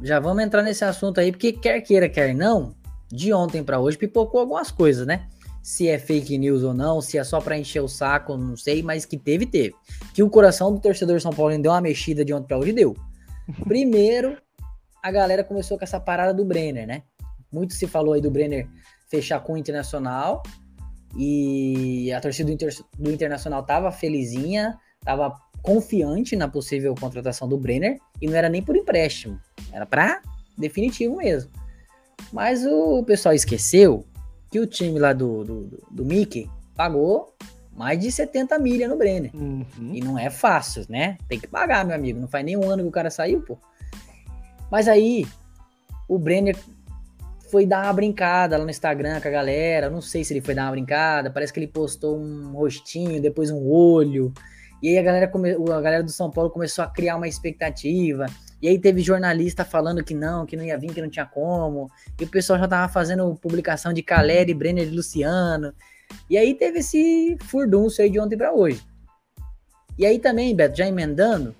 Já 0.02 0.20
vamos 0.20 0.44
entrar 0.44 0.62
nesse 0.62 0.86
assunto 0.86 1.20
aí, 1.20 1.32
porque 1.32 1.52
quer 1.52 1.82
queira, 1.82 2.08
quer 2.08 2.34
não, 2.34 2.74
de 3.12 3.34
ontem 3.34 3.64
pra 3.64 3.80
hoje 3.80 3.98
pipocou 3.98 4.40
algumas 4.42 4.72
coisas, 4.72 5.06
né? 5.06 5.28
Se 5.62 5.88
é 5.88 6.00
fake 6.00 6.38
news 6.38 6.64
ou 6.64 6.74
não, 6.74 7.02
se 7.02 7.18
é 7.18 7.24
só 7.24 7.42
pra 7.42 7.58
encher 7.58 7.82
o 7.82 7.88
saco, 7.88 8.38
não 8.38 8.56
sei, 8.56 8.82
mas 8.82 9.06
que 9.06 9.18
teve, 9.18 9.46
teve. 9.46 9.76
Que 10.14 10.24
o 10.24 10.30
coração 10.30 10.74
do 10.74 10.80
torcedor 10.80 11.20
São 11.20 11.32
Paulo 11.32 11.58
deu 11.60 11.72
uma 11.72 11.82
mexida 11.82 12.24
de 12.24 12.34
ontem 12.34 12.48
pra 12.48 12.58
hoje, 12.58 12.72
deu. 12.72 12.96
Primeiro, 13.68 14.38
a 15.04 15.12
galera 15.12 15.44
começou 15.44 15.78
com 15.78 15.84
essa 15.84 16.00
parada 16.00 16.34
do 16.34 16.46
Brenner, 16.46 16.88
né? 16.88 17.04
Muito 17.52 17.74
se 17.74 17.88
falou 17.88 18.14
aí 18.14 18.22
do 18.22 18.32
Brenner 18.32 18.68
fechar 19.10 19.40
com 19.42 19.54
o 19.54 19.58
Internacional 19.58 20.44
e 21.18 22.12
a 22.14 22.22
torcida 22.22 22.48
do, 22.48 22.54
Inter- 22.54 22.84
do 22.98 23.12
Internacional 23.12 23.64
tava 23.64 23.92
felizinha, 23.92 24.78
tava 25.04 25.36
confiante 25.62 26.36
na 26.36 26.48
possível 26.48 26.94
contratação 26.96 27.48
do 27.48 27.58
Brenner 27.58 27.98
e 28.22 28.28
não 28.28 28.36
era 28.36 28.48
nem 28.50 28.62
por 28.62 28.78
empréstimo, 28.78 29.40
era 29.74 29.86
pra 29.86 30.22
definitivo 30.58 31.18
mesmo. 31.18 31.52
Mas 32.32 32.66
o 32.66 33.04
pessoal 33.04 33.34
esqueceu 33.34 34.06
que 34.52 34.60
o 34.60 34.68
time 34.68 35.00
lá 35.00 35.14
do, 35.14 35.44
do, 35.44 35.84
do 35.90 36.06
Mickey 36.06 36.50
pagou 36.76 37.34
mais 37.80 37.98
de 37.98 38.12
70 38.12 38.60
milha 38.60 38.88
no 38.88 38.98
Brenner. 38.98 39.32
Uhum. 39.34 39.66
E 39.80 40.02
não 40.02 40.20
é 40.20 40.30
fácil, 40.30 40.86
né? 40.90 41.18
Tem 41.30 41.40
que 41.40 41.48
pagar, 41.48 41.86
meu 41.86 41.96
amigo. 41.96 42.20
Não 42.20 42.28
faz 42.28 42.44
nem 42.44 42.58
um 42.58 42.70
ano 42.70 42.84
que 42.84 42.90
o 42.90 42.92
cara 42.92 43.10
saiu, 43.10 43.42
pô. 43.42 43.58
Mas 44.70 44.88
aí, 44.88 45.26
o 46.08 46.20
Brenner 46.20 46.58
foi 47.50 47.66
dar 47.66 47.86
uma 47.86 47.94
brincada 47.94 48.58
lá 48.58 48.64
no 48.64 48.70
Instagram 48.70 49.22
com 49.22 49.28
a 49.28 49.32
galera. 49.32 49.90
Não 49.90 50.02
sei 50.02 50.24
se 50.24 50.34
ele 50.34 50.42
foi 50.42 50.54
dar 50.54 50.66
uma 50.66 50.72
brincada. 50.72 51.32
Parece 51.32 51.54
que 51.54 51.60
ele 51.60 51.68
postou 51.68 52.18
um 52.18 52.52
rostinho, 52.52 53.22
depois 53.22 53.50
um 53.50 53.66
olho. 53.66 54.34
E 54.84 54.90
aí 54.90 54.98
a 54.98 55.02
galera, 55.02 55.28
come... 55.28 55.52
a 55.52 55.82
galera 55.82 56.04
do 56.04 56.12
São 56.12 56.30
Paulo 56.30 56.50
começou 56.50 56.84
a 56.84 56.88
criar 56.88 57.16
uma 57.16 57.28
expectativa. 57.28 58.26
E 58.62 58.68
aí 58.68 58.78
teve 58.78 59.02
jornalista 59.02 59.64
falando 59.64 60.04
que 60.04 60.14
não, 60.14 60.46
que 60.46 60.58
não 60.58 60.64
ia 60.64 60.78
vir, 60.78 60.94
que 60.94 61.02
não 61.02 61.10
tinha 61.10 61.26
como. 61.26 61.90
E 62.20 62.24
o 62.24 62.28
pessoal 62.28 62.60
já 62.60 62.68
tava 62.68 62.92
fazendo 62.92 63.34
publicação 63.36 63.94
de 63.94 64.04
Caleri, 64.04 64.54
Brenner 64.54 64.88
e 64.88 64.96
Luciano. 64.96 65.74
E 66.30 66.38
aí 66.38 66.54
teve 66.54 66.80
esse 66.80 67.38
furdunço 67.42 68.02
aí 68.02 68.10
de 68.10 68.20
ontem 68.20 68.38
pra 68.38 68.54
hoje. 68.54 68.84
E 69.98 70.06
aí 70.06 70.20
também, 70.20 70.56
Beto, 70.56 70.78
já 70.78 70.88
emendando, 70.88 71.56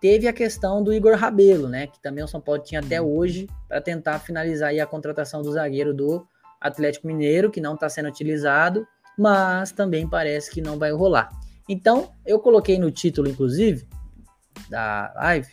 teve 0.00 0.26
a 0.26 0.32
questão 0.32 0.82
do 0.82 0.92
Igor 0.92 1.16
Rabelo, 1.16 1.68
né? 1.68 1.86
Que 1.86 2.00
também 2.00 2.24
o 2.24 2.28
São 2.28 2.40
Paulo 2.40 2.62
tinha 2.62 2.80
até 2.80 3.00
hoje 3.00 3.48
para 3.68 3.80
tentar 3.80 4.18
finalizar 4.18 4.70
aí 4.70 4.80
a 4.80 4.86
contratação 4.86 5.42
do 5.42 5.52
zagueiro 5.52 5.94
do 5.94 6.26
Atlético 6.60 7.06
Mineiro, 7.06 7.50
que 7.50 7.60
não 7.60 7.74
está 7.74 7.88
sendo 7.88 8.08
utilizado, 8.08 8.86
mas 9.16 9.72
também 9.72 10.08
parece 10.08 10.50
que 10.50 10.60
não 10.60 10.78
vai 10.78 10.92
rolar. 10.92 11.28
Então, 11.68 12.12
eu 12.24 12.38
coloquei 12.38 12.78
no 12.78 12.90
título, 12.90 13.28
inclusive, 13.28 13.86
da 14.70 15.12
live, 15.16 15.48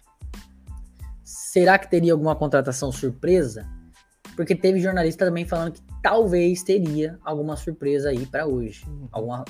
será 1.55 1.79
que 1.79 1.89
teria 1.89 2.11
alguma 2.11 2.35
contratação 2.35 2.91
surpresa? 2.91 3.65
Porque 4.35 4.53
teve 4.53 4.81
jornalista 4.81 5.23
também 5.23 5.45
falando 5.45 5.71
que 5.71 5.81
talvez 6.03 6.61
teria 6.61 7.17
alguma 7.23 7.55
surpresa 7.55 8.09
aí 8.09 8.25
para 8.25 8.45
hoje. 8.45 8.85
Alguma 9.09 9.45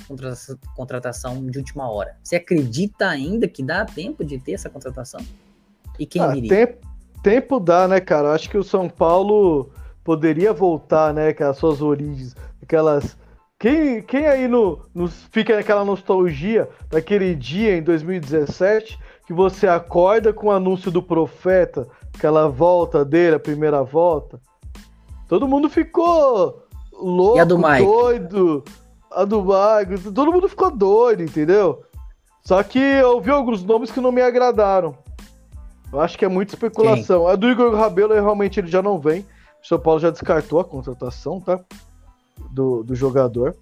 contratação, 0.76 1.44
de 1.48 1.58
última 1.58 1.90
hora. 1.90 2.16
Você 2.24 2.36
acredita 2.36 3.08
ainda 3.10 3.48
que 3.48 3.64
dá 3.64 3.84
tempo 3.84 4.24
de 4.24 4.38
ter 4.38 4.52
essa 4.52 4.70
contratação? 4.70 5.20
E 5.98 6.06
quem 6.06 6.22
Ah, 6.22 6.28
viria? 6.28 6.48
tempo, 6.48 6.88
tempo 7.24 7.60
dá, 7.60 7.88
né, 7.88 8.00
cara? 8.00 8.34
Acho 8.34 8.52
que 8.52 8.58
o 8.60 8.64
São 8.64 8.88
Paulo 8.88 9.72
poderia 10.04 10.54
voltar, 10.54 11.12
né, 11.12 11.34
com 11.34 11.44
as 11.46 11.58
suas 11.58 11.82
origens, 11.82 12.36
aquelas. 12.62 13.18
Quem, 13.58 14.04
quem 14.04 14.28
aí 14.28 14.48
no, 14.48 14.86
no- 14.94 15.08
fica 15.08 15.56
naquela 15.56 15.84
nostalgia 15.84 16.70
daquele 16.92 17.34
dia 17.34 17.76
em 17.76 17.82
2017 17.82 19.00
que 19.26 19.34
você 19.34 19.68
acorda 19.68 20.32
com 20.32 20.48
o 20.48 20.52
anúncio 20.52 20.92
do 20.92 21.02
profeta, 21.02 21.88
aquela 22.16 22.48
volta 22.48 23.04
dele, 23.04 23.36
a 23.36 23.40
primeira 23.40 23.84
volta? 23.84 24.40
Todo 25.28 25.48
mundo 25.48 25.70
ficou 25.70 26.64
louco, 26.94 27.38
E 27.38 27.42
a 27.42 27.46
do 27.46 27.58
doido. 27.58 28.64
A 29.12 29.24
do 29.24 29.42
Mike, 29.42 30.12
todo 30.12 30.32
mundo 30.32 30.50
ficou 30.50 30.70
doido, 30.70 31.24
entendeu? 31.24 31.84
Só 32.44 32.62
que 32.62 32.78
eu 32.78 33.20
vi 33.22 33.32
alguns 33.32 33.64
nomes 33.64 33.90
que 33.90 34.02
não 34.02 34.12
me 34.12 34.22
agradaram. 34.22 34.96
Eu 35.92 36.02
acho 36.02 36.18
que 36.18 36.26
é 36.26 36.28
muita 36.28 36.54
especulação. 36.54 37.28
A 37.28 37.36
do 37.36 37.50
Igor 37.50 37.74
Rabelo, 37.74 38.14
realmente, 38.14 38.60
ele 38.60 38.68
já 38.68 38.82
não 38.82 39.00
vem. 39.00 39.22
O 39.64 39.68
São 39.68 39.80
Paulo 39.80 40.00
já 40.00 40.10
descartou 40.10 40.60
a 40.60 40.66
contratação, 40.66 41.40
tá? 41.40 41.60
Do, 42.52 42.84
do 42.84 42.94
jogador. 42.94 43.56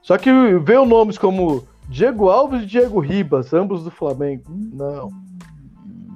Só 0.00 0.16
que 0.16 0.30
veio 0.58 0.86
nomes 0.86 1.18
como 1.18 1.66
Diego 1.88 2.28
Alves 2.28 2.62
e 2.62 2.66
Diego 2.66 3.00
Ribas, 3.00 3.52
ambos 3.52 3.84
do 3.84 3.90
Flamengo. 3.90 4.44
Não, 4.48 5.10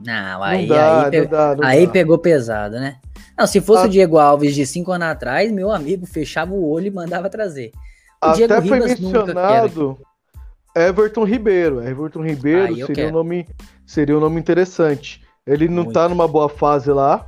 Não, 0.05 0.43
aí, 0.43 0.67
não 0.67 0.77
dá, 0.77 1.05
aí, 1.05 1.11
pe- 1.11 1.21
não 1.23 1.27
dá, 1.29 1.57
não 1.57 1.65
aí 1.65 1.87
pegou 1.89 2.19
pesado, 2.19 2.77
né? 2.77 2.97
Não, 3.39 3.47
se 3.47 3.61
fosse 3.61 3.83
Ah. 3.83 3.87
o 3.87 3.91
Diego 3.91 4.17
Alves 4.19 4.55
de 4.55 4.65
cinco 4.65 4.93
anos 4.93 5.09
atrás, 5.09 5.51
meu 5.53 5.71
amigo 5.71 6.07
fechava 6.07 6.53
o 6.55 6.69
olho 6.71 6.87
e 6.87 6.91
mandava 6.91 7.29
trazer. 7.29 7.73
O 8.25 8.33
Diego 8.33 8.55
Até 8.55 8.67
foi 8.67 8.79
Ribas 8.79 9.01
mencionado 9.01 9.99
Everton 10.75 11.25
Ribeiro. 11.25 11.83
Everton 11.87 12.23
Ribeiro 12.23 12.87
seria 12.87 13.09
um, 13.09 13.13
nome, 13.13 13.47
seria 13.85 14.17
um 14.17 14.21
nome 14.21 14.39
interessante. 14.41 15.23
Ele 15.47 15.69
não 15.69 15.85
Muito. 15.85 15.93
tá 15.93 16.09
numa 16.09 16.27
boa 16.27 16.49
fase 16.49 16.91
lá. 16.91 17.27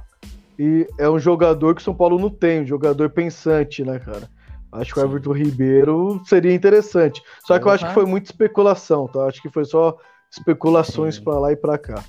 E 0.59 0.87
é 0.99 1.09
um 1.09 1.19
jogador 1.19 1.75
que 1.75 1.81
o 1.81 1.85
São 1.85 1.95
Paulo 1.95 2.19
não 2.19 2.29
tem, 2.31 2.63
um 2.63 2.67
jogador 2.67 3.11
pensante, 3.11 3.85
né, 3.85 3.99
cara? 4.01 4.29
Acho 4.73 4.93
que 4.93 5.01
o 5.01 5.03
Sim. 5.03 5.09
Everton 5.09 5.33
Ribeiro 5.33 6.23
seria 6.27 6.53
interessante. 6.55 7.23
Só 7.47 7.59
que 7.59 7.67
eu 7.67 7.71
acho 7.71 7.87
que 7.87 7.95
foi 7.95 8.05
muita 8.05 8.31
especulação, 8.31 9.07
tá? 9.09 9.25
Acho 9.27 9.41
que 9.41 9.49
foi 9.49 9.65
só 9.65 9.97
especulações 10.31 11.19
pra 11.19 11.39
lá 11.39 11.53
e 11.53 11.57
pra 11.57 11.79
cá. 11.79 12.05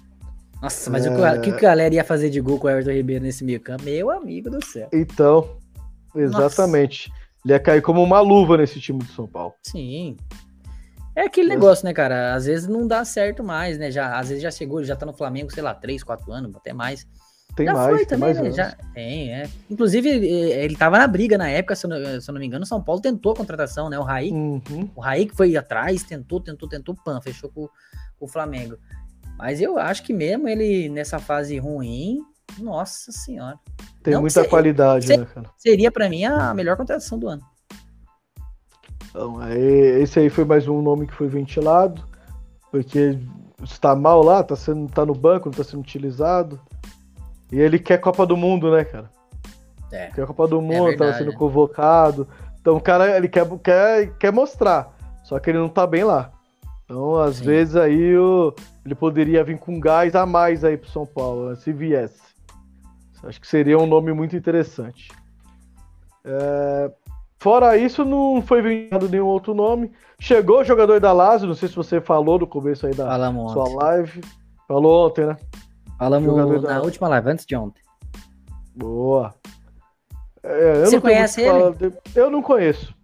Nossa, 0.62 0.90
mas 0.90 1.06
o, 1.06 1.10
É. 1.26 1.40
que, 1.40 1.52
o 1.52 1.56
que 1.58 1.66
a 1.66 1.70
galera 1.70 1.96
ia 1.96 2.04
fazer 2.04 2.30
de 2.30 2.42
gol 2.42 2.60
com 2.60 2.68
o 2.68 2.70
Everton 2.70 2.92
Ribeiro 2.92 3.24
nesse 3.24 3.46
meio 3.46 3.62
campo? 3.62 3.84
Meu 3.86 4.12
amigo 4.12 4.50
do 4.50 4.64
céu. 4.66 4.90
Então, 4.92 5.58
exatamente. 6.14 7.12
Ele 7.46 7.54
ia 7.54 7.60
cair 7.60 7.82
como 7.82 8.04
uma 8.04 8.20
luva 8.20 8.58
nesse 8.58 8.80
time 8.82 9.00
do 9.00 9.06
São 9.12 9.26
Paulo. 9.26 9.54
Sim. 9.64 10.18
É 11.16 11.24
aquele 11.24 11.52
É. 11.52 11.56
negócio, 11.56 11.86
né, 11.86 11.94
cara? 11.94 12.34
Às 12.36 12.46
vezes 12.46 12.68
não 12.68 12.86
dá 12.86 13.04
certo 13.06 13.44
mais, 13.44 13.78
né? 13.78 13.90
Já, 13.90 14.18
às 14.20 14.28
vezes 14.30 14.44
já 14.44 14.52
chegou, 14.52 14.84
já 14.84 14.96
tá 14.96 15.06
no 15.06 15.14
Flamengo, 15.14 15.50
sei 15.52 15.64
lá, 15.64 15.74
3, 15.74 16.04
4 16.04 16.32
anos, 16.32 16.54
até 16.56 16.74
mais. 16.74 17.08
Tem 17.56 17.66
já 17.66 17.74
mais, 17.74 17.90
foi 17.90 18.06
tem 18.06 18.08
também, 18.20 18.34
mais 18.34 18.42
né? 18.48 18.52
Já, 18.52 18.76
tem, 18.94 19.34
é. 19.34 19.50
Inclusive, 19.70 20.10
eh, 20.10 20.64
ele 20.64 20.76
tava 20.78 20.98
na 20.98 21.08
briga 21.08 21.38
na 21.38 21.50
época, 21.50 21.76
se 21.76 21.86
eu 21.86 21.90
não, 21.90 22.22
se 22.22 22.30
eu 22.30 22.34
não 22.34 22.40
me 22.40 22.46
engano, 22.48 22.64
o 22.64 22.68
São 22.68 22.82
Paulo 22.82 23.02
tentou 23.02 23.34
a 23.34 23.36
contratação, 23.36 23.90
né? 23.90 24.00
O 24.00 24.04
Raí, 24.04 24.32
Uhum. 24.32 24.90
o 24.96 25.02
Raí 25.02 25.26
que 25.26 25.36
foi 25.36 25.58
atrás, 25.58 26.04
tentou, 26.04 26.40
tentou, 26.40 26.70
tentou, 26.70 26.96
pan, 26.96 27.20
fechou 27.22 27.50
com, 27.50 27.68
com 28.18 28.26
o 28.26 28.28
Flamengo. 28.28 28.78
Mas 29.38 29.60
eu 29.62 29.78
acho 29.78 30.04
que 30.04 30.14
mesmo 30.14 30.48
ele 30.48 30.90
nessa 30.90 31.20
fase 31.20 31.58
ruim, 31.58 32.20
nossa 32.58 33.12
senhora. 33.12 33.58
Tem 34.04 34.14
Não, 34.14 34.22
muita 34.22 34.44
cê- 34.44 34.48
qualidade, 34.48 35.08
cê- 35.08 35.18
né, 35.18 35.26
cara? 35.34 35.50
Seria 35.58 35.92
pra 35.92 36.08
mim 36.10 36.24
a 36.26 36.54
melhor 36.54 36.78
contratação 36.78 37.18
do 37.20 37.28
ano. 37.28 37.42
Então, 39.10 39.40
aí, 39.40 40.02
esse 40.02 40.20
aí 40.20 40.30
foi 40.30 40.46
mais 40.46 40.68
um 40.68 40.82
nome 40.82 41.08
que 41.08 41.14
foi 41.14 41.28
ventilado, 41.28 42.04
porque 42.72 43.18
está 43.64 43.96
mal 43.96 44.22
lá, 44.24 44.44
tá, 44.44 44.56
sendo, 44.56 44.88
tá 44.92 45.06
no 45.06 45.14
banco, 45.16 45.50
não 45.50 45.54
tá 45.58 45.64
sendo 45.64 45.82
utilizado. 45.82 46.60
E 47.52 47.60
ele 47.60 47.80
quer 47.80 47.98
Copa 48.00 48.26
do 48.26 48.38
Mundo, 48.38 48.72
né, 48.72 48.84
cara? 48.84 49.10
É. 49.92 50.08
Quer 50.08 50.26
Copa 50.28 50.48
do 50.48 50.62
Mundo, 50.62 50.86
verdade, 50.86 50.98
tava 50.98 51.14
sendo 51.14 51.32
né? 51.32 51.38
convocado. 51.38 52.28
Então 52.62 52.76
o 52.78 52.82
cara, 52.82 53.18
ele 53.18 53.28
quer, 53.28 53.48
quer, 53.64 54.18
quer 54.18 54.32
mostrar, 54.32 54.94
só 55.24 55.40
que 55.40 55.50
ele 55.50 55.58
não 55.58 55.70
tá 55.70 55.88
bem 55.88 56.04
lá. 56.04 56.32
Então, 56.86 57.16
às 57.16 57.38
Sim. 57.38 57.46
vezes 57.46 57.76
aí 57.76 58.18
o, 58.18 58.54
ele 58.86 58.96
poderia 58.96 59.44
vir 59.44 59.58
com 59.58 59.80
gás 59.80 60.16
a 60.16 60.26
mais 60.26 60.64
aí 60.64 60.76
pro 60.76 60.90
São 60.90 61.06
Paulo, 61.06 61.50
né, 61.50 61.56
se 61.56 61.72
viesse. 61.72 62.22
Acho 63.24 63.40
que 63.40 63.48
seria 63.48 63.78
um 63.78 63.86
nome 63.86 64.14
muito 64.14 64.36
interessante. 64.36 65.10
É, 66.24 66.92
fora 67.38 67.78
isso, 67.78 68.06
não 68.06 68.42
foi 68.42 68.62
vendido 68.62 69.10
nenhum 69.10 69.26
outro 69.26 69.54
nome. 69.54 69.92
Chegou 70.20 70.60
o 70.60 70.64
jogador 70.64 71.00
da 71.00 71.12
Lazio, 71.12 71.48
não 71.48 71.56
sei 71.56 71.70
se 71.70 71.76
você 71.76 72.00
falou 72.00 72.40
no 72.40 72.48
começo 72.48 72.88
aí 72.88 72.94
da 72.94 73.06
Falamos 73.06 73.52
sua 73.52 73.64
ontem. 73.64 73.76
live. 73.76 74.22
Falou 74.68 75.08
ontem, 75.08 75.26
né? 75.26 75.38
Falamos 76.00 76.30
Jogador 76.30 76.62
na 76.62 76.80
da- 76.80 76.82
última 76.82 77.08
live, 77.10 77.30
antes 77.30 77.46
de 77.46 77.56
ontem. 77.56 77.82
Boa. 78.76 79.34
É, 80.42 80.78
eu 80.78 80.86
Você 80.86 81.02
conhece 81.02 81.46
falar 81.46 81.72
de- 81.74 81.94
Eu 82.16 82.32
não 82.32 82.42
conheço. 82.42 82.96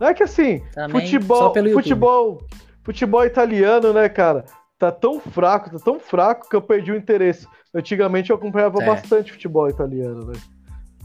Não 0.00 0.06
é 0.08 0.14
que 0.14 0.22
assim, 0.22 0.62
Também 0.72 1.00
futebol, 1.00 1.52
futebol, 1.72 2.42
futebol 2.84 3.24
italiano, 3.24 3.92
né, 3.92 4.08
cara? 4.08 4.44
Tá 4.78 4.92
tão 4.92 5.18
fraco, 5.20 5.70
tá 5.70 5.78
tão 5.84 5.98
fraco 5.98 6.48
que 6.48 6.54
eu 6.54 6.62
perdi 6.62 6.92
o 6.92 6.96
interesse. 6.96 7.46
Antigamente 7.74 8.30
eu 8.30 8.36
acompanhava 8.36 8.82
É. 8.82 8.86
bastante 8.86 9.32
futebol 9.32 9.68
italiano, 9.68 10.26
né? 10.26 10.34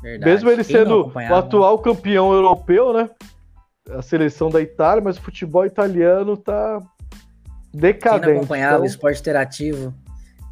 Verdade. 0.02 0.32
Mesmo 0.32 0.50
ele 0.50 0.64
Quem 0.64 0.76
sendo 0.78 1.12
o 1.14 1.34
atual 1.36 1.80
campeão 1.80 2.32
europeu, 2.32 2.94
né? 2.94 3.10
A 3.92 4.02
seleção 4.04 4.50
da 4.50 4.62
Itália, 4.62 5.04
mas 5.04 5.18
o 5.18 5.22
futebol 5.22 5.66
italiano 5.66 6.38
tá 6.38 6.80
Quem 7.72 7.82
decadente. 7.82 8.28
não 8.34 8.38
acompanhava 8.38 8.74
Então, 8.76 8.84
o 8.84 8.88
esporte 8.88 9.20
interativo, 9.20 9.94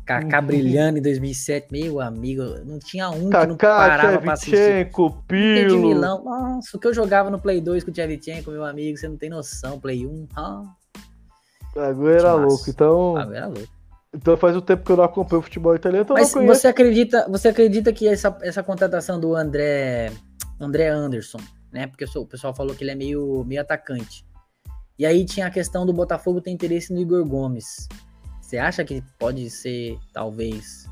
Kaká 0.07 0.41
brilhando 0.41 0.97
em 0.97 1.01
2007, 1.01 1.67
meu 1.71 1.99
amigo, 1.99 2.43
não 2.65 2.79
tinha 2.79 3.09
um 3.09 3.29
que 3.29 3.45
não 3.45 3.57
Kaká, 3.57 3.75
parava 3.75 4.21
pra 4.21 4.33
assistir. 4.33 4.87
Inter 4.87 5.67
de. 5.67 5.75
Milão, 5.75 6.23
nossa, 6.23 6.77
o 6.77 6.79
que 6.79 6.87
eu 6.87 6.93
jogava 6.93 7.29
no 7.29 7.39
Play 7.39 7.59
2 7.59 7.83
com 7.83 7.91
o 7.91 7.93
Tchevchenko, 7.93 8.49
meu 8.49 8.63
amigo, 8.63 8.97
você 8.97 9.07
não 9.07 9.17
tem 9.17 9.29
noção, 9.29 9.79
Play 9.79 10.05
1, 10.05 10.27
ah, 10.35 10.63
Agora 11.75 12.13
era 12.13 12.31
Timaço. 12.31 12.47
louco. 12.47 12.69
Então, 12.69 13.17
agora 13.17 13.37
era 13.37 13.47
louco. 13.47 13.67
então 14.13 14.37
faz 14.37 14.55
um 14.55 14.61
tempo 14.61 14.83
que 14.83 14.91
eu 14.91 14.97
não 14.97 15.03
acompanho 15.03 15.39
o 15.39 15.43
futebol 15.43 15.75
italiano, 15.75 16.03
então 16.03 16.15
Mas 16.15 16.31
você 16.31 16.67
acredita, 16.67 17.27
você 17.29 17.49
acredita 17.49 17.91
que 17.91 18.07
essa, 18.07 18.35
essa 18.41 18.63
contratação 18.63 19.19
do 19.19 19.35
André, 19.35 20.11
André 20.59 20.87
Anderson, 20.87 21.39
né? 21.71 21.85
Porque 21.85 22.05
o 22.05 22.25
pessoal 22.25 22.55
falou 22.55 22.73
que 22.73 22.83
ele 22.83 22.91
é 22.91 22.95
meio, 22.95 23.43
meio 23.45 23.61
atacante. 23.61 24.25
E 24.97 25.05
aí 25.05 25.25
tinha 25.25 25.45
a 25.45 25.51
questão 25.51 25.85
do 25.85 25.93
Botafogo 25.93 26.41
ter 26.41 26.49
interesse 26.49 26.91
no 26.91 26.99
Igor 26.99 27.23
Gomes. 27.23 27.87
Você 28.47 28.57
acha 28.57 28.85
que 28.85 29.03
pode 29.19 29.49
ser, 29.49 29.99
talvez, 30.13 30.89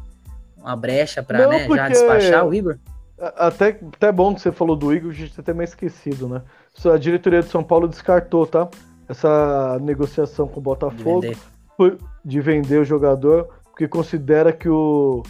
uma 0.58 0.76
brecha 0.76 1.24
para 1.24 1.47
né, 1.47 1.66
já 1.70 1.88
despachar 1.88 2.45
o 2.45 2.53
Igor? 2.53 2.78
Até, 3.18 3.80
até 3.93 4.12
bom 4.12 4.36
que 4.36 4.41
você 4.41 4.51
falou 4.51 4.76
do 4.76 4.93
Igor, 4.93 5.12
a 5.12 5.14
gente 5.14 5.39
até 5.39 5.53
meio 5.53 5.64
esquecido, 5.64 6.28
né? 6.28 6.41
A 6.84 6.97
diretoria 6.97 7.41
de 7.41 7.47
São 7.47 7.64
Paulo 7.64 7.88
descartou, 7.88 8.45
tá? 8.45 8.68
Essa 9.08 9.80
negociação 9.80 10.49
com 10.49 10.56
o 10.56 10.58
De 10.58 10.66
Botafogo 10.66 11.22
vender? 11.22 11.38
foi 11.78 11.97
de 12.26 12.41
vender 12.41 12.80
o 12.80 12.84
jogador, 12.84 13.47
porque 13.72 13.88
considera 13.88 14.51
que 14.51 14.68
o, 14.68 15.24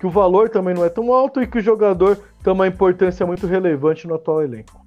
que 0.00 0.06
o 0.06 0.10
valor 0.10 0.48
também 0.48 0.74
não 0.74 0.82
é 0.82 0.88
tão 0.88 1.12
alto 1.12 1.42
e 1.42 1.46
que 1.46 1.58
o 1.58 1.62
jogador 1.62 2.18
tem 2.42 2.54
uma 2.54 2.66
importância 2.66 3.26
muito 3.26 3.46
relevante 3.46 4.08
no 4.08 4.14
atual 4.14 4.42
elenco. 4.42 4.85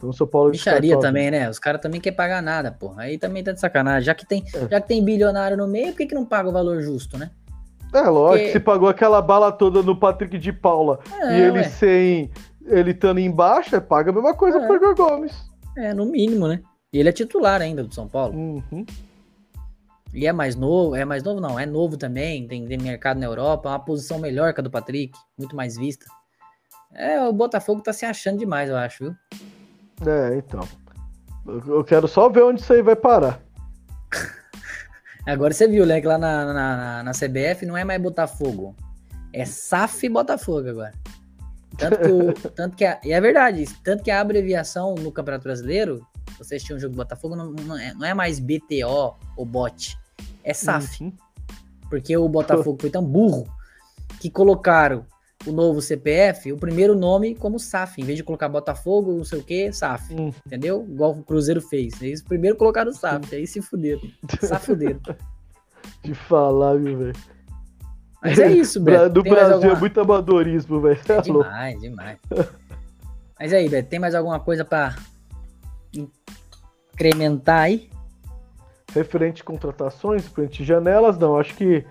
Então 0.00 0.08
o 0.08 0.12
São 0.14 0.26
Paulo 0.26 0.50
Bicharia 0.50 0.80
descartou 0.80 1.04
a 1.04 1.08
também, 1.10 1.30
né? 1.30 1.50
Os 1.50 1.58
caras 1.58 1.78
também 1.78 2.00
querem 2.00 2.16
pagar 2.16 2.42
nada, 2.42 2.72
porra. 2.72 3.02
Aí 3.02 3.18
também 3.18 3.44
tá 3.44 3.52
de 3.52 3.60
sacanagem. 3.60 4.06
Já 4.06 4.14
que 4.14 4.24
tem, 4.24 4.42
É. 4.54 4.66
já 4.66 4.80
que 4.80 4.88
tem 4.88 5.04
bilionário 5.04 5.58
no 5.58 5.68
meio, 5.68 5.88
por 5.88 5.98
que, 5.98 6.06
que 6.06 6.14
não 6.14 6.24
paga 6.24 6.48
o 6.48 6.52
valor 6.52 6.80
justo, 6.80 7.18
né? 7.18 7.30
É, 7.92 8.00
lógico, 8.00 8.38
Porque- 8.44 8.52
se 8.52 8.60
pagou 8.60 8.88
aquela 8.88 9.20
bala 9.20 9.52
toda 9.52 9.82
no 9.82 9.94
Patrick 9.94 10.38
de 10.38 10.54
Paula 10.54 11.00
É, 11.20 11.36
e 11.38 11.42
ele 11.42 11.58
ué. 11.58 11.64
sem. 11.64 12.30
Ele 12.64 12.92
estando 12.92 13.20
embaixo, 13.20 13.76
é, 13.76 13.80
paga 13.80 14.10
a 14.10 14.14
mesma 14.14 14.32
coisa 14.32 14.58
É. 14.58 14.66
pro 14.66 14.76
Igor 14.76 14.94
Gomes. 14.94 15.34
É, 15.76 15.92
no 15.92 16.06
mínimo, 16.06 16.48
né? 16.48 16.62
E 16.90 16.98
ele 16.98 17.10
é 17.10 17.12
titular 17.12 17.60
ainda 17.60 17.84
do 17.84 17.94
São 17.94 18.08
Paulo. 18.08 18.34
Uhum. 18.34 18.86
E 20.14 20.26
é 20.26 20.32
mais 20.32 20.56
novo, 20.56 20.94
é 20.96 21.04
mais 21.04 21.22
novo 21.22 21.40
não, 21.42 21.58
é 21.60 21.66
novo 21.66 21.96
também, 21.98 22.46
tem, 22.48 22.64
tem 22.66 22.78
mercado 22.78 23.20
na 23.20 23.26
Europa, 23.26 23.68
é 23.68 23.72
uma 23.72 23.78
posição 23.78 24.18
melhor 24.18 24.52
que 24.54 24.60
a 24.60 24.62
do 24.64 24.70
Patrick, 24.70 25.12
muito 25.38 25.54
mais 25.54 25.76
vista. 25.76 26.06
É, 26.92 27.20
o 27.22 27.32
Botafogo 27.32 27.80
tá 27.82 27.92
se 27.92 28.04
achando 28.04 28.38
demais, 28.38 28.68
eu 28.70 28.76
acho, 28.76 29.04
viu? 29.04 29.14
É, 30.06 30.36
então. 30.36 30.66
Eu 31.66 31.82
quero 31.84 32.06
só 32.06 32.28
ver 32.28 32.42
onde 32.42 32.60
isso 32.60 32.72
aí 32.72 32.82
vai 32.82 32.96
parar. 32.96 33.40
Agora 35.26 35.52
você 35.52 35.68
viu, 35.68 35.84
né, 35.86 36.00
que 36.00 36.06
lá 36.06 36.18
na, 36.18 36.52
na, 36.52 37.02
na- 37.02 37.12
CBF 37.12 37.66
não 37.66 37.76
é 37.76 37.84
mais 37.84 38.00
Botafogo, 38.00 38.74
é 39.32 39.44
SAF 39.44 40.08
Botafogo 40.08 40.68
agora. 40.68 40.92
Tanto 41.76 41.98
que, 41.98 42.08
o, 42.10 42.50
tanto 42.50 42.76
que 42.76 42.84
a, 42.84 42.98
e 43.04 43.12
é 43.12 43.20
verdade, 43.20 43.66
tanto 43.84 44.02
que 44.02 44.10
a 44.10 44.20
abreviação 44.20 44.94
no 44.94 45.12
Campeonato 45.12 45.44
Brasileiro, 45.44 46.06
você 46.38 46.56
assistiu 46.56 46.76
um 46.76 46.80
jogo 46.80 46.94
do 46.94 46.96
Botafogo, 46.96 47.36
não, 47.36 47.52
não 47.52 47.78
é, 47.78 47.94
não 47.94 48.06
é 48.06 48.14
mais 48.14 48.38
BTO 48.38 49.16
ou 49.36 49.44
BOT, 49.44 49.96
é 50.42 50.54
SAF. 50.54 51.02
Uhum. 51.02 51.12
Porque 51.88 52.16
o 52.16 52.28
Botafogo 52.28 52.78
foi 52.80 52.90
tão 52.90 53.04
burro 53.04 53.46
que 54.20 54.30
colocaram 54.30 55.04
o 55.46 55.52
novo 55.52 55.80
CPF, 55.80 56.52
o 56.52 56.56
primeiro 56.56 56.94
nome 56.94 57.34
como 57.34 57.58
SAF, 57.58 58.00
em 58.00 58.04
vez 58.04 58.18
de 58.18 58.24
colocar 58.24 58.48
Botafogo, 58.48 59.12
não 59.12 59.24
sei 59.24 59.38
o 59.40 59.42
que, 59.44 59.72
SAF. 59.72 60.12
Uhum. 60.14 60.32
Entendeu? 60.46 60.86
Igual 60.88 61.12
o 61.12 61.22
Cruzeiro 61.22 61.60
fez. 61.62 62.00
Eles 62.02 62.22
primeiro 62.22 62.56
colocaram 62.56 62.90
o 62.90 62.94
SAF, 62.94 63.34
aí 63.34 63.46
se 63.46 63.62
fuderam. 63.62 64.02
Safuderam. 64.42 65.00
De 66.02 66.14
falar, 66.14 66.76
viu, 66.76 66.98
velho? 66.98 67.12
Mas 68.22 68.38
é 68.38 68.52
isso, 68.52 68.78
Beto. 68.80 69.08
Do 69.14 69.22
Tem 69.22 69.32
Brasil 69.32 69.54
alguma- 69.54 69.72
é 69.72 69.80
muito 69.80 70.00
amadorismo, 70.00 70.80
velho. 70.80 71.00
Cê 71.06 71.12
é. 71.14 71.20
Demais, 71.22 71.80
demais. 71.80 72.18
Mas 73.38 73.52
aí, 73.54 73.66
Beto, 73.68 73.88
tem 73.88 73.98
mais 73.98 74.14
alguma 74.14 74.38
coisa 74.38 74.62
pra 74.62 74.94
incrementar 76.94 77.60
aí? 77.62 77.88
Referente 78.94 79.40
a 79.40 79.44
contratações, 79.44 80.24
referente 80.24 80.62
a 80.62 80.66
janelas, 80.66 81.16
não. 81.16 81.38
Acho 81.38 81.54
que 81.54 81.84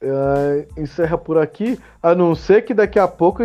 é, 0.00 0.66
encerra 0.76 1.16
por 1.18 1.38
aqui. 1.38 1.78
A 2.02 2.14
não 2.14 2.34
ser 2.34 2.62
que 2.62 2.74
daqui 2.74 2.98
a 2.98 3.08
pouco 3.08 3.42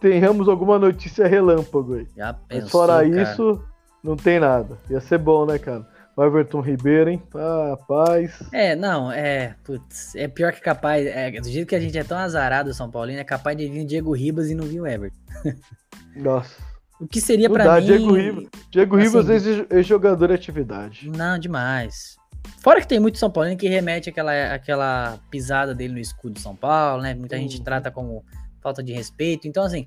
tenhamos 0.00 0.48
alguma 0.48 0.78
notícia 0.78 1.26
relâmpago 1.26 1.94
aí. 1.94 2.06
Já 2.16 2.32
Mas 2.32 2.42
pensou, 2.64 2.68
fora 2.70 3.08
cara? 3.08 3.22
isso, 3.22 3.62
não 4.02 4.16
tem 4.16 4.38
nada. 4.40 4.78
Ia 4.90 5.00
ser 5.00 5.18
bom, 5.18 5.46
né, 5.46 5.58
cara? 5.58 5.86
O 6.16 6.24
Everton 6.24 6.60
Ribeiro, 6.60 7.10
hein? 7.10 7.22
Ah, 7.34 7.76
paz. 7.86 8.42
É, 8.50 8.74
não, 8.74 9.12
é. 9.12 9.54
Putz, 9.62 10.14
é 10.16 10.26
pior 10.26 10.50
que 10.52 10.62
capaz. 10.62 11.06
É, 11.06 11.30
do 11.30 11.48
jeito 11.48 11.68
que 11.68 11.74
a 11.74 11.80
gente 11.80 11.98
é 11.98 12.04
tão 12.04 12.16
azarado, 12.16 12.72
São 12.72 12.90
Paulino, 12.90 13.20
é 13.20 13.24
capaz 13.24 13.54
de 13.56 13.68
vir 13.68 13.82
o 13.82 13.86
Diego 13.86 14.14
Ribas 14.14 14.50
e 14.50 14.54
não 14.54 14.64
vir 14.64 14.80
o 14.80 14.86
Everton. 14.86 15.16
Nossa. 16.16 16.56
O 16.98 17.06
que 17.06 17.20
seria 17.20 17.50
dá, 17.50 17.78
mim. 17.78 17.86
Diego 17.86 18.14
Ribas. 18.14 18.44
Diego 18.70 18.96
assim, 18.96 19.06
Ribas, 19.06 19.28
ex- 19.28 19.66
ex-jogador 19.70 20.28
de 20.28 20.34
atividade. 20.34 21.10
Não, 21.10 21.38
demais. 21.38 22.16
Fora 22.62 22.80
que 22.80 22.86
tem 22.88 22.98
muito 23.00 23.18
São 23.18 23.30
Paulino 23.30 23.56
que 23.56 23.68
remete 23.68 24.10
àquela, 24.10 24.54
àquela 24.54 25.18
pisada 25.30 25.74
dele 25.74 25.94
no 25.94 26.00
escudo 26.00 26.34
de 26.34 26.40
São 26.40 26.54
Paulo, 26.56 27.02
né? 27.02 27.14
Muita 27.14 27.36
gente 27.38 27.58
Uhum. 27.58 27.64
trata 27.64 27.90
como 27.90 28.24
falta 28.60 28.82
de 28.82 28.92
respeito. 28.92 29.46
Então, 29.46 29.62
assim, 29.64 29.86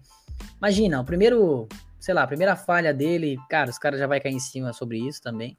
imagina, 0.57 1.01
o 1.01 1.03
primeiro, 1.05 1.67
sei 1.99 2.13
lá, 2.13 2.23
a 2.23 2.27
primeira 2.27 2.55
falha 2.55 2.93
dele, 2.93 3.37
cara, 3.49 3.69
os 3.69 3.77
caras 3.77 3.99
já 3.99 4.07
vai 4.07 4.19
cair 4.19 4.33
em 4.33 4.39
cima 4.39 4.71
sobre 4.73 4.97
isso 4.97 5.21
também. 5.21 5.57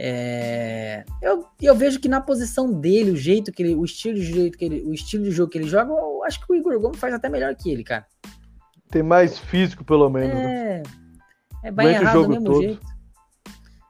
É, 0.00 1.04
eu, 1.20 1.44
eu 1.60 1.74
vejo 1.74 1.98
que 1.98 2.08
na 2.08 2.20
posição 2.20 2.72
dele, 2.72 3.10
o 3.10 3.16
jeito 3.16 3.50
que 3.50 3.62
ele, 3.62 3.74
o 3.74 3.84
estilo 3.84 4.14
de 4.14 4.24
jeito 4.32 4.56
que 4.56 4.64
ele, 4.64 4.82
o 4.82 4.94
estilo 4.94 5.24
de 5.24 5.30
jogo 5.32 5.50
que 5.50 5.58
ele 5.58 5.66
joga, 5.68 5.90
eu 5.90 6.22
acho 6.24 6.38
que 6.44 6.52
o 6.52 6.54
Igor 6.54 6.78
Gomes 6.78 7.00
faz 7.00 7.12
até 7.12 7.28
melhor 7.28 7.54
que 7.56 7.68
ele, 7.70 7.82
cara. 7.82 8.06
Tem 8.90 9.02
mais 9.02 9.38
físico, 9.38 9.84
pelo 9.84 10.08
menos. 10.08 10.34
né? 10.34 10.82
É, 11.64 11.68
é 11.68 11.70
bem 11.72 11.86
Durante 11.86 11.98
o 11.98 12.02
errado 12.02 12.22
do 12.22 12.28
mesmo 12.28 12.44
todo. 12.44 12.62
jeito. 12.62 12.97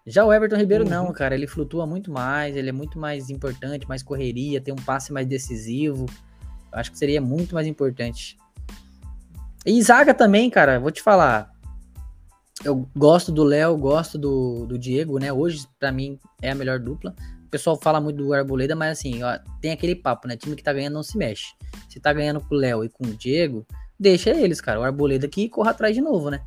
Já 0.08 0.24
o 0.24 0.32
Everton 0.32 0.56
Ribeiro 0.56 0.84
Uhum. 0.84 0.90
não, 0.90 1.12
cara, 1.12 1.34
ele 1.34 1.46
flutua 1.46 1.86
muito 1.86 2.10
mais, 2.10 2.56
ele 2.56 2.70
é 2.70 2.72
muito 2.72 2.98
mais 2.98 3.28
importante, 3.28 3.86
mais 3.86 4.02
correria, 4.02 4.60
tem 4.60 4.72
um 4.72 4.76
passe 4.76 5.12
mais 5.12 5.26
decisivo. 5.26 6.06
Eu 6.72 6.78
acho 6.78 6.90
que 6.90 6.98
seria 6.98 7.20
muito 7.20 7.54
mais 7.54 7.66
importante. 7.66 8.36
E 9.66 9.82
zaga 9.82 10.14
também, 10.14 10.48
cara, 10.48 10.80
vou 10.80 10.90
te 10.90 11.02
falar. 11.02 11.52
Eu 12.64 12.88
gosto 12.96 13.30
do 13.30 13.44
Léo, 13.44 13.76
gosto 13.76 14.16
do, 14.16 14.66
do 14.66 14.78
Diego, 14.78 15.18
né? 15.18 15.32
Hoje, 15.32 15.66
pra 15.78 15.92
mim, 15.92 16.18
é 16.40 16.50
a 16.50 16.54
melhor 16.54 16.78
dupla. 16.78 17.14
O 17.44 17.50
pessoal 17.50 17.78
fala 17.80 18.00
muito 18.00 18.16
do 18.16 18.32
Arboleda, 18.32 18.74
mas 18.74 18.98
assim, 18.98 19.22
ó, 19.22 19.38
tem 19.60 19.72
aquele 19.72 19.94
papo, 19.94 20.26
né? 20.26 20.36
Time 20.36 20.56
que 20.56 20.62
tá 20.62 20.72
ganhando 20.72 20.94
não 20.94 21.02
se 21.02 21.16
mexe. 21.16 21.54
Se 21.88 22.00
tá 22.00 22.12
ganhando 22.12 22.40
com 22.40 22.54
o 22.54 22.58
Léo 22.58 22.84
e 22.84 22.88
com 22.88 23.04
o 23.04 23.14
Diego, 23.14 23.66
deixa 23.98 24.30
eles, 24.30 24.60
cara. 24.60 24.80
O 24.80 24.82
Arboleda 24.82 25.26
aqui 25.26 25.48
corra 25.48 25.70
atrás 25.70 25.94
de 25.94 26.00
novo, 26.00 26.30
né? 26.30 26.40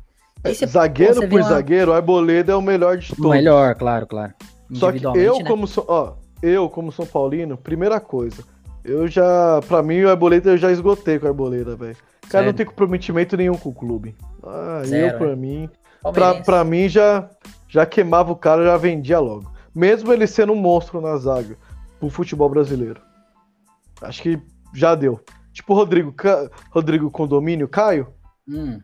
Aí 0.44 0.54
você- 0.54 0.66
pô, 0.66 0.72
zagueiro 0.72 1.14
você 1.14 1.26
por 1.28 1.40
uma- 1.40 1.48
zagueiro, 1.48 1.90
o 1.90 1.94
Arboleda 1.94 2.52
é 2.52 2.56
o 2.56 2.62
melhor 2.62 2.96
de 2.98 3.12
O 3.12 3.16
todos. 3.16 3.30
melhor, 3.30 3.74
claro, 3.74 4.06
claro. 4.06 4.32
Só 4.72 4.90
que 4.90 5.04
eu, 5.04 5.38
né? 5.38 5.44
como 5.44 5.66
sou, 5.66 5.84
ó, 5.88 6.14
eu, 6.42 6.68
como 6.68 6.90
São 6.90 7.06
Paulino, 7.06 7.56
primeira 7.56 8.00
coisa, 8.00 8.42
eu 8.84 9.06
já, 9.06 9.60
pra 9.68 9.82
mim, 9.82 10.02
o 10.02 10.10
Arboleda 10.10 10.50
eu 10.50 10.56
já 10.56 10.70
esgotei 10.72 11.18
com 11.18 11.26
o 11.26 11.28
Arboleda, 11.28 11.76
velho. 11.76 11.96
O 12.24 12.28
cara 12.28 12.46
não 12.46 12.52
tem 12.54 12.64
comprometimento 12.66 13.36
nenhum 13.36 13.54
com 13.56 13.68
o 13.68 13.74
clube. 13.74 14.16
Ah, 14.42 14.80
Zero, 14.84 15.14
eu, 15.14 15.18
pra 15.18 15.28
né? 15.28 15.36
mim, 15.36 15.70
pra, 16.14 16.34
pra 16.42 16.64
mim 16.64 16.88
já, 16.88 17.28
já 17.68 17.84
queimava 17.84 18.32
o 18.32 18.36
cara, 18.36 18.64
já 18.64 18.76
vendia 18.76 19.20
logo. 19.20 19.52
Mesmo 19.74 20.12
ele 20.12 20.26
sendo 20.26 20.52
um 20.52 20.56
monstro 20.56 21.00
na 21.00 21.16
zaga 21.18 21.56
pro 22.00 22.08
futebol 22.10 22.48
brasileiro. 22.48 23.00
Acho 24.00 24.22
que 24.22 24.40
já 24.74 24.94
deu. 24.94 25.20
Tipo 25.52 25.74
o 25.74 25.76
Rodrigo, 25.76 26.12
Ca- 26.12 26.48
Rodrigo 26.70 27.10
Condomínio, 27.10 27.68
Caio, 27.68 28.08
Hum. 28.48 28.80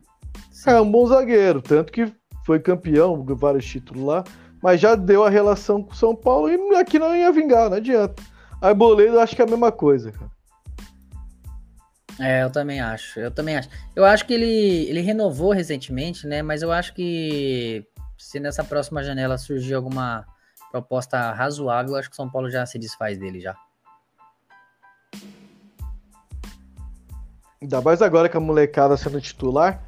É 0.66 0.80
um 0.80 0.90
bom 0.90 1.06
zagueiro, 1.06 1.62
tanto 1.62 1.92
que 1.92 2.12
foi 2.44 2.58
campeão, 2.58 3.24
vários 3.36 3.64
títulos 3.64 4.04
lá, 4.04 4.24
mas 4.62 4.80
já 4.80 4.94
deu 4.94 5.24
a 5.24 5.30
relação 5.30 5.82
com 5.82 5.92
o 5.92 5.96
São 5.96 6.14
Paulo 6.14 6.48
e 6.48 6.76
aqui 6.76 6.98
não 6.98 7.14
ia 7.14 7.30
vingar, 7.30 7.68
não 7.70 7.76
adianta. 7.76 8.22
Arboleda 8.60 9.12
eu 9.12 9.20
acho 9.20 9.36
que 9.36 9.42
é 9.42 9.44
a 9.44 9.48
mesma 9.48 9.70
coisa, 9.70 10.10
cara. 10.10 10.30
É, 12.20 12.42
eu 12.42 12.50
também 12.50 12.80
acho. 12.80 13.20
Eu 13.20 13.30
também 13.30 13.56
acho. 13.56 13.68
Eu 13.94 14.04
acho 14.04 14.26
que 14.26 14.34
ele, 14.34 14.88
ele 14.88 15.00
renovou 15.00 15.52
recentemente, 15.52 16.26
né? 16.26 16.42
Mas 16.42 16.62
eu 16.62 16.72
acho 16.72 16.92
que 16.92 17.86
se 18.16 18.40
nessa 18.40 18.64
próxima 18.64 19.04
janela 19.04 19.38
surgir 19.38 19.74
alguma 19.74 20.26
proposta 20.72 21.32
razoável, 21.32 21.92
eu 21.92 21.98
acho 21.98 22.08
que 22.08 22.14
o 22.14 22.16
São 22.16 22.28
Paulo 22.28 22.50
já 22.50 22.66
se 22.66 22.78
desfaz 22.78 23.16
dele 23.16 23.40
já. 23.40 23.56
Ainda 27.62 27.80
mais 27.80 28.02
agora 28.02 28.28
que 28.28 28.36
a 28.36 28.40
molecada 28.40 28.96
sendo 28.96 29.20
titular, 29.20 29.82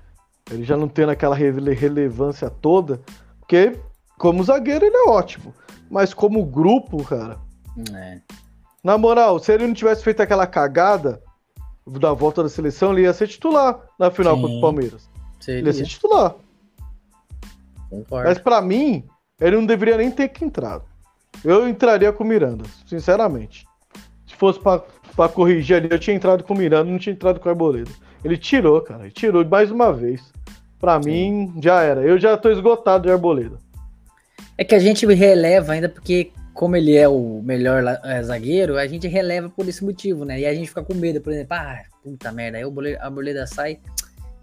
ele 0.50 0.64
já 0.64 0.76
não 0.76 0.88
tendo 0.88 1.10
aquela 1.10 1.34
rele- 1.34 1.74
relevância 1.74 2.50
toda, 2.50 3.00
porque 3.38 3.78
como 4.18 4.42
zagueiro 4.44 4.84
ele 4.84 4.96
é 4.96 5.08
ótimo, 5.08 5.54
mas 5.90 6.12
como 6.12 6.44
grupo, 6.44 7.02
cara, 7.04 7.38
É. 7.94 8.18
na 8.84 8.98
moral, 8.98 9.38
se 9.38 9.52
ele 9.52 9.66
não 9.66 9.74
tivesse 9.74 10.02
feito 10.02 10.20
aquela 10.20 10.46
cagada 10.46 11.22
da 11.86 12.12
volta 12.12 12.42
da 12.42 12.48
seleção, 12.48 12.92
ele 12.92 13.02
ia 13.02 13.12
ser 13.12 13.26
titular 13.28 13.78
na 13.98 14.10
final 14.10 14.36
Sim. 14.36 14.42
contra 14.42 14.56
o 14.58 14.60
Palmeiras. 14.60 15.08
Ele 15.48 15.58
ia 15.66 15.72
ser 15.72 15.78
Seria, 15.78 15.88
titular. 15.88 16.34
concordo. 17.88 18.28
Mas 18.28 18.38
pra 18.38 18.60
mim, 18.60 19.04
ele 19.40 19.56
não 19.56 19.66
deveria 19.66 19.96
nem 19.96 20.10
ter 20.10 20.28
que 20.28 20.44
entrado. 20.44 20.84
Eu 21.44 21.68
entraria 21.68 22.12
com 22.12 22.22
o 22.24 22.26
Miranda, 22.26 22.64
sinceramente. 22.86 23.66
Se 24.26 24.36
fosse 24.36 24.58
pra, 24.60 24.82
pra 25.16 25.28
corrigir 25.28 25.76
ali, 25.76 25.88
eu 25.90 25.98
tinha 25.98 26.14
entrado 26.14 26.44
com 26.44 26.54
o 26.54 26.56
Miranda, 26.56 26.90
não 26.90 26.98
tinha 26.98 27.12
entrado 27.14 27.40
com 27.40 27.48
o 27.48 27.50
Arboleda. 27.50 27.90
Ele 28.22 28.36
tirou, 28.36 28.80
cara. 28.82 29.04
Ele 29.04 29.10
tirou 29.10 29.44
mais 29.44 29.70
uma 29.70 29.92
vez. 29.92 30.30
Pra 30.80 31.00
Sim. 31.02 31.10
mim, 31.10 31.60
já 31.62 31.82
era. 31.82 32.00
Eu 32.00 32.18
já 32.18 32.36
tô 32.36 32.50
esgotado 32.50 33.04
de 33.04 33.12
Arboleda. 33.12 33.58
É 34.56 34.64
que 34.64 34.74
a 34.74 34.78
gente 34.78 35.06
releva 35.06 35.74
ainda 35.74 35.88
porque, 35.88 36.32
como 36.54 36.74
ele 36.74 36.96
é 36.96 37.06
o 37.06 37.42
melhor 37.42 37.84
eh, 38.02 38.22
zagueiro, 38.22 38.78
a 38.78 38.86
gente 38.86 39.06
releva 39.06 39.48
por 39.50 39.68
esse 39.68 39.84
motivo, 39.84 40.24
né? 40.24 40.40
E 40.40 40.46
a 40.46 40.54
gente 40.54 40.68
fica 40.68 40.82
com 40.82 40.94
medo, 40.94 41.20
por 41.20 41.32
exemplo, 41.32 41.54
ah, 41.54 41.82
puta 42.02 42.32
merda, 42.32 42.58
aí 42.58 42.64
a 42.98 43.10
Boleda 43.10 43.46
sai, 43.46 43.78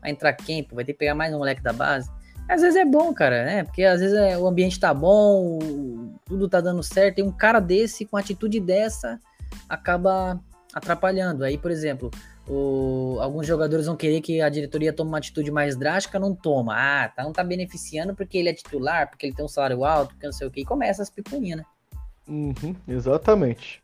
vai 0.02 0.12
entrar 0.12 0.34
quem? 0.34 0.64
Pô, 0.64 0.76
vai 0.76 0.86
ter 0.86 0.94
que 0.94 1.00
pegar 1.00 1.16
mais 1.16 1.34
um 1.34 1.40
moleque 1.40 1.62
da 1.62 1.74
base. 1.74 2.10
Às 2.48 2.62
vezes 2.62 2.78
é 2.78 2.86
bom, 2.86 3.14
cara, 3.14 3.44
né? 3.44 3.64
Porque 3.64 3.84
às 3.84 4.00
vezes 4.00 4.16
é- 4.16 4.38
o 4.38 4.48
ambiente 4.48 4.80
tá 4.80 4.94
bom, 4.94 5.60
tudo 6.26 6.48
tá 6.48 6.62
dando 6.62 6.82
certo, 6.82 7.20
e 7.20 7.24
um 7.24 7.32
cara 7.32 7.60
desse, 7.60 8.06
com 8.06 8.16
atitude 8.16 8.60
dessa, 8.60 9.20
acaba 9.68 10.40
atrapalhando. 10.74 11.44
Aí, 11.44 11.58
por 11.58 11.72
exemplo, 11.72 12.10
o- 12.48 13.18
alguns 13.22 13.46
jogadores 13.46 13.86
vão 13.86 13.96
querer 13.96 14.22
que 14.22 14.42
a 14.42 14.50
diretoria 14.50 14.94
tome 14.94 15.10
uma 15.10 15.18
atitude 15.18 15.52
mais 15.52 15.76
drástica, 15.76 16.18
não 16.20 16.34
toma. 16.34 16.74
Ah, 16.76 17.10
tá, 17.10 17.24
não 17.24 17.34
tá 17.34 17.44
beneficiando 17.44 18.16
porque 18.16 18.38
ele 18.38 18.50
é 18.50 18.54
titular, 18.54 19.10
porque 19.10 19.26
ele 19.26 19.36
tem 19.36 19.44
um 19.46 19.50
salário 19.50 19.84
alto, 19.84 20.10
porque 20.14 20.26
não 20.26 20.34
sei 20.34 20.48
o 20.48 20.52
que, 20.52 20.62
e 20.62 20.66
começa 20.66 21.02
as 21.02 21.10
picuinhas, 21.10 21.60
né? 21.60 21.66
Uhum, 22.28 22.76
exatamente. 22.88 23.82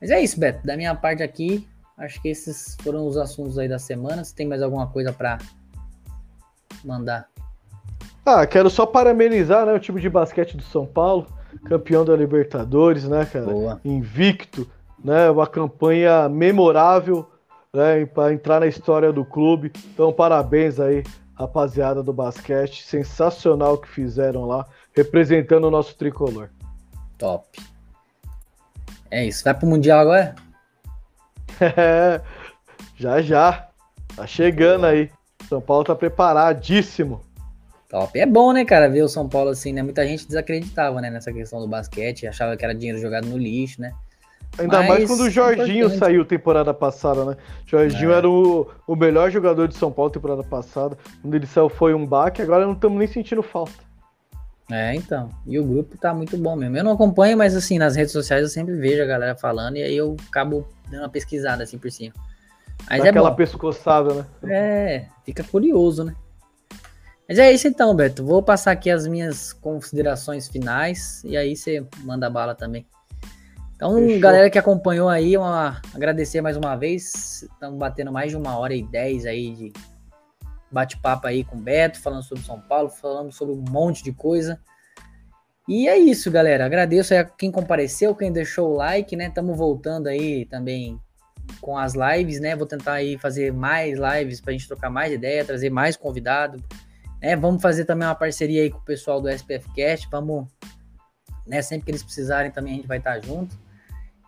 Mas 0.00 0.10
é 0.10 0.20
isso, 0.22 0.38
Beto. 0.38 0.66
Da 0.66 0.76
minha 0.76 0.94
parte 0.94 1.22
aqui, 1.22 1.66
acho 1.96 2.20
que 2.22 2.28
esses 2.28 2.76
foram 2.82 3.06
os 3.06 3.16
assuntos 3.16 3.58
aí 3.58 3.68
da 3.68 3.78
semana. 3.78 4.22
Se 4.24 4.34
tem 4.34 4.46
mais 4.46 4.62
alguma 4.62 4.86
coisa 4.86 5.12
pra 5.12 5.38
mandar? 6.84 7.28
Ah, 8.24 8.46
quero 8.46 8.68
só 8.70 8.84
parabenizar 8.86 9.64
né, 9.66 9.72
o 9.72 9.80
time 9.80 10.00
de 10.00 10.08
basquete 10.08 10.56
do 10.56 10.62
São 10.62 10.86
Paulo, 10.86 11.26
campeão 11.64 12.04
da 12.04 12.14
Libertadores, 12.14 13.04
né, 13.08 13.24
cara? 13.24 13.46
Boa. 13.46 13.80
invicto, 13.84 14.70
né? 15.02 15.30
Uma 15.30 15.46
campanha 15.46 16.28
memorável, 16.28 17.28
né? 17.74 18.06
Para 18.06 18.32
entrar 18.32 18.60
na 18.60 18.66
história 18.66 19.12
do 19.12 19.24
clube. 19.24 19.72
Então, 19.92 20.12
parabéns 20.12 20.80
aí, 20.80 21.02
rapaziada 21.34 22.02
do 22.02 22.12
basquete. 22.12 22.84
Sensacional 22.84 23.74
o 23.74 23.78
que 23.78 23.88
fizeram 23.88 24.44
lá, 24.44 24.66
representando 24.94 25.64
o 25.64 25.70
nosso 25.70 25.96
tricolor. 25.96 26.50
Top. 27.16 27.46
É 29.10 29.24
isso. 29.24 29.44
Vai 29.44 29.54
pro 29.54 29.66
Mundial 29.66 30.00
agora? 30.00 30.34
É, 31.60 32.20
já 32.96 33.20
já. 33.20 33.68
Tá 34.14 34.26
chegando 34.26 34.86
aí. 34.86 35.10
São 35.48 35.60
Paulo 35.60 35.84
tá 35.84 35.94
preparadíssimo. 35.94 37.20
Top. 37.88 38.18
É 38.18 38.26
bom, 38.26 38.52
né, 38.52 38.64
cara, 38.66 38.88
ver 38.88 39.02
o 39.02 39.08
São 39.08 39.28
Paulo 39.28 39.50
assim, 39.50 39.72
né? 39.72 39.82
Muita 39.82 40.06
gente 40.06 40.26
desacreditava, 40.26 41.00
né, 41.00 41.08
nessa 41.08 41.32
questão 41.32 41.58
do 41.58 41.66
basquete, 41.66 42.26
achava 42.26 42.54
que 42.54 42.64
era 42.64 42.74
dinheiro 42.74 43.00
jogado 43.00 43.26
no 43.26 43.38
lixo, 43.38 43.80
né? 43.80 43.94
Ainda 44.56 44.78
Mas 44.78 44.88
mais 44.88 45.06
quando 45.06 45.20
o 45.20 45.30
Jorginho 45.30 45.86
importante. 45.86 45.98
saiu 45.98 46.24
temporada 46.24 46.72
passada, 46.74 47.24
né? 47.24 47.36
Jorginho 47.66 48.12
É. 48.12 48.16
era 48.16 48.28
o, 48.28 48.68
o 48.86 48.96
melhor 48.96 49.30
jogador 49.30 49.68
de 49.68 49.76
São 49.76 49.92
Paulo 49.92 50.10
temporada 50.10 50.42
passada. 50.42 50.96
Quando 51.22 51.34
ele 51.34 51.46
saiu 51.46 51.68
foi 51.68 51.94
um 51.94 52.04
baque, 52.06 52.42
agora 52.42 52.64
não 52.66 52.72
estamos 52.72 52.98
nem 52.98 53.06
sentindo 53.06 53.42
falta. 53.42 53.72
É, 54.70 54.94
então. 54.94 55.30
E 55.46 55.58
o 55.58 55.64
grupo 55.64 55.96
tá 55.96 56.12
muito 56.12 56.36
bom 56.36 56.54
mesmo. 56.56 56.76
Eu 56.76 56.84
não 56.84 56.92
acompanho, 56.92 57.36
mas 57.38 57.54
assim, 57.56 57.78
nas 57.78 57.96
redes 57.96 58.12
sociais 58.12 58.42
eu 58.42 58.48
sempre 58.48 58.74
vejo 58.74 59.02
a 59.02 59.06
galera 59.06 59.36
falando 59.36 59.76
e 59.76 59.82
aí 59.82 59.96
eu 59.96 60.16
acabo 60.28 60.66
dando 60.90 61.02
uma 61.02 61.08
pesquisada 61.08 61.62
assim 61.62 61.78
por 61.78 61.90
cima. 61.90 62.12
Mas 62.88 63.00
Dá 63.00 63.06
é 63.06 63.10
aquela 63.10 63.30
bom. 63.30 63.36
pescoçada, 63.36 64.14
né? 64.14 64.26
É, 64.44 65.06
fica 65.24 65.42
curioso, 65.44 66.04
né? 66.04 66.14
Mas 67.28 67.38
é 67.38 67.52
isso 67.52 67.68
então, 67.68 67.94
Beto. 67.94 68.24
Vou 68.24 68.42
passar 68.42 68.72
aqui 68.72 68.90
as 68.90 69.06
minhas 69.06 69.52
considerações 69.52 70.48
finais 70.48 71.22
e 71.24 71.36
aí 71.36 71.54
você 71.54 71.86
manda 72.02 72.28
bala 72.28 72.54
também. 72.54 72.86
Então, 73.78 73.94
Fechou. 73.94 74.20
galera 74.20 74.50
que 74.50 74.58
acompanhou 74.58 75.08
aí, 75.08 75.36
uma, 75.36 75.80
agradecer 75.94 76.40
mais 76.40 76.56
uma 76.56 76.74
vez. 76.74 77.44
Estamos 77.44 77.78
batendo 77.78 78.10
mais 78.10 78.32
de 78.32 78.36
uma 78.36 78.58
hora 78.58 78.74
e 78.74 78.82
dez 78.82 79.24
aí 79.24 79.54
de 79.54 79.72
bate-papo 80.68 81.28
aí 81.28 81.44
com 81.44 81.56
o 81.56 81.60
Beto, 81.60 82.00
falando 82.00 82.24
sobre 82.24 82.42
São 82.42 82.60
Paulo, 82.60 82.88
falando 82.90 83.30
sobre 83.30 83.54
um 83.54 83.64
monte 83.70 84.02
de 84.02 84.12
coisa. 84.12 84.60
E 85.68 85.86
é 85.86 85.96
isso, 85.96 86.28
galera. 86.28 86.66
Agradeço 86.66 87.14
a 87.14 87.22
quem 87.22 87.52
compareceu, 87.52 88.16
quem 88.16 88.32
deixou 88.32 88.72
o 88.72 88.74
like, 88.74 89.14
né? 89.14 89.28
Estamos 89.28 89.56
voltando 89.56 90.08
aí 90.08 90.44
também 90.46 91.00
com 91.60 91.78
as 91.78 91.94
lives, 91.94 92.40
né? 92.40 92.56
Vou 92.56 92.66
tentar 92.66 92.94
aí 92.94 93.16
fazer 93.16 93.52
mais 93.52 93.96
lives 93.96 94.40
pra 94.40 94.52
gente 94.52 94.66
trocar 94.66 94.90
mais 94.90 95.12
ideia, 95.12 95.44
trazer 95.44 95.70
mais 95.70 95.96
convidado, 95.96 96.60
né? 97.22 97.36
Vamos 97.36 97.62
fazer 97.62 97.84
também 97.84 98.08
uma 98.08 98.14
parceria 98.16 98.62
aí 98.62 98.70
com 98.70 98.78
o 98.78 98.84
pessoal 98.84 99.20
do 99.20 99.28
SPF 99.28 99.72
Cast, 99.72 100.08
vamos, 100.10 100.48
né? 101.46 101.62
Sempre 101.62 101.84
que 101.84 101.90
eles 101.92 102.02
precisarem 102.02 102.50
também 102.50 102.72
a 102.72 102.76
gente 102.78 102.88
vai 102.88 102.98
estar 102.98 103.20
junto. 103.20 103.67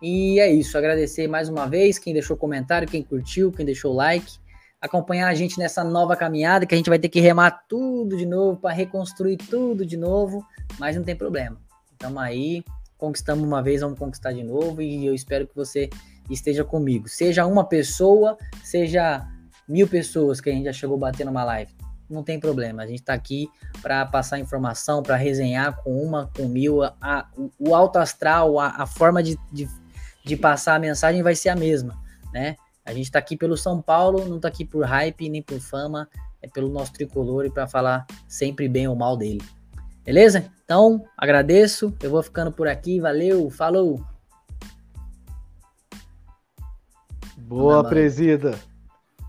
E 0.01 0.39
é 0.39 0.51
isso, 0.51 0.77
agradecer 0.77 1.27
mais 1.27 1.47
uma 1.47 1.67
vez 1.67 1.99
quem 1.99 2.11
deixou 2.13 2.35
comentário, 2.35 2.87
quem 2.87 3.03
curtiu, 3.03 3.51
quem 3.51 3.65
deixou 3.65 3.93
like, 3.93 4.39
acompanhar 4.81 5.27
a 5.27 5.33
gente 5.35 5.59
nessa 5.59 5.83
nova 5.83 6.15
caminhada 6.15 6.65
que 6.65 6.73
a 6.73 6.77
gente 6.77 6.89
vai 6.89 6.97
ter 6.97 7.07
que 7.09 7.19
remar 7.19 7.65
tudo 7.69 8.17
de 8.17 8.25
novo 8.25 8.59
para 8.59 8.73
reconstruir 8.73 9.37
tudo 9.37 9.85
de 9.85 9.95
novo, 9.95 10.43
mas 10.79 10.95
não 10.95 11.03
tem 11.03 11.15
problema. 11.15 11.57
Estamos 11.91 12.21
aí, 12.23 12.63
conquistamos 12.97 13.43
uma 13.43 13.61
vez, 13.61 13.81
vamos 13.81 13.99
conquistar 13.99 14.31
de 14.33 14.43
novo 14.43 14.81
e 14.81 15.05
eu 15.05 15.13
espero 15.13 15.45
que 15.45 15.55
você 15.55 15.87
esteja 16.31 16.63
comigo. 16.63 17.07
Seja 17.07 17.45
uma 17.45 17.63
pessoa, 17.63 18.37
seja 18.63 19.27
mil 19.67 19.87
pessoas 19.87 20.41
que 20.41 20.49
a 20.49 20.53
gente 20.53 20.65
já 20.65 20.73
chegou 20.73 20.95
a 20.97 20.99
bater 20.99 21.25
numa 21.27 21.43
live. 21.43 21.71
Não 22.09 22.23
tem 22.23 22.39
problema, 22.39 22.81
a 22.81 22.87
gente 22.87 22.99
está 23.01 23.13
aqui 23.13 23.47
para 23.81 24.05
passar 24.05 24.39
informação, 24.39 25.01
para 25.03 25.15
resenhar 25.15 25.81
com 25.81 26.03
uma, 26.03 26.29
com 26.35 26.47
mil. 26.47 26.83
A- 26.83 27.29
o 27.57 27.73
alto 27.73 27.99
astral, 27.99 28.59
a, 28.59 28.67
a 28.69 28.85
forma 28.85 29.23
de, 29.23 29.37
de, 29.51 29.69
de 30.23 30.35
passar 30.35 30.75
a 30.75 30.79
mensagem 30.79 31.23
vai 31.23 31.35
ser 31.35 31.49
a 31.49 31.55
mesma, 31.55 31.97
né? 32.33 32.55
A 32.85 32.93
gente 32.93 33.05
está 33.05 33.19
aqui 33.19 33.37
pelo 33.37 33.55
São 33.55 33.81
Paulo, 33.81 34.27
não 34.27 34.37
está 34.37 34.47
aqui 34.47 34.65
por 34.65 34.83
hype 34.85 35.29
nem 35.29 35.41
por 35.41 35.59
fama, 35.59 36.09
é 36.41 36.47
pelo 36.47 36.69
nosso 36.69 36.93
tricolor 36.93 37.45
e 37.45 37.49
para 37.49 37.67
falar 37.67 38.05
sempre 38.27 38.67
bem 38.67 38.87
ou 38.87 38.95
mal 38.95 39.15
dele. 39.15 39.41
Beleza? 40.03 40.51
Então, 40.65 41.05
agradeço, 41.15 41.95
eu 42.01 42.09
vou 42.09 42.23
ficando 42.23 42.51
por 42.51 42.67
aqui, 42.67 42.99
valeu, 42.99 43.49
falou! 43.51 44.03
Boa, 47.37 47.83
presida. 47.83 48.57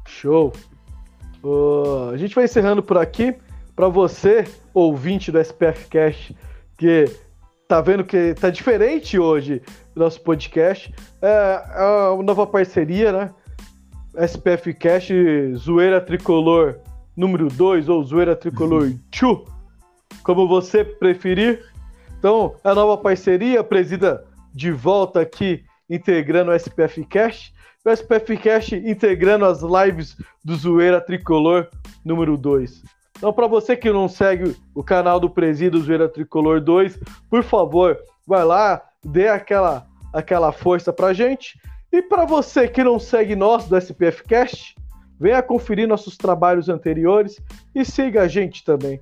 Show. 0.07 0.53
Ô, 1.43 2.11
a 2.13 2.17
gente 2.17 2.35
vai 2.35 2.45
encerrando 2.45 2.83
por 2.83 2.97
aqui. 2.97 3.37
Para 3.75 3.89
você, 3.89 4.45
ouvinte 4.73 5.33
do 5.33 5.41
SPF 5.41 5.89
Cast, 5.89 6.37
que 6.79 7.07
tá 7.67 7.81
vendo 7.81 8.05
que 8.05 8.35
tá 8.35 8.49
diferente 8.49 9.19
hoje 9.19 9.61
nosso 9.95 10.21
podcast. 10.21 10.93
É, 11.21 11.65
é 11.77 12.09
uma 12.11 12.23
nova 12.23 12.47
parceria, 12.47 13.13
né? 13.13 13.35
SPF 14.17 14.75
Cast 14.75 15.13
Zoeira 15.55 16.01
Tricolor 16.01 16.79
número 17.17 17.49
2 17.49 17.89
ou 17.89 18.03
Zoeira 18.03 18.37
Tricolor 18.37 18.91
2, 19.11 19.39
como 20.23 20.47
você 20.47 20.85
preferir. 20.85 21.65
Então, 22.19 22.55
a 22.63 22.75
nova 22.75 22.97
parceria, 22.97 23.65
presida 23.65 24.25
de 24.55 24.71
volta 24.71 25.21
aqui, 25.21 25.65
integrando 25.89 26.51
o 26.51 26.55
SPF 26.55 27.05
Cast. 27.07 27.55
O 27.85 27.91
SPF 27.91 28.37
Cast 28.37 28.77
integrando 28.77 29.45
as 29.45 29.61
lives 29.63 30.17
do 30.45 30.55
Zoeira 30.55 31.01
Tricolor 31.01 31.69
número 32.05 32.37
2. 32.37 32.83
Então, 33.17 33.33
para 33.33 33.47
você 33.47 33.77
que 33.77 33.91
não 33.91 34.09
segue 34.09 34.57
o 34.75 34.83
canal 34.83 35.19
do 35.19 35.31
Presídio 35.31 35.81
Zoeira 35.81 36.09
Tricolor 36.09 36.61
2, 36.61 36.99
por 37.31 37.43
favor, 37.43 37.99
vai 38.27 38.45
lá, 38.45 38.83
dê 39.05 39.29
aquela, 39.29 39.87
aquela 40.13 40.53
força 40.53 40.93
pra 40.93 41.13
gente. 41.13 41.59
E 41.93 42.01
para 42.03 42.25
você 42.25 42.69
que 42.69 42.83
não 42.83 42.99
segue 42.99 43.37
nós 43.37 43.67
do 43.67 43.77
SPF 43.77 44.25
Cast, 44.25 44.75
venha 45.21 45.43
conferir 45.43 45.87
nossos 45.87 46.17
trabalhos 46.17 46.69
anteriores 46.69 47.41
e 47.75 47.85
siga 47.85 48.23
a 48.23 48.29
gente 48.29 48.65
também. 48.65 49.01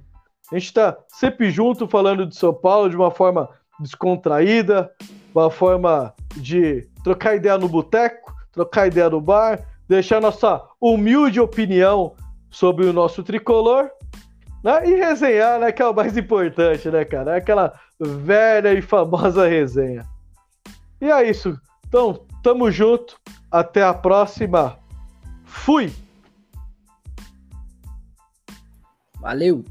A 0.51 0.59
gente 0.59 0.67
está 0.67 0.97
sempre 1.09 1.51
junto 1.51 1.87
falando 1.87 2.27
de 2.27 2.37
São 2.37 2.53
Paulo 2.53 2.91
de 2.91 2.97
uma 2.97 3.11
forma 3.11 3.49
descontraída, 3.79 4.91
uma 5.35 5.51
forma 5.51 6.13
de 6.37 6.89
trocar 7.05 7.37
ideia 7.37 7.57
no 7.57 7.69
boteco, 7.69 8.35
trocar 8.53 8.89
ideia 8.89 9.09
no 9.09 9.21
bar, 9.21 9.61
deixar 9.89 10.21
nossa 10.21 10.63
humilde 10.81 11.41
opinião 11.41 12.15
sobre 12.51 12.85
o 12.87 12.93
nosso 12.93 13.23
tricolor, 13.23 13.89
né? 14.63 14.89
E 14.89 14.95
resenhar, 14.97 15.61
né? 15.61 15.73
Que 15.73 15.83
é 15.83 15.87
o 15.87 15.95
mais 15.95 16.17
importante, 16.17 16.91
né, 16.91 17.05
cara? 17.05 17.35
É 17.35 17.39
aquela 17.39 17.73
velha 18.01 18.73
e 18.73 18.81
famosa 18.81 19.47
resenha. 19.47 20.07
E 21.01 21.11
é 21.11 21.29
isso. 21.29 21.59
Então, 21.87 22.27
tamo 22.43 22.71
junto. 22.71 23.21
Até 23.51 23.83
a 23.83 23.93
próxima. 23.93 24.79
Fui! 25.45 25.93
Valeu! 29.21 29.65